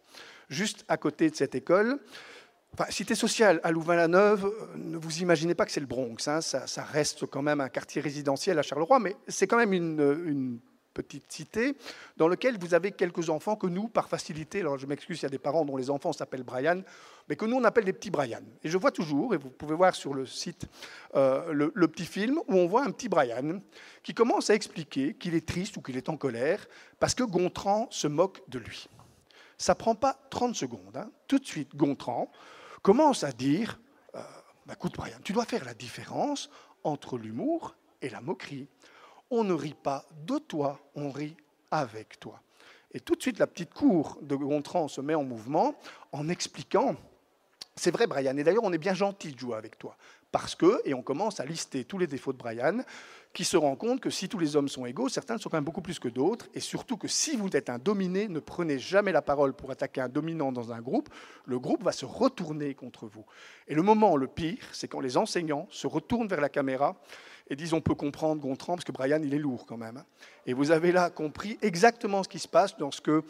juste 0.50 0.84
à 0.90 0.98
côté 0.98 1.30
de 1.30 1.36
cette 1.36 1.56
école. 1.56 2.00
Cité 2.90 3.16
sociale 3.16 3.60
à 3.64 3.72
Louvain-la-Neuve, 3.72 4.46
euh, 4.46 4.78
ne 4.78 4.98
vous 4.98 5.20
imaginez 5.20 5.56
pas 5.56 5.66
que 5.66 5.72
c'est 5.72 5.80
le 5.80 5.86
Bronx. 5.86 6.28
Hein. 6.28 6.42
ça, 6.42 6.84
reste 6.84 7.26
quand 7.26 7.42
même 7.42 7.62
un 7.62 7.70
quartier 7.70 8.02
résidentiel 8.02 8.58
à 8.58 8.62
Charleroi, 8.62 9.00
mais 9.00 9.16
c'est 9.28 9.48
quand 9.48 9.58
même 9.58 9.74
une, 9.74 10.60
petite 10.92 11.32
cité 11.32 11.78
dans 12.18 12.28
laquelle 12.28 12.58
vous 12.60 12.74
avez 12.74 12.92
quelques 12.92 13.30
enfants 13.30 13.56
que 13.56 13.68
nous, 13.68 13.88
par 13.88 14.10
facilité, 14.10 14.60
alors 14.60 14.78
je 14.78 14.86
m'excuse, 14.86 15.20
il 15.20 15.24
y 15.24 15.26
a 15.28 15.30
des 15.30 15.40
parents 15.40 15.64
dont 15.64 15.78
les 15.78 15.90
enfants 15.90 16.12
s'appellent 16.12 16.44
Brian, 16.44 16.82
mais 17.30 17.38
que 17.38 17.46
nous 17.46 17.56
on 17.56 17.64
appelle 17.64 17.86
les 17.86 17.94
petits 17.94 18.10
Brian. 18.10 18.42
Et 18.64 18.70
je 18.70 18.78
vois 18.78 18.92
toujours, 18.92 19.34
et 19.34 19.38
vous 19.38 19.50
pouvez 19.50 19.76
voir 19.76 19.96
sur 19.96 20.14
le 20.14 20.26
site 20.26 20.66
euh, 21.16 21.54
le, 21.54 21.88
petit 21.88 22.06
film, 22.06 22.40
où 22.48 22.54
on 22.54 22.68
voit 22.68 22.84
un 22.84 22.92
petit 22.92 23.08
Brian 23.08 23.62
qui 24.04 24.14
commence 24.14 24.50
à 24.50 24.56
expliquer 24.56 25.14
qu'il 25.14 25.36
est 25.36 25.48
triste 25.48 25.78
ou 25.78 25.82
qu'il 25.82 25.96
est 25.96 26.10
en 26.10 26.18
colère 26.18 26.68
parce 27.00 27.14
que 27.14 27.24
Gontran 27.24 27.88
se 27.92 28.08
moque 28.08 28.42
de 28.50 28.60
lui 28.60 28.90
ça 29.60 29.76
prend 29.76 29.94
pas 29.94 30.18
30 30.32 30.56
secondes. 30.56 30.96
Hein. 30.96 31.12
Tout 31.28 31.38
de 31.38 31.46
suite, 31.46 31.76
Gontran 31.76 32.32
commence 32.80 33.24
à 33.24 33.32
dire 33.32 33.80
euh, 34.16 34.22
bah, 34.66 34.74
Écoute, 34.74 34.96
Brian, 34.96 35.18
tu 35.24 35.34
dois 35.34 35.46
faire 35.46 35.66
la 35.66 35.74
différence 35.74 36.50
entre 36.84 37.18
l'humour 37.18 37.76
et 38.02 38.10
la 38.10 38.22
moquerie. 38.22 38.68
On 39.32 39.44
ne 39.44 39.54
rit 39.54 39.76
pas 39.76 40.06
de 40.26 40.38
toi, 40.38 40.80
on 40.96 41.12
rit 41.12 41.36
avec 41.72 42.20
toi. 42.20 42.42
Et 42.92 43.00
tout 43.00 43.16
de 43.16 43.22
suite, 43.22 43.40
la 43.40 43.48
petite 43.48 43.74
cour 43.74 44.18
de 44.22 44.36
Gontran 44.36 44.88
se 44.88 45.02
met 45.02 45.14
en 45.14 45.24
mouvement 45.24 45.76
en 46.12 46.28
expliquant 46.30 46.96
C'est 47.76 47.92
vrai, 47.92 48.08
Brian, 48.08 48.36
et 48.38 48.44
d'ailleurs, 48.44 48.64
on 48.64 48.74
est 48.74 48.80
bien 48.80 48.96
gentil 48.96 49.32
de 49.32 49.40
jouer 49.40 49.56
avec 49.56 49.78
toi. 49.78 49.96
Parce 50.32 50.56
que, 50.56 50.82
et 50.86 50.94
on 50.94 51.02
commence 51.02 51.40
à 51.40 51.46
lister 51.46 51.86
tous 51.86 51.98
les 51.98 52.08
défauts 52.08 52.34
de 52.34 52.38
Brian, 52.38 52.80
qui 53.34 53.44
se 53.46 53.58
rend 53.58 53.76
compte 53.76 54.00
que 54.00 54.10
si 54.10 54.28
tous 54.28 54.40
les 54.40 54.56
hommes 54.56 54.68
sont 54.68 54.86
égaux, 54.86 55.08
certains 55.08 55.38
sont 55.38 55.50
quand 55.50 55.58
même 55.58 55.64
beaucoup 55.64 55.82
plus 55.82 56.00
que 56.00 56.08
d'autres, 56.08 56.48
et 56.54 56.60
surtout 56.60 56.98
que 56.98 57.08
si 57.08 57.36
vous 57.36 57.50
êtes 57.56 57.70
un 57.70 57.78
dominé, 57.78 58.28
ne 58.28 58.40
prenez 58.40 58.80
jamais 58.80 59.12
la 59.12 59.22
parole 59.22 59.54
pour 59.54 59.70
attaquer 59.72 60.02
un 60.02 60.10
dominant 60.10 60.52
dans 60.52 60.72
un 60.72 60.82
groupe, 60.82 61.10
le 61.46 61.60
groupe 61.60 61.84
va 61.84 61.92
se 61.92 62.06
retourner 62.06 62.74
contre 62.74 63.06
vous. 63.08 63.26
Et 63.68 63.76
le 63.76 63.84
moment 63.84 64.18
le 64.18 64.28
pire, 64.28 64.68
c'est 64.72 64.88
quand 64.88 65.00
les 65.00 65.16
enseignants 65.16 65.68
se 65.70 65.86
retournent 65.86 66.28
vers 66.28 66.42
la 66.42 66.50
caméra 66.50 67.00
et 67.50 67.56
disent 67.56 67.74
on 67.74 67.82
peut 67.82 67.96
comprendre 67.96 68.42
Gontran, 68.42 68.76
parce 68.76 68.86
que 68.86 68.92
Brian, 68.92 69.22
il 69.24 69.34
est 69.34 69.40
lourd 69.40 69.66
quand 69.68 69.78
même. 69.78 69.98
Hein. 69.98 70.06
Et 70.46 70.54
vous 70.54 70.72
avez 70.72 70.92
là 70.92 71.10
compris 71.10 71.58
exactement 71.62 72.24
ce 72.24 72.30
qui 72.30 72.40
se 72.40 72.48
passe 72.48 72.78
dans 72.78 72.92
ce 72.92 73.02
que 73.02 73.24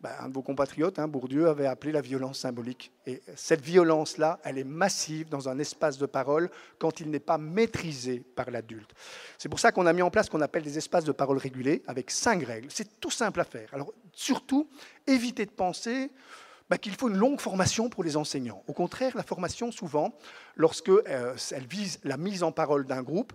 ben, 0.00 0.10
un 0.20 0.28
de 0.28 0.34
vos 0.34 0.42
compatriotes, 0.42 0.98
hein, 0.98 1.08
Bourdieu, 1.08 1.48
avait 1.48 1.66
appelé 1.66 1.92
la 1.92 2.00
violence 2.00 2.40
symbolique. 2.40 2.92
Et 3.06 3.22
cette 3.34 3.62
violence-là, 3.62 4.38
elle 4.44 4.58
est 4.58 4.64
massive 4.64 5.28
dans 5.28 5.48
un 5.48 5.58
espace 5.58 5.98
de 5.98 6.06
parole 6.06 6.50
quand 6.78 7.00
il 7.00 7.10
n'est 7.10 7.18
pas 7.20 7.38
maîtrisé 7.38 8.22
par 8.34 8.50
l'adulte. 8.50 8.92
C'est 9.38 9.48
pour 9.48 9.60
ça 9.60 9.72
qu'on 9.72 9.86
a 9.86 9.92
mis 9.92 10.02
en 10.02 10.10
place 10.10 10.26
ce 10.26 10.30
qu'on 10.30 10.40
appelle 10.40 10.62
des 10.64 10.76
espaces 10.78 11.04
de 11.04 11.12
parole 11.12 11.38
régulés 11.38 11.82
avec 11.86 12.10
cinq 12.10 12.44
règles. 12.44 12.68
C'est 12.70 13.00
tout 13.00 13.10
simple 13.10 13.40
à 13.40 13.44
faire. 13.44 13.68
Alors 13.72 13.92
surtout, 14.12 14.68
évitez 15.06 15.46
de 15.46 15.50
penser 15.50 16.10
ben, 16.68 16.76
qu'il 16.76 16.94
faut 16.94 17.08
une 17.08 17.16
longue 17.16 17.40
formation 17.40 17.88
pour 17.88 18.04
les 18.04 18.16
enseignants. 18.16 18.62
Au 18.66 18.72
contraire, 18.72 19.16
la 19.16 19.22
formation, 19.22 19.70
souvent, 19.70 20.12
lorsque 20.56 20.88
euh, 20.88 21.34
vise 21.70 22.00
la 22.02 22.16
mise 22.16 22.42
en 22.42 22.52
parole 22.52 22.86
d'un 22.86 23.02
groupe, 23.02 23.32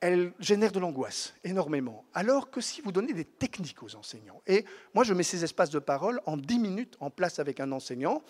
elle 0.00 0.32
génère 0.38 0.72
de 0.72 0.80
l'angoisse 0.80 1.34
énormément. 1.44 2.04
Alors 2.14 2.50
que 2.50 2.60
si 2.60 2.80
vous 2.80 2.92
donnez 2.92 3.12
des 3.12 3.24
techniques 3.24 3.82
aux 3.82 3.94
enseignants, 3.96 4.42
et 4.46 4.64
moi 4.94 5.04
je 5.04 5.14
mets 5.14 5.22
ces 5.22 5.44
espaces 5.44 5.70
de 5.70 5.78
parole 5.78 6.20
en 6.26 6.36
10 6.36 6.58
minutes 6.58 6.96
en 7.00 7.10
place 7.10 7.38
avec 7.38 7.60
un 7.60 7.70
enseignant, 7.72 8.22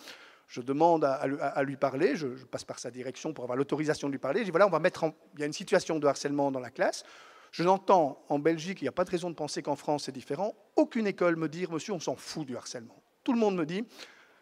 je 0.48 0.61
demande 0.61 1.04
à, 1.04 1.62
lui 1.62 1.76
parler, 1.76 2.16
je, 2.16 2.26
passe 2.26 2.64
par 2.64 2.80
sa 2.80 2.90
direction 2.90 3.33
pour 3.33 3.44
avoir 3.44 3.56
l'autorisation 3.56 4.09
de 4.09 4.12
lui 4.12 4.18
parler, 4.18 4.40
je 4.40 4.46
dis 4.46 4.50
voilà, 4.50 4.66
on 4.66 4.70
va 4.70 4.80
mettre 4.80 5.04
il 5.35 5.40
y 5.40 5.42
a 5.44 5.46
une 5.46 5.52
situation 5.52 6.00
de 6.00 6.06
harcèlement 6.09 6.50
dans 6.50 6.59
la 6.59 6.70
classe, 6.70 7.04
je 7.52 7.62
n'entends 7.62 8.24
en 8.28 8.40
Belgique, 8.40 8.80
il 8.80 8.85
n'y 8.85 8.88
a 8.88 8.92
pas 8.92 9.04
de 9.04 9.11
raison 9.11 9.30
de 9.30 9.37
penser 9.37 9.62
qu'en 9.62 9.76
France 9.76 10.04
c'est 10.04 10.12
différent, 10.12 10.56
aucune 10.74 11.06
école 11.06 11.37
me 11.37 11.48
dit 11.48 11.66
monsieur, 11.70 11.92
on 11.92 12.00
s'en 12.00 12.16
fout 12.16 12.46
du 12.46 12.56
harcèlement. 12.56 13.00
Tout 13.22 13.33
le 13.33 13.38
monde 13.38 13.54
me 13.54 13.64
dit 13.64 13.85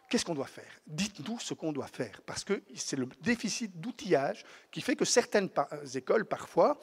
qu'est-ce 0.09 0.25
qu'on 0.25 0.35
doit 0.35 0.47
faire? 0.47 0.81
Dites-nous 0.87 1.39
ce 1.41 1.53
qu'on 1.53 1.73
doit 1.73 1.89
faire, 1.89 2.23
parce 2.25 2.43
que 2.43 2.63
c'est 2.75 2.97
le 2.97 3.07
déficit 3.21 3.79
d'outillage 3.79 4.47
qui 4.71 4.81
fait 4.81 4.97
que 4.97 5.05
certaines 5.05 5.51
écoles, 5.95 6.25
parfois, 6.25 6.81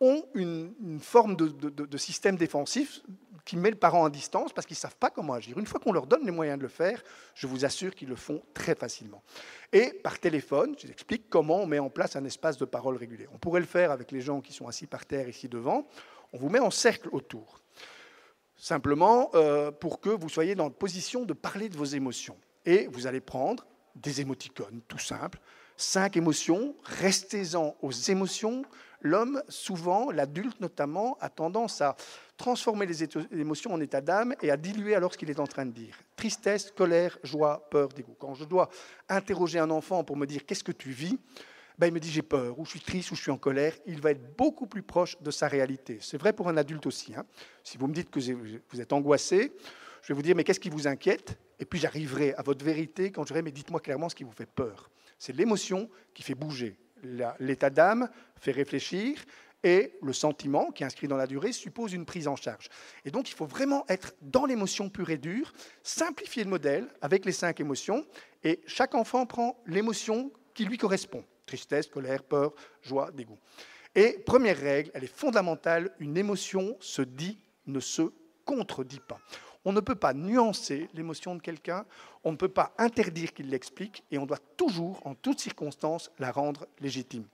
ont 0.00 0.24
une, 0.34 0.98
forme 1.00 1.36
de, 1.36 1.96
système 1.98 2.36
défensif 2.36 3.02
qui 3.44 3.56
met 3.56 3.70
le 3.70 3.76
parent 3.76 4.04
à 4.04 4.10
distance 4.10 4.52
parce 4.52 4.66
qu'ils 4.66 4.76
ne 4.76 4.80
savent 4.80 4.96
pas 4.96 5.10
comment 5.10 5.34
agir. 5.34 5.58
Une 5.58 5.66
fois 5.66 5.80
qu'on 5.80 5.92
leur 5.92 6.06
donne 6.06 6.24
les 6.24 6.30
moyens 6.30 6.58
de 6.58 6.62
le 6.62 6.68
faire, 6.68 7.02
je 7.34 7.46
vous 7.46 7.64
assure 7.64 7.94
qu'ils 7.94 8.08
le 8.08 8.16
font 8.16 8.42
très 8.54 8.74
facilement. 8.74 9.22
Et 9.72 9.92
par 10.02 10.18
téléphone, 10.18 10.74
je 10.78 10.86
vous 10.86 10.92
explique 10.92 11.28
comment 11.28 11.62
on 11.62 11.66
met 11.66 11.78
en 11.78 11.90
place 11.90 12.16
un 12.16 12.24
espace 12.24 12.56
de 12.56 12.64
parole 12.64 12.96
régulé. 12.96 13.26
On 13.34 13.38
pourrait 13.38 13.60
le 13.60 13.66
faire 13.66 13.90
avec 13.90 14.10
les 14.12 14.20
gens 14.20 14.40
qui 14.40 14.52
sont 14.52 14.68
assis 14.68 14.86
par 14.86 15.04
terre 15.04 15.28
ici 15.28 15.48
devant. 15.48 15.86
On 16.32 16.38
vous 16.38 16.48
met 16.48 16.60
en 16.60 16.70
cercle 16.70 17.08
autour. 17.12 17.60
Simplement 18.56 19.30
euh, 19.34 19.70
pour 19.70 20.00
que 20.00 20.10
vous 20.10 20.28
soyez 20.28 20.54
dans 20.54 20.64
la 20.64 20.70
position 20.70 21.24
de 21.24 21.32
parler 21.32 21.68
de 21.68 21.76
vos 21.76 21.84
émotions. 21.84 22.36
Et 22.66 22.88
vous 22.88 23.06
allez 23.06 23.20
prendre 23.20 23.66
des 23.96 24.20
émoticônes, 24.20 24.80
tout 24.86 24.98
simples. 24.98 25.40
Cinq 25.76 26.18
émotions, 26.18 26.74
restez-en 26.84 27.74
aux 27.80 27.90
émotions, 27.90 28.62
l'homme, 29.00 29.42
souvent, 29.48 30.10
l'adulte 30.10 30.60
notamment, 30.60 31.16
a 31.20 31.28
tendance 31.28 31.80
à 31.80 31.96
transformer 32.36 32.86
les 32.86 33.04
émotions 33.32 33.72
en 33.72 33.80
état 33.80 34.00
d'âme 34.00 34.34
et 34.42 34.50
à 34.50 34.56
diluer 34.56 34.94
alors 34.94 35.12
ce 35.12 35.18
qu'il 35.18 35.30
est 35.30 35.40
en 35.40 35.46
train 35.46 35.66
de 35.66 35.72
dire. 35.72 35.96
Tristesse, 36.16 36.70
colère, 36.70 37.18
joie, 37.22 37.68
peur, 37.70 37.88
dégoût. 37.88 38.16
Quand 38.18 38.34
je 38.34 38.44
dois 38.44 38.68
interroger 39.08 39.58
un 39.58 39.70
enfant 39.70 40.04
pour 40.04 40.16
me 40.16 40.26
dire 40.26 40.46
qu'est-ce 40.46 40.64
que 40.64 40.72
tu 40.72 40.90
vis, 40.90 41.18
ben, 41.78 41.86
il 41.86 41.94
me 41.94 42.00
dit 42.00 42.10
j'ai 42.10 42.22
peur, 42.22 42.58
ou 42.58 42.66
je 42.66 42.70
suis 42.70 42.80
triste, 42.80 43.10
ou 43.10 43.14
je 43.14 43.22
suis 43.22 43.30
en 43.30 43.38
colère. 43.38 43.74
Il 43.86 44.02
va 44.02 44.10
être 44.10 44.36
beaucoup 44.36 44.66
plus 44.66 44.82
proche 44.82 45.16
de 45.22 45.30
sa 45.30 45.48
réalité. 45.48 45.98
C'est 46.02 46.18
vrai 46.18 46.34
pour 46.34 46.48
un 46.48 46.58
adulte 46.58 46.86
aussi. 46.86 47.14
Hein. 47.14 47.24
Si 47.64 47.78
vous 47.78 47.86
me 47.86 47.94
dites 47.94 48.10
que 48.10 48.20
vous 48.20 48.80
êtes 48.80 48.92
angoissé, 48.92 49.52
je 50.02 50.08
vais 50.08 50.14
vous 50.14 50.22
dire 50.22 50.36
mais 50.36 50.44
qu'est-ce 50.44 50.60
qui 50.60 50.68
vous 50.68 50.86
inquiète? 50.86 51.38
Et 51.58 51.64
puis 51.64 51.78
j'arriverai 51.78 52.34
à 52.34 52.42
votre 52.42 52.64
vérité 52.64 53.10
quand 53.10 53.22
je 53.22 53.28
dirai 53.28 53.40
mais 53.40 53.50
dites-moi 53.50 53.80
clairement 53.80 54.10
ce 54.10 54.14
qui 54.14 54.24
vous 54.24 54.32
fait 54.32 54.44
peur. 54.44 54.90
C'est 55.18 55.34
l'émotion 55.34 55.88
qui 56.12 56.22
fait 56.22 56.34
bouger. 56.34 56.76
L'état 57.38 57.70
d'âme 57.70 58.08
fait 58.36 58.52
réfléchir 58.52 59.24
et 59.62 59.92
le 60.02 60.12
sentiment, 60.12 60.70
qui 60.70 60.82
est 60.82 60.86
inscrit 60.86 61.08
dans 61.08 61.16
la 61.16 61.26
durée, 61.26 61.52
suppose 61.52 61.92
une 61.92 62.06
prise 62.06 62.28
en 62.28 62.36
charge. 62.36 62.68
Et 63.04 63.10
donc, 63.10 63.30
il 63.30 63.34
faut 63.34 63.46
vraiment 63.46 63.84
être 63.88 64.14
dans 64.22 64.46
l'émotion 64.46 64.88
pure 64.88 65.10
et 65.10 65.18
dure, 65.18 65.52
simplifier 65.82 66.44
le 66.44 66.50
modèle 66.50 66.88
avec 67.02 67.24
les 67.24 67.32
cinq 67.32 67.60
émotions, 67.60 68.06
et 68.42 68.60
chaque 68.66 68.94
enfant 68.94 69.26
prend 69.26 69.62
l'émotion 69.66 70.32
qui 70.54 70.64
lui 70.64 70.78
correspond. 70.78 71.24
Tristesse, 71.44 71.88
colère, 71.88 72.22
peur, 72.22 72.54
joie, 72.80 73.10
dégoût. 73.12 73.38
Et 73.94 74.18
première 74.24 74.58
règle, 74.58 74.90
elle 74.94 75.04
est 75.04 75.14
fondamentale, 75.14 75.90
une 75.98 76.16
émotion 76.16 76.76
se 76.80 77.02
dit, 77.02 77.38
ne 77.66 77.80
se 77.80 78.12
contredit 78.44 79.00
pas. 79.00 79.18
On 79.64 79.72
ne 79.72 79.80
peut 79.80 79.94
pas 79.94 80.14
nuancer 80.14 80.88
l'émotion 80.94 81.34
de 81.34 81.42
quelqu'un, 81.42 81.84
on 82.24 82.32
ne 82.32 82.36
peut 82.36 82.48
pas 82.48 82.72
interdire 82.78 83.34
qu'il 83.34 83.50
l'explique, 83.50 84.04
et 84.10 84.18
on 84.18 84.26
doit 84.26 84.38
toujours, 84.56 85.04
en 85.06 85.14
toutes 85.14 85.40
circonstances, 85.40 86.10
la 86.18 86.32
rendre 86.32 86.66
légitime. 86.80 87.26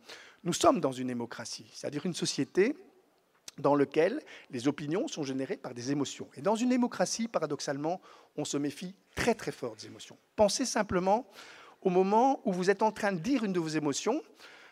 Nous 0.43 0.53
sommes 0.53 0.81
dans 0.81 0.93
une 0.93 1.09
démocratie, 1.09 1.67
c'est-à-dire 1.73 2.07
une 2.07 2.15
société 2.15 2.77
dans 3.59 3.75
laquelle 3.75 4.21
les 4.51 4.69
opinions 4.69 5.09
sont 5.09 5.23
générées 5.23 5.57
par 5.57 5.73
des 5.73 5.91
émotions. 5.91 6.29
Et 6.37 6.43
dans 6.43 6.57
une 6.57 6.69
démocratie, 6.69 7.29
paradoxalement, 7.29 8.01
on 8.37 8.45
se 8.45 8.57
méfie 8.57 8.95
très 9.15 9.35
très 9.35 9.53
fort 9.53 9.77
des 9.77 9.87
émotions. 9.87 10.17
Pensez 10.35 10.65
simplement 10.65 11.27
au 11.83 11.91
moment 11.91 12.41
où 12.45 12.53
vous 12.53 12.71
êtes 12.71 12.83
en 12.83 12.93
train 12.93 13.13
de 13.13 13.19
dire 13.19 13.45
une 13.45 13.53
de 13.53 13.61
vos 13.61 13.69
émotions 13.69 14.23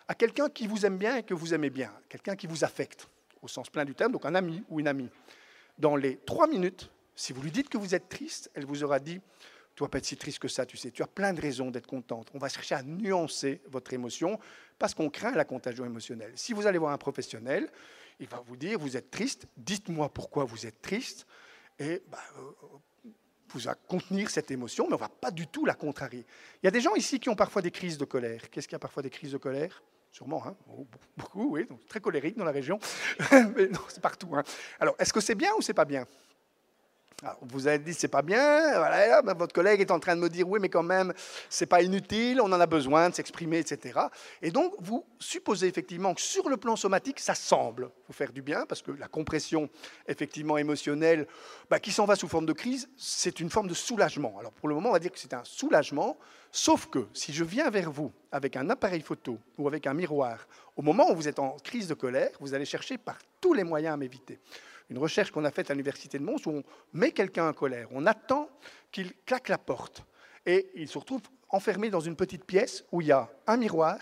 à 0.09 0.15
quelqu'un 0.15 0.49
qui 0.49 0.67
vous 0.67 0.85
aime 0.85 0.99
bien 0.99 1.17
et 1.17 1.23
que 1.23 1.35
vous 1.35 1.55
aimez 1.55 1.71
bien, 1.71 1.91
quelqu'un 2.09 2.37
qui 2.37 2.47
vous 2.47 2.65
affecte, 2.65 3.09
au 3.41 3.49
sens 3.49 3.71
plein 3.71 3.85
du 3.85 3.95
terme, 3.95 4.13
donc 4.13 4.27
un 4.27 4.35
ami 4.35 4.63
ou 4.69 4.81
une 4.81 4.89
amie. 4.89 5.09
Dans 5.79 5.97
les 5.97 6.17
trois 6.19 6.47
minutes, 6.47 6.91
si 7.15 7.33
vous 7.33 7.43
lui 7.43 7.51
dites 7.51 7.69
que 7.69 7.79
vous 7.79 7.95
êtes 7.95 8.09
triste, 8.09 8.51
elle 8.55 8.67
vous 8.67 8.83
aura 8.85 9.01
dit 9.01 9.21
tu 9.75 9.83
ne 9.83 9.87
vas 9.87 9.91
pas 9.91 9.99
être 9.99 10.05
si 10.05 10.17
triste 10.17 10.39
que 10.39 10.47
ça, 10.47 10.65
tu 10.65 10.77
sais, 10.77 10.93
tu 10.93 11.03
as 11.03 11.07
plein 11.09 11.33
de 11.33 11.41
raisons 11.41 11.71
d'être 11.71 11.89
contente. 11.89 12.31
On 12.33 12.39
va 12.39 12.49
chercher 12.49 12.77
à 12.77 12.83
nuancer 12.85 13.61
votre 13.67 13.93
émotion 13.93 14.39
parce 14.79 14.95
qu'on 14.95 15.11
craint 15.11 15.33
la 15.33 15.45
contagion 15.45 15.85
émotionnelle. 15.85 16.33
Si 16.37 16.53
vous 16.53 16.69
allez 16.69 16.79
voir 16.79 16.93
un 16.93 16.99
professionnel, 16.99 17.69
il 18.21 18.29
va 18.29 18.41
vous 18.47 18.57
dire, 18.57 18.79
vous 18.79 18.97
êtes 18.97 19.11
triste, 19.11 19.47
dites-moi 19.57 20.09
pourquoi 20.11 20.45
vous 20.45 20.65
êtes 20.65 20.81
triste, 20.81 21.27
et 21.81 22.03
bah, 22.09 22.19
euh, 22.39 23.11
vous 23.49 23.61
contenir 23.89 24.31
cette 24.31 24.51
émotion, 24.51 24.85
mais 24.85 24.95
on 24.95 24.97
ne 24.97 25.01
va 25.01 25.09
pas 25.09 25.31
du 25.31 25.49
tout 25.49 25.65
la 25.65 25.75
contrarier. 25.75 26.25
Il 26.63 26.67
y 26.67 26.69
a 26.69 26.71
des 26.71 26.81
gens 26.81 26.95
ici 26.95 27.19
qui 27.19 27.29
ont 27.29 27.37
parfois 27.37 27.63
des 27.63 27.71
crises 27.71 27.99
de 27.99 28.05
colère. 28.05 28.51
Qu'est-ce 28.51 28.69
qu'il 28.69 28.75
y 28.75 28.77
a 28.77 28.81
parfois 28.81 29.03
des 29.03 29.11
crises 29.11 29.33
de 29.33 29.39
colère? 29.39 29.83
Sûrement, 30.11 30.47
hein 30.47 30.57
oh, 30.71 30.87
beaucoup, 31.17 31.57
oui, 31.57 31.67
très 31.89 32.01
colérique 32.01 32.37
dans 32.37 32.45
la 32.45 32.53
région. 32.53 32.79
mais 33.57 33.67
non, 33.67 33.81
c'est 33.89 34.01
partout. 34.01 34.37
Hein. 34.37 34.45
Alors, 34.79 34.95
est-ce 35.01 35.13
que 35.13 35.21
c'est 35.21 35.35
bien 35.35 35.53
ou 35.59 35.63
c'est 35.63 35.75
pas 35.75 35.85
bien? 35.85 36.07
Vous 37.43 37.67
avez 37.67 37.79
dit 37.79 37.95
c'est 37.95 38.09
pas 38.09 38.23
bien, 38.23 38.79
voilà, 38.79 39.23
ben, 39.23 39.35
votre 39.35 39.53
collègue 39.53 39.81
est 39.81 39.91
en 39.91 39.99
train 39.99 40.17
de 40.17 40.21
me 40.21 40.29
dire 40.29 40.49
oui, 40.49 40.59
mais 40.61 40.69
quand 40.69 40.83
même, 40.83 41.13
c'est 41.49 41.67
pas 41.67 41.83
inutile, 41.83 42.41
on 42.41 42.53
en 42.53 42.61
a 42.61 42.67
besoin 42.67 43.09
de 43.09 43.15
s'exprimer, 43.15 43.59
etc. 43.59 43.99
Et 44.43 44.51
donc, 44.51 44.75
vous 44.81 45.05
supposez 45.19 45.67
effectivement 45.67 46.15
que 46.15 46.21
sur 46.21 46.49
le 46.49 46.57
plan 46.57 46.77
somatique, 46.77 47.21
ça 47.21 47.35
semble 47.35 47.91
vous 48.07 48.13
faire 48.13 48.33
du 48.33 48.43
bien, 48.43 48.67
parce 48.67 48.83
que 48.83 48.91
la 48.93 49.09
compression 49.09 49.69
effectivement 50.07 50.59
émotionnelle, 50.59 51.27
ben, 51.71 51.79
qui 51.79 51.93
s'en 51.93 52.05
va 52.05 52.17
sous 52.17 52.29
forme 52.29 52.47
de 52.47 52.53
crise, 52.53 52.89
c'est 52.97 53.41
une 53.41 53.51
forme 53.51 53.69
de 53.69 53.75
soulagement. 53.75 54.37
Alors 54.39 54.53
pour 54.53 54.69
le 54.69 54.75
moment, 54.75 54.91
on 54.91 54.93
va 54.93 54.99
dire 54.99 55.13
que 55.13 55.19
c'est 55.19 55.35
un 55.35 55.45
soulagement, 55.45 56.19
sauf 56.51 56.87
que 56.87 57.07
si 57.13 57.33
je 57.33 57.45
viens 57.45 57.71
vers 57.71 57.91
vous 57.91 58.13
avec 58.33 58.57
un 58.57 58.69
appareil 58.71 59.01
photo 59.01 59.39
ou 59.59 59.69
avec 59.69 59.87
un 59.87 59.95
miroir, 59.95 60.47
au 60.77 60.83
moment 60.83 61.11
où 61.11 61.15
vous 61.15 61.29
êtes 61.29 61.39
en 61.39 61.57
crise 61.63 61.89
de 61.89 61.95
colère, 61.95 62.31
vous 62.41 62.55
allez 62.55 62.65
chercher 62.65 62.99
par 62.99 63.19
tous 63.41 63.55
les 63.55 63.65
moyens 63.65 63.95
à 63.95 63.97
m'éviter 63.97 64.41
une 64.91 64.99
recherche 64.99 65.31
qu'on 65.31 65.45
a 65.45 65.51
faite 65.51 65.71
à 65.71 65.75
l'Université 65.75 66.19
de 66.19 66.25
Mons 66.25 66.47
où 66.47 66.51
on 66.51 66.65
met 66.93 67.13
quelqu'un 67.13 67.49
en 67.49 67.53
colère, 67.53 67.89
on 67.93 68.07
attend 68.07 68.49
qu'il 68.93 69.13
claque 69.25 69.49
la 69.49 69.59
porte 69.59 70.05
et 70.47 70.71
il 70.75 70.89
se 70.89 70.99
retrouve 70.99 71.23
enfermé 71.49 71.91
dans 71.91 72.01
une 72.01 72.17
petite 72.17 72.45
pièce 72.45 72.85
où 72.93 73.01
il 73.01 73.09
y 73.09 73.13
a 73.13 73.31
un 73.47 73.57
miroir 73.57 73.99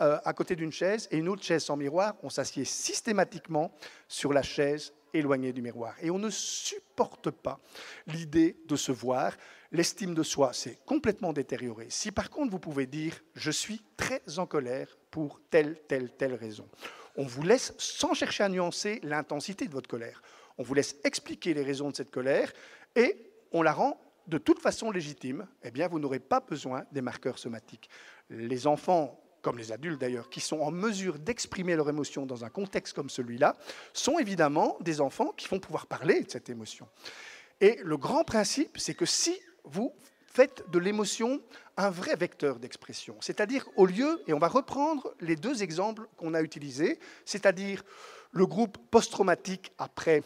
euh, 0.00 0.18
à 0.24 0.32
côté 0.32 0.56
d'une 0.56 0.72
chaise 0.72 1.08
et 1.10 1.18
une 1.18 1.28
autre 1.28 1.42
chaise 1.42 1.64
sans 1.64 1.76
miroir. 1.76 2.14
On 2.22 2.30
s'assied 2.30 2.64
systématiquement 2.64 3.72
sur 4.08 4.32
la 4.32 4.42
chaise 4.42 4.92
éloignée 5.14 5.52
du 5.52 5.62
miroir. 5.62 5.94
Et 6.02 6.10
on 6.10 6.18
ne 6.18 6.30
supporte 6.30 7.30
pas 7.30 7.60
l'idée 8.06 8.56
de 8.66 8.76
se 8.76 8.92
voir. 8.92 9.32
L'estime 9.72 10.14
de 10.14 10.22
soi 10.22 10.52
s'est 10.52 10.78
complètement 10.84 11.32
détériorée. 11.32 11.86
Si 11.88 12.12
par 12.12 12.30
contre 12.30 12.50
vous 12.50 12.58
pouvez 12.58 12.86
dire 12.86 13.22
je 13.34 13.50
suis 13.50 13.82
très 13.96 14.22
en 14.38 14.46
colère 14.46 14.96
pour 15.10 15.40
telle, 15.50 15.80
telle, 15.88 16.10
telle 16.10 16.34
raison, 16.34 16.68
on 17.16 17.24
vous 17.24 17.42
laisse, 17.42 17.74
sans 17.78 18.14
chercher 18.14 18.44
à 18.44 18.48
nuancer 18.48 19.00
l'intensité 19.02 19.66
de 19.66 19.72
votre 19.72 19.88
colère, 19.88 20.22
on 20.58 20.62
vous 20.62 20.74
laisse 20.74 20.96
expliquer 21.04 21.54
les 21.54 21.62
raisons 21.62 21.90
de 21.90 21.96
cette 21.96 22.10
colère 22.10 22.52
et 22.94 23.30
on 23.52 23.62
la 23.62 23.72
rend 23.72 24.00
de 24.26 24.38
toute 24.38 24.58
façon 24.58 24.90
légitime, 24.90 25.46
eh 25.62 25.70
bien, 25.70 25.88
vous 25.88 25.98
n'aurez 25.98 26.18
pas 26.18 26.40
besoin 26.40 26.84
des 26.92 27.00
marqueurs 27.00 27.38
somatiques. 27.38 27.88
Les 28.28 28.66
enfants, 28.66 29.20
comme 29.40 29.58
les 29.58 29.70
adultes 29.70 30.00
d'ailleurs, 30.00 30.28
qui 30.30 30.40
sont 30.40 30.60
en 30.60 30.70
mesure 30.70 31.18
d'exprimer 31.18 31.76
leur 31.76 31.88
émotion 31.88 32.26
dans 32.26 32.44
un 32.44 32.48
contexte 32.48 32.94
comme 32.94 33.10
celui-là, 33.10 33.56
sont 33.92 34.18
évidemment 34.18 34.78
des 34.80 35.00
enfants 35.00 35.32
qui 35.36 35.46
vont 35.48 35.60
pouvoir 35.60 35.86
parler 35.86 36.22
de 36.22 36.30
cette 36.30 36.50
émotion. 36.50 36.88
Et 37.60 37.78
le 37.82 37.96
grand 37.96 38.24
principe, 38.24 38.78
c'est 38.78 38.94
que 38.94 39.06
si 39.06 39.38
vous 39.64 39.94
faites 40.36 40.68
de 40.70 40.78
l'émotion 40.78 41.40
un 41.78 41.88
vrai 41.88 42.14
vecteur 42.14 42.58
d'expression. 42.58 43.16
C'est-à-dire, 43.20 43.66
au 43.74 43.86
lieu, 43.86 44.22
et 44.26 44.34
on 44.34 44.38
va 44.38 44.48
reprendre 44.48 45.14
les 45.20 45.34
deux 45.34 45.62
exemples 45.62 46.06
qu'on 46.18 46.34
a 46.34 46.42
utilisés, 46.42 46.98
c'est-à-dire 47.24 47.82
le 48.32 48.44
groupe 48.44 48.76
post-traumatique 48.90 49.72
après 49.78 50.22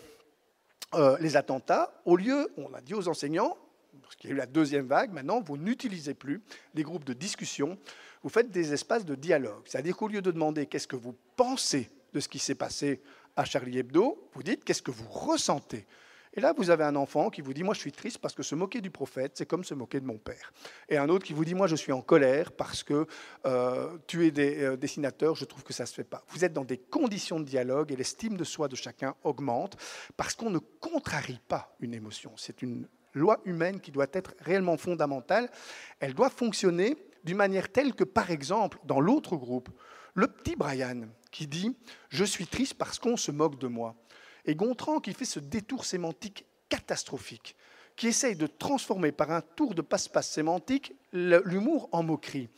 euh, 0.94 1.16
les 1.20 1.36
attentats, 1.36 2.02
au 2.04 2.16
lieu, 2.16 2.50
on 2.56 2.74
a 2.74 2.80
dit 2.80 2.94
aux 2.94 3.06
enseignants, 3.06 3.56
parce 4.02 4.16
qu'il 4.16 4.30
y 4.30 4.32
a 4.32 4.34
eu 4.34 4.38
la 4.38 4.46
deuxième 4.46 4.86
vague, 4.86 5.12
maintenant, 5.12 5.40
vous 5.40 5.56
n'utilisez 5.56 6.14
plus 6.14 6.42
les 6.74 6.82
groupes 6.82 7.04
de 7.04 7.12
discussion, 7.12 7.78
vous 8.24 8.30
faites 8.30 8.50
des 8.50 8.72
espaces 8.72 9.04
de 9.04 9.14
dialogue. 9.14 9.62
C'est-à-dire 9.64 9.96
qu'au 9.96 10.08
lieu 10.08 10.22
de 10.22 10.32
demander 10.32 10.66
qu'est-ce 10.66 10.88
que 10.88 10.96
vous 10.96 11.14
pensez 11.36 11.88
de 12.12 12.18
ce 12.18 12.28
qui 12.28 12.40
s'est 12.40 12.56
passé 12.56 13.00
à 13.36 13.44
Charlie 13.44 13.78
Hebdo, 13.78 14.28
vous 14.34 14.42
dites 14.42 14.64
qu'est-ce 14.64 14.82
que 14.82 14.90
vous 14.90 15.08
ressentez 15.08 15.86
et 16.34 16.40
là, 16.40 16.52
vous 16.56 16.70
avez 16.70 16.84
un 16.84 16.94
enfant 16.94 17.28
qui 17.28 17.40
vous 17.40 17.52
dit, 17.52 17.64
moi 17.64 17.74
je 17.74 17.80
suis 17.80 17.90
triste 17.90 18.18
parce 18.18 18.34
que 18.34 18.44
se 18.44 18.54
moquer 18.54 18.80
du 18.80 18.90
prophète, 18.90 19.32
c'est 19.34 19.46
comme 19.46 19.64
se 19.64 19.74
moquer 19.74 19.98
de 19.98 20.06
mon 20.06 20.18
père. 20.18 20.52
Et 20.88 20.96
un 20.96 21.08
autre 21.08 21.24
qui 21.24 21.32
vous 21.32 21.44
dit, 21.44 21.54
moi 21.54 21.66
je 21.66 21.74
suis 21.74 21.90
en 21.90 22.02
colère 22.02 22.52
parce 22.52 22.84
que 22.84 23.06
euh, 23.46 23.98
tuer 24.06 24.30
des 24.30 24.62
euh, 24.62 24.76
dessinateurs, 24.76 25.34
je 25.34 25.44
trouve 25.44 25.64
que 25.64 25.72
ça 25.72 25.82
ne 25.84 25.88
se 25.88 25.94
fait 25.94 26.04
pas. 26.04 26.22
Vous 26.28 26.44
êtes 26.44 26.52
dans 26.52 26.64
des 26.64 26.78
conditions 26.78 27.40
de 27.40 27.44
dialogue 27.44 27.90
et 27.90 27.96
l'estime 27.96 28.36
de 28.36 28.44
soi 28.44 28.68
de 28.68 28.76
chacun 28.76 29.16
augmente 29.24 29.76
parce 30.16 30.34
qu'on 30.34 30.50
ne 30.50 30.58
contrarie 30.58 31.40
pas 31.48 31.74
une 31.80 31.94
émotion. 31.94 32.32
C'est 32.36 32.62
une 32.62 32.86
loi 33.12 33.40
humaine 33.44 33.80
qui 33.80 33.90
doit 33.90 34.06
être 34.12 34.34
réellement 34.38 34.76
fondamentale. 34.76 35.50
Elle 35.98 36.14
doit 36.14 36.30
fonctionner 36.30 36.96
d'une 37.24 37.38
manière 37.38 37.70
telle 37.70 37.92
que, 37.92 38.04
par 38.04 38.30
exemple, 38.30 38.78
dans 38.84 39.00
l'autre 39.00 39.36
groupe, 39.36 39.68
le 40.14 40.28
petit 40.28 40.54
Brian 40.54 41.08
qui 41.30 41.46
dit, 41.46 41.76
je 42.08 42.24
suis 42.24 42.46
triste 42.46 42.74
parce 42.74 42.98
qu'on 42.98 43.16
se 43.16 43.30
moque 43.30 43.58
de 43.58 43.66
moi. 43.68 43.96
Et 44.44 44.54
Gontran 44.54 45.00
qui 45.00 45.12
fait 45.12 45.24
ce 45.24 45.40
détour 45.40 45.84
sémantique 45.84 46.46
catastrophique, 46.68 47.56
qui 47.96 48.08
essaye 48.08 48.36
de 48.36 48.46
transformer 48.46 49.12
par 49.12 49.30
un 49.30 49.40
tour 49.40 49.74
de 49.74 49.82
passe-passe 49.82 50.30
sémantique 50.30 50.94
l'humour 51.12 51.88
en 51.92 52.02
moquerie. 52.02 52.48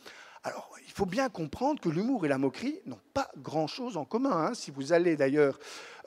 Alors, 0.45 0.69
il 0.85 0.91
faut 0.91 1.05
bien 1.05 1.29
comprendre 1.29 1.81
que 1.81 1.87
l'humour 1.87 2.25
et 2.25 2.27
la 2.27 2.37
moquerie 2.37 2.81
n'ont 2.85 2.99
pas 3.13 3.31
grand-chose 3.37 3.95
en 3.95 4.03
commun. 4.03 4.47
Hein. 4.47 4.53
Si 4.53 4.71
vous 4.71 4.91
allez 4.91 5.15
d'ailleurs 5.15 5.57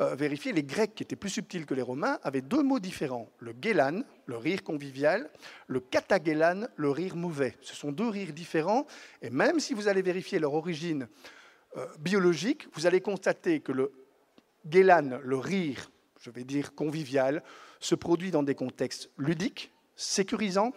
euh, 0.02 0.14
vérifier, 0.14 0.52
les 0.52 0.62
Grecs, 0.62 0.94
qui 0.94 1.02
étaient 1.02 1.16
plus 1.16 1.30
subtils 1.30 1.64
que 1.64 1.72
les 1.72 1.80
Romains, 1.80 2.18
avaient 2.22 2.42
deux 2.42 2.62
mots 2.62 2.78
différents. 2.78 3.30
Le 3.38 3.54
gélan, 3.60 4.02
le 4.26 4.36
rire 4.36 4.62
convivial, 4.62 5.30
le 5.68 5.80
katagélan, 5.80 6.66
le 6.76 6.90
rire 6.90 7.16
mauvais. 7.16 7.56
Ce 7.62 7.74
sont 7.74 7.92
deux 7.92 8.08
rires 8.08 8.34
différents, 8.34 8.86
et 9.22 9.30
même 9.30 9.58
si 9.58 9.72
vous 9.72 9.88
allez 9.88 10.02
vérifier 10.02 10.38
leur 10.38 10.52
origine 10.52 11.08
euh, 11.78 11.86
biologique, 11.98 12.68
vous 12.74 12.86
allez 12.86 13.00
constater 13.00 13.60
que 13.60 13.72
le 13.72 13.90
Gélan, 14.70 15.20
le 15.22 15.36
rire, 15.36 15.90
je 16.20 16.30
vais 16.30 16.44
dire 16.44 16.74
convivial, 16.74 17.42
se 17.80 17.94
produit 17.94 18.30
dans 18.30 18.42
des 18.42 18.54
contextes 18.54 19.10
ludiques, 19.18 19.72
sécurisants 19.94 20.72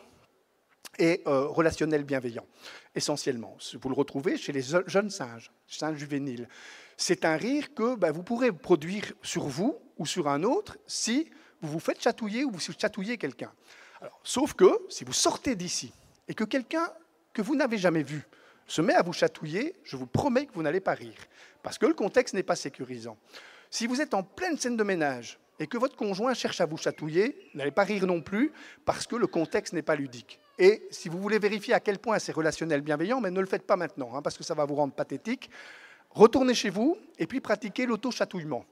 et 0.97 1.21
euh, 1.27 1.47
relationnels 1.47 2.03
bienveillants, 2.03 2.47
essentiellement. 2.95 3.57
Vous 3.81 3.89
le 3.89 3.95
retrouvez 3.95 4.37
chez 4.37 4.51
les 4.51 4.61
jeunes 4.61 5.09
singes, 5.09 5.51
singes 5.67 5.97
juvéniles. 5.97 6.47
C'est 6.97 7.25
un 7.25 7.37
rire 7.37 7.73
que 7.73 7.95
ben, 7.95 8.11
vous 8.11 8.23
pourrez 8.23 8.51
produire 8.51 9.13
sur 9.21 9.43
vous 9.43 9.77
ou 9.97 10.05
sur 10.05 10.27
un 10.27 10.43
autre 10.43 10.77
si 10.87 11.29
vous 11.61 11.69
vous 11.69 11.79
faites 11.79 12.01
chatouiller 12.01 12.43
ou 12.43 12.51
vous 12.51 12.59
chatouillez 12.59 13.17
quelqu'un. 13.17 13.51
sauf 14.23 14.53
que 14.53 14.69
si 14.89 15.03
vous 15.03 15.13
sortez 15.13 15.55
d'ici 15.55 15.93
et 16.27 16.33
que 16.33 16.43
quelqu'un 16.43 16.89
que 17.33 17.41
vous 17.41 17.55
n'avez 17.55 17.77
jamais 17.77 18.03
vu 18.03 18.25
se 18.67 18.81
met 18.81 18.93
à 18.93 19.01
vous 19.01 19.13
chatouiller, 19.13 19.75
je 19.83 19.97
vous 19.97 20.05
promets 20.05 20.45
que 20.45 20.53
vous 20.53 20.61
n'allez 20.61 20.79
pas 20.79 20.93
rire. 20.93 21.17
parce 21.63 21.77
que 21.77 21.85
le 21.85 21.93
contexte 21.93 22.33
n'est 22.33 22.43
pas 22.43 22.55
sécurisant. 22.55 23.17
Si 23.71 23.85
vous 23.85 24.01
êtes 24.01 24.15
en 24.15 24.23
pleine 24.23 24.57
scène 24.57 24.77
de 24.77 24.83
ménage 24.83 25.39
et 25.59 25.67
que 25.67 25.77
votre 25.77 25.95
conjoint 25.95 26.33
cherche 26.33 26.59
à 26.59 26.65
vous 26.65 26.77
chatouiller, 26.77 27.51
n'allez 27.53 27.69
pas 27.69 27.83
rire 27.83 28.07
non 28.07 28.19
plus 28.19 28.51
parce 28.83 29.05
que 29.05 29.15
le 29.15 29.27
contexte 29.27 29.73
n'est 29.73 29.83
pas 29.83 29.95
ludique. 29.95 30.39
Et 30.57 30.87
si 30.89 31.07
vous 31.07 31.19
voulez 31.19 31.37
vérifier 31.37 31.75
à 31.75 31.79
quel 31.79 31.99
point 31.99 32.17
c'est 32.17 32.31
relationnel 32.31 32.81
bienveillant, 32.81 33.21
mais 33.21 33.29
ne 33.29 33.39
le 33.39 33.45
faites 33.45 33.67
pas 33.67 33.75
maintenant, 33.75 34.15
hein, 34.15 34.23
parce 34.23 34.37
que 34.37 34.43
ça 34.43 34.55
va 34.55 34.65
vous 34.65 34.73
rendre 34.73 34.93
pathétique, 34.93 35.51
retournez 36.09 36.55
chez 36.55 36.71
vous 36.71 36.97
et 37.19 37.27
puis 37.27 37.41
pratiquez 37.41 37.85
l'auto-chatouillement. 37.85 38.65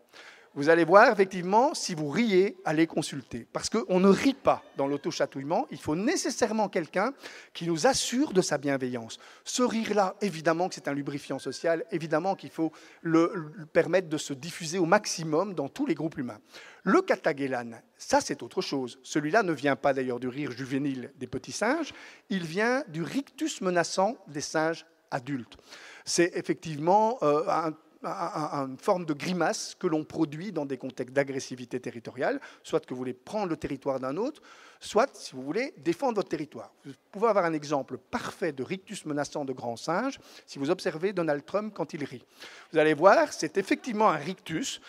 Vous 0.57 0.69
allez 0.69 0.85
voir, 0.85 1.11
effectivement, 1.11 1.75
si 1.75 1.93
vous 1.93 2.09
riez, 2.09 2.57
allez 2.65 2.87
consulter. 2.87 3.45
Parce 3.53 3.69
qu'on 3.69 3.99
ne 3.99 4.09
rit 4.09 4.33
pas 4.33 4.63
dans 4.75 4.87
l'auto-chatouillement. 4.87 5.67
Il 5.69 5.77
faut 5.77 5.95
nécessairement 5.95 6.67
quelqu'un 6.67 7.13
qui 7.53 7.67
nous 7.67 7.85
assure 7.85 8.33
de 8.33 8.41
sa 8.41 8.57
bienveillance. 8.57 9.19
Ce 9.43 9.61
rire-là, 9.61 10.15
évidemment 10.19 10.67
que 10.67 10.73
c'est 10.73 10.87
un 10.87 10.95
lubrifiant 10.95 11.37
social, 11.37 11.85
évidemment 11.91 12.33
qu'il 12.33 12.49
faut 12.49 12.71
le, 13.03 13.51
permettre 13.71 14.09
de 14.09 14.17
se 14.17 14.33
diffuser 14.33 14.79
au 14.79 14.87
maximum 14.87 15.53
dans 15.53 15.69
tous 15.69 15.85
les 15.85 15.93
groupes 15.93 16.17
humains. 16.17 16.39
Le 16.81 17.03
katagelan, 17.03 17.73
ça 17.95 18.19
c'est 18.19 18.41
autre 18.41 18.61
chose. 18.63 18.97
Celui-là 19.03 19.43
ne 19.43 19.53
vient 19.53 19.75
pas 19.75 19.93
d'ailleurs 19.93 20.19
du 20.19 20.27
rire 20.27 20.49
juvénile 20.49 21.11
des 21.17 21.27
petits 21.27 21.51
singes, 21.51 21.93
il 22.31 22.43
vient 22.43 22.83
du 22.87 23.03
rictus 23.03 23.61
menaçant 23.61 24.17
des 24.27 24.41
singes 24.41 24.87
adultes. 25.11 25.55
C'est 26.03 26.31
effectivement 26.35 27.19
euh, 27.21 27.47
un 27.47 27.73
une 28.03 28.77
forme 28.77 29.05
de 29.05 29.13
grimace 29.13 29.75
que 29.79 29.87
l'on 29.87 30.03
produit 30.03 30.51
dans 30.51 30.65
des 30.65 30.77
contextes 30.77 31.13
d'agressivité 31.13 31.79
territoriale, 31.79 32.39
soit 32.63 32.85
que 32.85 32.93
vous 32.93 32.97
voulez 32.97 33.13
prendre 33.13 33.47
le 33.47 33.57
territoire 33.57 33.99
d'un 33.99 34.17
autre, 34.17 34.41
soit, 34.79 35.09
si 35.15 35.33
vous 35.33 35.41
voulez, 35.41 35.73
défendre 35.77 36.15
votre 36.15 36.29
territoire. 36.29 36.71
Vous 36.85 36.93
pouvez 37.11 37.27
avoir 37.27 37.45
un 37.45 37.53
exemple 37.53 37.97
parfait 37.97 38.51
de 38.51 38.61
rictus 38.61 39.05
menaçant 39.05 39.43
de 39.45 39.53
grand 39.53 39.75
singe 39.75 40.19
si 40.45 40.59
vous 40.59 40.69
observez 40.69 41.13
Donald 41.13 41.43
Trump 41.45 41.73
quand 41.75 41.93
il 41.93 42.03
rit. 42.03 42.23
Vous 42.71 42.77
allez 42.77 42.93
voir, 42.93 43.33
c'est 43.33 43.57
effectivement 43.57 44.09
un 44.09 44.17
rictus. 44.17 44.79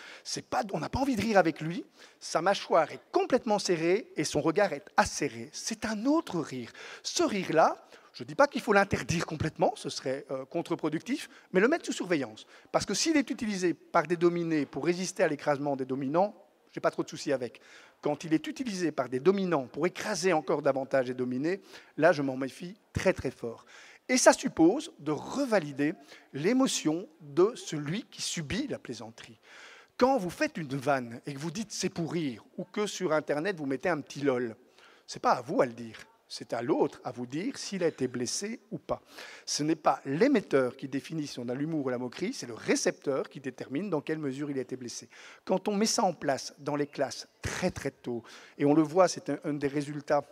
On 0.73 0.79
n'a 0.79 0.89
pas 0.89 0.99
envie 0.99 1.15
de 1.15 1.21
rire 1.21 1.37
avec 1.39 1.61
lui. 1.61 1.83
Sa 2.19 2.41
mâchoire 2.41 2.91
est 2.91 3.01
complètement 3.11 3.57
serrée 3.57 4.11
et 4.15 4.23
son 4.23 4.41
regard 4.41 4.73
est 4.73 4.85
acéré. 4.97 5.49
C'est 5.53 5.85
un 5.85 6.05
autre 6.05 6.39
rire. 6.39 6.71
Ce 7.01 7.23
rire-là, 7.23 7.83
je 8.19 8.25
ne 8.25 8.27
dis 8.27 8.35
pas 8.35 8.47
qu'il 8.47 8.59
faut 8.59 8.73
l'interdire 8.73 9.25
complètement, 9.25 9.71
ce 9.77 9.87
serait 9.87 10.25
euh, 10.29 10.43
contre-productif, 10.43 11.29
mais 11.53 11.61
le 11.61 11.69
mettre 11.69 11.85
sous 11.85 11.93
surveillance. 11.93 12.45
Parce 12.69 12.85
que 12.85 12.93
s'il 12.93 13.15
est 13.15 13.29
utilisé 13.29 13.73
par 13.73 14.07
des 14.07 14.17
dominés 14.17 14.65
pour 14.65 14.83
résister 14.83 15.23
à 15.23 15.29
l'écrasement 15.29 15.77
des 15.77 15.85
dominants, 15.85 16.35
je 16.69 16.77
n'ai 16.77 16.81
pas 16.81 16.91
trop 16.91 17.01
de 17.01 17.07
soucis 17.07 17.31
avec. 17.31 17.61
Quand 18.01 18.25
il 18.25 18.33
est 18.33 18.45
utilisé 18.45 18.91
par 18.91 19.07
des 19.07 19.21
dominants 19.21 19.67
pour 19.67 19.87
écraser 19.87 20.33
encore 20.33 20.61
davantage 20.61 21.07
les 21.07 21.13
dominés, 21.13 21.61
là, 21.95 22.11
je 22.11 22.21
m'en 22.21 22.35
méfie 22.35 22.75
très 22.91 23.13
très 23.13 23.31
fort. 23.31 23.65
Et 24.09 24.17
ça 24.17 24.33
suppose 24.33 24.91
de 24.99 25.11
revalider 25.11 25.93
l'émotion 26.33 27.07
de 27.21 27.53
celui 27.55 28.03
qui 28.03 28.21
subit 28.21 28.67
la 28.67 28.79
plaisanterie. 28.79 29.39
Quand 29.95 30.17
vous 30.17 30.29
faites 30.29 30.57
une 30.57 30.75
vanne 30.75 31.21
et 31.25 31.33
que 31.33 31.39
vous 31.39 31.51
dites 31.51 31.71
c'est 31.71 31.87
pour 31.87 32.11
rire, 32.11 32.43
ou 32.57 32.65
que 32.65 32.85
sur 32.85 33.13
Internet 33.13 33.55
vous 33.55 33.65
mettez 33.65 33.87
un 33.87 34.01
petit 34.01 34.19
lol, 34.19 34.57
c'est 35.07 35.21
pas 35.21 35.31
à 35.31 35.41
vous 35.41 35.61
à 35.61 35.65
le 35.65 35.71
dire. 35.71 36.08
C'est 36.31 36.53
à 36.53 36.61
l'autre 36.61 37.01
à 37.03 37.11
vous 37.11 37.25
dire 37.25 37.57
s'il 37.57 37.83
a 37.83 37.87
été 37.87 38.07
blessé 38.07 38.59
ou 38.69 38.77
pas. 38.77 39.01
Ce 39.47 39.63
n'est 39.63 39.75
pas 39.75 39.99
l'émetteur 40.05 40.77
qui 40.77 40.87
définit 40.87 41.25
si 41.25 41.39
on 41.39 41.49
a 41.49 41.55
l'humour 41.55 41.87
ou 41.87 41.89
la 41.89 41.97
moquerie, 41.97 42.33
c'est 42.33 42.45
le 42.45 42.53
récepteur 42.53 43.27
qui 43.29 43.39
détermine 43.39 43.89
dans 43.89 43.99
quelle 43.99 44.19
mesure 44.19 44.51
il 44.51 44.59
a 44.59 44.61
été 44.61 44.77
blessé. 44.77 45.09
Quand 45.43 45.67
on 45.67 45.75
met 45.75 45.87
ça 45.87 46.03
en 46.03 46.13
place 46.13 46.53
dans 46.59 46.75
les 46.75 46.85
classes 46.85 47.27
très 47.41 47.71
très 47.71 47.89
tôt, 47.89 48.23
et 48.59 48.65
on 48.65 48.75
le 48.75 48.83
voit, 48.83 49.07
c'est 49.07 49.31
un, 49.43 49.53
des 49.53 49.67
résultats 49.67 50.23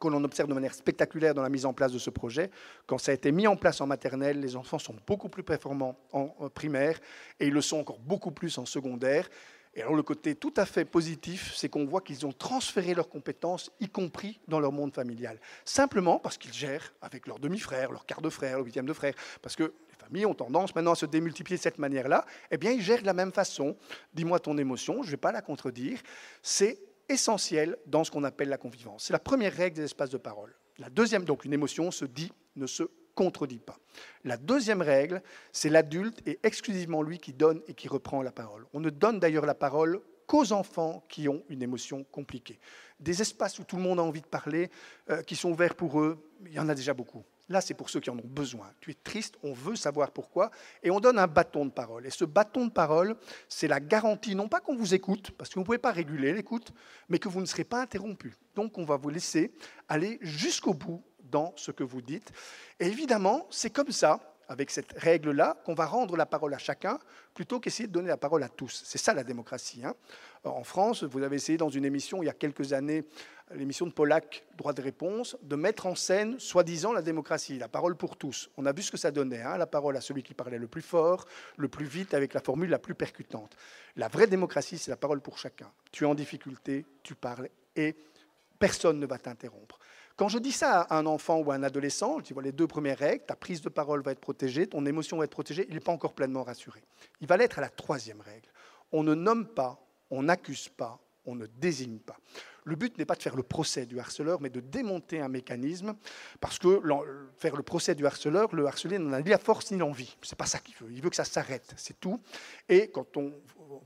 que 0.00 0.08
l'on 0.08 0.24
observe 0.24 0.48
de 0.48 0.54
manière 0.54 0.74
spectaculaire 0.74 1.32
dans 1.32 1.42
la 1.42 1.48
mise 1.48 1.64
en 1.64 1.72
place 1.72 1.92
de 1.92 2.00
ce 2.00 2.10
projet. 2.10 2.50
Quand 2.88 2.98
ça 2.98 3.12
a 3.12 3.14
été 3.14 3.30
mis 3.30 3.46
en 3.46 3.54
place 3.54 3.80
en 3.80 3.86
maternelle, 3.86 4.40
les 4.40 4.56
enfants 4.56 4.80
sont 4.80 4.96
beaucoup 5.06 5.28
plus 5.28 5.44
performants 5.44 5.96
en 6.10 6.50
primaire 6.52 6.98
et 7.38 7.46
ils 7.46 7.52
le 7.52 7.60
sont 7.60 7.78
encore 7.78 8.00
beaucoup 8.00 8.32
plus 8.32 8.58
en 8.58 8.66
secondaire. 8.66 9.30
Et 9.76 9.82
alors 9.82 9.94
le 9.94 10.02
côté 10.02 10.36
tout 10.36 10.54
à 10.56 10.66
fait 10.66 10.84
positif, 10.84 11.52
c'est 11.56 11.68
qu'on 11.68 11.84
voit 11.84 12.00
qu'ils 12.00 12.24
ont 12.26 12.32
transféré 12.32 12.94
leurs 12.94 13.08
compétences, 13.08 13.72
y 13.80 13.88
compris 13.88 14.40
dans 14.46 14.60
leur 14.60 14.70
monde 14.70 14.94
familial. 14.94 15.40
Simplement 15.64 16.18
parce 16.18 16.38
qu'ils 16.38 16.52
gèrent 16.52 16.94
avec 17.02 17.26
leurs 17.26 17.40
demi-frères, 17.40 17.90
leurs 17.90 18.06
quarts 18.06 18.22
de 18.22 18.30
frères, 18.30 18.58
le 18.58 18.64
huitième 18.64 18.86
de 18.86 18.92
frère. 18.92 19.14
Parce 19.42 19.56
que 19.56 19.64
les 19.64 19.96
familles 19.98 20.26
ont 20.26 20.34
tendance 20.34 20.74
maintenant 20.74 20.92
à 20.92 20.96
se 20.96 21.06
démultiplier 21.06 21.56
de 21.56 21.62
cette 21.62 21.78
manière-là. 21.78 22.24
Eh 22.52 22.56
bien, 22.56 22.70
ils 22.70 22.82
gèrent 22.82 23.00
de 23.00 23.06
la 23.06 23.14
même 23.14 23.32
façon. 23.32 23.76
Dis-moi 24.12 24.38
ton 24.38 24.56
émotion, 24.58 25.02
je 25.02 25.08
ne 25.08 25.10
vais 25.12 25.16
pas 25.16 25.32
la 25.32 25.42
contredire. 25.42 25.98
C'est 26.40 26.78
essentiel 27.08 27.76
dans 27.86 28.04
ce 28.04 28.12
qu'on 28.12 28.24
appelle 28.24 28.48
la 28.48 28.58
convivence. 28.58 29.04
C'est 29.06 29.12
la 29.12 29.18
première 29.18 29.52
règle 29.52 29.76
des 29.76 29.84
espaces 29.84 30.10
de 30.10 30.18
parole. 30.18 30.54
La 30.78 30.88
deuxième, 30.88 31.24
donc, 31.24 31.44
une 31.44 31.52
émotion 31.52 31.90
se 31.90 32.04
dit, 32.04 32.32
ne 32.56 32.66
se 32.66 32.84
contredit 33.14 33.58
pas. 33.58 33.78
La 34.24 34.36
deuxième 34.36 34.82
règle, 34.82 35.22
c'est 35.52 35.68
l'adulte 35.68 36.20
et 36.26 36.38
exclusivement 36.42 37.02
lui 37.02 37.18
qui 37.18 37.32
donne 37.32 37.62
et 37.68 37.74
qui 37.74 37.88
reprend 37.88 38.22
la 38.22 38.32
parole. 38.32 38.66
On 38.72 38.80
ne 38.80 38.90
donne 38.90 39.20
d'ailleurs 39.20 39.46
la 39.46 39.54
parole 39.54 40.00
qu'aux 40.26 40.52
enfants 40.52 41.04
qui 41.08 41.28
ont 41.28 41.42
une 41.48 41.62
émotion 41.62 42.04
compliquée. 42.04 42.58
Des 43.00 43.20
espaces 43.20 43.58
où 43.58 43.64
tout 43.64 43.76
le 43.76 43.82
monde 43.82 44.00
a 44.00 44.02
envie 44.02 44.22
de 44.22 44.26
parler, 44.26 44.70
euh, 45.10 45.22
qui 45.22 45.36
sont 45.36 45.50
ouverts 45.50 45.74
pour 45.74 46.00
eux, 46.00 46.18
il 46.46 46.52
y 46.52 46.58
en 46.58 46.68
a 46.68 46.74
déjà 46.74 46.94
beaucoup. 46.94 47.24
Là, 47.50 47.60
c'est 47.60 47.74
pour 47.74 47.90
ceux 47.90 48.00
qui 48.00 48.08
en 48.08 48.18
ont 48.18 48.26
besoin. 48.26 48.70
Tu 48.80 48.90
es 48.90 48.94
triste, 48.94 49.36
on 49.42 49.52
veut 49.52 49.76
savoir 49.76 50.12
pourquoi, 50.12 50.50
et 50.82 50.90
on 50.90 50.98
donne 50.98 51.18
un 51.18 51.26
bâton 51.26 51.66
de 51.66 51.70
parole. 51.70 52.06
Et 52.06 52.10
ce 52.10 52.24
bâton 52.24 52.66
de 52.66 52.70
parole, 52.70 53.16
c'est 53.48 53.68
la 53.68 53.80
garantie, 53.80 54.34
non 54.34 54.48
pas 54.48 54.60
qu'on 54.60 54.76
vous 54.76 54.94
écoute, 54.94 55.30
parce 55.32 55.50
que 55.50 55.56
vous 55.56 55.60
ne 55.60 55.66
pouvez 55.66 55.78
pas 55.78 55.92
réguler 55.92 56.32
l'écoute, 56.32 56.72
mais 57.10 57.18
que 57.18 57.28
vous 57.28 57.42
ne 57.42 57.46
serez 57.46 57.64
pas 57.64 57.82
interrompu. 57.82 58.34
Donc, 58.54 58.78
on 58.78 58.84
va 58.84 58.96
vous 58.96 59.10
laisser 59.10 59.52
aller 59.88 60.18
jusqu'au 60.22 60.72
bout 60.72 61.04
dans 61.24 61.52
ce 61.56 61.70
que 61.70 61.84
vous 61.84 62.02
dites. 62.02 62.32
Et 62.80 62.86
évidemment, 62.86 63.46
c'est 63.50 63.70
comme 63.70 63.90
ça, 63.90 64.20
avec 64.48 64.70
cette 64.70 64.92
règle-là, 64.92 65.56
qu'on 65.64 65.74
va 65.74 65.86
rendre 65.86 66.16
la 66.16 66.26
parole 66.26 66.54
à 66.54 66.58
chacun 66.58 66.98
plutôt 67.32 67.60
qu'essayer 67.60 67.86
de 67.86 67.92
donner 67.92 68.08
la 68.08 68.16
parole 68.16 68.42
à 68.42 68.48
tous. 68.48 68.82
C'est 68.84 68.98
ça 68.98 69.14
la 69.14 69.24
démocratie. 69.24 69.84
Hein. 69.84 69.94
En 70.44 70.64
France, 70.64 71.02
vous 71.04 71.22
avez 71.22 71.36
essayé 71.36 71.58
dans 71.58 71.70
une 71.70 71.84
émission 71.84 72.22
il 72.22 72.26
y 72.26 72.28
a 72.28 72.34
quelques 72.34 72.72
années, 72.72 73.04
l'émission 73.52 73.86
de 73.86 73.92
Pollack, 73.92 74.44
Droit 74.56 74.72
de 74.72 74.82
réponse, 74.82 75.36
de 75.42 75.56
mettre 75.56 75.86
en 75.86 75.94
scène, 75.94 76.38
soi-disant, 76.38 76.92
la 76.92 77.02
démocratie, 77.02 77.58
la 77.58 77.68
parole 77.68 77.96
pour 77.96 78.16
tous. 78.16 78.50
On 78.56 78.66
a 78.66 78.72
vu 78.72 78.82
ce 78.82 78.90
que 78.90 78.96
ça 78.96 79.10
donnait, 79.10 79.42
hein, 79.42 79.56
la 79.56 79.66
parole 79.66 79.96
à 79.96 80.00
celui 80.00 80.22
qui 80.22 80.34
parlait 80.34 80.58
le 80.58 80.68
plus 80.68 80.82
fort, 80.82 81.26
le 81.56 81.68
plus 81.68 81.86
vite, 81.86 82.14
avec 82.14 82.34
la 82.34 82.40
formule 82.40 82.70
la 82.70 82.78
plus 82.78 82.94
percutante. 82.94 83.56
La 83.96 84.08
vraie 84.08 84.26
démocratie, 84.26 84.78
c'est 84.78 84.90
la 84.90 84.96
parole 84.96 85.20
pour 85.20 85.38
chacun. 85.38 85.70
Tu 85.92 86.04
es 86.04 86.06
en 86.06 86.14
difficulté, 86.14 86.84
tu 87.02 87.14
parles, 87.14 87.48
et 87.76 87.96
personne 88.58 88.98
ne 89.00 89.06
va 89.06 89.18
t'interrompre. 89.18 89.78
Quand 90.16 90.28
je 90.28 90.38
dis 90.38 90.52
ça 90.52 90.82
à 90.82 90.98
un 90.98 91.06
enfant 91.06 91.38
ou 91.38 91.50
à 91.50 91.56
un 91.56 91.62
adolescent, 91.64 92.18
je 92.20 92.32
dis 92.32 92.40
les 92.40 92.52
deux 92.52 92.68
premières 92.68 92.98
règles, 92.98 93.24
ta 93.26 93.34
prise 93.34 93.60
de 93.62 93.68
parole 93.68 94.02
va 94.02 94.12
être 94.12 94.20
protégée, 94.20 94.68
ton 94.68 94.86
émotion 94.86 95.18
va 95.18 95.24
être 95.24 95.30
protégée, 95.30 95.66
il 95.68 95.74
n'est 95.74 95.80
pas 95.80 95.92
encore 95.92 96.14
pleinement 96.14 96.44
rassuré. 96.44 96.84
Il 97.20 97.26
va 97.26 97.36
l'être 97.36 97.58
à 97.58 97.62
la 97.62 97.68
troisième 97.68 98.20
règle. 98.20 98.48
On 98.92 99.02
ne 99.02 99.14
nomme 99.14 99.46
pas, 99.46 99.84
on 100.10 100.22
n'accuse 100.22 100.68
pas, 100.68 101.00
on 101.26 101.34
ne 101.34 101.46
désigne 101.46 101.98
pas. 101.98 102.16
Le 102.64 102.76
but 102.76 102.96
n'est 102.96 103.04
pas 103.04 103.14
de 103.14 103.22
faire 103.22 103.36
le 103.36 103.42
procès 103.42 103.84
du 103.84 104.00
harceleur, 104.00 104.40
mais 104.40 104.48
de 104.48 104.60
démonter 104.60 105.20
un 105.20 105.28
mécanisme, 105.28 105.94
parce 106.40 106.58
que 106.58 106.80
faire 107.36 107.56
le 107.56 107.62
procès 107.62 107.94
du 107.94 108.06
harceleur, 108.06 108.54
le 108.54 108.66
harcelé 108.66 108.98
n'en 108.98 109.12
a 109.12 109.20
ni 109.20 109.28
la 109.28 109.38
force 109.38 109.70
ni 109.70 109.78
l'envie. 109.78 110.16
C'est 110.22 110.38
pas 110.38 110.46
ça 110.46 110.58
qu'il 110.58 110.74
veut. 110.76 110.90
Il 110.90 111.02
veut 111.02 111.10
que 111.10 111.16
ça 111.16 111.24
s'arrête, 111.24 111.74
c'est 111.76 112.00
tout. 112.00 112.18
Et 112.68 112.88
quand 112.88 113.16
on, 113.18 113.32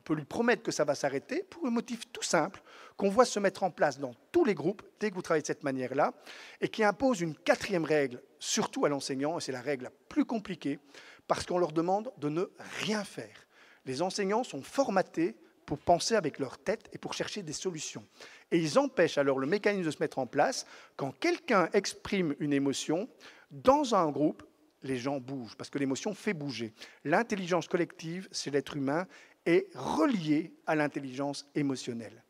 peut 0.05 0.15
lui 0.15 0.25
promettre 0.25 0.63
que 0.63 0.71
ça 0.71 0.85
va 0.85 0.95
s'arrêter, 0.95 1.43
pour 1.43 1.67
un 1.67 1.71
motif 1.71 2.11
tout 2.13 2.23
simple, 2.23 2.63
qu'on 2.97 3.09
voit 3.09 3.25
se 3.25 3.41
mettre 3.41 3.63
en 3.63 3.71
place 3.71 3.99
dans 3.99 4.15
tous 4.31 4.45
les 4.45 4.55
groupes, 4.55 4.83
dès 5.01 5.11
que 5.11 5.15
vous 5.15 5.23
travaillez 5.23 5.43
de 5.43 5.47
cette 5.47 5.65
manière-là, 5.65 6.13
et 6.61 6.69
qui 6.69 6.85
impose 6.85 7.21
une 7.21 7.35
quatrième 7.35 7.85
règle, 7.85 8.23
surtout 8.39 8.85
à 8.85 8.89
l'enseignant, 8.89 9.39
et 9.39 9.41
c'est 9.41 9.53
la 9.53 9.61
règle 9.61 9.85
la 9.85 9.93
plus 10.09 10.25
compliquée, 10.25 10.79
parce 11.27 11.47
qu'on 11.47 11.59
leur 11.59 11.73
demande 11.73 12.13
de 12.19 12.29
ne 12.29 12.45
rien 12.81 13.03
faire. 13.03 13.47
Les 13.87 14.03
enseignants 14.03 14.45
sont 14.45 14.63
formatés 14.63 15.37
pour 15.69 15.79
penser 15.79 16.15
avec 16.15 16.39
leur 16.39 16.57
tête 16.57 16.89
et 16.95 16.99
pour 16.99 17.13
chercher 17.13 17.43
des 17.43 17.53
solutions. 17.53 18.03
Et 18.51 18.57
ils 18.57 18.79
empêchent 18.79 19.19
alors 19.19 19.39
le 19.39 19.47
mécanisme 19.47 19.85
de 19.85 19.91
se 19.91 19.99
mettre 20.01 20.19
en 20.19 20.27
place. 20.27 20.65
Quand 20.97 21.13
quelqu'un 21.13 21.69
exprime 21.75 22.35
une 22.41 22.55
émotion, 22.55 23.07
dans 23.51 23.95
un 23.95 24.11
groupe, 24.11 24.43
les 24.83 24.97
gens 24.97 25.21
bougent, 25.21 25.57
parce 25.57 25.69
que 25.69 25.77
l'émotion 25.77 26.15
fait 26.15 26.33
bouger. 26.33 26.73
L'intelligence 27.05 27.69
collective, 27.69 28.29
c'est 28.33 28.51
l'être 28.51 28.79
humain, 28.79 29.07
est 29.45 29.67
relié 29.75 30.55
à 30.67 30.75
l'intelligence 30.75 31.47
émotionnelle. 31.55 32.25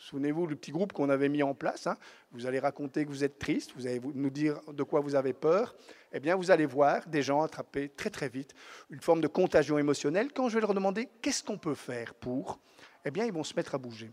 Souvenez-vous 0.00 0.46
du 0.46 0.56
petit 0.56 0.72
groupe 0.72 0.94
qu'on 0.94 1.10
avait 1.10 1.28
mis 1.28 1.42
en 1.42 1.54
place. 1.54 1.86
Hein. 1.86 1.96
Vous 2.32 2.46
allez 2.46 2.58
raconter 2.58 3.04
que 3.04 3.10
vous 3.10 3.22
êtes 3.22 3.38
triste, 3.38 3.72
vous 3.76 3.86
allez 3.86 4.00
nous 4.14 4.30
dire 4.30 4.58
de 4.72 4.82
quoi 4.82 5.00
vous 5.00 5.14
avez 5.14 5.34
peur. 5.34 5.76
Eh 6.12 6.20
bien, 6.20 6.36
vous 6.36 6.50
allez 6.50 6.64
voir 6.64 7.06
des 7.06 7.22
gens 7.22 7.42
attraper 7.42 7.90
très 7.90 8.08
très 8.08 8.30
vite 8.30 8.54
une 8.88 9.00
forme 9.00 9.20
de 9.20 9.26
contagion 9.26 9.78
émotionnelle. 9.78 10.32
Quand 10.32 10.48
je 10.48 10.54
vais 10.54 10.62
leur 10.62 10.72
demander 10.72 11.10
qu'est-ce 11.20 11.44
qu'on 11.44 11.58
peut 11.58 11.74
faire 11.74 12.14
pour, 12.14 12.60
eh 13.04 13.10
bien, 13.10 13.26
ils 13.26 13.32
vont 13.32 13.44
se 13.44 13.54
mettre 13.54 13.74
à 13.74 13.78
bouger. 13.78 14.10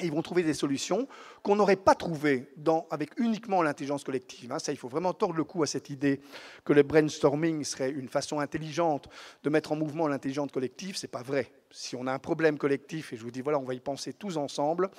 Ils 0.00 0.10
vont 0.10 0.22
trouver 0.22 0.42
des 0.42 0.54
solutions 0.54 1.06
qu'on 1.42 1.56
n'aurait 1.56 1.76
pas 1.76 1.94
trouvées 1.94 2.48
avec 2.90 3.10
uniquement 3.20 3.62
l'intelligence 3.62 4.04
collective. 4.04 4.52
Hein. 4.52 4.58
Ça, 4.58 4.72
il 4.72 4.78
faut 4.78 4.88
vraiment 4.88 5.12
tordre 5.12 5.36
le 5.36 5.44
cou 5.44 5.62
à 5.62 5.66
cette 5.66 5.90
idée 5.90 6.20
que 6.64 6.72
le 6.72 6.82
brainstorming 6.82 7.62
serait 7.62 7.90
une 7.90 8.08
façon 8.08 8.40
intelligente 8.40 9.08
de 9.42 9.50
mettre 9.50 9.70
en 9.70 9.76
mouvement 9.76 10.08
l'intelligence 10.08 10.50
collective. 10.50 10.96
Ce 10.96 11.06
n'est 11.06 11.10
pas 11.10 11.22
vrai. 11.22 11.52
Si 11.74 11.96
on 11.96 12.06
a 12.06 12.12
un 12.12 12.20
problème 12.20 12.56
collectif, 12.56 13.12
et 13.12 13.16
je 13.16 13.22
vous 13.22 13.32
dis, 13.32 13.40
voilà, 13.40 13.58
on 13.58 13.64
va 13.64 13.74
y 13.74 13.80
penser 13.80 14.12
tous 14.12 14.36
ensemble, 14.36 14.90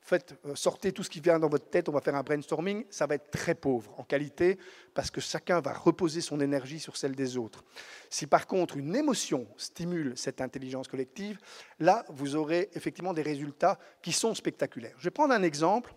faites, 0.00 0.34
euh, 0.46 0.54
sortez 0.54 0.90
tout 0.90 1.02
ce 1.02 1.10
qui 1.10 1.20
vient 1.20 1.38
dans 1.38 1.50
votre 1.50 1.68
tête, 1.68 1.90
on 1.90 1.92
va 1.92 2.00
faire 2.00 2.14
un 2.14 2.22
brainstorming, 2.22 2.86
ça 2.88 3.06
va 3.06 3.16
être 3.16 3.30
très 3.30 3.54
pauvre 3.54 3.94
en 3.98 4.02
qualité 4.02 4.58
parce 4.94 5.10
que 5.10 5.20
chacun 5.20 5.60
va 5.60 5.74
reposer 5.74 6.22
son 6.22 6.40
énergie 6.40 6.80
sur 6.80 6.96
celle 6.96 7.14
des 7.14 7.36
autres. 7.36 7.62
Si 8.08 8.26
par 8.26 8.46
contre 8.46 8.78
une 8.78 8.96
émotion 8.96 9.46
stimule 9.58 10.14
cette 10.16 10.40
intelligence 10.40 10.88
collective, 10.88 11.38
là, 11.78 12.02
vous 12.08 12.34
aurez 12.34 12.70
effectivement 12.72 13.12
des 13.12 13.22
résultats 13.22 13.78
qui 14.00 14.12
sont 14.12 14.34
spectaculaires. 14.34 14.94
Je 14.96 15.04
vais 15.04 15.10
prendre 15.10 15.34
un 15.34 15.42
exemple 15.42 15.94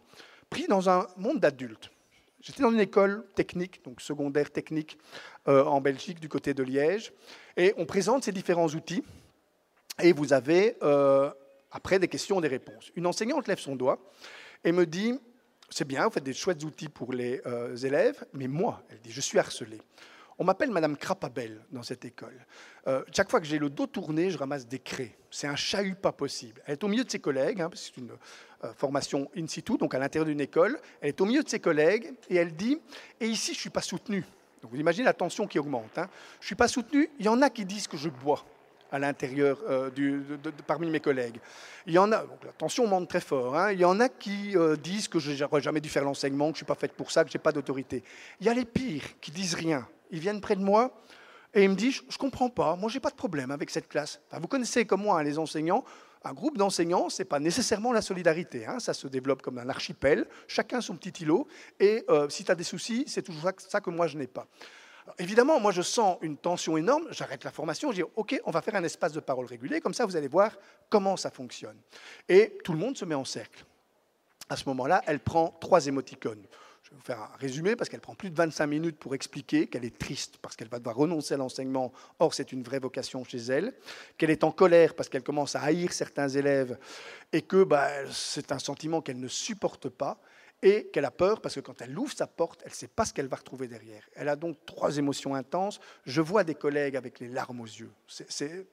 pris 0.49 0.67
dans 0.67 0.89
un 0.89 1.07
monde 1.15 1.39
d'adultes. 1.39 1.91
J'étais 2.41 2.61
dans 2.61 2.71
une 2.71 2.81
école 2.81 3.25
technique, 3.35 3.83
donc 3.85 4.01
secondaire 4.01 4.51
technique, 4.51 4.99
euh, 5.47 5.63
en 5.63 5.79
Belgique, 5.79 6.19
du 6.19 6.27
côté 6.27 6.53
de 6.53 6.61
Liège, 6.61 7.13
et 7.55 7.73
on 7.77 7.85
présente 7.85 8.25
ces 8.25 8.33
différents 8.33 8.67
outils, 8.67 9.01
et 10.01 10.13
vous 10.13 10.33
avez 10.33 10.77
euh, 10.83 11.31
après 11.71 11.99
des 11.99 12.07
questions, 12.07 12.41
des 12.41 12.47
réponses. 12.47 12.91
Une 12.95 13.07
enseignante 13.07 13.47
lève 13.47 13.59
son 13.59 13.75
doigt 13.75 13.99
et 14.63 14.71
me 14.71 14.85
dit, 14.85 15.17
c'est 15.69 15.87
bien, 15.87 16.05
vous 16.05 16.11
faites 16.11 16.23
des 16.23 16.33
chouettes 16.33 16.63
outils 16.63 16.89
pour 16.89 17.13
les 17.13 17.41
euh, 17.45 17.75
élèves, 17.75 18.25
mais 18.33 18.47
moi, 18.47 18.83
elle 18.89 18.99
dit, 18.99 19.11
je 19.11 19.21
suis 19.21 19.39
harcelée. 19.39 19.81
On 20.37 20.43
m'appelle 20.43 20.69
Madame 20.69 20.97
Crapabelle 20.97 21.61
dans 21.71 21.83
cette 21.83 22.03
école. 22.03 22.45
Euh, 22.87 23.03
chaque 23.13 23.31
fois 23.31 23.39
que 23.39 23.45
j'ai 23.45 23.57
le 23.57 23.69
dos 23.69 23.87
tourné, 23.87 24.29
je 24.29 24.37
ramasse 24.37 24.67
des 24.67 24.79
craies. 24.79 25.15
C'est 25.31 25.47
un 25.47 25.55
chahut 25.55 25.95
pas 25.95 26.11
possible. 26.11 26.61
Elle 26.65 26.73
est 26.73 26.83
au 26.83 26.89
milieu 26.89 27.05
de 27.05 27.09
ses 27.09 27.19
collègues, 27.19 27.61
hein, 27.61 27.69
c'est 27.73 27.95
une 27.95 28.11
formation 28.75 29.29
in 29.37 29.47
situ, 29.47 29.77
donc 29.77 29.93
à 29.93 29.99
l'intérieur 29.99 30.25
d'une 30.25 30.41
école. 30.41 30.77
Elle 30.99 31.09
est 31.09 31.21
au 31.21 31.25
milieu 31.25 31.41
de 31.41 31.47
ses 31.47 31.59
collègues 31.59 32.13
et 32.29 32.35
elle 32.35 32.53
dit 32.53 32.79
Et 33.21 33.27
ici, 33.27 33.53
je 33.53 33.57
ne 33.57 33.61
suis 33.61 33.69
pas 33.69 33.81
soutenue. 33.81 34.25
Donc 34.61 34.71
vous 34.71 34.79
imaginez 34.79 35.05
la 35.05 35.13
tension 35.13 35.47
qui 35.47 35.57
augmente. 35.57 35.97
Hein. 35.97 36.09
Je 36.39 36.45
ne 36.45 36.47
suis 36.47 36.55
pas 36.55 36.67
soutenue. 36.67 37.09
Il 37.19 37.25
y 37.25 37.29
en 37.29 37.41
a 37.41 37.49
qui 37.49 37.63
disent 37.63 37.87
que 37.87 37.95
je 37.95 38.09
bois 38.09 38.43
à 38.95 38.99
l'intérieur 38.99 39.59
euh, 39.69 39.89
parmi 40.65 40.89
mes 40.89 40.99
collègues. 40.99 41.39
Il 41.85 41.93
y 41.93 41.99
en 41.99 42.11
a, 42.11 42.19
donc 42.19 42.43
la 42.45 42.53
tension 42.53 42.87
monte 42.87 43.09
très 43.09 43.19
fort, 43.19 43.55
hein. 43.55 43.71
il 43.73 43.79
y 43.79 43.85
en 43.85 43.99
a 43.99 44.09
qui 44.09 44.57
euh, 44.57 44.75
disent 44.77 45.07
que 45.07 45.19
je 45.19 45.43
n'aurais 45.43 45.61
jamais 45.61 45.81
dû 45.81 45.89
faire 45.89 46.03
l'enseignement, 46.03 46.45
que 46.45 46.57
je 46.57 46.63
ne 46.63 46.65
suis 46.65 46.65
pas 46.65 46.75
faite 46.75 46.93
pour 46.93 47.11
ça, 47.11 47.23
que 47.23 47.29
je 47.29 47.37
n'ai 47.37 47.41
pas 47.41 47.51
d'autorité. 47.51 48.03
Il 48.39 48.47
y 48.47 48.49
a 48.49 48.53
les 48.53 48.65
pires 48.65 49.19
qui 49.19 49.31
disent 49.31 49.53
rien. 49.53 49.87
Ils 50.11 50.19
viennent 50.19 50.41
près 50.41 50.55
de 50.55 50.63
moi 50.63 50.91
et 51.53 51.63
ils 51.63 51.69
me 51.69 51.75
disent, 51.75 52.01
je 52.07 52.15
ne 52.15 52.17
comprends 52.17 52.49
pas, 52.49 52.75
moi 52.75 52.89
je 52.89 52.95
n'ai 52.95 53.01
pas 53.01 53.09
de 53.09 53.15
problème 53.15 53.51
avec 53.51 53.69
cette 53.69 53.89
classe. 53.89 54.21
vous 54.31 54.47
connaissez 54.47 54.85
comme 54.85 55.01
moi 55.01 55.19
hein, 55.19 55.23
les 55.23 55.37
enseignants, 55.37 55.83
un 56.23 56.33
groupe 56.33 56.57
d'enseignants, 56.57 57.09
ce 57.09 57.21
n'est 57.21 57.27
pas 57.27 57.39
nécessairement 57.39 57.91
la 57.91 58.01
solidarité. 58.01 58.65
Hein. 58.65 58.79
ça 58.79 58.93
se 58.93 59.07
développe 59.07 59.41
comme 59.41 59.57
un 59.57 59.69
archipel, 59.69 60.25
chacun 60.47 60.79
son 60.79 60.95
petit 60.95 61.21
îlot. 61.21 61.47
Et 61.79 62.03
euh, 62.09 62.29
si 62.29 62.45
tu 62.45 62.51
as 62.51 62.55
des 62.55 62.63
soucis, 62.63 63.03
c'est 63.07 63.21
toujours 63.21 63.51
ça 63.57 63.81
que 63.81 63.89
moi 63.89 64.07
je 64.07 64.17
n'ai 64.17 64.27
pas 64.27 64.47
évidemment, 65.19 65.59
moi 65.59 65.71
je 65.71 65.81
sens 65.81 66.17
une 66.21 66.37
tension 66.37 66.77
énorme, 66.77 67.07
j'arrête 67.11 67.43
la 67.43 67.51
formation, 67.51 67.91
je 67.91 67.97
dis 67.97 68.09
OK, 68.15 68.39
on 68.45 68.51
va 68.51 68.61
faire 68.61 68.75
un 68.75 68.83
espace 68.83 69.13
de 69.13 69.19
parole 69.19 69.45
régulé, 69.45 69.81
comme 69.81 69.93
ça 69.93 70.05
vous 70.05 70.15
allez 70.15 70.27
voir 70.27 70.51
comment 70.89 71.17
ça 71.17 71.31
fonctionne. 71.31 71.77
Et 72.27 72.57
tout 72.63 72.73
le 72.73 72.79
monde 72.79 72.97
se 72.97 73.05
met 73.05 73.15
en 73.15 73.25
cercle. 73.25 73.65
À 74.49 74.55
ce 74.57 74.65
moment-là, 74.69 75.01
elle 75.07 75.19
prend 75.19 75.57
trois 75.59 75.87
émoticônes. 75.87 76.45
Je 76.83 76.91
vais 76.91 76.97
vous 76.97 77.01
faire 77.01 77.19
un 77.19 77.31
résumé 77.39 77.75
parce 77.75 77.89
qu'elle 77.89 77.99
prend 77.99 78.13
plus 78.13 78.29
de 78.29 78.35
25 78.35 78.67
minutes 78.67 78.99
pour 78.99 79.15
expliquer 79.15 79.65
qu'elle 79.65 79.85
est 79.85 79.97
triste 79.97 80.37
parce 80.39 80.55
qu'elle 80.55 80.67
va 80.67 80.77
devoir 80.77 80.95
renoncer 80.95 81.33
à 81.33 81.37
l'enseignement, 81.37 81.91
or 82.19 82.35
c'est 82.35 82.51
une 82.51 82.61
vraie 82.61 82.77
vocation 82.77 83.23
chez 83.23 83.39
elle, 83.39 83.73
qu'elle 84.19 84.29
est 84.29 84.43
en 84.43 84.51
colère 84.51 84.93
parce 84.93 85.09
qu'elle 85.09 85.23
commence 85.23 85.55
à 85.55 85.61
haïr 85.61 85.91
certains 85.91 86.29
élèves 86.29 86.77
et 87.33 87.41
que 87.41 87.63
bah, 87.63 87.89
c'est 88.11 88.51
un 88.51 88.59
sentiment 88.59 89.01
qu'elle 89.01 89.19
ne 89.19 89.27
supporte 89.27 89.89
pas, 89.89 90.19
et 90.61 90.87
qu'elle 90.87 91.05
a 91.05 91.11
peur 91.11 91.41
parce 91.41 91.55
que 91.55 91.59
quand 91.59 91.81
elle 91.81 91.97
ouvre 91.97 92.13
sa 92.13 92.27
porte, 92.27 92.61
elle 92.63 92.71
ne 92.71 92.75
sait 92.75 92.87
pas 92.87 93.05
ce 93.05 93.13
qu'elle 93.13 93.27
va 93.27 93.37
retrouver 93.37 93.67
derrière. 93.67 94.07
Elle 94.15 94.29
a 94.29 94.35
donc 94.35 94.65
trois 94.65 94.97
émotions 94.97 95.35
intenses. 95.35 95.79
Je 96.05 96.21
vois 96.21 96.43
des 96.43 96.55
collègues 96.55 96.95
avec 96.95 97.19
les 97.19 97.27
larmes 97.27 97.61
aux 97.61 97.65
yeux. 97.65 97.91
C'est, 98.07 98.65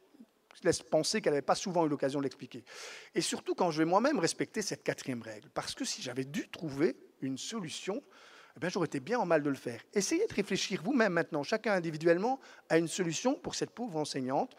laisse 0.64 0.82
penser 0.82 1.20
qu'elle 1.20 1.32
n'avait 1.32 1.42
pas 1.42 1.54
souvent 1.54 1.84
eu 1.86 1.88
l'occasion 1.88 2.20
de 2.20 2.24
l'expliquer. 2.24 2.64
Et 3.14 3.20
surtout 3.20 3.54
quand 3.54 3.70
je 3.70 3.78
vais 3.78 3.84
moi-même 3.84 4.18
respecter 4.18 4.62
cette 4.62 4.82
quatrième 4.82 5.22
règle. 5.22 5.48
Parce 5.50 5.74
que 5.74 5.84
si 5.84 6.02
j'avais 6.02 6.24
dû 6.24 6.48
trouver 6.48 6.96
une 7.20 7.38
solution, 7.38 8.02
eh 8.60 8.70
j'aurais 8.70 8.86
été 8.86 9.00
bien 9.00 9.18
en 9.18 9.26
mal 9.26 9.42
de 9.42 9.48
le 9.48 9.56
faire. 9.56 9.80
Essayez 9.94 10.26
de 10.26 10.34
réfléchir 10.34 10.82
vous-même 10.82 11.12
maintenant, 11.12 11.42
chacun 11.42 11.72
individuellement, 11.72 12.38
à 12.68 12.78
une 12.78 12.88
solution 12.88 13.34
pour 13.34 13.54
cette 13.54 13.70
pauvre 13.70 13.96
enseignante. 13.96 14.54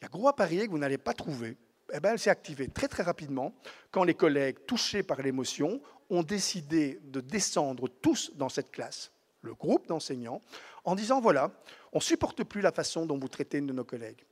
Il 0.00 0.04
y 0.04 0.06
a 0.06 0.08
gros 0.08 0.28
à 0.28 0.36
parier 0.36 0.66
que 0.66 0.70
vous 0.70 0.78
n'allez 0.78 0.98
pas 0.98 1.14
trouver. 1.14 1.56
Eh 1.92 2.00
ben, 2.00 2.12
elle 2.12 2.18
s'est 2.18 2.30
activée 2.30 2.68
très 2.68 2.86
très 2.86 3.02
rapidement 3.02 3.52
quand 3.90 4.04
les 4.04 4.14
collègues, 4.14 4.58
touchés 4.66 5.02
par 5.02 5.20
l'émotion, 5.22 5.80
ont 6.10 6.22
décidé 6.22 7.00
de 7.04 7.20
descendre 7.20 7.88
tous 7.88 8.32
dans 8.34 8.48
cette 8.48 8.70
classe, 8.70 9.12
le 9.42 9.54
groupe 9.54 9.86
d'enseignants, 9.86 10.40
en 10.84 10.94
disant 10.94 11.20
voilà, 11.20 11.50
on 11.92 11.98
ne 11.98 12.02
supporte 12.02 12.44
plus 12.44 12.60
la 12.60 12.72
façon 12.72 13.06
dont 13.06 13.18
vous 13.18 13.28
traitez 13.28 13.58
une 13.58 13.66
de 13.66 13.72
nos 13.72 13.84
collègues. 13.84 14.24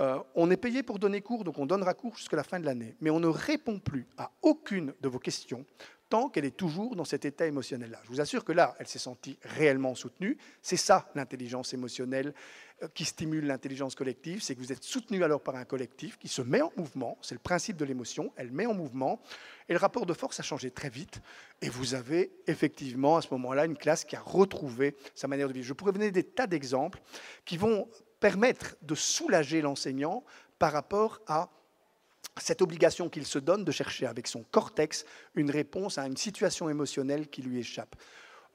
Euh, 0.00 0.18
on 0.34 0.50
est 0.50 0.56
payé 0.56 0.82
pour 0.82 0.98
donner 0.98 1.20
cours, 1.20 1.44
donc 1.44 1.58
on 1.58 1.66
donnera 1.66 1.94
cours 1.94 2.16
jusqu'à 2.16 2.36
la 2.36 2.42
fin 2.42 2.58
de 2.58 2.64
l'année, 2.64 2.96
mais 3.00 3.10
on 3.10 3.20
ne 3.20 3.28
répond 3.28 3.78
plus 3.78 4.08
à 4.18 4.30
aucune 4.42 4.92
de 5.00 5.08
vos 5.08 5.20
questions 5.20 5.64
tant 6.08 6.28
qu'elle 6.28 6.44
est 6.44 6.56
toujours 6.56 6.96
dans 6.96 7.04
cet 7.04 7.24
état 7.24 7.46
émotionnel-là. 7.46 8.00
Je 8.04 8.08
vous 8.08 8.20
assure 8.20 8.44
que 8.44 8.52
là, 8.52 8.74
elle 8.78 8.86
s'est 8.86 8.98
sentie 8.98 9.38
réellement 9.42 9.94
soutenue. 9.94 10.36
C'est 10.62 10.76
ça 10.76 11.10
l'intelligence 11.14 11.74
émotionnelle 11.74 12.34
euh, 12.82 12.88
qui 12.92 13.04
stimule 13.04 13.46
l'intelligence 13.46 13.94
collective, 13.94 14.42
c'est 14.42 14.54
que 14.54 14.60
vous 14.60 14.72
êtes 14.72 14.82
soutenu 14.82 15.22
alors 15.22 15.40
par 15.40 15.54
un 15.54 15.64
collectif 15.64 16.18
qui 16.18 16.26
se 16.26 16.42
met 16.42 16.60
en 16.60 16.72
mouvement, 16.76 17.16
c'est 17.22 17.34
le 17.36 17.40
principe 17.40 17.76
de 17.76 17.84
l'émotion, 17.84 18.32
elle 18.36 18.50
met 18.50 18.66
en 18.66 18.74
mouvement, 18.74 19.20
et 19.68 19.72
le 19.72 19.78
rapport 19.78 20.06
de 20.06 20.12
force 20.12 20.40
a 20.40 20.42
changé 20.42 20.72
très 20.72 20.90
vite, 20.90 21.20
et 21.62 21.68
vous 21.68 21.94
avez 21.94 22.32
effectivement 22.48 23.16
à 23.16 23.22
ce 23.22 23.28
moment-là 23.30 23.64
une 23.66 23.76
classe 23.76 24.04
qui 24.04 24.16
a 24.16 24.20
retrouvé 24.20 24.96
sa 25.14 25.28
manière 25.28 25.46
de 25.46 25.52
vivre. 25.52 25.66
Je 25.66 25.72
pourrais 25.72 25.92
donner 25.92 26.10
des 26.10 26.24
tas 26.24 26.48
d'exemples 26.48 27.00
qui 27.44 27.56
vont 27.56 27.88
permettre 28.18 28.76
de 28.82 28.96
soulager 28.96 29.62
l'enseignant 29.62 30.24
par 30.58 30.72
rapport 30.72 31.20
à 31.28 31.50
cette 32.36 32.62
obligation 32.62 33.08
qu'il 33.08 33.26
se 33.26 33.38
donne 33.38 33.64
de 33.64 33.70
chercher 33.70 34.06
avec 34.06 34.26
son 34.26 34.42
cortex 34.50 35.04
une 35.34 35.50
réponse 35.50 35.98
à 35.98 36.06
une 36.06 36.16
situation 36.16 36.68
émotionnelle 36.68 37.28
qui 37.28 37.42
lui 37.42 37.58
échappe. 37.58 37.96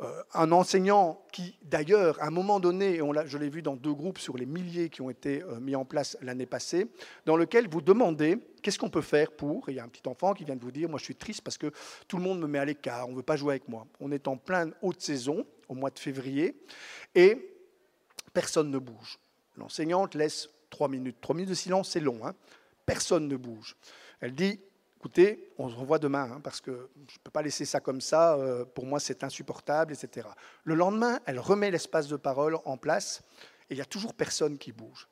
Euh, 0.01 0.23
un 0.33 0.53
enseignant 0.53 1.21
qui, 1.33 1.57
d'ailleurs, 1.61 2.21
à 2.21 2.27
un 2.27 2.29
moment 2.29 2.61
donné, 2.61 3.01
on 3.01 3.11
je 3.25 3.37
l'ai 3.37 3.49
vu 3.49 3.61
dans 3.61 3.75
deux 3.75 3.93
groupes 3.93 4.17
sur 4.17 4.37
les 4.37 4.45
milliers 4.45 4.87
qui 4.87 5.01
ont 5.01 5.09
été 5.09 5.43
euh, 5.43 5.59
mis 5.59 5.75
en 5.75 5.83
place 5.83 6.17
l'année 6.21 6.45
passée, 6.45 6.87
dans 7.25 7.35
lequel 7.35 7.67
vous 7.67 7.81
demandez 7.81 8.37
qu'est-ce 8.61 8.79
qu'on 8.79 8.89
peut 8.89 9.01
faire 9.01 9.33
pour, 9.33 9.69
il 9.69 9.75
y 9.75 9.79
a 9.79 9.83
un 9.83 9.89
petit 9.89 10.07
enfant 10.07 10.33
qui 10.33 10.45
vient 10.45 10.55
de 10.55 10.63
vous 10.63 10.71
dire, 10.71 10.87
moi 10.87 10.99
je 10.99 11.03
suis 11.03 11.15
triste 11.15 11.41
parce 11.41 11.57
que 11.57 11.73
tout 12.07 12.15
le 12.15 12.23
monde 12.23 12.39
me 12.39 12.47
met 12.47 12.59
à 12.59 12.65
l'écart, 12.65 13.09
on 13.09 13.11
ne 13.11 13.17
veut 13.17 13.23
pas 13.23 13.35
jouer 13.35 13.55
avec 13.55 13.67
moi. 13.67 13.87
On 13.99 14.13
est 14.13 14.29
en 14.29 14.37
pleine 14.37 14.73
haute 14.81 15.01
saison, 15.01 15.45
au 15.67 15.75
mois 15.75 15.89
de 15.89 15.99
février, 15.99 16.55
et 17.13 17.53
personne 18.33 18.71
ne 18.71 18.77
bouge. 18.77 19.19
L'enseignante 19.57 20.15
laisse 20.15 20.49
trois 20.69 20.87
minutes. 20.87 21.17
Trois 21.19 21.35
minutes 21.35 21.49
de 21.49 21.55
silence, 21.55 21.89
c'est 21.89 21.99
long. 21.99 22.25
Hein 22.25 22.35
personne 22.89 23.27
ne 23.27 23.37
bouge. 23.37 23.75
Elle 24.19 24.33
dit, 24.33 24.59
écoutez, 24.97 25.51
on 25.59 25.69
se 25.69 25.75
revoit 25.75 25.99
demain, 25.99 26.31
hein, 26.31 26.41
parce 26.43 26.59
que 26.59 26.89
je 26.95 27.13
ne 27.13 27.19
peux 27.23 27.31
pas 27.31 27.43
laisser 27.43 27.63
ça 27.63 27.79
comme 27.79 28.01
ça, 28.01 28.35
euh, 28.35 28.65
pour 28.65 28.85
moi 28.85 28.99
c'est 28.99 29.23
insupportable, 29.23 29.93
etc. 29.93 30.27
Le 30.63 30.73
lendemain, 30.73 31.19
elle 31.25 31.39
remet 31.39 31.69
l'espace 31.69 32.07
de 32.07 32.17
parole 32.17 32.57
en 32.65 32.77
place, 32.77 33.21
et 33.69 33.73
il 33.73 33.75
n'y 33.75 33.81
a 33.81 33.85
toujours 33.85 34.15
personne 34.15 34.57
qui 34.57 34.71
bouge. 34.71 35.07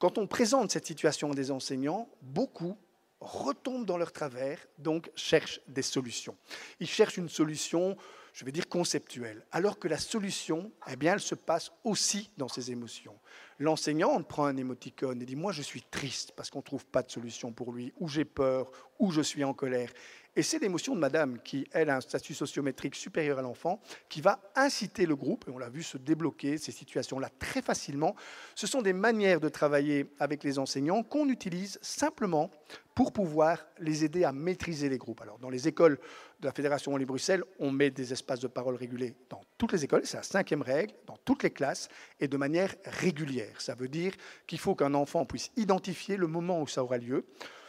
Quand 0.00 0.18
on 0.18 0.26
présente 0.26 0.72
cette 0.72 0.86
situation 0.86 1.30
à 1.30 1.34
des 1.34 1.50
enseignants, 1.52 2.08
beaucoup 2.22 2.76
retombent 3.20 3.86
dans 3.86 3.96
leur 3.96 4.12
travers, 4.12 4.58
donc 4.78 5.10
cherchent 5.14 5.60
des 5.68 5.82
solutions. 5.82 6.36
Ils 6.80 6.88
cherchent 6.88 7.16
une 7.16 7.28
solution, 7.28 7.96
je 8.36 8.44
vais 8.44 8.52
dire 8.52 8.68
conceptuelle, 8.68 9.46
alors 9.50 9.78
que 9.78 9.88
la 9.88 9.96
solution, 9.96 10.70
eh 10.90 10.96
bien, 10.96 11.14
elle 11.14 11.20
se 11.20 11.34
passe 11.34 11.72
aussi 11.84 12.30
dans 12.36 12.48
ces 12.48 12.70
émotions. 12.70 13.18
L'enseignant 13.58 14.22
prend 14.22 14.44
un 14.44 14.58
émoticône 14.58 15.22
et 15.22 15.24
dit 15.24 15.36
Moi, 15.36 15.52
je 15.52 15.62
suis 15.62 15.80
triste 15.80 16.32
parce 16.36 16.50
qu'on 16.50 16.58
ne 16.58 16.64
trouve 16.64 16.84
pas 16.84 17.02
de 17.02 17.10
solution 17.10 17.54
pour 17.54 17.72
lui, 17.72 17.94
ou 17.98 18.08
j'ai 18.08 18.26
peur, 18.26 18.70
ou 18.98 19.10
je 19.10 19.22
suis 19.22 19.42
en 19.42 19.54
colère. 19.54 19.90
Et 20.36 20.42
c'est 20.42 20.58
l'émotion 20.58 20.94
de 20.94 21.00
madame 21.00 21.38
qui, 21.42 21.66
elle, 21.72 21.88
a 21.88 21.96
un 21.96 22.00
statut 22.02 22.34
sociométrique 22.34 22.94
supérieur 22.94 23.38
à 23.38 23.42
l'enfant, 23.42 23.80
qui 24.10 24.20
va 24.20 24.38
inciter 24.54 25.06
le 25.06 25.16
groupe, 25.16 25.46
et 25.48 25.50
on 25.50 25.58
l'a 25.58 25.70
vu 25.70 25.82
se 25.82 25.96
débloquer 25.96 26.58
ces 26.58 26.72
situations-là 26.72 27.30
très 27.38 27.62
facilement. 27.62 28.14
Ce 28.54 28.66
sont 28.66 28.82
des 28.82 28.92
manières 28.92 29.40
de 29.40 29.48
travailler 29.48 30.12
avec 30.18 30.44
les 30.44 30.58
enseignants 30.58 31.02
qu'on 31.02 31.30
utilise 31.30 31.78
simplement 31.80 32.50
pour 32.94 33.12
pouvoir 33.12 33.64
les 33.78 34.04
aider 34.04 34.24
à 34.24 34.32
maîtriser 34.32 34.90
les 34.90 34.98
groupes. 34.98 35.22
Alors, 35.22 35.38
dans 35.38 35.50
les 35.50 35.68
écoles 35.68 35.98
de 36.40 36.46
la 36.46 36.52
Fédération 36.52 36.92
Wallonie-Bruxelles, 36.92 37.42
on 37.58 37.70
met 37.70 37.90
des 37.90 38.12
espaces 38.12 38.40
de 38.40 38.46
parole 38.46 38.74
régulés 38.74 39.14
dans 39.30 39.40
toutes 39.56 39.72
les 39.72 39.84
écoles, 39.84 40.02
c'est 40.04 40.18
la 40.18 40.22
cinquième 40.22 40.62
règle, 40.62 40.92
dans 41.06 41.16
toutes 41.24 41.42
les 41.44 41.50
classes, 41.50 41.88
et 42.20 42.28
de 42.28 42.36
manière 42.36 42.74
régulière. 42.84 43.60
Ça 43.60 43.74
veut 43.74 43.88
dire 43.88 44.12
qu'il 44.46 44.58
faut 44.58 44.74
qu'un 44.74 44.92
enfant 44.92 45.24
puisse 45.24 45.50
identifier 45.56 46.18
le 46.18 46.26
moment 46.26 46.60
où 46.60 46.66
ça 46.66 46.84
aura 46.84 46.98
lieu. 46.98 47.24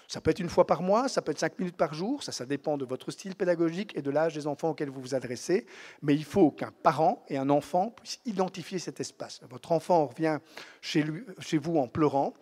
Ça 0.08 0.22
peut 0.22 0.32
être 0.32 0.40
une 0.40 0.50
fois 0.50 0.66
par 0.66 0.82
mois, 0.82 1.10
ça 1.10 1.22
peut 1.22 1.32
être 1.32 1.40
cinq 1.40 1.60
minutes 1.60 1.76
par 1.76 1.94
jour, 1.94 2.24
ça, 2.24 2.32
ça 2.32 2.46
dépend 2.46 2.78
de 2.78 2.86
votre 2.86 3.12
style 3.12 3.36
pédagogique 3.36 3.96
et 3.98 4.02
de 4.02 4.10
l'âge 4.10 4.34
des 4.34 4.48
enfants 4.48 4.70
auxquels 4.70 4.90
vous 4.90 5.02
vous 5.02 5.16
adressez, 5.16 5.66
mais 6.02 6.16
il 6.16 6.24
faut 6.24 6.50
qu'un 6.50 6.72
parent 6.72 7.26
et 7.28 7.38
un 7.38 7.50
enfant 7.50 7.92
puissent 7.92 8.22
identifier 8.26 8.80
cet 8.80 9.02
espace. 9.02 9.42
Votre 9.50 9.74
enfant 9.74 10.06
revient 10.08 10.40
chez, 10.82 11.04
lui, 11.04 11.26
chez 11.40 11.58
vous 11.58 11.78
en 11.78 11.88
pleurant, 11.88 12.34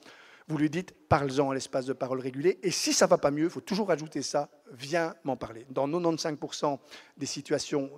vous 0.47 0.59
lui 0.59 0.69
dites, 0.69 0.93
parle-en 1.09 1.49
à 1.49 1.53
l'espace 1.55 1.87
de 1.87 1.93
parole 1.93 2.19
régulé, 2.19 2.59
et 2.61 2.69
si 2.69 2.93
ça 2.93 3.07
va 3.07 3.17
pas 3.17 3.31
mieux, 3.31 3.45
il 3.45 3.49
faut 3.49 3.61
toujours 3.61 3.89
ajouter 3.89 4.21
ça, 4.21 4.49
viens 4.71 5.15
m'en 5.23 5.35
parler. 5.35 5.65
Dans 5.71 5.87
95% 5.87 6.77
des 7.17 7.25
situations 7.25 7.89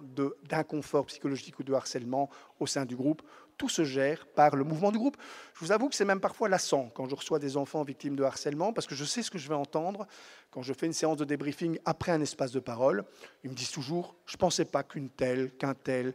d'inconfort 0.47 1.07
psychologique 1.07 1.59
ou 1.59 1.63
de 1.63 1.73
harcèlement 1.73 2.29
au 2.61 2.67
sein 2.67 2.85
du 2.85 2.95
groupe, 2.95 3.21
tout 3.57 3.69
se 3.69 3.83
gère 3.83 4.27
par 4.27 4.55
le 4.55 4.63
mouvement 4.63 4.91
du 4.91 4.97
groupe. 4.97 5.17
Je 5.55 5.65
vous 5.65 5.71
avoue 5.71 5.89
que 5.89 5.95
c'est 5.95 6.05
même 6.05 6.19
parfois 6.19 6.49
lassant 6.49 6.89
quand 6.93 7.09
je 7.09 7.15
reçois 7.15 7.39
des 7.39 7.57
enfants 7.57 7.83
victimes 7.83 8.15
de 8.15 8.23
harcèlement, 8.23 8.73
parce 8.73 8.87
que 8.87 8.95
je 8.95 9.03
sais 9.03 9.23
ce 9.23 9.31
que 9.31 9.37
je 9.37 9.49
vais 9.49 9.55
entendre 9.55 10.07
quand 10.51 10.61
je 10.61 10.73
fais 10.73 10.85
une 10.85 10.93
séance 10.93 11.17
de 11.17 11.25
débriefing 11.25 11.79
après 11.85 12.11
un 12.11 12.21
espace 12.21 12.51
de 12.51 12.59
parole. 12.59 13.03
Ils 13.43 13.49
me 13.49 13.55
disent 13.55 13.71
toujours, 13.71 14.15
je 14.25 14.35
ne 14.35 14.39
pensais 14.39 14.65
pas 14.65 14.83
qu'une 14.83 15.09
telle, 15.09 15.51
qu'un 15.57 15.73
tel. 15.73 16.13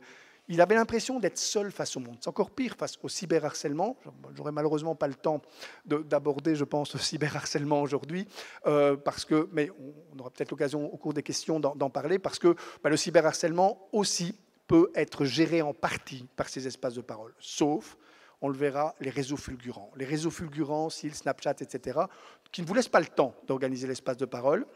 Il 0.49 0.61
avait 0.61 0.75
l'impression 0.75 1.21
d'être 1.21 1.39
seul 1.39 1.71
face 1.71 1.97
au 1.97 2.01
monde. 2.01 2.17
C'est 2.21 2.29
encore 2.29 2.51
pire 2.51 2.75
face 2.77 2.99
au 3.03 3.09
cyberharcèlement. 3.09 3.97
J'aurais 4.35 4.53
malheureusement 4.53 4.95
pas 4.95 5.07
le 5.07 5.15
temps 5.15 5.41
d'aborder, 5.85 6.57
je 6.57 6.65
pense, 6.65 6.93
le 6.95 7.01
cyberharcèlement 7.01 7.81
aujourd'hui, 7.81 8.27
euh, 8.67 8.97
parce 8.97 9.25
que, 9.25 9.49
mais 9.53 9.71
on 10.15 10.19
aura 10.19 10.31
peut-être 10.31 10.51
l'occasion 10.51 10.93
au 10.93 10.97
cours 10.97 11.15
des 11.15 11.23
questions 11.23 11.61
d'en 11.61 11.91
parler, 11.91 12.19
parce 12.19 12.39
que 12.39 12.57
bah, 12.83 12.91
le 12.91 12.97
cyberharcèlement 12.97 13.89
aussi 13.93 14.35
être 14.95 15.25
géré 15.25 15.63
en 15.63 15.75
partie 15.75 16.29
par 16.37 16.49
ces 16.49 16.67
espaces 16.67 16.95
de 16.95 17.01
parole, 17.01 17.35
sauf, 17.39 17.97
on 18.43 18.49
le 18.49 18.57
verra, 18.57 18.95
les 19.01 19.11
réseaux 19.11 19.37
fulgurants. 19.37 19.91
Les 19.97 20.05
réseaux 20.05 20.31
fulgurants, 20.31 20.91
SIL, 20.91 21.15
Snapchat, 21.15 21.57
etc., 21.61 22.01
qui 22.51 22.61
ne 22.61 22.67
vous 22.67 22.75
laissent 22.75 22.89
pas 22.89 23.01
le 23.01 23.07
temps 23.07 23.35
d'organiser 23.47 23.87
l'espace 23.87 24.17
de 24.17 24.25
parole 24.27 24.67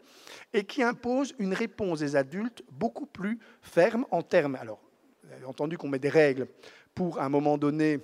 et 0.53 0.63
qui 0.63 0.81
imposent 0.81 1.35
une 1.37 1.53
réponse 1.53 1.99
des 1.99 2.15
adultes 2.15 2.63
beaucoup 2.71 3.05
plus 3.05 3.39
ferme 3.61 4.05
en 4.09 4.21
termes. 4.21 4.55
Alors, 4.55 4.81
vous 5.23 5.33
avez 5.33 5.45
entendu 5.45 5.77
qu'on 5.77 5.89
met 5.89 5.99
des 5.99 6.09
règles 6.09 6.47
pour, 6.95 7.19
à 7.19 7.25
un 7.25 7.29
moment 7.29 7.57
donné, 7.57 7.99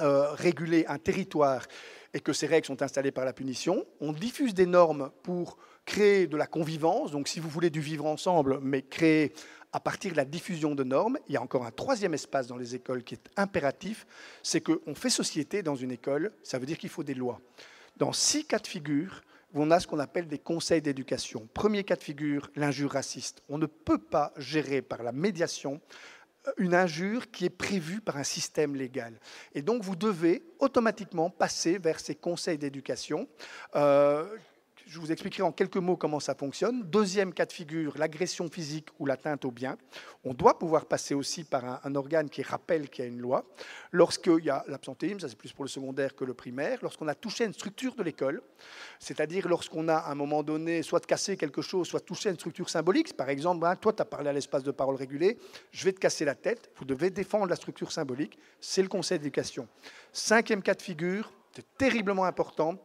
euh, 0.00 0.30
réguler 0.32 0.84
un 0.86 0.98
territoire 0.98 1.66
et 2.14 2.20
que 2.20 2.32
ces 2.32 2.46
règles 2.46 2.66
sont 2.66 2.80
installées 2.80 3.10
par 3.10 3.24
la 3.24 3.32
punition. 3.32 3.84
On 4.00 4.12
diffuse 4.12 4.54
des 4.54 4.64
normes 4.64 5.10
pour 5.24 5.58
créer 5.84 6.28
de 6.28 6.36
la 6.36 6.46
convivence. 6.46 7.10
Donc, 7.10 7.26
si 7.26 7.40
vous 7.40 7.48
voulez 7.48 7.70
du 7.70 7.80
vivre 7.80 8.06
ensemble, 8.06 8.60
mais 8.62 8.82
créer 8.82 9.32
à 9.72 9.80
partir 9.80 10.12
de 10.12 10.16
la 10.16 10.24
diffusion 10.24 10.74
de 10.74 10.84
normes, 10.84 11.18
il 11.28 11.34
y 11.34 11.36
a 11.36 11.42
encore 11.42 11.64
un 11.64 11.70
troisième 11.70 12.14
espace 12.14 12.46
dans 12.46 12.56
les 12.56 12.74
écoles 12.74 13.04
qui 13.04 13.14
est 13.14 13.30
impératif, 13.36 14.06
c'est 14.42 14.60
qu'on 14.60 14.94
fait 14.94 15.10
société 15.10 15.62
dans 15.62 15.76
une 15.76 15.90
école, 15.90 16.32
ça 16.42 16.58
veut 16.58 16.66
dire 16.66 16.78
qu'il 16.78 16.90
faut 16.90 17.04
des 17.04 17.14
lois. 17.14 17.40
Dans 17.96 18.12
six 18.12 18.44
cas 18.44 18.58
de 18.58 18.66
figure, 18.66 19.22
on 19.54 19.70
a 19.70 19.80
ce 19.80 19.86
qu'on 19.86 19.98
appelle 19.98 20.28
des 20.28 20.38
conseils 20.38 20.82
d'éducation. 20.82 21.48
Premier 21.54 21.84
cas 21.84 21.96
de 21.96 22.02
figure, 22.02 22.50
l'injure 22.54 22.92
raciste. 22.92 23.42
On 23.48 23.58
ne 23.58 23.66
peut 23.66 23.98
pas 23.98 24.32
gérer 24.36 24.82
par 24.82 25.02
la 25.02 25.12
médiation 25.12 25.80
euh, 26.46 26.52
une 26.58 26.74
injure 26.74 27.30
qui 27.30 27.44
est 27.46 27.50
prévue 27.50 28.00
par 28.00 28.16
un 28.16 28.24
système 28.24 28.76
légal. 28.76 29.18
Et 29.54 29.62
donc 29.62 29.82
vous 29.82 29.96
devez 29.96 30.44
automatiquement 30.58 31.30
passer 31.30 31.78
vers 31.78 32.00
ces 32.00 32.14
conseils 32.14 32.58
d'éducation 32.58 33.28
euh, 33.74 34.26
je 34.88 34.98
vous 35.00 35.12
expliquerai 35.12 35.42
en 35.42 35.52
quelques 35.52 35.76
mots 35.76 35.96
comment 35.96 36.18
ça 36.18 36.34
fonctionne. 36.34 36.82
Deuxième 36.82 37.34
cas 37.34 37.44
de 37.44 37.52
figure, 37.52 37.98
l'agression 37.98 38.48
physique 38.48 38.88
ou 38.98 39.04
l'atteinte 39.04 39.44
au 39.44 39.50
bien. 39.50 39.76
On 40.24 40.32
doit 40.32 40.58
pouvoir 40.58 40.86
passer 40.86 41.14
aussi 41.14 41.44
par 41.44 41.84
un, 41.84 41.94
organe 41.94 42.30
qui 42.30 42.42
rappelle 42.42 42.88
qu'il 42.88 43.04
y 43.04 43.08
a 43.08 43.10
une 43.10 43.20
loi. 43.20 43.44
Lorsqu'il 43.92 44.44
y 44.44 44.50
a 44.50 44.64
l'absentéisme, 44.66 45.20
ça 45.20 45.28
c'est 45.28 45.36
plus 45.36 45.52
pour 45.52 45.64
le 45.64 45.68
secondaire 45.68 46.16
que 46.16 46.24
le 46.24 46.32
primaire, 46.32 46.78
lorsqu'on 46.80 47.06
a 47.06 47.14
touché 47.14 47.44
une 47.44 47.52
structure 47.52 47.94
de 47.96 48.02
l'école, 48.02 48.40
c'est-à-dire 48.98 49.46
lorsqu'on 49.46 49.88
a 49.88 49.96
à 49.96 50.10
un 50.10 50.14
moment 50.14 50.42
donné 50.42 50.82
soit 50.82 51.04
cassé 51.04 51.36
quelque 51.36 51.60
chose, 51.60 51.86
soit 51.86 52.00
touché 52.00 52.30
une 52.30 52.36
structure 52.36 52.70
symbolique, 52.70 53.14
par 53.14 53.28
exemple, 53.28 53.66
hein, 53.66 53.76
toi 53.76 53.92
tu 53.92 54.00
as 54.00 54.06
parlé 54.06 54.30
à 54.30 54.32
l'espace 54.32 54.62
de 54.62 54.70
parole 54.70 54.96
régulé, 54.96 55.38
je 55.70 55.84
vais 55.84 55.92
te 55.92 56.00
casser 56.00 56.24
la 56.24 56.34
tête, 56.34 56.70
vous 56.76 56.86
devez 56.86 57.10
défendre 57.10 57.46
la 57.46 57.56
structure 57.56 57.92
symbolique, 57.92 58.38
c'est 58.58 58.82
le 58.82 58.88
conseil 58.88 59.18
d'éducation. 59.18 59.68
Cinquième 60.12 60.62
cas 60.62 60.74
de 60.74 60.82
figure, 60.82 61.30
c'est 61.54 61.76
terriblement 61.76 62.24
important, 62.24 62.78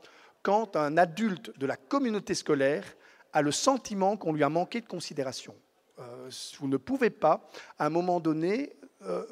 quand 0.44 0.76
un 0.76 0.98
adulte 0.98 1.58
de 1.58 1.66
la 1.66 1.78
communauté 1.78 2.36
scolaire 2.36 2.84
a 3.32 3.42
le 3.42 3.52
sentiment 3.52 4.18
qu'on 4.18 4.34
lui 4.34 4.44
a 4.44 4.50
manqué 4.50 4.82
de 4.82 4.86
considération. 4.86 5.56
Euh, 6.00 6.30
vous 6.60 6.68
ne 6.68 6.78
pouvez 6.78 7.10
pas, 7.10 7.50
à 7.80 7.88
un 7.88 7.90
moment 7.90 8.20
donné, 8.20 8.76
euh, 9.04 9.26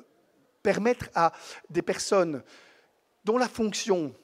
permettre 0.64 1.09
à 1.14 1.34
des 1.70 1.82
personnes 1.82 2.43
dont 3.26 3.38
la 3.38 3.47
fonction 3.47 4.16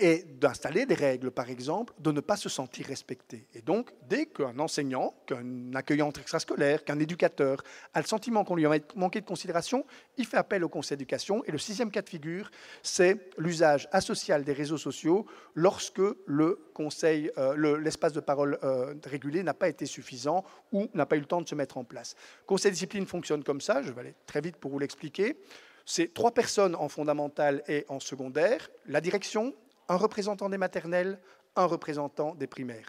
et 0.00 0.24
d'installer 0.40 0.86
des 0.86 0.94
règles, 0.94 1.30
par 1.30 1.50
exemple, 1.50 1.92
de 1.98 2.12
ne 2.12 2.20
pas 2.20 2.36
se 2.36 2.48
sentir 2.48 2.86
respecté. 2.86 3.46
Et 3.54 3.60
donc, 3.60 3.90
dès 4.08 4.26
qu'un 4.26 4.58
enseignant, 4.58 5.14
qu'un 5.26 5.74
accueillant 5.74 6.10
extrascolaire, 6.10 6.84
qu'un 6.84 6.98
éducateur 6.98 7.62
a 7.92 8.00
le 8.00 8.06
sentiment 8.06 8.44
qu'on 8.44 8.56
lui 8.56 8.64
a 8.64 8.70
manqué 8.96 9.20
de 9.20 9.26
considération, 9.26 9.84
il 10.16 10.26
fait 10.26 10.38
appel 10.38 10.64
au 10.64 10.68
conseil 10.68 10.96
d'éducation. 10.96 11.44
Et 11.44 11.52
le 11.52 11.58
sixième 11.58 11.90
cas 11.90 12.00
de 12.00 12.08
figure, 12.08 12.50
c'est 12.82 13.30
l'usage 13.36 13.88
asocial 13.92 14.44
des 14.44 14.54
réseaux 14.54 14.78
sociaux 14.78 15.26
lorsque 15.54 16.02
le 16.26 16.58
conseil, 16.72 17.30
euh, 17.36 17.78
l'espace 17.78 18.14
de 18.14 18.20
parole 18.20 18.58
euh, 18.62 18.94
régulé 19.04 19.42
n'a 19.42 19.54
pas 19.54 19.68
été 19.68 19.84
suffisant 19.84 20.44
ou 20.72 20.88
n'a 20.94 21.04
pas 21.04 21.16
eu 21.16 21.20
le 21.20 21.26
temps 21.26 21.42
de 21.42 21.48
se 21.48 21.54
mettre 21.54 21.76
en 21.76 21.84
place. 21.84 22.16
Conseil 22.46 22.70
de 22.70 22.74
discipline 22.74 23.06
fonctionne 23.06 23.44
comme 23.44 23.60
ça, 23.60 23.82
je 23.82 23.92
vais 23.92 24.00
aller 24.00 24.14
très 24.26 24.40
vite 24.40 24.56
pour 24.56 24.70
vous 24.70 24.78
l'expliquer. 24.78 25.36
C'est 25.84 26.14
trois 26.14 26.32
personnes 26.32 26.74
en 26.76 26.88
fondamental 26.88 27.62
et 27.68 27.84
en 27.88 28.00
secondaire, 28.00 28.70
la 28.86 29.00
direction, 29.00 29.52
un 29.92 29.96
représentant 29.96 30.48
des 30.48 30.56
maternelles, 30.56 31.18
un 31.54 31.66
représentant 31.66 32.34
des 32.34 32.46
primaires. 32.46 32.88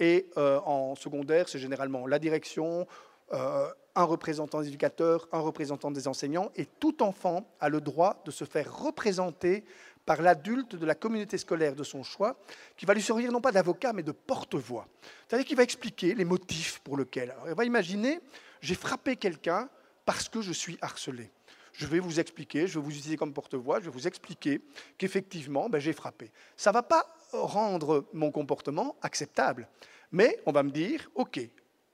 Et 0.00 0.28
euh, 0.36 0.58
en 0.64 0.96
secondaire, 0.96 1.48
c'est 1.48 1.60
généralement 1.60 2.08
la 2.08 2.18
direction, 2.18 2.88
euh, 3.32 3.68
un 3.94 4.02
représentant 4.02 4.60
des 4.60 4.66
éducateurs, 4.66 5.28
un 5.30 5.38
représentant 5.38 5.92
des 5.92 6.08
enseignants, 6.08 6.50
et 6.56 6.66
tout 6.80 7.04
enfant 7.04 7.46
a 7.60 7.68
le 7.68 7.80
droit 7.80 8.20
de 8.24 8.32
se 8.32 8.44
faire 8.44 8.76
représenter 8.76 9.64
par 10.04 10.22
l'adulte 10.22 10.74
de 10.74 10.86
la 10.86 10.96
communauté 10.96 11.38
scolaire 11.38 11.76
de 11.76 11.84
son 11.84 12.02
choix, 12.02 12.36
qui 12.76 12.84
va 12.84 12.94
lui 12.94 13.02
servir 13.02 13.30
non 13.30 13.40
pas 13.40 13.52
d'avocat, 13.52 13.92
mais 13.92 14.02
de 14.02 14.10
porte-voix. 14.10 14.88
C'est-à-dire 15.28 15.46
qu'il 15.46 15.56
va 15.56 15.62
expliquer 15.62 16.16
les 16.16 16.24
motifs 16.24 16.80
pour 16.80 16.96
lesquels. 16.96 17.30
Alors, 17.30 17.48
il 17.48 17.54
va 17.54 17.64
imaginer, 17.64 18.18
j'ai 18.60 18.74
frappé 18.74 19.14
quelqu'un 19.14 19.68
parce 20.04 20.28
que 20.28 20.40
je 20.40 20.52
suis 20.52 20.78
harcelé 20.80 21.30
je 21.72 21.86
vais 21.86 22.00
vous 22.00 22.20
expliquer, 22.20 22.66
je 22.66 22.78
vais 22.78 22.84
vous 22.84 22.90
utiliser 22.90 23.16
comme 23.16 23.32
porte-voix, 23.32 23.80
je 23.80 23.86
vais 23.86 23.90
vous 23.90 24.06
expliquer 24.06 24.60
qu'effectivement, 24.98 25.68
ben, 25.68 25.78
j'ai 25.78 25.92
frappé. 25.92 26.30
Ça 26.56 26.70
ne 26.70 26.74
va 26.74 26.82
pas 26.82 27.06
rendre 27.32 28.06
mon 28.12 28.30
comportement 28.30 28.96
acceptable, 29.02 29.68
mais 30.12 30.38
on 30.46 30.52
va 30.52 30.62
me 30.62 30.70
dire, 30.70 31.10
OK, 31.14 31.40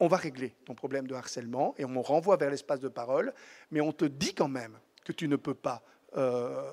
on 0.00 0.08
va 0.08 0.16
régler 0.16 0.54
ton 0.64 0.74
problème 0.74 1.06
de 1.06 1.14
harcèlement 1.14 1.74
et 1.78 1.84
on 1.84 1.88
me 1.88 2.00
renvoie 2.00 2.36
vers 2.36 2.50
l'espace 2.50 2.80
de 2.80 2.88
parole, 2.88 3.32
mais 3.70 3.80
on 3.80 3.92
te 3.92 4.04
dit 4.04 4.34
quand 4.34 4.48
même 4.48 4.78
que 5.04 5.12
tu 5.12 5.28
ne 5.28 5.36
peux 5.36 5.54
pas 5.54 5.82
euh, 6.16 6.70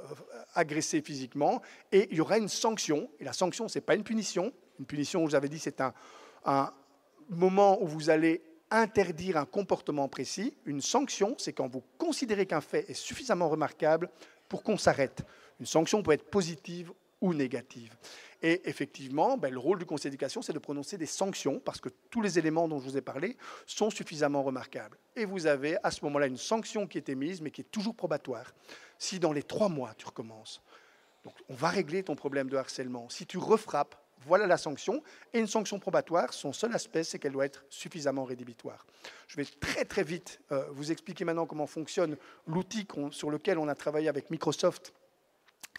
agresser 0.55 1.01
physiquement 1.01 1.61
et 1.91 2.07
il 2.11 2.17
y 2.17 2.21
aura 2.21 2.37
une 2.37 2.49
sanction. 2.49 3.09
Et 3.19 3.23
la 3.23 3.33
sanction, 3.33 3.67
ce 3.67 3.77
n'est 3.77 3.83
pas 3.83 3.95
une 3.95 4.03
punition. 4.03 4.53
Une 4.79 4.85
punition, 4.85 5.23
vous 5.23 5.35
avez 5.35 5.49
dit, 5.49 5.59
c'est 5.59 5.81
un 6.45 6.73
moment 7.29 7.81
où 7.81 7.87
vous 7.87 8.09
allez 8.09 8.41
interdire 8.71 9.37
un 9.37 9.45
comportement 9.45 10.07
précis. 10.09 10.57
Une 10.65 10.81
sanction, 10.81 11.35
c'est 11.37 11.53
quand 11.53 11.67
vous 11.67 11.83
considérez 12.13 12.45
qu'un 12.45 12.61
fait 12.61 12.87
est 12.91 12.93
suffisamment 12.93 13.49
remarquable 13.49 14.07
pour 14.47 14.61
qu'on 14.61 14.77
s'arrête. 14.77 15.23
Une 15.59 15.65
sanction 15.65 16.03
peut 16.03 16.11
être 16.11 16.29
positive 16.29 16.93
ou 17.21 17.33
négative. 17.33 17.97
Et 18.43 18.69
effectivement, 18.69 19.35
ben, 19.35 19.51
le 19.51 19.57
rôle 19.57 19.79
du 19.79 19.85
conseil 19.87 20.11
d'éducation, 20.11 20.43
c'est 20.43 20.53
de 20.53 20.59
prononcer 20.59 20.95
des 20.99 21.07
sanctions, 21.07 21.59
parce 21.59 21.81
que 21.81 21.89
tous 22.11 22.21
les 22.21 22.37
éléments 22.37 22.67
dont 22.67 22.79
je 22.79 22.83
vous 22.83 22.97
ai 22.97 23.01
parlé 23.01 23.35
sont 23.65 23.89
suffisamment 23.89 24.43
remarquables. 24.43 24.95
Et 25.15 25.25
vous 25.25 25.47
avez 25.47 25.77
à 25.81 25.89
ce 25.89 26.05
moment-là 26.05 26.27
une 26.27 26.37
sanction 26.37 26.85
qui 26.85 26.99
est 26.99 27.09
émise, 27.09 27.41
mais 27.41 27.49
qui 27.49 27.61
est 27.61 27.71
toujours 27.71 27.95
probatoire. 27.95 28.53
Si 28.99 29.19
dans 29.19 29.33
les 29.33 29.41
trois 29.41 29.69
mois, 29.69 29.95
tu 29.97 30.05
recommences, 30.05 30.61
donc 31.23 31.33
on 31.49 31.55
va 31.55 31.69
régler 31.69 32.03
ton 32.03 32.15
problème 32.15 32.47
de 32.47 32.57
harcèlement. 32.57 33.09
Si 33.09 33.25
tu 33.25 33.39
refrappes, 33.39 33.95
voilà 34.25 34.47
la 34.47 34.57
sanction. 34.57 35.03
Et 35.33 35.39
une 35.39 35.47
sanction 35.47 35.79
probatoire, 35.79 36.33
son 36.33 36.53
seul 36.53 36.73
aspect, 36.73 37.03
c'est 37.03 37.19
qu'elle 37.19 37.31
doit 37.31 37.45
être 37.45 37.65
suffisamment 37.69 38.23
rédhibitoire. 38.23 38.85
Je 39.27 39.37
vais 39.37 39.45
très 39.45 39.85
très 39.85 40.03
vite 40.03 40.39
euh, 40.51 40.65
vous 40.71 40.91
expliquer 40.91 41.25
maintenant 41.25 41.45
comment 41.45 41.67
fonctionne 41.67 42.17
l'outil 42.47 42.87
sur 43.11 43.29
lequel 43.29 43.57
on 43.57 43.67
a 43.67 43.75
travaillé 43.75 44.09
avec 44.09 44.29
Microsoft, 44.29 44.93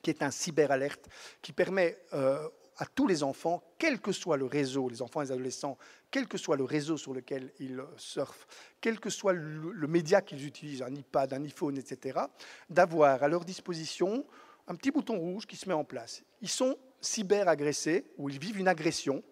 qui 0.02 0.10
est 0.10 0.22
un 0.22 0.30
cyberalerte, 0.30 1.08
qui 1.42 1.52
permet 1.52 1.98
euh, 2.12 2.48
à 2.76 2.86
tous 2.86 3.06
les 3.06 3.22
enfants, 3.22 3.62
quel 3.78 4.00
que 4.00 4.12
soit 4.12 4.36
le 4.36 4.46
réseau, 4.46 4.88
les 4.88 5.02
enfants 5.02 5.22
et 5.22 5.26
les 5.26 5.32
adolescents, 5.32 5.78
quel 6.10 6.26
que 6.26 6.38
soit 6.38 6.56
le 6.56 6.64
réseau 6.64 6.96
sur 6.96 7.14
lequel 7.14 7.52
ils 7.60 7.82
surfent, 7.96 8.46
quel 8.80 9.00
que 9.00 9.10
soit 9.10 9.32
le, 9.32 9.72
le 9.72 9.86
média 9.86 10.20
qu'ils 10.20 10.46
utilisent, 10.46 10.82
un 10.82 10.94
iPad, 10.94 11.32
un 11.32 11.44
iPhone, 11.44 11.78
etc., 11.78 12.20
d'avoir 12.68 13.22
à 13.22 13.28
leur 13.28 13.44
disposition 13.44 14.26
un 14.66 14.74
petit 14.74 14.90
bouton 14.90 15.18
rouge 15.18 15.46
qui 15.46 15.56
se 15.56 15.68
met 15.68 15.74
en 15.74 15.84
place. 15.84 16.22
Ils 16.40 16.48
sont 16.48 16.76
cyberagressés, 17.04 18.04
ou 18.18 18.28
ils 18.28 18.38
vivent 18.38 18.58
une 18.58 18.68
agression, 18.68 19.22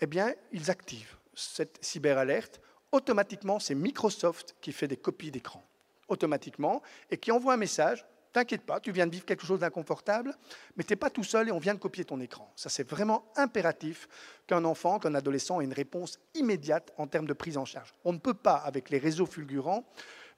eh 0.00 0.06
bien, 0.06 0.34
ils 0.52 0.70
activent 0.70 1.16
cette 1.34 1.78
cyberalerte. 1.80 2.60
Automatiquement, 2.92 3.58
c'est 3.60 3.74
Microsoft 3.74 4.56
qui 4.60 4.72
fait 4.72 4.88
des 4.88 4.96
copies 4.96 5.30
d'écran, 5.30 5.62
automatiquement, 6.08 6.82
et 7.10 7.18
qui 7.18 7.30
envoie 7.30 7.54
un 7.54 7.58
message. 7.58 8.04
T'inquiète 8.32 8.62
pas, 8.62 8.78
tu 8.78 8.92
viens 8.92 9.06
de 9.06 9.12
vivre 9.12 9.24
quelque 9.24 9.44
chose 9.44 9.60
d'inconfortable, 9.60 10.36
mais 10.76 10.84
tu 10.84 10.92
n'es 10.92 10.96
pas 10.96 11.10
tout 11.10 11.24
seul 11.24 11.48
et 11.48 11.52
on 11.52 11.58
vient 11.58 11.74
de 11.74 11.80
copier 11.80 12.04
ton 12.04 12.20
écran. 12.20 12.52
Ça, 12.54 12.68
c'est 12.68 12.88
vraiment 12.88 13.24
impératif 13.36 14.08
qu'un 14.46 14.64
enfant, 14.64 15.00
qu'un 15.00 15.14
adolescent 15.16 15.60
ait 15.60 15.64
une 15.64 15.72
réponse 15.72 16.18
immédiate 16.34 16.92
en 16.96 17.08
termes 17.08 17.26
de 17.26 17.32
prise 17.32 17.58
en 17.58 17.64
charge. 17.64 17.92
On 18.04 18.12
ne 18.12 18.18
peut 18.18 18.34
pas, 18.34 18.54
avec 18.54 18.90
les 18.90 18.98
réseaux 18.98 19.26
fulgurants, 19.26 19.84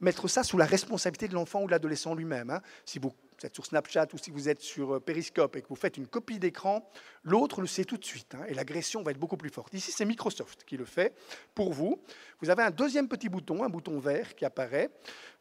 mettre 0.00 0.26
ça 0.26 0.42
sous 0.42 0.56
la 0.56 0.64
responsabilité 0.64 1.28
de 1.28 1.34
l'enfant 1.34 1.62
ou 1.62 1.66
de 1.66 1.70
l'adolescent 1.70 2.14
lui-même. 2.14 2.50
Hein. 2.50 2.62
Si 2.86 2.98
vous 2.98 3.12
vous 3.42 3.46
êtes 3.48 3.54
sur 3.56 3.66
Snapchat 3.66 4.06
ou 4.12 4.18
si 4.18 4.30
vous 4.30 4.48
êtes 4.48 4.60
sur 4.60 4.94
euh, 4.94 5.00
Periscope 5.00 5.56
et 5.56 5.62
que 5.62 5.68
vous 5.68 5.74
faites 5.74 5.96
une 5.96 6.06
copie 6.06 6.38
d'écran, 6.38 6.88
l'autre 7.24 7.60
le 7.60 7.66
sait 7.66 7.84
tout 7.84 7.96
de 7.96 8.04
suite 8.04 8.36
hein, 8.36 8.44
et 8.46 8.54
l'agression 8.54 9.02
va 9.02 9.10
être 9.10 9.18
beaucoup 9.18 9.36
plus 9.36 9.50
forte. 9.50 9.74
Ici, 9.74 9.90
c'est 9.90 10.04
Microsoft 10.04 10.62
qui 10.64 10.76
le 10.76 10.84
fait 10.84 11.12
pour 11.52 11.72
vous. 11.72 12.00
Vous 12.40 12.50
avez 12.50 12.62
un 12.62 12.70
deuxième 12.70 13.08
petit 13.08 13.28
bouton, 13.28 13.64
un 13.64 13.68
bouton 13.68 13.98
vert 13.98 14.36
qui 14.36 14.44
apparaît. 14.44 14.90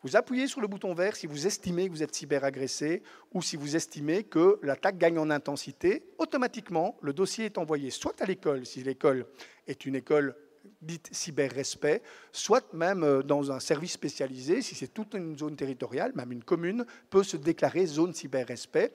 Vous 0.01 0.15
appuyez 0.15 0.47
sur 0.47 0.61
le 0.61 0.67
bouton 0.67 0.95
vert 0.95 1.15
si 1.15 1.27
vous 1.27 1.45
estimez 1.45 1.87
que 1.87 1.93
vous 1.93 2.01
êtes 2.01 2.15
cyberagressé 2.15 3.03
ou 3.33 3.43
si 3.43 3.55
vous 3.55 3.75
estimez 3.75 4.23
que 4.23 4.57
l'attaque 4.63 4.97
gagne 4.97 5.19
en 5.19 5.29
intensité. 5.29 6.03
Automatiquement, 6.17 6.97
le 7.01 7.13
dossier 7.13 7.45
est 7.45 7.59
envoyé 7.59 7.91
soit 7.91 8.19
à 8.19 8.25
l'école, 8.25 8.65
si 8.65 8.81
l'école 8.81 9.27
est 9.67 9.85
une 9.85 9.95
école 9.95 10.35
dite 10.81 11.09
cyber-respect, 11.11 12.01
soit 12.31 12.73
même 12.73 13.03
euh, 13.03 13.23
dans 13.23 13.51
un 13.51 13.59
service 13.59 13.93
spécialisé, 13.93 14.61
si 14.61 14.75
c'est 14.75 14.93
toute 14.93 15.13
une 15.13 15.37
zone 15.37 15.55
territoriale, 15.55 16.11
même 16.15 16.31
une 16.31 16.43
commune, 16.43 16.85
peut 17.09 17.23
se 17.23 17.37
déclarer 17.37 17.85
zone 17.85 18.13
cyber-respect. 18.13 18.93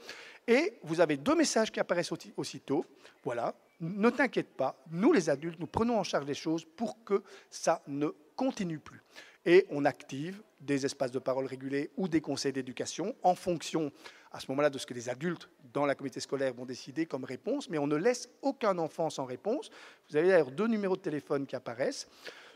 Et 0.48 0.74
vous 0.82 1.00
avez 1.00 1.16
deux 1.16 1.34
messages 1.34 1.72
qui 1.72 1.80
apparaissent 1.80 2.12
aussitôt. 2.36 2.84
Voilà, 3.24 3.54
ne 3.80 4.10
t'inquiète 4.10 4.56
pas, 4.56 4.82
nous 4.90 5.12
les 5.12 5.28
adultes, 5.28 5.58
nous 5.58 5.66
prenons 5.66 5.98
en 5.98 6.04
charge 6.04 6.26
les 6.26 6.34
choses 6.34 6.64
pour 6.64 7.02
que 7.04 7.22
ça 7.50 7.82
ne 7.86 8.08
continue 8.36 8.78
plus. 8.78 9.02
Et 9.44 9.66
on 9.70 9.84
active 9.84 10.42
des 10.60 10.84
espaces 10.84 11.12
de 11.12 11.18
parole 11.18 11.46
régulés 11.46 11.90
ou 11.96 12.08
des 12.08 12.20
conseils 12.20 12.52
d'éducation 12.52 13.14
en 13.22 13.34
fonction 13.34 13.92
à 14.32 14.40
ce 14.40 14.50
moment-là 14.50 14.70
de 14.70 14.78
ce 14.78 14.86
que 14.86 14.94
les 14.94 15.08
adultes 15.08 15.48
dans 15.72 15.86
la 15.86 15.94
comité 15.94 16.20
scolaire 16.20 16.54
vont 16.54 16.66
décider 16.66 17.06
comme 17.06 17.24
réponse, 17.24 17.68
mais 17.68 17.78
on 17.78 17.86
ne 17.86 17.96
laisse 17.96 18.28
aucun 18.42 18.78
enfant 18.78 19.10
sans 19.10 19.24
réponse. 19.24 19.70
Vous 20.10 20.16
avez 20.16 20.28
d'ailleurs 20.28 20.50
deux 20.50 20.66
numéros 20.66 20.96
de 20.96 21.02
téléphone 21.02 21.46
qui 21.46 21.56
apparaissent. 21.56 22.08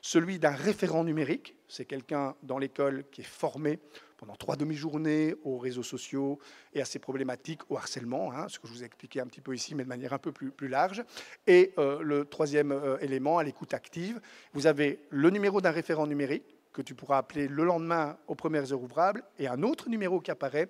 Celui 0.02 0.38
d'un 0.38 0.50
référent 0.50 1.04
numérique, 1.04 1.54
c'est 1.68 1.84
quelqu'un 1.84 2.34
dans 2.42 2.58
l'école 2.58 3.04
qui 3.10 3.20
est 3.20 3.24
formé 3.24 3.78
pendant 4.16 4.34
trois 4.34 4.56
demi-journées 4.56 5.34
aux 5.44 5.58
réseaux 5.58 5.82
sociaux 5.82 6.38
et 6.74 6.80
à 6.80 6.84
ces 6.84 6.98
problématiques, 6.98 7.70
au 7.70 7.76
harcèlement, 7.76 8.32
hein, 8.32 8.48
ce 8.48 8.58
que 8.58 8.66
je 8.66 8.72
vous 8.72 8.82
ai 8.82 8.86
expliqué 8.86 9.20
un 9.20 9.26
petit 9.26 9.40
peu 9.40 9.54
ici, 9.54 9.74
mais 9.74 9.82
de 9.82 9.88
manière 9.88 10.12
un 10.12 10.18
peu 10.18 10.32
plus, 10.32 10.50
plus 10.50 10.68
large. 10.68 11.02
Et 11.46 11.72
euh, 11.78 12.02
le 12.02 12.26
troisième 12.26 12.72
euh, 12.72 12.98
élément, 13.00 13.38
à 13.38 13.44
l'écoute 13.44 13.72
active, 13.72 14.20
vous 14.52 14.66
avez 14.66 15.00
le 15.08 15.30
numéro 15.30 15.60
d'un 15.62 15.70
référent 15.70 16.06
numérique 16.06 16.56
que 16.72 16.82
tu 16.82 16.94
pourras 16.94 17.18
appeler 17.18 17.48
le 17.48 17.64
lendemain 17.64 18.16
aux 18.26 18.34
premières 18.34 18.72
heures 18.72 18.82
ouvrables, 18.82 19.24
et 19.38 19.48
un 19.48 19.62
autre 19.62 19.88
numéro 19.88 20.20
qui 20.20 20.30
apparaît, 20.30 20.68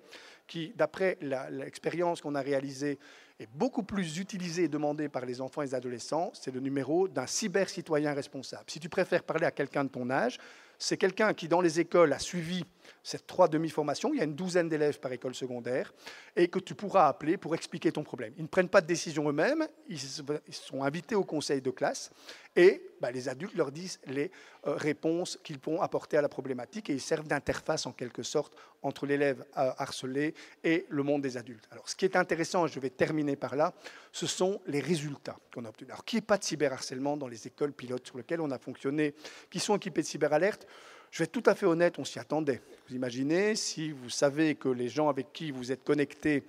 qui, 0.51 0.73
d'après 0.75 1.17
l'expérience 1.21 2.19
qu'on 2.19 2.35
a 2.35 2.41
réalisée, 2.41 2.99
est 3.39 3.47
beaucoup 3.53 3.83
plus 3.83 4.17
utilisé 4.17 4.65
et 4.65 4.67
demandé 4.67 5.07
par 5.07 5.25
les 5.25 5.39
enfants 5.39 5.61
et 5.61 5.65
les 5.65 5.75
adolescents, 5.75 6.29
c'est 6.33 6.53
le 6.53 6.59
numéro 6.59 7.07
d'un 7.07 7.25
cyber-citoyen 7.25 8.13
responsable. 8.13 8.65
Si 8.67 8.81
tu 8.81 8.89
préfères 8.89 9.23
parler 9.23 9.45
à 9.45 9.51
quelqu'un 9.51 9.85
de 9.85 9.89
ton 9.89 10.09
âge, 10.09 10.39
c'est 10.77 10.97
quelqu'un 10.97 11.33
qui, 11.33 11.47
dans 11.47 11.61
les 11.61 11.79
écoles, 11.79 12.11
a 12.11 12.19
suivi 12.19 12.65
ces 13.03 13.19
trois 13.19 13.47
demi-formations. 13.47 14.13
Il 14.13 14.17
y 14.17 14.21
a 14.21 14.25
une 14.25 14.35
douzaine 14.35 14.69
d'élèves 14.69 14.99
par 14.99 15.11
école 15.11 15.35
secondaire 15.35 15.93
et 16.35 16.47
que 16.47 16.59
tu 16.59 16.75
pourras 16.75 17.07
appeler 17.07 17.37
pour 17.37 17.55
expliquer 17.55 17.91
ton 17.91 18.03
problème. 18.03 18.33
Ils 18.37 18.43
ne 18.43 18.47
prennent 18.47 18.69
pas 18.69 18.81
de 18.81 18.87
décision 18.87 19.27
eux-mêmes, 19.29 19.67
ils 19.87 19.99
sont 19.99 20.83
invités 20.83 21.15
au 21.15 21.23
conseil 21.23 21.61
de 21.61 21.71
classe 21.71 22.11
et 22.55 22.83
bah, 22.99 23.11
les 23.11 23.29
adultes 23.29 23.55
leur 23.55 23.71
disent 23.71 23.99
les 24.07 24.29
euh, 24.67 24.75
réponses 24.75 25.39
qu'ils 25.43 25.59
pourront 25.59 25.81
apporter 25.81 26.17
à 26.17 26.21
la 26.21 26.29
problématique 26.29 26.89
et 26.89 26.93
ils 26.93 27.01
servent 27.01 27.27
d'interface 27.27 27.85
en 27.85 27.93
quelque 27.93 28.23
sorte 28.23 28.55
entre 28.81 29.05
l'élève 29.05 29.45
euh, 29.57 29.71
harcelé 29.77 30.33
et 30.63 30.85
le 30.89 31.03
monde 31.03 31.21
des 31.21 31.37
adultes. 31.37 31.67
Alors, 31.71 31.87
ce 31.87 31.95
qui 31.95 32.05
est 32.05 32.15
intéressant, 32.17 32.65
et 32.65 32.69
je 32.69 32.79
vais 32.79 32.89
terminer 32.89 33.35
par 33.37 33.55
là, 33.55 33.73
ce 34.11 34.27
sont 34.27 34.61
les 34.67 34.81
résultats 34.81 35.37
qu'on 35.53 35.65
a 35.65 35.69
obtenus. 35.69 35.91
Alors, 35.91 36.03
qui 36.03 36.17
n'est 36.17 36.21
pas 36.21 36.37
de 36.37 36.43
cyberharcèlement 36.43 37.15
dans 37.15 37.27
les 37.27 37.47
écoles 37.47 37.71
pilotes 37.71 38.05
sur 38.05 38.17
lesquelles 38.17 38.41
on 38.41 38.51
a 38.51 38.59
fonctionné, 38.59 39.15
qui 39.49 39.59
sont 39.59 39.75
équipées 39.75 40.01
de 40.01 40.07
cyberalerte 40.07 40.67
je 41.11 41.19
vais 41.19 41.25
être 41.25 41.31
tout 41.31 41.43
à 41.45 41.55
fait 41.55 41.65
honnête, 41.65 41.99
on 41.99 42.05
s'y 42.05 42.19
attendait. 42.19 42.61
Vous 42.87 42.95
imaginez, 42.95 43.55
si 43.55 43.91
vous 43.91 44.09
savez 44.09 44.55
que 44.55 44.69
les 44.69 44.87
gens 44.87 45.09
avec 45.09 45.33
qui 45.33 45.51
vous 45.51 45.71
êtes 45.71 45.83
connectés 45.83 46.45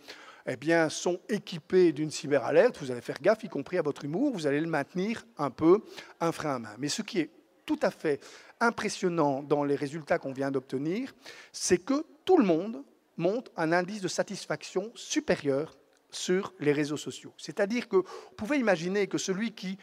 eh 0.46 0.56
bien, 0.56 0.88
sont 0.88 1.20
équipés 1.28 1.92
d'une 1.92 2.10
cyberalerte, 2.10 2.78
vous 2.78 2.90
allez 2.92 3.00
faire 3.00 3.20
gaffe, 3.20 3.42
y 3.42 3.48
compris 3.48 3.78
à 3.78 3.82
votre 3.82 4.04
humour, 4.04 4.32
vous 4.32 4.46
allez 4.46 4.60
le 4.60 4.68
maintenir 4.68 5.24
un 5.36 5.50
peu 5.50 5.82
un 6.20 6.32
frein 6.32 6.54
à 6.54 6.58
main. 6.60 6.74
Mais 6.78 6.88
ce 6.88 7.02
qui 7.02 7.20
est 7.20 7.30
tout 7.66 7.78
à 7.82 7.90
fait 7.90 8.20
impressionnant 8.60 9.42
dans 9.42 9.64
les 9.64 9.74
résultats 9.74 10.18
qu'on 10.18 10.32
vient 10.32 10.52
d'obtenir, 10.52 11.12
c'est 11.52 11.78
que 11.78 12.04
tout 12.24 12.38
le 12.38 12.44
monde 12.44 12.82
monte 13.16 13.50
un 13.56 13.72
indice 13.72 14.00
de 14.00 14.08
satisfaction 14.08 14.92
supérieur 14.94 15.76
sur 16.10 16.54
les 16.60 16.72
réseaux 16.72 16.96
sociaux. 16.96 17.32
C'est-à-dire 17.36 17.88
que 17.88 17.96
vous 17.96 18.34
pouvez 18.36 18.58
imaginer 18.58 19.06
que 19.08 19.18
celui 19.18 19.52
qui 19.52 19.78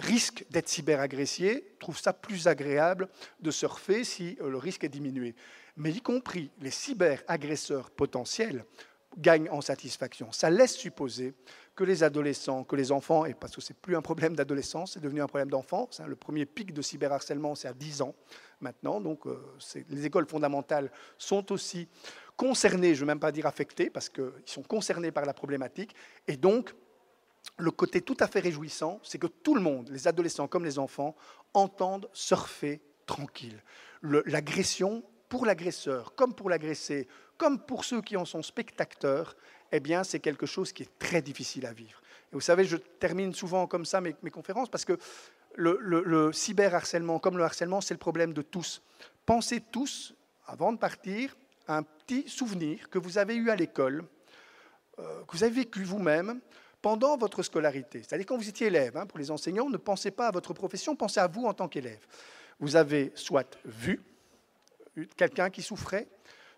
risque 0.00 0.44
d'être 0.50 0.68
cyberagressé 0.68 1.74
trouve 1.78 1.98
ça 1.98 2.12
plus 2.12 2.48
agréable 2.48 3.08
de 3.40 3.50
surfer 3.50 4.04
si 4.04 4.36
euh, 4.40 4.50
le 4.50 4.58
risque 4.58 4.84
est 4.84 4.88
diminué. 4.88 5.34
Mais 5.76 5.92
y 5.92 6.00
compris 6.00 6.50
les 6.60 6.70
cyberagresseurs 6.70 7.90
potentiels 7.90 8.64
gagnent 9.18 9.50
en 9.50 9.60
satisfaction. 9.60 10.30
Ça 10.32 10.50
laisse 10.50 10.74
supposer 10.74 11.34
que 11.74 11.84
les 11.84 12.02
adolescents, 12.02 12.62
que 12.64 12.76
les 12.76 12.92
enfants, 12.92 13.24
et 13.24 13.34
parce 13.34 13.54
que 13.54 13.60
c'est 13.60 13.76
plus 13.76 13.96
un 13.96 14.02
problème 14.02 14.36
d'adolescence, 14.36 14.92
c'est 14.92 15.00
devenu 15.00 15.20
un 15.20 15.26
problème 15.26 15.50
d'enfance. 15.50 16.00
Le 16.06 16.16
premier 16.16 16.46
pic 16.46 16.72
de 16.72 16.82
cyberharcèlement, 16.82 17.54
c'est 17.54 17.68
à 17.68 17.72
10 17.72 18.02
ans 18.02 18.14
maintenant. 18.60 19.00
Donc 19.00 19.26
euh, 19.26 19.42
les 19.88 20.06
écoles 20.06 20.26
fondamentales 20.26 20.92
sont 21.18 21.52
aussi 21.52 21.88
concernées, 22.36 22.94
je 22.94 23.00
ne 23.00 23.00
veux 23.00 23.06
même 23.06 23.20
pas 23.20 23.32
dire 23.32 23.46
affectées, 23.46 23.90
parce 23.90 24.08
qu'ils 24.08 24.32
sont 24.46 24.62
concernés 24.62 25.10
par 25.10 25.24
la 25.24 25.34
problématique. 25.34 25.94
Et 26.28 26.36
donc, 26.36 26.74
le 27.60 27.70
côté 27.70 28.00
tout 28.00 28.16
à 28.20 28.26
fait 28.26 28.40
réjouissant, 28.40 29.00
c'est 29.02 29.18
que 29.18 29.26
tout 29.26 29.54
le 29.54 29.60
monde, 29.60 29.88
les 29.90 30.08
adolescents 30.08 30.48
comme 30.48 30.64
les 30.64 30.78
enfants, 30.78 31.14
entendent 31.54 32.08
surfer 32.12 32.80
tranquille. 33.06 33.62
L'agression, 34.02 35.02
pour 35.28 35.46
l'agresseur, 35.46 36.14
comme 36.14 36.34
pour 36.34 36.50
l'agressé, 36.50 37.08
comme 37.36 37.60
pour 37.60 37.84
ceux 37.84 38.02
qui 38.02 38.16
en 38.16 38.24
sont 38.24 38.42
spectateurs, 38.42 39.36
eh 39.72 39.80
bien, 39.80 40.04
c'est 40.04 40.20
quelque 40.20 40.46
chose 40.46 40.72
qui 40.72 40.82
est 40.82 40.98
très 40.98 41.22
difficile 41.22 41.66
à 41.66 41.72
vivre. 41.72 42.00
Et 42.32 42.34
vous 42.34 42.40
savez, 42.40 42.64
je 42.64 42.76
termine 42.76 43.34
souvent 43.34 43.66
comme 43.66 43.84
ça 43.84 44.00
mes, 44.00 44.14
conférences 44.30 44.68
parce 44.68 44.84
que 44.84 44.98
le, 45.54 45.78
le 45.80 46.32
cyberharcèlement, 46.32 47.18
comme 47.18 47.36
le 47.36 47.44
harcèlement, 47.44 47.80
c'est 47.80 47.94
le 47.94 47.98
problème 47.98 48.32
de 48.32 48.42
tous. 48.42 48.82
Pensez 49.26 49.60
tous, 49.60 50.14
avant 50.46 50.72
de 50.72 50.78
partir, 50.78 51.36
à 51.66 51.76
un 51.76 51.82
petit 51.82 52.28
souvenir 52.28 52.90
que 52.90 52.98
vous 52.98 53.18
avez 53.18 53.36
eu 53.36 53.50
à 53.50 53.56
l'école, 53.56 54.04
euh, 54.98 55.24
que 55.24 55.36
vous 55.36 55.44
avez 55.44 55.54
vécu 55.54 55.84
vous-même, 55.84 56.40
pendant 56.82 57.16
votre 57.16 57.42
scolarité. 57.42 58.02
C'est-à-dire 58.02 58.26
quand 58.26 58.36
vous 58.36 58.48
étiez 58.48 58.68
élève, 58.68 58.96
hein, 58.96 59.06
pour 59.06 59.18
les 59.18 59.30
enseignants, 59.30 59.68
ne 59.68 59.76
pensez 59.76 60.10
pas 60.10 60.28
à 60.28 60.30
votre 60.30 60.54
profession, 60.54 60.96
pensez 60.96 61.20
à 61.20 61.26
vous 61.26 61.44
en 61.44 61.54
tant 61.54 61.68
qu'élève. 61.68 62.06
Vous 62.58 62.76
avez 62.76 63.12
soit 63.14 63.58
vu 63.64 64.02
quelqu'un 65.16 65.50
qui 65.50 65.62
souffrait, 65.62 66.08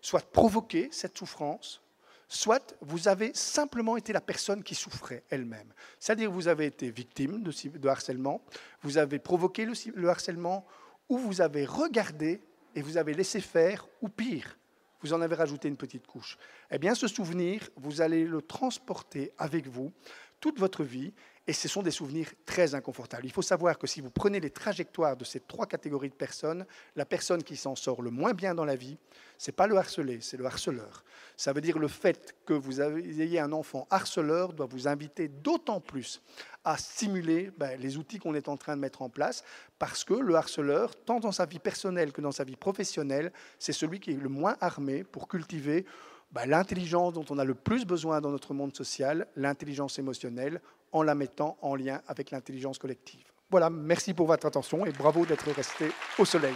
soit 0.01 0.29
provoqué 0.31 0.89
cette 0.91 1.17
souffrance, 1.17 1.81
soit 2.27 2.75
vous 2.81 3.07
avez 3.07 3.31
simplement 3.33 3.95
été 3.95 4.11
la 4.11 4.21
personne 4.21 4.63
qui 4.63 4.75
souffrait 4.75 5.23
elle-même. 5.29 5.71
C'est-à-dire 5.99 6.31
vous 6.31 6.47
avez 6.47 6.65
été 6.65 6.89
victime 6.89 7.43
de, 7.43 7.87
harcèlement, 7.87 8.41
vous 8.81 8.97
avez 8.97 9.19
provoqué 9.19 9.65
le 9.65 10.09
harcèlement, 10.09 10.65
ou 11.09 11.17
vous 11.17 11.41
avez 11.41 11.65
regardé 11.65 12.41
et 12.75 12.81
vous 12.81 12.97
avez 12.97 13.13
laissé 13.13 13.39
faire, 13.39 13.87
ou 14.01 14.09
pire, 14.09 14.57
vous 15.03 15.13
en 15.13 15.21
avez 15.21 15.35
rajouté 15.35 15.67
une 15.67 15.77
petite 15.77 16.07
couche. 16.07 16.37
Eh 16.71 16.79
bien, 16.79 16.95
ce 16.95 17.07
souvenir, 17.07 17.69
vous 17.75 18.01
allez 18.01 18.25
le 18.25 18.41
transporter 18.41 19.31
avec 19.37 19.67
vous 19.67 19.91
toute 20.39 20.59
votre 20.59 20.83
vie 20.83 21.13
et 21.45 21.53
ce 21.53 21.67
sont 21.67 21.81
des 21.81 21.91
souvenirs 21.91 22.29
très 22.45 22.73
inconfortables. 22.73 23.25
Il 23.25 23.31
faut 23.31 23.41
savoir 23.41 23.77
que 23.77 23.85
si 23.85 23.99
vous 23.99 24.09
prenez 24.09 24.39
les 24.39 24.49
trajectoires 24.49 25.17
de 25.17 25.25
ces 25.25 25.41
trois 25.41 25.65
catégories 25.65 26.09
de 26.09 26.15
personnes, 26.15 26.65
la 26.95 27.05
personne 27.05 27.43
qui 27.43 27.57
s'en 27.57 27.75
sort 27.75 28.01
le 28.01 28.11
moins 28.11 28.33
bien 28.33 28.55
dans 28.55 28.63
la 28.63 28.77
vie, 28.77 28.97
ce 29.37 29.51
n'est 29.51 29.55
pas 29.55 29.67
le 29.67 29.75
harcelé, 29.75 30.19
c'est 30.21 30.37
le 30.37 30.45
harceleur. 30.45 31.03
Ça 31.35 31.51
veut 31.51 31.59
dire 31.59 31.79
le 31.79 31.89
fait 31.89 32.33
que 32.45 32.53
vous 32.53 32.81
ayez 32.81 33.39
un 33.39 33.51
enfant 33.51 33.87
harceleur 33.89 34.53
doit 34.53 34.67
vous 34.67 34.87
inviter 34.87 35.27
d'autant 35.27 35.81
plus 35.81 36.21
à 36.63 36.77
stimuler 36.77 37.51
ben, 37.57 37.77
les 37.77 37.97
outils 37.97 38.19
qu'on 38.19 38.35
est 38.35 38.47
en 38.47 38.55
train 38.55 38.77
de 38.77 38.81
mettre 38.81 39.01
en 39.01 39.09
place, 39.09 39.43
parce 39.79 40.05
que 40.05 40.13
le 40.13 40.35
harceleur, 40.35 40.95
tant 40.95 41.19
dans 41.19 41.33
sa 41.33 41.45
vie 41.45 41.59
personnelle 41.59 42.13
que 42.13 42.21
dans 42.21 42.31
sa 42.31 42.45
vie 42.45 42.55
professionnelle, 42.55 43.33
c'est 43.59 43.73
celui 43.73 43.99
qui 43.99 44.11
est 44.11 44.13
le 44.21 44.29
moins 44.29 44.55
armé 44.61 45.03
pour 45.03 45.27
cultiver 45.27 45.85
ben, 46.31 46.45
l'intelligence 46.45 47.13
dont 47.13 47.25
on 47.29 47.37
a 47.37 47.43
le 47.43 47.53
plus 47.53 47.85
besoin 47.85 48.21
dans 48.21 48.31
notre 48.31 48.53
monde 48.53 48.73
social, 48.75 49.27
l'intelligence 49.35 49.99
émotionnelle, 49.99 50.61
en 50.93 51.03
la 51.03 51.15
mettant 51.15 51.57
en 51.61 51.75
lien 51.75 52.01
avec 52.07 52.31
l'intelligence 52.31 52.77
collective. 52.77 53.25
Voilà, 53.49 53.69
merci 53.69 54.13
pour 54.13 54.27
votre 54.27 54.47
attention 54.47 54.85
et 54.85 54.91
bravo 54.91 55.25
d'être 55.25 55.51
resté 55.51 55.91
au 56.17 56.25
soleil. 56.25 56.55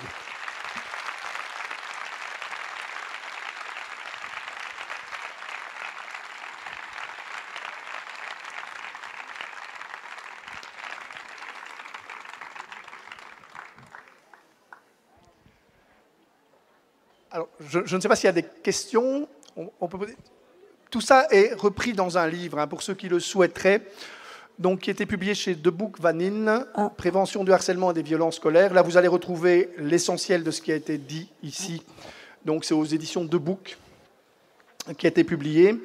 Alors, 17.32 17.50
je, 17.60 17.96
ne 17.96 18.02
sais 18.02 18.08
pas 18.08 18.16
s'il 18.16 18.26
y 18.26 18.30
a 18.30 18.32
des 18.32 18.42
questions. 18.44 19.28
Tout 20.90 21.02
ça 21.02 21.28
est 21.30 21.54
repris 21.54 21.94
dans 21.94 22.18
un 22.18 22.28
livre, 22.28 22.58
hein, 22.58 22.68
pour 22.68 22.82
ceux 22.82 22.96
qui 22.96 23.10
le 23.10 23.20
souhaiteraient 23.20 23.84
donc, 24.60 24.82
qui 24.82 24.90
était 24.90 25.06
publié 25.06 25.36
chez 25.36 25.56
De 25.56 25.70
Book 25.70 26.00
Vanine, 26.00 26.66
ah. 26.74 26.92
Prévention 26.96 27.44
du 27.44 27.52
harcèlement 27.52 27.92
et 27.92 27.94
des 27.94 28.02
violences 28.02 28.38
scolaires. 28.38 28.74
Là, 28.74 28.82
vous 28.82 28.98
allez 28.98 29.08
retrouver 29.08 29.70
l'essentiel 29.78 30.44
de 30.44 30.52
ce 30.52 30.62
qui 30.62 30.72
a 30.72 30.76
été 30.76 30.98
dit 30.98 31.30
ici. 31.44 31.84
Donc, 32.44 32.66
c'est 32.66 32.74
aux 32.74 32.86
éditions 32.86 33.24
De 33.24 33.38
Book. 33.38 33.78
qui 34.98 35.06
a 35.06 35.10
été 35.10 35.24
publié. 35.24 35.76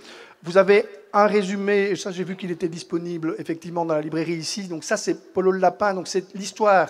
Vous 0.43 0.57
avez 0.57 0.87
un 1.13 1.27
résumé, 1.27 1.91
et 1.91 1.97
ça 1.97 2.11
j'ai 2.11 2.25
vu 2.25 2.37
qu'il 2.37 2.51
était 2.51 2.69
disponible 2.69 3.35
effectivement 3.39 3.85
dans 3.85 3.95
la 3.95 4.01
librairie 4.01 4.35
ici. 4.35 4.69
Donc 4.69 4.85
ça 4.85 4.97
c'est 4.97 5.33
Polo 5.33 5.51
le 5.51 5.59
Lapin, 5.59 5.95
donc 5.95 6.09
c'est 6.09 6.35
l'histoire. 6.35 6.89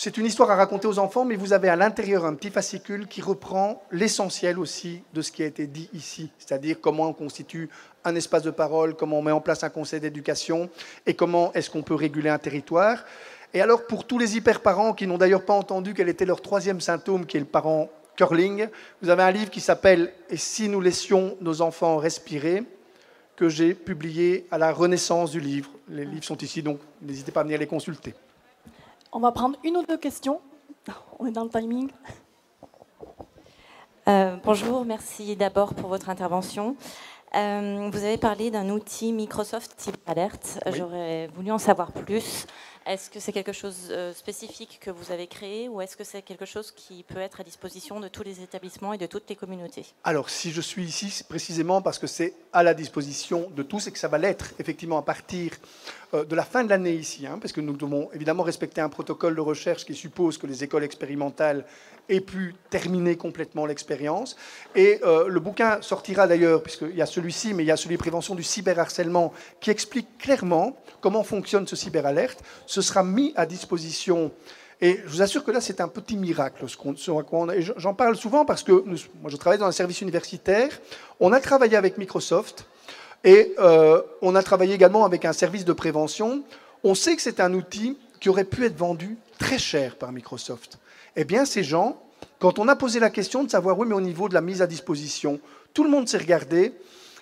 C'est 0.00 0.16
une 0.16 0.26
histoire 0.26 0.52
à 0.52 0.54
raconter 0.54 0.86
aux 0.86 1.00
enfants, 1.00 1.24
mais 1.24 1.34
vous 1.34 1.52
avez 1.52 1.68
à 1.68 1.74
l'intérieur 1.74 2.24
un 2.24 2.34
petit 2.34 2.50
fascicule 2.50 3.08
qui 3.08 3.20
reprend 3.20 3.82
l'essentiel 3.90 4.56
aussi 4.60 5.02
de 5.12 5.20
ce 5.22 5.32
qui 5.32 5.42
a 5.42 5.46
été 5.46 5.66
dit 5.66 5.90
ici, 5.92 6.30
c'est-à-dire 6.38 6.80
comment 6.80 7.08
on 7.08 7.12
constitue 7.12 7.68
un 8.04 8.14
espace 8.14 8.44
de 8.44 8.52
parole, 8.52 8.94
comment 8.94 9.18
on 9.18 9.22
met 9.22 9.32
en 9.32 9.40
place 9.40 9.64
un 9.64 9.70
conseil 9.70 9.98
d'éducation 9.98 10.70
et 11.04 11.14
comment 11.14 11.52
est-ce 11.54 11.68
qu'on 11.68 11.82
peut 11.82 11.96
réguler 11.96 12.30
un 12.30 12.38
territoire. 12.38 13.04
Et 13.52 13.60
alors 13.60 13.88
pour 13.88 14.06
tous 14.06 14.20
les 14.20 14.36
hyper-parents 14.36 14.92
qui 14.92 15.08
n'ont 15.08 15.18
d'ailleurs 15.18 15.44
pas 15.44 15.54
entendu 15.54 15.94
quel 15.94 16.08
était 16.08 16.26
leur 16.26 16.42
troisième 16.42 16.80
symptôme, 16.80 17.26
qui 17.26 17.36
est 17.36 17.40
le 17.40 17.46
parent 17.46 17.90
curling, 18.14 18.68
vous 19.02 19.10
avez 19.10 19.24
un 19.24 19.32
livre 19.32 19.50
qui 19.50 19.60
s'appelle 19.60 20.12
Et 20.30 20.36
si 20.36 20.68
nous 20.68 20.80
laissions 20.80 21.36
nos 21.40 21.60
enfants 21.60 21.96
respirer? 21.96 22.62
que 23.34 23.48
j'ai 23.48 23.72
publié 23.72 24.48
à 24.50 24.58
la 24.58 24.72
renaissance 24.72 25.30
du 25.30 25.38
livre. 25.38 25.70
Les 25.88 26.04
livres 26.04 26.24
sont 26.24 26.38
ici, 26.38 26.60
donc 26.60 26.80
n'hésitez 27.00 27.30
pas 27.30 27.42
à 27.42 27.44
venir 27.44 27.60
les 27.60 27.68
consulter. 27.68 28.12
On 29.10 29.20
va 29.20 29.32
prendre 29.32 29.56
une 29.64 29.78
ou 29.78 29.82
deux 29.82 29.96
questions. 29.96 30.40
On 31.18 31.26
est 31.26 31.30
dans 31.30 31.44
le 31.44 31.50
timing. 31.50 31.90
Euh, 34.06 34.36
bonjour, 34.44 34.84
merci 34.84 35.34
d'abord 35.34 35.74
pour 35.74 35.88
votre 35.88 36.10
intervention. 36.10 36.76
Euh, 37.34 37.88
vous 37.90 38.04
avez 38.04 38.18
parlé 38.18 38.50
d'un 38.50 38.68
outil 38.68 39.12
Microsoft 39.12 39.76
Type 39.76 39.96
Alert. 40.06 40.60
J'aurais 40.74 41.28
voulu 41.34 41.50
en 41.50 41.58
savoir 41.58 41.92
plus. 41.92 42.46
Est-ce 42.88 43.10
que 43.10 43.20
c'est 43.20 43.32
quelque 43.32 43.52
chose 43.52 43.88
de 43.88 43.94
euh, 43.94 44.12
spécifique 44.14 44.78
que 44.80 44.90
vous 44.90 45.12
avez 45.12 45.26
créé 45.26 45.68
ou 45.68 45.82
est-ce 45.82 45.94
que 45.94 46.04
c'est 46.04 46.22
quelque 46.22 46.46
chose 46.46 46.70
qui 46.70 47.02
peut 47.02 47.18
être 47.18 47.38
à 47.38 47.44
disposition 47.44 48.00
de 48.00 48.08
tous 48.08 48.22
les 48.22 48.40
établissements 48.42 48.94
et 48.94 48.98
de 48.98 49.04
toutes 49.04 49.28
les 49.28 49.36
communautés? 49.36 49.84
Alors, 50.04 50.30
si 50.30 50.52
je 50.52 50.62
suis 50.62 50.84
ici, 50.86 51.10
c'est 51.10 51.28
précisément 51.28 51.82
parce 51.82 51.98
que 51.98 52.06
c'est 52.06 52.32
à 52.50 52.62
la 52.62 52.72
disposition 52.72 53.50
de 53.54 53.62
tous 53.62 53.88
et 53.88 53.92
que 53.92 53.98
ça 53.98 54.08
va 54.08 54.16
l'être 54.16 54.54
effectivement 54.58 54.96
à 54.96 55.02
partir 55.02 55.52
euh, 56.14 56.24
de 56.24 56.34
la 56.34 56.44
fin 56.44 56.64
de 56.64 56.70
l'année 56.70 56.94
ici, 56.94 57.26
hein, 57.26 57.38
parce 57.38 57.52
que 57.52 57.60
nous 57.60 57.76
devons 57.76 58.08
évidemment 58.14 58.42
respecter 58.42 58.80
un 58.80 58.88
protocole 58.88 59.36
de 59.36 59.42
recherche 59.42 59.84
qui 59.84 59.94
suppose 59.94 60.38
que 60.38 60.46
les 60.46 60.64
écoles 60.64 60.84
expérimentales 60.84 61.66
aient 62.08 62.20
pu 62.20 62.54
terminer 62.70 63.16
complètement 63.16 63.66
l'expérience. 63.66 64.36
Et 64.74 65.00
euh, 65.04 65.28
le 65.28 65.40
bouquin 65.40 65.80
sortira 65.82 66.26
d'ailleurs, 66.26 66.62
puisqu'il 66.62 66.96
y 66.96 67.02
a 67.02 67.06
celui-ci, 67.06 67.54
mais 67.54 67.64
il 67.64 67.66
y 67.66 67.70
a 67.70 67.76
celui 67.76 67.96
de 67.96 68.00
prévention 68.00 68.34
du 68.34 68.42
cyberharcèlement, 68.42 69.32
qui 69.60 69.70
explique 69.70 70.18
clairement 70.18 70.76
comment 71.00 71.22
fonctionne 71.22 71.66
ce 71.66 71.76
cyberalerte. 71.76 72.42
Ce 72.66 72.82
sera 72.82 73.02
mis 73.02 73.32
à 73.36 73.46
disposition. 73.46 74.32
Et 74.80 75.00
je 75.04 75.08
vous 75.08 75.22
assure 75.22 75.44
que 75.44 75.50
là, 75.50 75.60
c'est 75.60 75.80
un 75.80 75.88
petit 75.88 76.16
miracle. 76.16 76.64
Ce 76.68 76.76
J'en 77.76 77.94
parle 77.94 78.16
souvent 78.16 78.44
parce 78.44 78.62
que 78.62 78.72
moi, 78.72 79.30
je 79.30 79.36
travaille 79.36 79.58
dans 79.58 79.66
un 79.66 79.72
service 79.72 80.00
universitaire. 80.00 80.70
On 81.18 81.32
a 81.32 81.40
travaillé 81.40 81.76
avec 81.76 81.98
Microsoft 81.98 82.66
et 83.24 83.54
euh, 83.58 84.00
on 84.22 84.36
a 84.36 84.42
travaillé 84.42 84.74
également 84.74 85.04
avec 85.04 85.24
un 85.24 85.32
service 85.32 85.64
de 85.64 85.72
prévention. 85.72 86.44
On 86.84 86.94
sait 86.94 87.16
que 87.16 87.22
c'est 87.22 87.40
un 87.40 87.54
outil 87.54 87.98
qui 88.20 88.28
aurait 88.28 88.44
pu 88.44 88.64
être 88.64 88.76
vendu 88.76 89.16
très 89.38 89.58
cher 89.58 89.96
par 89.96 90.12
Microsoft. 90.12 90.78
Eh 91.16 91.24
bien, 91.24 91.44
ces 91.44 91.64
gens, 91.64 92.00
quand 92.38 92.58
on 92.58 92.68
a 92.68 92.76
posé 92.76 93.00
la 93.00 93.10
question 93.10 93.44
de 93.44 93.50
savoir, 93.50 93.78
oui, 93.78 93.86
mais 93.88 93.94
au 93.94 94.00
niveau 94.00 94.28
de 94.28 94.34
la 94.34 94.40
mise 94.40 94.62
à 94.62 94.66
disposition, 94.66 95.40
tout 95.74 95.84
le 95.84 95.90
monde 95.90 96.08
s'est 96.08 96.18
regardé 96.18 96.74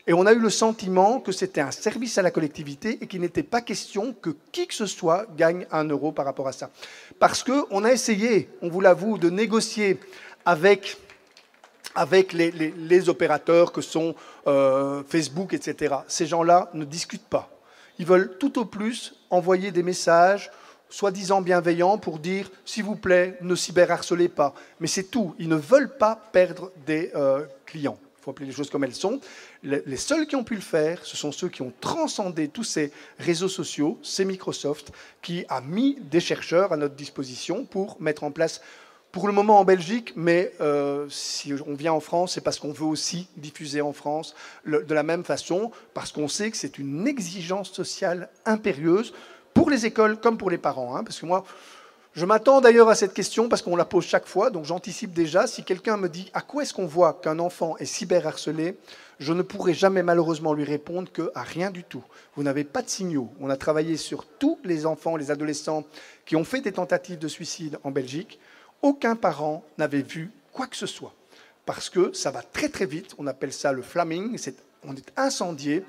et 0.07 0.13
on 0.13 0.25
a 0.25 0.33
eu 0.33 0.39
le 0.39 0.51
sentiment 0.51 1.21
que 1.21 1.33
c'était 1.33 1.61
un 1.61 1.73
service 1.73 2.17
à 2.17 2.23
la 2.23 2.31
collectivité 2.31 2.99
et 3.01 3.07
qu'il 3.07 3.21
n'était 3.21 3.43
pas 3.43 3.61
question 3.61 4.15
que 4.15 4.31
qui 4.53 4.67
que 4.67 4.75
ce 4.75 4.87
soit 4.87 5.27
gagne 5.37 5.67
un 5.73 5.85
euro 5.85 6.13
par 6.13 6.25
rapport 6.25 6.47
à 6.47 6.53
ça. 6.53 6.71
Parce 7.19 7.43
qu'on 7.43 7.85
a 7.85 7.93
essayé, 7.93 8.49
on 8.63 8.69
vous 8.69 8.81
l'avoue, 8.81 9.19
de 9.19 9.31
négocier 9.31 9.99
avec 10.45 10.97
avec 11.97 12.35
les, 12.35 13.09
opérateurs 13.09 13.73
que 13.73 13.81
sont 13.81 14.15
euh, 14.47 15.03
Facebook, 15.09 15.55
etc. 15.55 15.97
Ces 16.09 16.27
gens-là 16.27 16.71
ne 16.75 16.85
discutent 16.85 17.27
pas. 17.27 17.49
Ils 17.99 18.05
veulent 18.05 18.37
tout 18.39 18.59
au 18.59 18.67
plus 18.67 19.15
envoyer 19.31 19.71
des 19.71 19.83
messages, 19.83 20.51
soi-disant 20.89 21.43
bienveillants, 21.43 21.99
pour 21.99 22.19
dire, 22.19 22.51
s'il 22.65 22.85
vous 22.85 22.97
plaît, 22.97 23.37
ne 23.41 23.55
cyberharcelez 23.55 24.29
pas. 24.29 24.55
Mais 24.81 24.87
c'est 24.87 25.05
tout. 25.05 25.35
Ils 25.39 25.49
ne 25.49 25.57
veulent 25.57 25.97
pas 25.97 26.17
perdre 26.33 26.73
des 26.87 27.11
euh, 27.15 27.45
clients. 27.65 27.99
Il 28.19 28.23
faut 28.23 28.31
appeler 28.31 28.47
les 28.47 28.53
choses 28.53 28.71
comme 28.71 28.85
elles 28.85 28.95
sont. 28.95 29.21
Les 29.63 29.97
seuls 29.97 30.27
qui 30.27 30.37
ont 30.37 30.45
pu 30.45 30.57
le 30.57 30.61
faire, 30.61 31.05
ce 31.05 31.17
sont 31.17 31.31
ceux 31.33 31.49
qui 31.49 31.63
ont 31.63 31.73
transcendé 31.81 32.49
tous 32.49 32.65
ces 32.65 32.93
réseaux 33.19 33.49
sociaux, 33.49 33.99
c'est 34.03 34.25
Microsoft, 34.25 34.93
qui 35.23 35.45
a 35.49 35.61
mis 35.61 35.97
des 36.01 36.21
chercheurs 36.21 36.73
à 36.73 36.77
notre 36.77 36.97
disposition 36.97 37.65
pour 37.65 38.01
mettre 38.01 38.25
en 38.25 38.33
place 38.33 38.61
pour 39.17 39.29
le 39.29 39.33
moment 39.33 39.61
en 39.61 39.65
Belgique, 39.65 40.13
mais 40.15 40.53
euh, 40.61 41.07
si 41.09 41.55
on 41.67 41.75
vient 41.75 41.95
en 41.95 42.01
France, 42.01 42.35
c'est 42.35 42.43
parce 42.43 42.59
qu'on 42.59 42.73
veut 42.73 42.85
aussi 42.85 43.29
diffuser 43.39 43.81
en 43.81 43.95
France 43.95 44.35
de 44.67 44.95
la 44.95 45.03
même 45.03 45.25
façon, 45.25 45.71
parce 45.95 46.13
qu'on 46.13 46.29
sait 46.29 46.51
que 46.51 46.57
c'est 46.59 46.77
une 46.77 47.09
exigence 47.09 47.73
sociale 47.73 48.29
impérieuse 48.45 49.15
pour 49.57 49.71
les 49.71 49.87
écoles 49.87 50.21
comme 50.21 50.37
pour 50.37 50.51
les 50.51 50.59
parents. 50.59 50.95
Hein, 50.95 51.03
parce 51.03 51.19
que 51.19 51.25
moi, 51.25 51.43
je 52.15 52.27
m'attends 52.27 52.61
d'ailleurs 52.61 52.91
à 52.91 52.95
cette 52.95 53.15
question 53.15 53.49
parce 53.49 53.63
qu'on 53.63 53.75
la 53.75 53.87
pose 53.87 54.05
chaque 54.05 54.27
fois, 54.27 54.51
donc 54.51 54.67
j'anticipe 54.67 55.15
déjà. 55.15 55.47
Si 55.47 55.65
quelqu'un 55.65 55.97
me 55.97 56.11
dit 56.11 56.31
à 56.35 56.43
quoi 56.43 56.63
est-ce 56.63 56.75
qu'on 56.75 56.87
voit 56.87 57.15
qu'un 57.15 57.39
enfant 57.39 57.75
est 57.79 57.87
cyberharcelé, 57.87 58.77
je 59.19 59.33
ne 59.33 59.41
pourrai 59.41 59.73
jamais 59.73 60.03
malheureusement 60.03 60.53
lui 60.53 60.65
répondre 60.65 61.11
que 61.11 61.33
à 61.35 61.43
rien 61.43 61.71
du 61.71 61.85
tout. 61.85 62.05
Vous 62.37 62.43
n'avez 62.43 62.65
pas 62.65 62.83
de 62.83 62.91
signaux. 62.91 63.31
On 63.41 63.49
a 63.49 63.57
travaillé 63.57 63.97
sur 63.97 64.27
tous 64.27 64.59
les 64.63 64.85
enfants, 64.85 65.17
les 65.17 65.31
adolescents 65.31 65.85
qui 66.27 66.37
ont 66.37 66.45
fait 66.45 66.61
des 66.61 66.73
tentatives 66.73 67.19
de 67.19 67.29
suicide 67.29 67.79
en 67.83 67.91
Belgique 67.91 68.39
aucun 68.83 69.17
parent 69.17 69.65
n'avait 69.79 70.03
vu 70.03 70.31
quoi 70.53 70.67
que 70.67 70.77
ce 70.77 70.87
soit. 70.87 71.15
Parce 71.65 71.89
que 71.89 72.13
ça 72.13 72.31
va 72.31 72.43
très 72.43 72.69
très 72.69 72.85
vite, 72.85 73.15
on 73.17 73.27
appelle 73.27 73.55
ça 73.55 73.73
le 73.73 73.81
flaming, 73.81 74.39
on 74.85 74.95
est 74.95 75.13
incendié. 75.17 75.83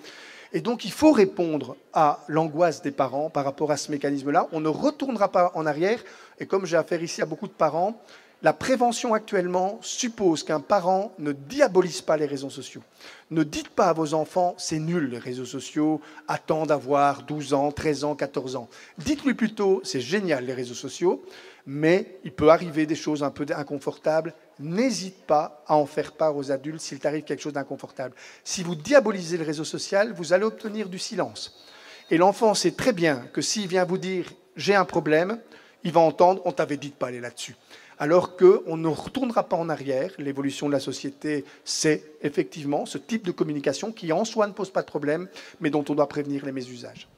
Et 0.53 0.61
donc 0.61 0.85
il 0.85 0.91
faut 0.91 1.11
répondre 1.11 1.75
à 1.93 2.23
l'angoisse 2.27 2.81
des 2.81 2.91
parents 2.91 3.29
par 3.29 3.45
rapport 3.45 3.71
à 3.71 3.77
ce 3.77 3.91
mécanisme-là. 3.91 4.47
On 4.51 4.59
ne 4.59 4.69
retournera 4.69 5.31
pas 5.31 5.51
en 5.55 5.65
arrière. 5.65 6.03
Et 6.39 6.45
comme 6.45 6.65
j'ai 6.65 6.77
affaire 6.77 7.03
ici 7.03 7.21
à 7.21 7.25
beaucoup 7.25 7.47
de 7.47 7.53
parents, 7.53 8.01
la 8.43 8.53
prévention 8.53 9.15
actuellement 9.15 9.79
suppose 9.81 10.43
qu'un 10.43 10.59
parent 10.59 11.11
ne 11.17 11.31
diabolise 11.31 12.01
pas 12.01 12.17
les 12.17 12.27
réseaux 12.27 12.51
sociaux. 12.51 12.83
Ne 13.31 13.41
dites 13.41 13.69
pas 13.69 13.87
à 13.87 13.93
vos 13.93 14.13
enfants, 14.13 14.53
c'est 14.59 14.77
nul 14.77 15.09
les 15.09 15.17
réseaux 15.17 15.45
sociaux, 15.45 16.01
attends 16.27 16.67
d'avoir 16.67 17.23
12 17.23 17.55
ans, 17.55 17.71
13 17.71 18.03
ans, 18.03 18.15
14 18.15 18.55
ans. 18.55 18.69
Dites-lui 18.99 19.33
plutôt, 19.33 19.81
c'est 19.83 20.01
génial 20.01 20.45
les 20.45 20.53
réseaux 20.53 20.75
sociaux, 20.75 21.23
mais 21.67 22.17
il 22.23 22.31
peut 22.31 22.49
arriver 22.49 22.85
des 22.85 22.95
choses 22.95 23.23
un 23.23 23.29
peu 23.29 23.45
inconfortables. 23.53 24.33
N'hésite 24.57 25.25
pas 25.27 25.63
à 25.67 25.75
en 25.75 25.85
faire 25.85 26.13
part 26.13 26.35
aux 26.37 26.49
adultes 26.49 26.79
s'il 26.79 26.99
t'arrive 26.99 27.25
quelque 27.25 27.41
chose 27.41 27.53
d'inconfortable. 27.53 28.15
Si 28.45 28.63
vous 28.63 28.73
diabolisez 28.73 29.37
le 29.37 29.43
réseau 29.43 29.65
social, 29.65 30.13
vous 30.13 30.31
allez 30.31 30.45
obtenir 30.45 30.87
du 30.87 30.97
silence. 30.97 31.63
Et 32.09 32.17
l'enfant 32.17 32.53
sait 32.53 32.71
très 32.71 32.93
bien 32.93 33.27
que 33.33 33.41
s'il 33.41 33.67
vient 33.67 33.83
vous 33.83 33.97
dire 33.97 34.31
j'ai 34.55 34.75
un 34.75 34.85
problème, 34.85 35.39
il 35.83 35.91
va 35.91 35.99
entendre 35.99 36.41
on 36.45 36.53
t'avait 36.53 36.77
dit 36.77 36.89
de 36.89 36.95
pas 36.95 37.07
aller 37.07 37.19
là-dessus. 37.19 37.57
Alors 37.99 38.37
qu'on 38.37 38.77
ne 38.77 38.87
retournera 38.87 39.49
pas 39.49 39.57
en 39.57 39.67
arrière. 39.67 40.11
L'évolution 40.19 40.67
de 40.67 40.71
la 40.71 40.79
société, 40.79 41.43
c'est 41.65 42.13
effectivement 42.21 42.85
ce 42.85 42.97
type 42.97 43.25
de 43.25 43.31
communication 43.31 43.91
qui 43.91 44.13
en 44.13 44.23
soi 44.23 44.47
ne 44.47 44.53
pose 44.53 44.69
pas 44.69 44.81
de 44.81 44.87
problème, 44.87 45.27
mais 45.59 45.69
dont 45.69 45.83
on 45.89 45.95
doit 45.95 46.07
prévenir 46.07 46.45
les 46.45 46.53
mésusages. 46.53 47.09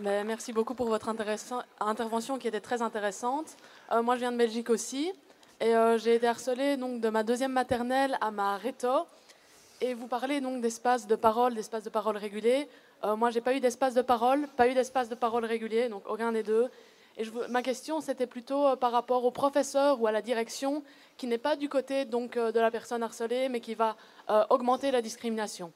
Merci 0.00 0.52
beaucoup 0.52 0.74
pour 0.74 0.88
votre 0.88 1.08
intervention 1.08 2.38
qui 2.38 2.48
était 2.48 2.60
très 2.60 2.82
intéressante. 2.82 3.56
Euh, 3.92 4.02
moi, 4.02 4.16
je 4.16 4.20
viens 4.20 4.32
de 4.32 4.36
Belgique 4.36 4.70
aussi. 4.70 5.12
Et 5.60 5.76
euh, 5.76 5.96
j'ai 5.98 6.16
été 6.16 6.26
harcelée 6.26 6.76
donc, 6.76 7.00
de 7.00 7.08
ma 7.08 7.22
deuxième 7.22 7.52
maternelle 7.52 8.18
à 8.20 8.30
ma 8.30 8.56
réto. 8.56 9.06
Et 9.80 9.94
vous 9.94 10.08
parlez 10.08 10.40
donc 10.40 10.60
d'espace 10.60 11.06
de 11.06 11.14
parole, 11.14 11.54
d'espace 11.54 11.84
de 11.84 11.90
parole 11.90 12.16
régulé. 12.16 12.68
Euh, 13.04 13.14
moi, 13.16 13.30
j'ai 13.30 13.40
pas 13.40 13.54
eu 13.54 13.60
d'espace 13.60 13.94
de 13.94 14.02
parole, 14.02 14.48
pas 14.56 14.68
eu 14.68 14.74
d'espace 14.74 15.08
de 15.08 15.14
parole 15.14 15.44
régulier, 15.44 15.88
donc 15.88 16.02
aucun 16.08 16.32
des 16.32 16.42
deux. 16.42 16.68
Et 17.18 17.24
ma 17.50 17.62
question, 17.62 18.00
c'était 18.00 18.26
plutôt 18.26 18.66
euh, 18.66 18.76
par 18.76 18.92
rapport 18.92 19.24
au 19.24 19.30
professeur 19.30 20.00
ou 20.00 20.06
à 20.06 20.12
la 20.12 20.22
direction, 20.22 20.82
qui 21.16 21.26
n'est 21.26 21.38
pas 21.38 21.56
du 21.56 21.68
côté 21.68 22.04
donc 22.04 22.36
de 22.36 22.58
la 22.58 22.70
personne 22.70 23.02
harcelée, 23.02 23.48
mais 23.48 23.60
qui 23.60 23.74
va 23.74 23.96
augmenter 24.48 24.90
la 24.90 25.02
discrimination. 25.02 25.72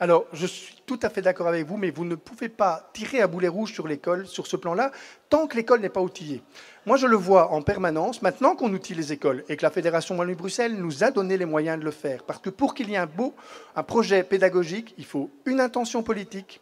Alors, 0.00 0.26
je 0.32 0.46
suis 0.46 0.82
tout 0.86 0.98
à 1.02 1.08
fait 1.08 1.22
d'accord 1.22 1.46
avec 1.46 1.66
vous, 1.66 1.76
mais 1.76 1.90
vous 1.90 2.04
ne 2.04 2.16
pouvez 2.16 2.48
pas 2.48 2.90
tirer 2.92 3.20
à 3.20 3.26
boulet 3.26 3.48
rouge 3.48 3.72
sur 3.72 3.86
l'école, 3.86 4.26
sur 4.26 4.46
ce 4.46 4.56
plan-là, 4.56 4.90
tant 5.28 5.46
que 5.46 5.56
l'école 5.56 5.80
n'est 5.80 5.88
pas 5.88 6.00
outillée. 6.00 6.42
Moi, 6.86 6.96
je 6.96 7.06
le 7.06 7.16
vois 7.16 7.52
en 7.52 7.62
permanence, 7.62 8.20
maintenant 8.20 8.56
qu'on 8.56 8.72
outille 8.72 8.96
les 8.96 9.12
écoles 9.12 9.44
et 9.48 9.56
que 9.56 9.62
la 9.62 9.70
Fédération 9.70 10.16
Wallonie-Bruxelles 10.16 10.74
nous 10.74 11.04
a 11.04 11.10
donné 11.10 11.36
les 11.36 11.44
moyens 11.44 11.78
de 11.78 11.84
le 11.84 11.90
faire. 11.90 12.24
Parce 12.24 12.40
que 12.40 12.50
pour 12.50 12.74
qu'il 12.74 12.90
y 12.90 12.94
ait 12.94 12.98
un 12.98 13.06
beau 13.06 13.34
un 13.76 13.82
projet 13.82 14.22
pédagogique, 14.22 14.94
il 14.98 15.04
faut 15.04 15.30
une 15.46 15.60
intention 15.60 16.02
politique, 16.02 16.60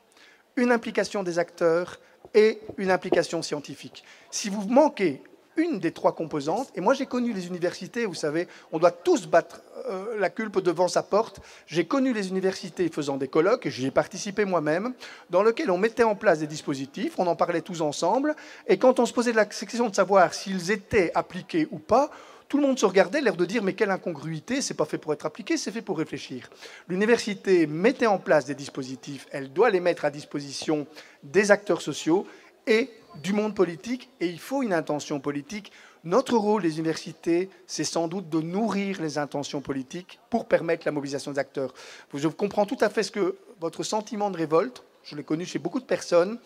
une 0.56 0.70
implication 0.70 1.22
des 1.22 1.38
acteurs 1.38 1.98
et 2.34 2.60
une 2.78 2.90
implication 2.90 3.42
scientifique. 3.42 4.04
Si 4.30 4.48
vous 4.48 4.66
manquez 4.68 5.22
une 5.56 5.78
des 5.78 5.92
trois 5.92 6.14
composantes. 6.14 6.70
Et 6.74 6.80
moi, 6.80 6.94
j'ai 6.94 7.06
connu 7.06 7.32
les 7.32 7.46
universités, 7.46 8.06
vous 8.06 8.14
savez, 8.14 8.48
on 8.72 8.78
doit 8.78 8.90
tous 8.90 9.26
battre 9.26 9.60
euh, 9.88 10.18
la 10.18 10.30
culpe 10.30 10.60
devant 10.60 10.88
sa 10.88 11.02
porte. 11.02 11.40
J'ai 11.66 11.84
connu 11.84 12.12
les 12.12 12.28
universités 12.28 12.88
faisant 12.88 13.16
des 13.16 13.28
colloques, 13.28 13.68
j'y 13.68 13.86
ai 13.86 13.90
participé 13.90 14.44
moi-même, 14.44 14.94
dans 15.30 15.42
lesquels 15.42 15.70
on 15.70 15.78
mettait 15.78 16.04
en 16.04 16.14
place 16.14 16.38
des 16.38 16.46
dispositifs, 16.46 17.14
on 17.18 17.26
en 17.26 17.36
parlait 17.36 17.60
tous 17.60 17.82
ensemble, 17.82 18.34
et 18.66 18.78
quand 18.78 18.98
on 18.98 19.06
se 19.06 19.12
posait 19.12 19.32
la 19.32 19.44
question 19.44 19.88
de 19.88 19.94
savoir 19.94 20.32
s'ils 20.34 20.70
étaient 20.70 21.10
appliqués 21.14 21.68
ou 21.70 21.78
pas, 21.78 22.10
tout 22.52 22.58
le 22.58 22.66
monde 22.66 22.78
se 22.78 22.84
regardait, 22.84 23.22
l'air 23.22 23.34
de 23.34 23.46
dire 23.46 23.62
mais 23.62 23.72
quelle 23.72 23.90
incongruité, 23.90 24.60
c'est 24.60 24.74
pas 24.74 24.84
fait 24.84 24.98
pour 24.98 25.14
être 25.14 25.24
appliqué, 25.24 25.56
c'est 25.56 25.70
fait 25.70 25.80
pour 25.80 25.96
réfléchir. 25.96 26.50
L'université 26.86 27.66
mettait 27.66 28.04
en 28.04 28.18
place 28.18 28.44
des 28.44 28.54
dispositifs, 28.54 29.26
elle 29.30 29.54
doit 29.54 29.70
les 29.70 29.80
mettre 29.80 30.04
à 30.04 30.10
disposition 30.10 30.86
des 31.22 31.50
acteurs 31.50 31.80
sociaux 31.80 32.26
et 32.66 32.90
du 33.22 33.32
monde 33.32 33.54
politique, 33.54 34.10
et 34.20 34.26
il 34.26 34.38
faut 34.38 34.62
une 34.62 34.74
intention 34.74 35.18
politique. 35.18 35.72
Notre 36.04 36.36
rôle 36.36 36.60
des 36.60 36.74
universités, 36.76 37.48
c'est 37.66 37.84
sans 37.84 38.06
doute 38.06 38.28
de 38.28 38.42
nourrir 38.42 39.00
les 39.00 39.16
intentions 39.16 39.62
politiques 39.62 40.20
pour 40.28 40.46
permettre 40.46 40.82
la 40.84 40.92
mobilisation 40.92 41.32
des 41.32 41.38
acteurs. 41.38 41.72
Je 42.12 42.28
comprends 42.28 42.66
tout 42.66 42.76
à 42.82 42.90
fait 42.90 43.02
ce 43.02 43.12
que 43.12 43.34
votre 43.60 43.82
sentiment 43.82 44.30
de 44.30 44.36
révolte, 44.36 44.84
je 45.04 45.16
l'ai 45.16 45.24
connu 45.24 45.46
chez 45.46 45.58
beaucoup 45.58 45.80
de 45.80 45.86
personnes, 45.86 46.38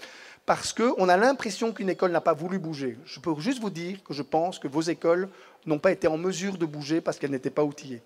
parce 0.47 0.73
qu'on 0.73 1.09
a 1.09 1.17
l'impression 1.17 1.73
qu'une 1.73 1.91
école 1.91 2.13
n'a 2.13 2.21
pas 2.21 2.33
voulu 2.33 2.61
bouger. 2.61 2.97
Je 3.05 3.19
peux 3.19 3.35
juste 3.39 3.61
vous 3.61 3.71
dire 3.71 4.03
que 4.05 4.15
je 4.15 4.23
pense 4.23 4.61
que 4.61 4.69
vos 4.69 4.81
écoles 4.81 5.29
n'ont 5.67 5.79
pas 5.79 5.93
été 5.93 6.07
en 6.07 6.17
mesure 6.17 6.59
de 6.59 6.67
bouger 6.67 7.01
parce 7.01 7.19
qu'elles 7.19 7.31
n'étaient 7.31 7.51
pas 7.51 7.64
outillées. 7.64 8.03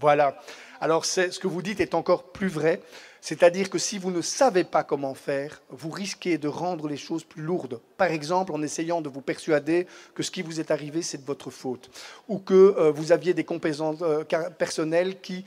Voilà. 0.00 0.38
Alors 0.80 1.04
ce 1.04 1.38
que 1.38 1.46
vous 1.46 1.62
dites 1.62 1.80
est 1.80 1.94
encore 1.94 2.32
plus 2.32 2.48
vrai. 2.48 2.82
C'est-à-dire 3.24 3.70
que 3.70 3.78
si 3.78 3.96
vous 3.96 4.10
ne 4.10 4.20
savez 4.20 4.64
pas 4.64 4.84
comment 4.84 5.14
faire, 5.14 5.62
vous 5.70 5.88
risquez 5.88 6.36
de 6.36 6.46
rendre 6.46 6.88
les 6.88 6.98
choses 6.98 7.24
plus 7.24 7.40
lourdes. 7.40 7.80
Par 7.96 8.08
exemple, 8.08 8.52
en 8.52 8.60
essayant 8.60 9.00
de 9.00 9.08
vous 9.08 9.22
persuader 9.22 9.86
que 10.14 10.22
ce 10.22 10.30
qui 10.30 10.42
vous 10.42 10.60
est 10.60 10.70
arrivé, 10.70 11.00
c'est 11.00 11.16
de 11.16 11.26
votre 11.26 11.50
faute. 11.50 11.88
Ou 12.28 12.38
que 12.38 12.74
euh, 12.76 12.90
vous 12.90 13.12
aviez 13.12 13.32
des 13.32 13.44
compétences 13.44 14.02
euh, 14.02 14.24
personnelles 14.58 15.22
qui 15.22 15.46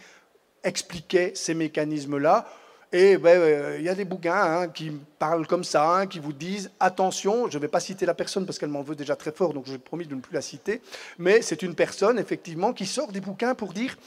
expliquaient 0.64 1.34
ces 1.36 1.54
mécanismes-là. 1.54 2.48
Et 2.94 3.18
ben, 3.18 3.38
euh, 3.38 3.76
il 3.80 3.84
y 3.84 3.90
a 3.90 3.96
des 3.96 4.06
bouquins 4.06 4.34
hein, 4.34 4.68
qui 4.70 4.92
parlent 5.20 5.46
comme 5.46 5.66
ça, 5.66 5.90
hein, 5.90 6.08
qui 6.08 6.20
vous 6.20 6.32
disent 6.32 6.72
attention, 6.80 7.50
je 7.50 7.58
ne 7.58 7.62
vais 7.62 7.68
pas 7.68 7.82
citer 7.82 8.06
la 8.06 8.14
personne 8.14 8.46
parce 8.46 8.58
qu'elle 8.58 8.70
m'en 8.70 8.82
veut 8.82 8.96
déjà 8.96 9.18
très 9.18 9.34
fort, 9.34 9.54
donc 9.54 9.66
j'ai 9.66 9.78
promis 9.78 10.06
de 10.06 10.16
ne 10.16 10.22
plus 10.22 10.34
la 10.34 10.42
citer, 10.42 10.82
mais 11.18 11.42
c'est 11.42 11.64
une 11.64 11.76
personne 11.76 12.18
effectivement 12.18 12.72
qui 12.72 12.86
sort 12.86 13.12
des 13.12 13.20
bouquins 13.20 13.56
pour 13.56 13.74
dire 13.74 13.98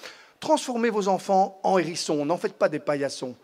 transformez 0.40 0.88
vos 0.88 1.08
enfants 1.08 1.60
en 1.62 1.76
hérissons, 1.76 2.24
n'en 2.24 2.38
faites 2.38 2.54
pas 2.54 2.70
des 2.70 2.78
paillassons. 2.78 3.36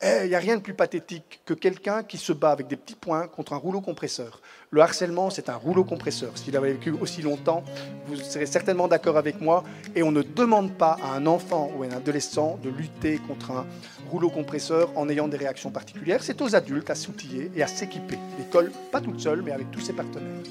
Il 0.00 0.06
eh, 0.22 0.28
n'y 0.28 0.34
a 0.36 0.38
rien 0.38 0.56
de 0.56 0.62
plus 0.62 0.74
pathétique 0.74 1.40
que 1.44 1.54
quelqu'un 1.54 2.04
qui 2.04 2.18
se 2.18 2.32
bat 2.32 2.52
avec 2.52 2.68
des 2.68 2.76
petits 2.76 2.94
points 2.94 3.26
contre 3.26 3.52
un 3.52 3.56
rouleau 3.56 3.80
compresseur. 3.80 4.40
Le 4.70 4.80
harcèlement, 4.80 5.28
c'est 5.28 5.48
un 5.48 5.56
rouleau 5.56 5.82
compresseur. 5.82 6.38
S'il 6.38 6.56
avait 6.56 6.74
vécu 6.74 6.92
aussi 6.92 7.20
longtemps, 7.20 7.64
vous 8.06 8.14
serez 8.14 8.46
certainement 8.46 8.86
d'accord 8.86 9.16
avec 9.16 9.40
moi. 9.40 9.64
Et 9.96 10.04
on 10.04 10.12
ne 10.12 10.22
demande 10.22 10.72
pas 10.72 10.98
à 11.02 11.16
un 11.16 11.26
enfant 11.26 11.72
ou 11.76 11.82
à 11.82 11.86
un 11.86 11.90
adolescent 11.90 12.60
de 12.62 12.70
lutter 12.70 13.18
contre 13.26 13.50
un 13.50 13.66
rouleau 14.08 14.30
compresseur 14.30 14.96
en 14.96 15.08
ayant 15.08 15.26
des 15.26 15.36
réactions 15.36 15.72
particulières. 15.72 16.22
C'est 16.22 16.40
aux 16.42 16.54
adultes 16.54 16.90
à 16.90 16.94
s'outiller 16.94 17.50
et 17.56 17.64
à 17.64 17.66
s'équiper. 17.66 18.20
L'école, 18.38 18.70
pas 18.92 19.00
toute 19.00 19.18
seule, 19.18 19.42
mais 19.42 19.50
avec 19.50 19.72
tous 19.72 19.80
ses 19.80 19.94
partenaires. 19.94 20.44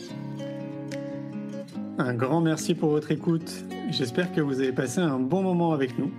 Un 1.99 2.13
grand 2.13 2.41
merci 2.41 2.75
pour 2.75 2.89
votre 2.89 3.11
écoute. 3.11 3.49
J'espère 3.91 4.33
que 4.33 4.41
vous 4.41 4.59
avez 4.59 4.73
passé 4.73 4.99
un 4.99 5.19
bon 5.19 5.41
moment 5.41 5.71
avec 5.71 5.97
nous. 5.97 6.11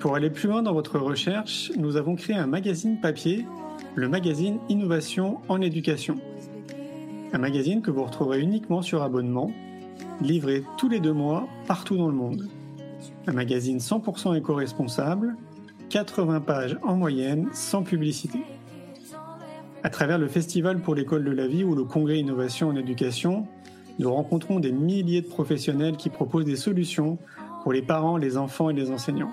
Pour 0.00 0.14
aller 0.16 0.30
plus 0.30 0.48
loin 0.48 0.62
dans 0.62 0.72
votre 0.72 0.98
recherche, 0.98 1.70
nous 1.76 1.96
avons 1.96 2.16
créé 2.16 2.34
un 2.34 2.46
magazine 2.46 2.98
papier, 2.98 3.44
le 3.94 4.08
magazine 4.08 4.58
Innovation 4.70 5.40
en 5.50 5.60
éducation. 5.60 6.16
Un 7.34 7.38
magazine 7.38 7.82
que 7.82 7.90
vous 7.90 8.04
retrouverez 8.04 8.40
uniquement 8.40 8.80
sur 8.80 9.02
abonnement, 9.02 9.52
livré 10.22 10.64
tous 10.78 10.88
les 10.88 11.00
deux 11.00 11.12
mois 11.12 11.46
partout 11.66 11.98
dans 11.98 12.06
le 12.06 12.14
monde. 12.14 12.48
Un 13.26 13.32
magazine 13.32 13.76
100% 13.76 14.38
éco-responsable, 14.38 15.36
80 15.90 16.40
pages 16.40 16.78
en 16.82 16.96
moyenne, 16.96 17.50
sans 17.52 17.82
publicité. 17.82 18.38
À 19.82 19.90
travers 19.90 20.16
le 20.16 20.28
Festival 20.28 20.80
pour 20.80 20.94
l'école 20.94 21.24
de 21.24 21.30
la 21.30 21.46
vie 21.46 21.62
ou 21.62 21.74
le 21.74 21.84
Congrès 21.84 22.18
Innovation 22.18 22.68
en 22.68 22.76
éducation, 22.76 23.46
nous 23.98 24.10
rencontrons 24.10 24.60
des 24.60 24.72
milliers 24.72 25.20
de 25.20 25.28
professionnels 25.28 25.98
qui 25.98 26.08
proposent 26.08 26.46
des 26.46 26.56
solutions 26.56 27.18
pour 27.62 27.74
les 27.74 27.82
parents, 27.82 28.16
les 28.16 28.38
enfants 28.38 28.70
et 28.70 28.74
les 28.74 28.90
enseignants. 28.90 29.32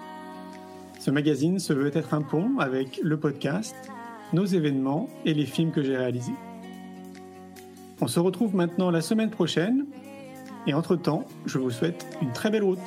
Ce 1.00 1.12
magazine 1.12 1.60
se 1.60 1.74
veut 1.74 1.96
être 1.96 2.14
un 2.14 2.22
pont 2.22 2.60
avec 2.60 3.00
le 3.04 3.18
podcast, 3.18 3.76
nos 4.34 4.46
événements 4.46 5.08
et 5.26 5.34
les 5.34 5.46
films 5.46 5.72
que 5.72 5.82
j'ai 5.82 5.96
réalisés. 5.96 6.34
On 8.02 8.08
se 8.08 8.20
retrouve 8.20 8.56
maintenant 8.56 8.92
la 8.92 9.02
semaine 9.02 9.30
prochaine 9.30 9.86
et 10.68 10.74
entre-temps, 10.74 11.26
je 11.46 11.58
vous 11.58 11.72
souhaite 11.72 12.06
une 12.22 12.32
très 12.34 12.50
belle 12.50 12.64
route. 12.64 12.80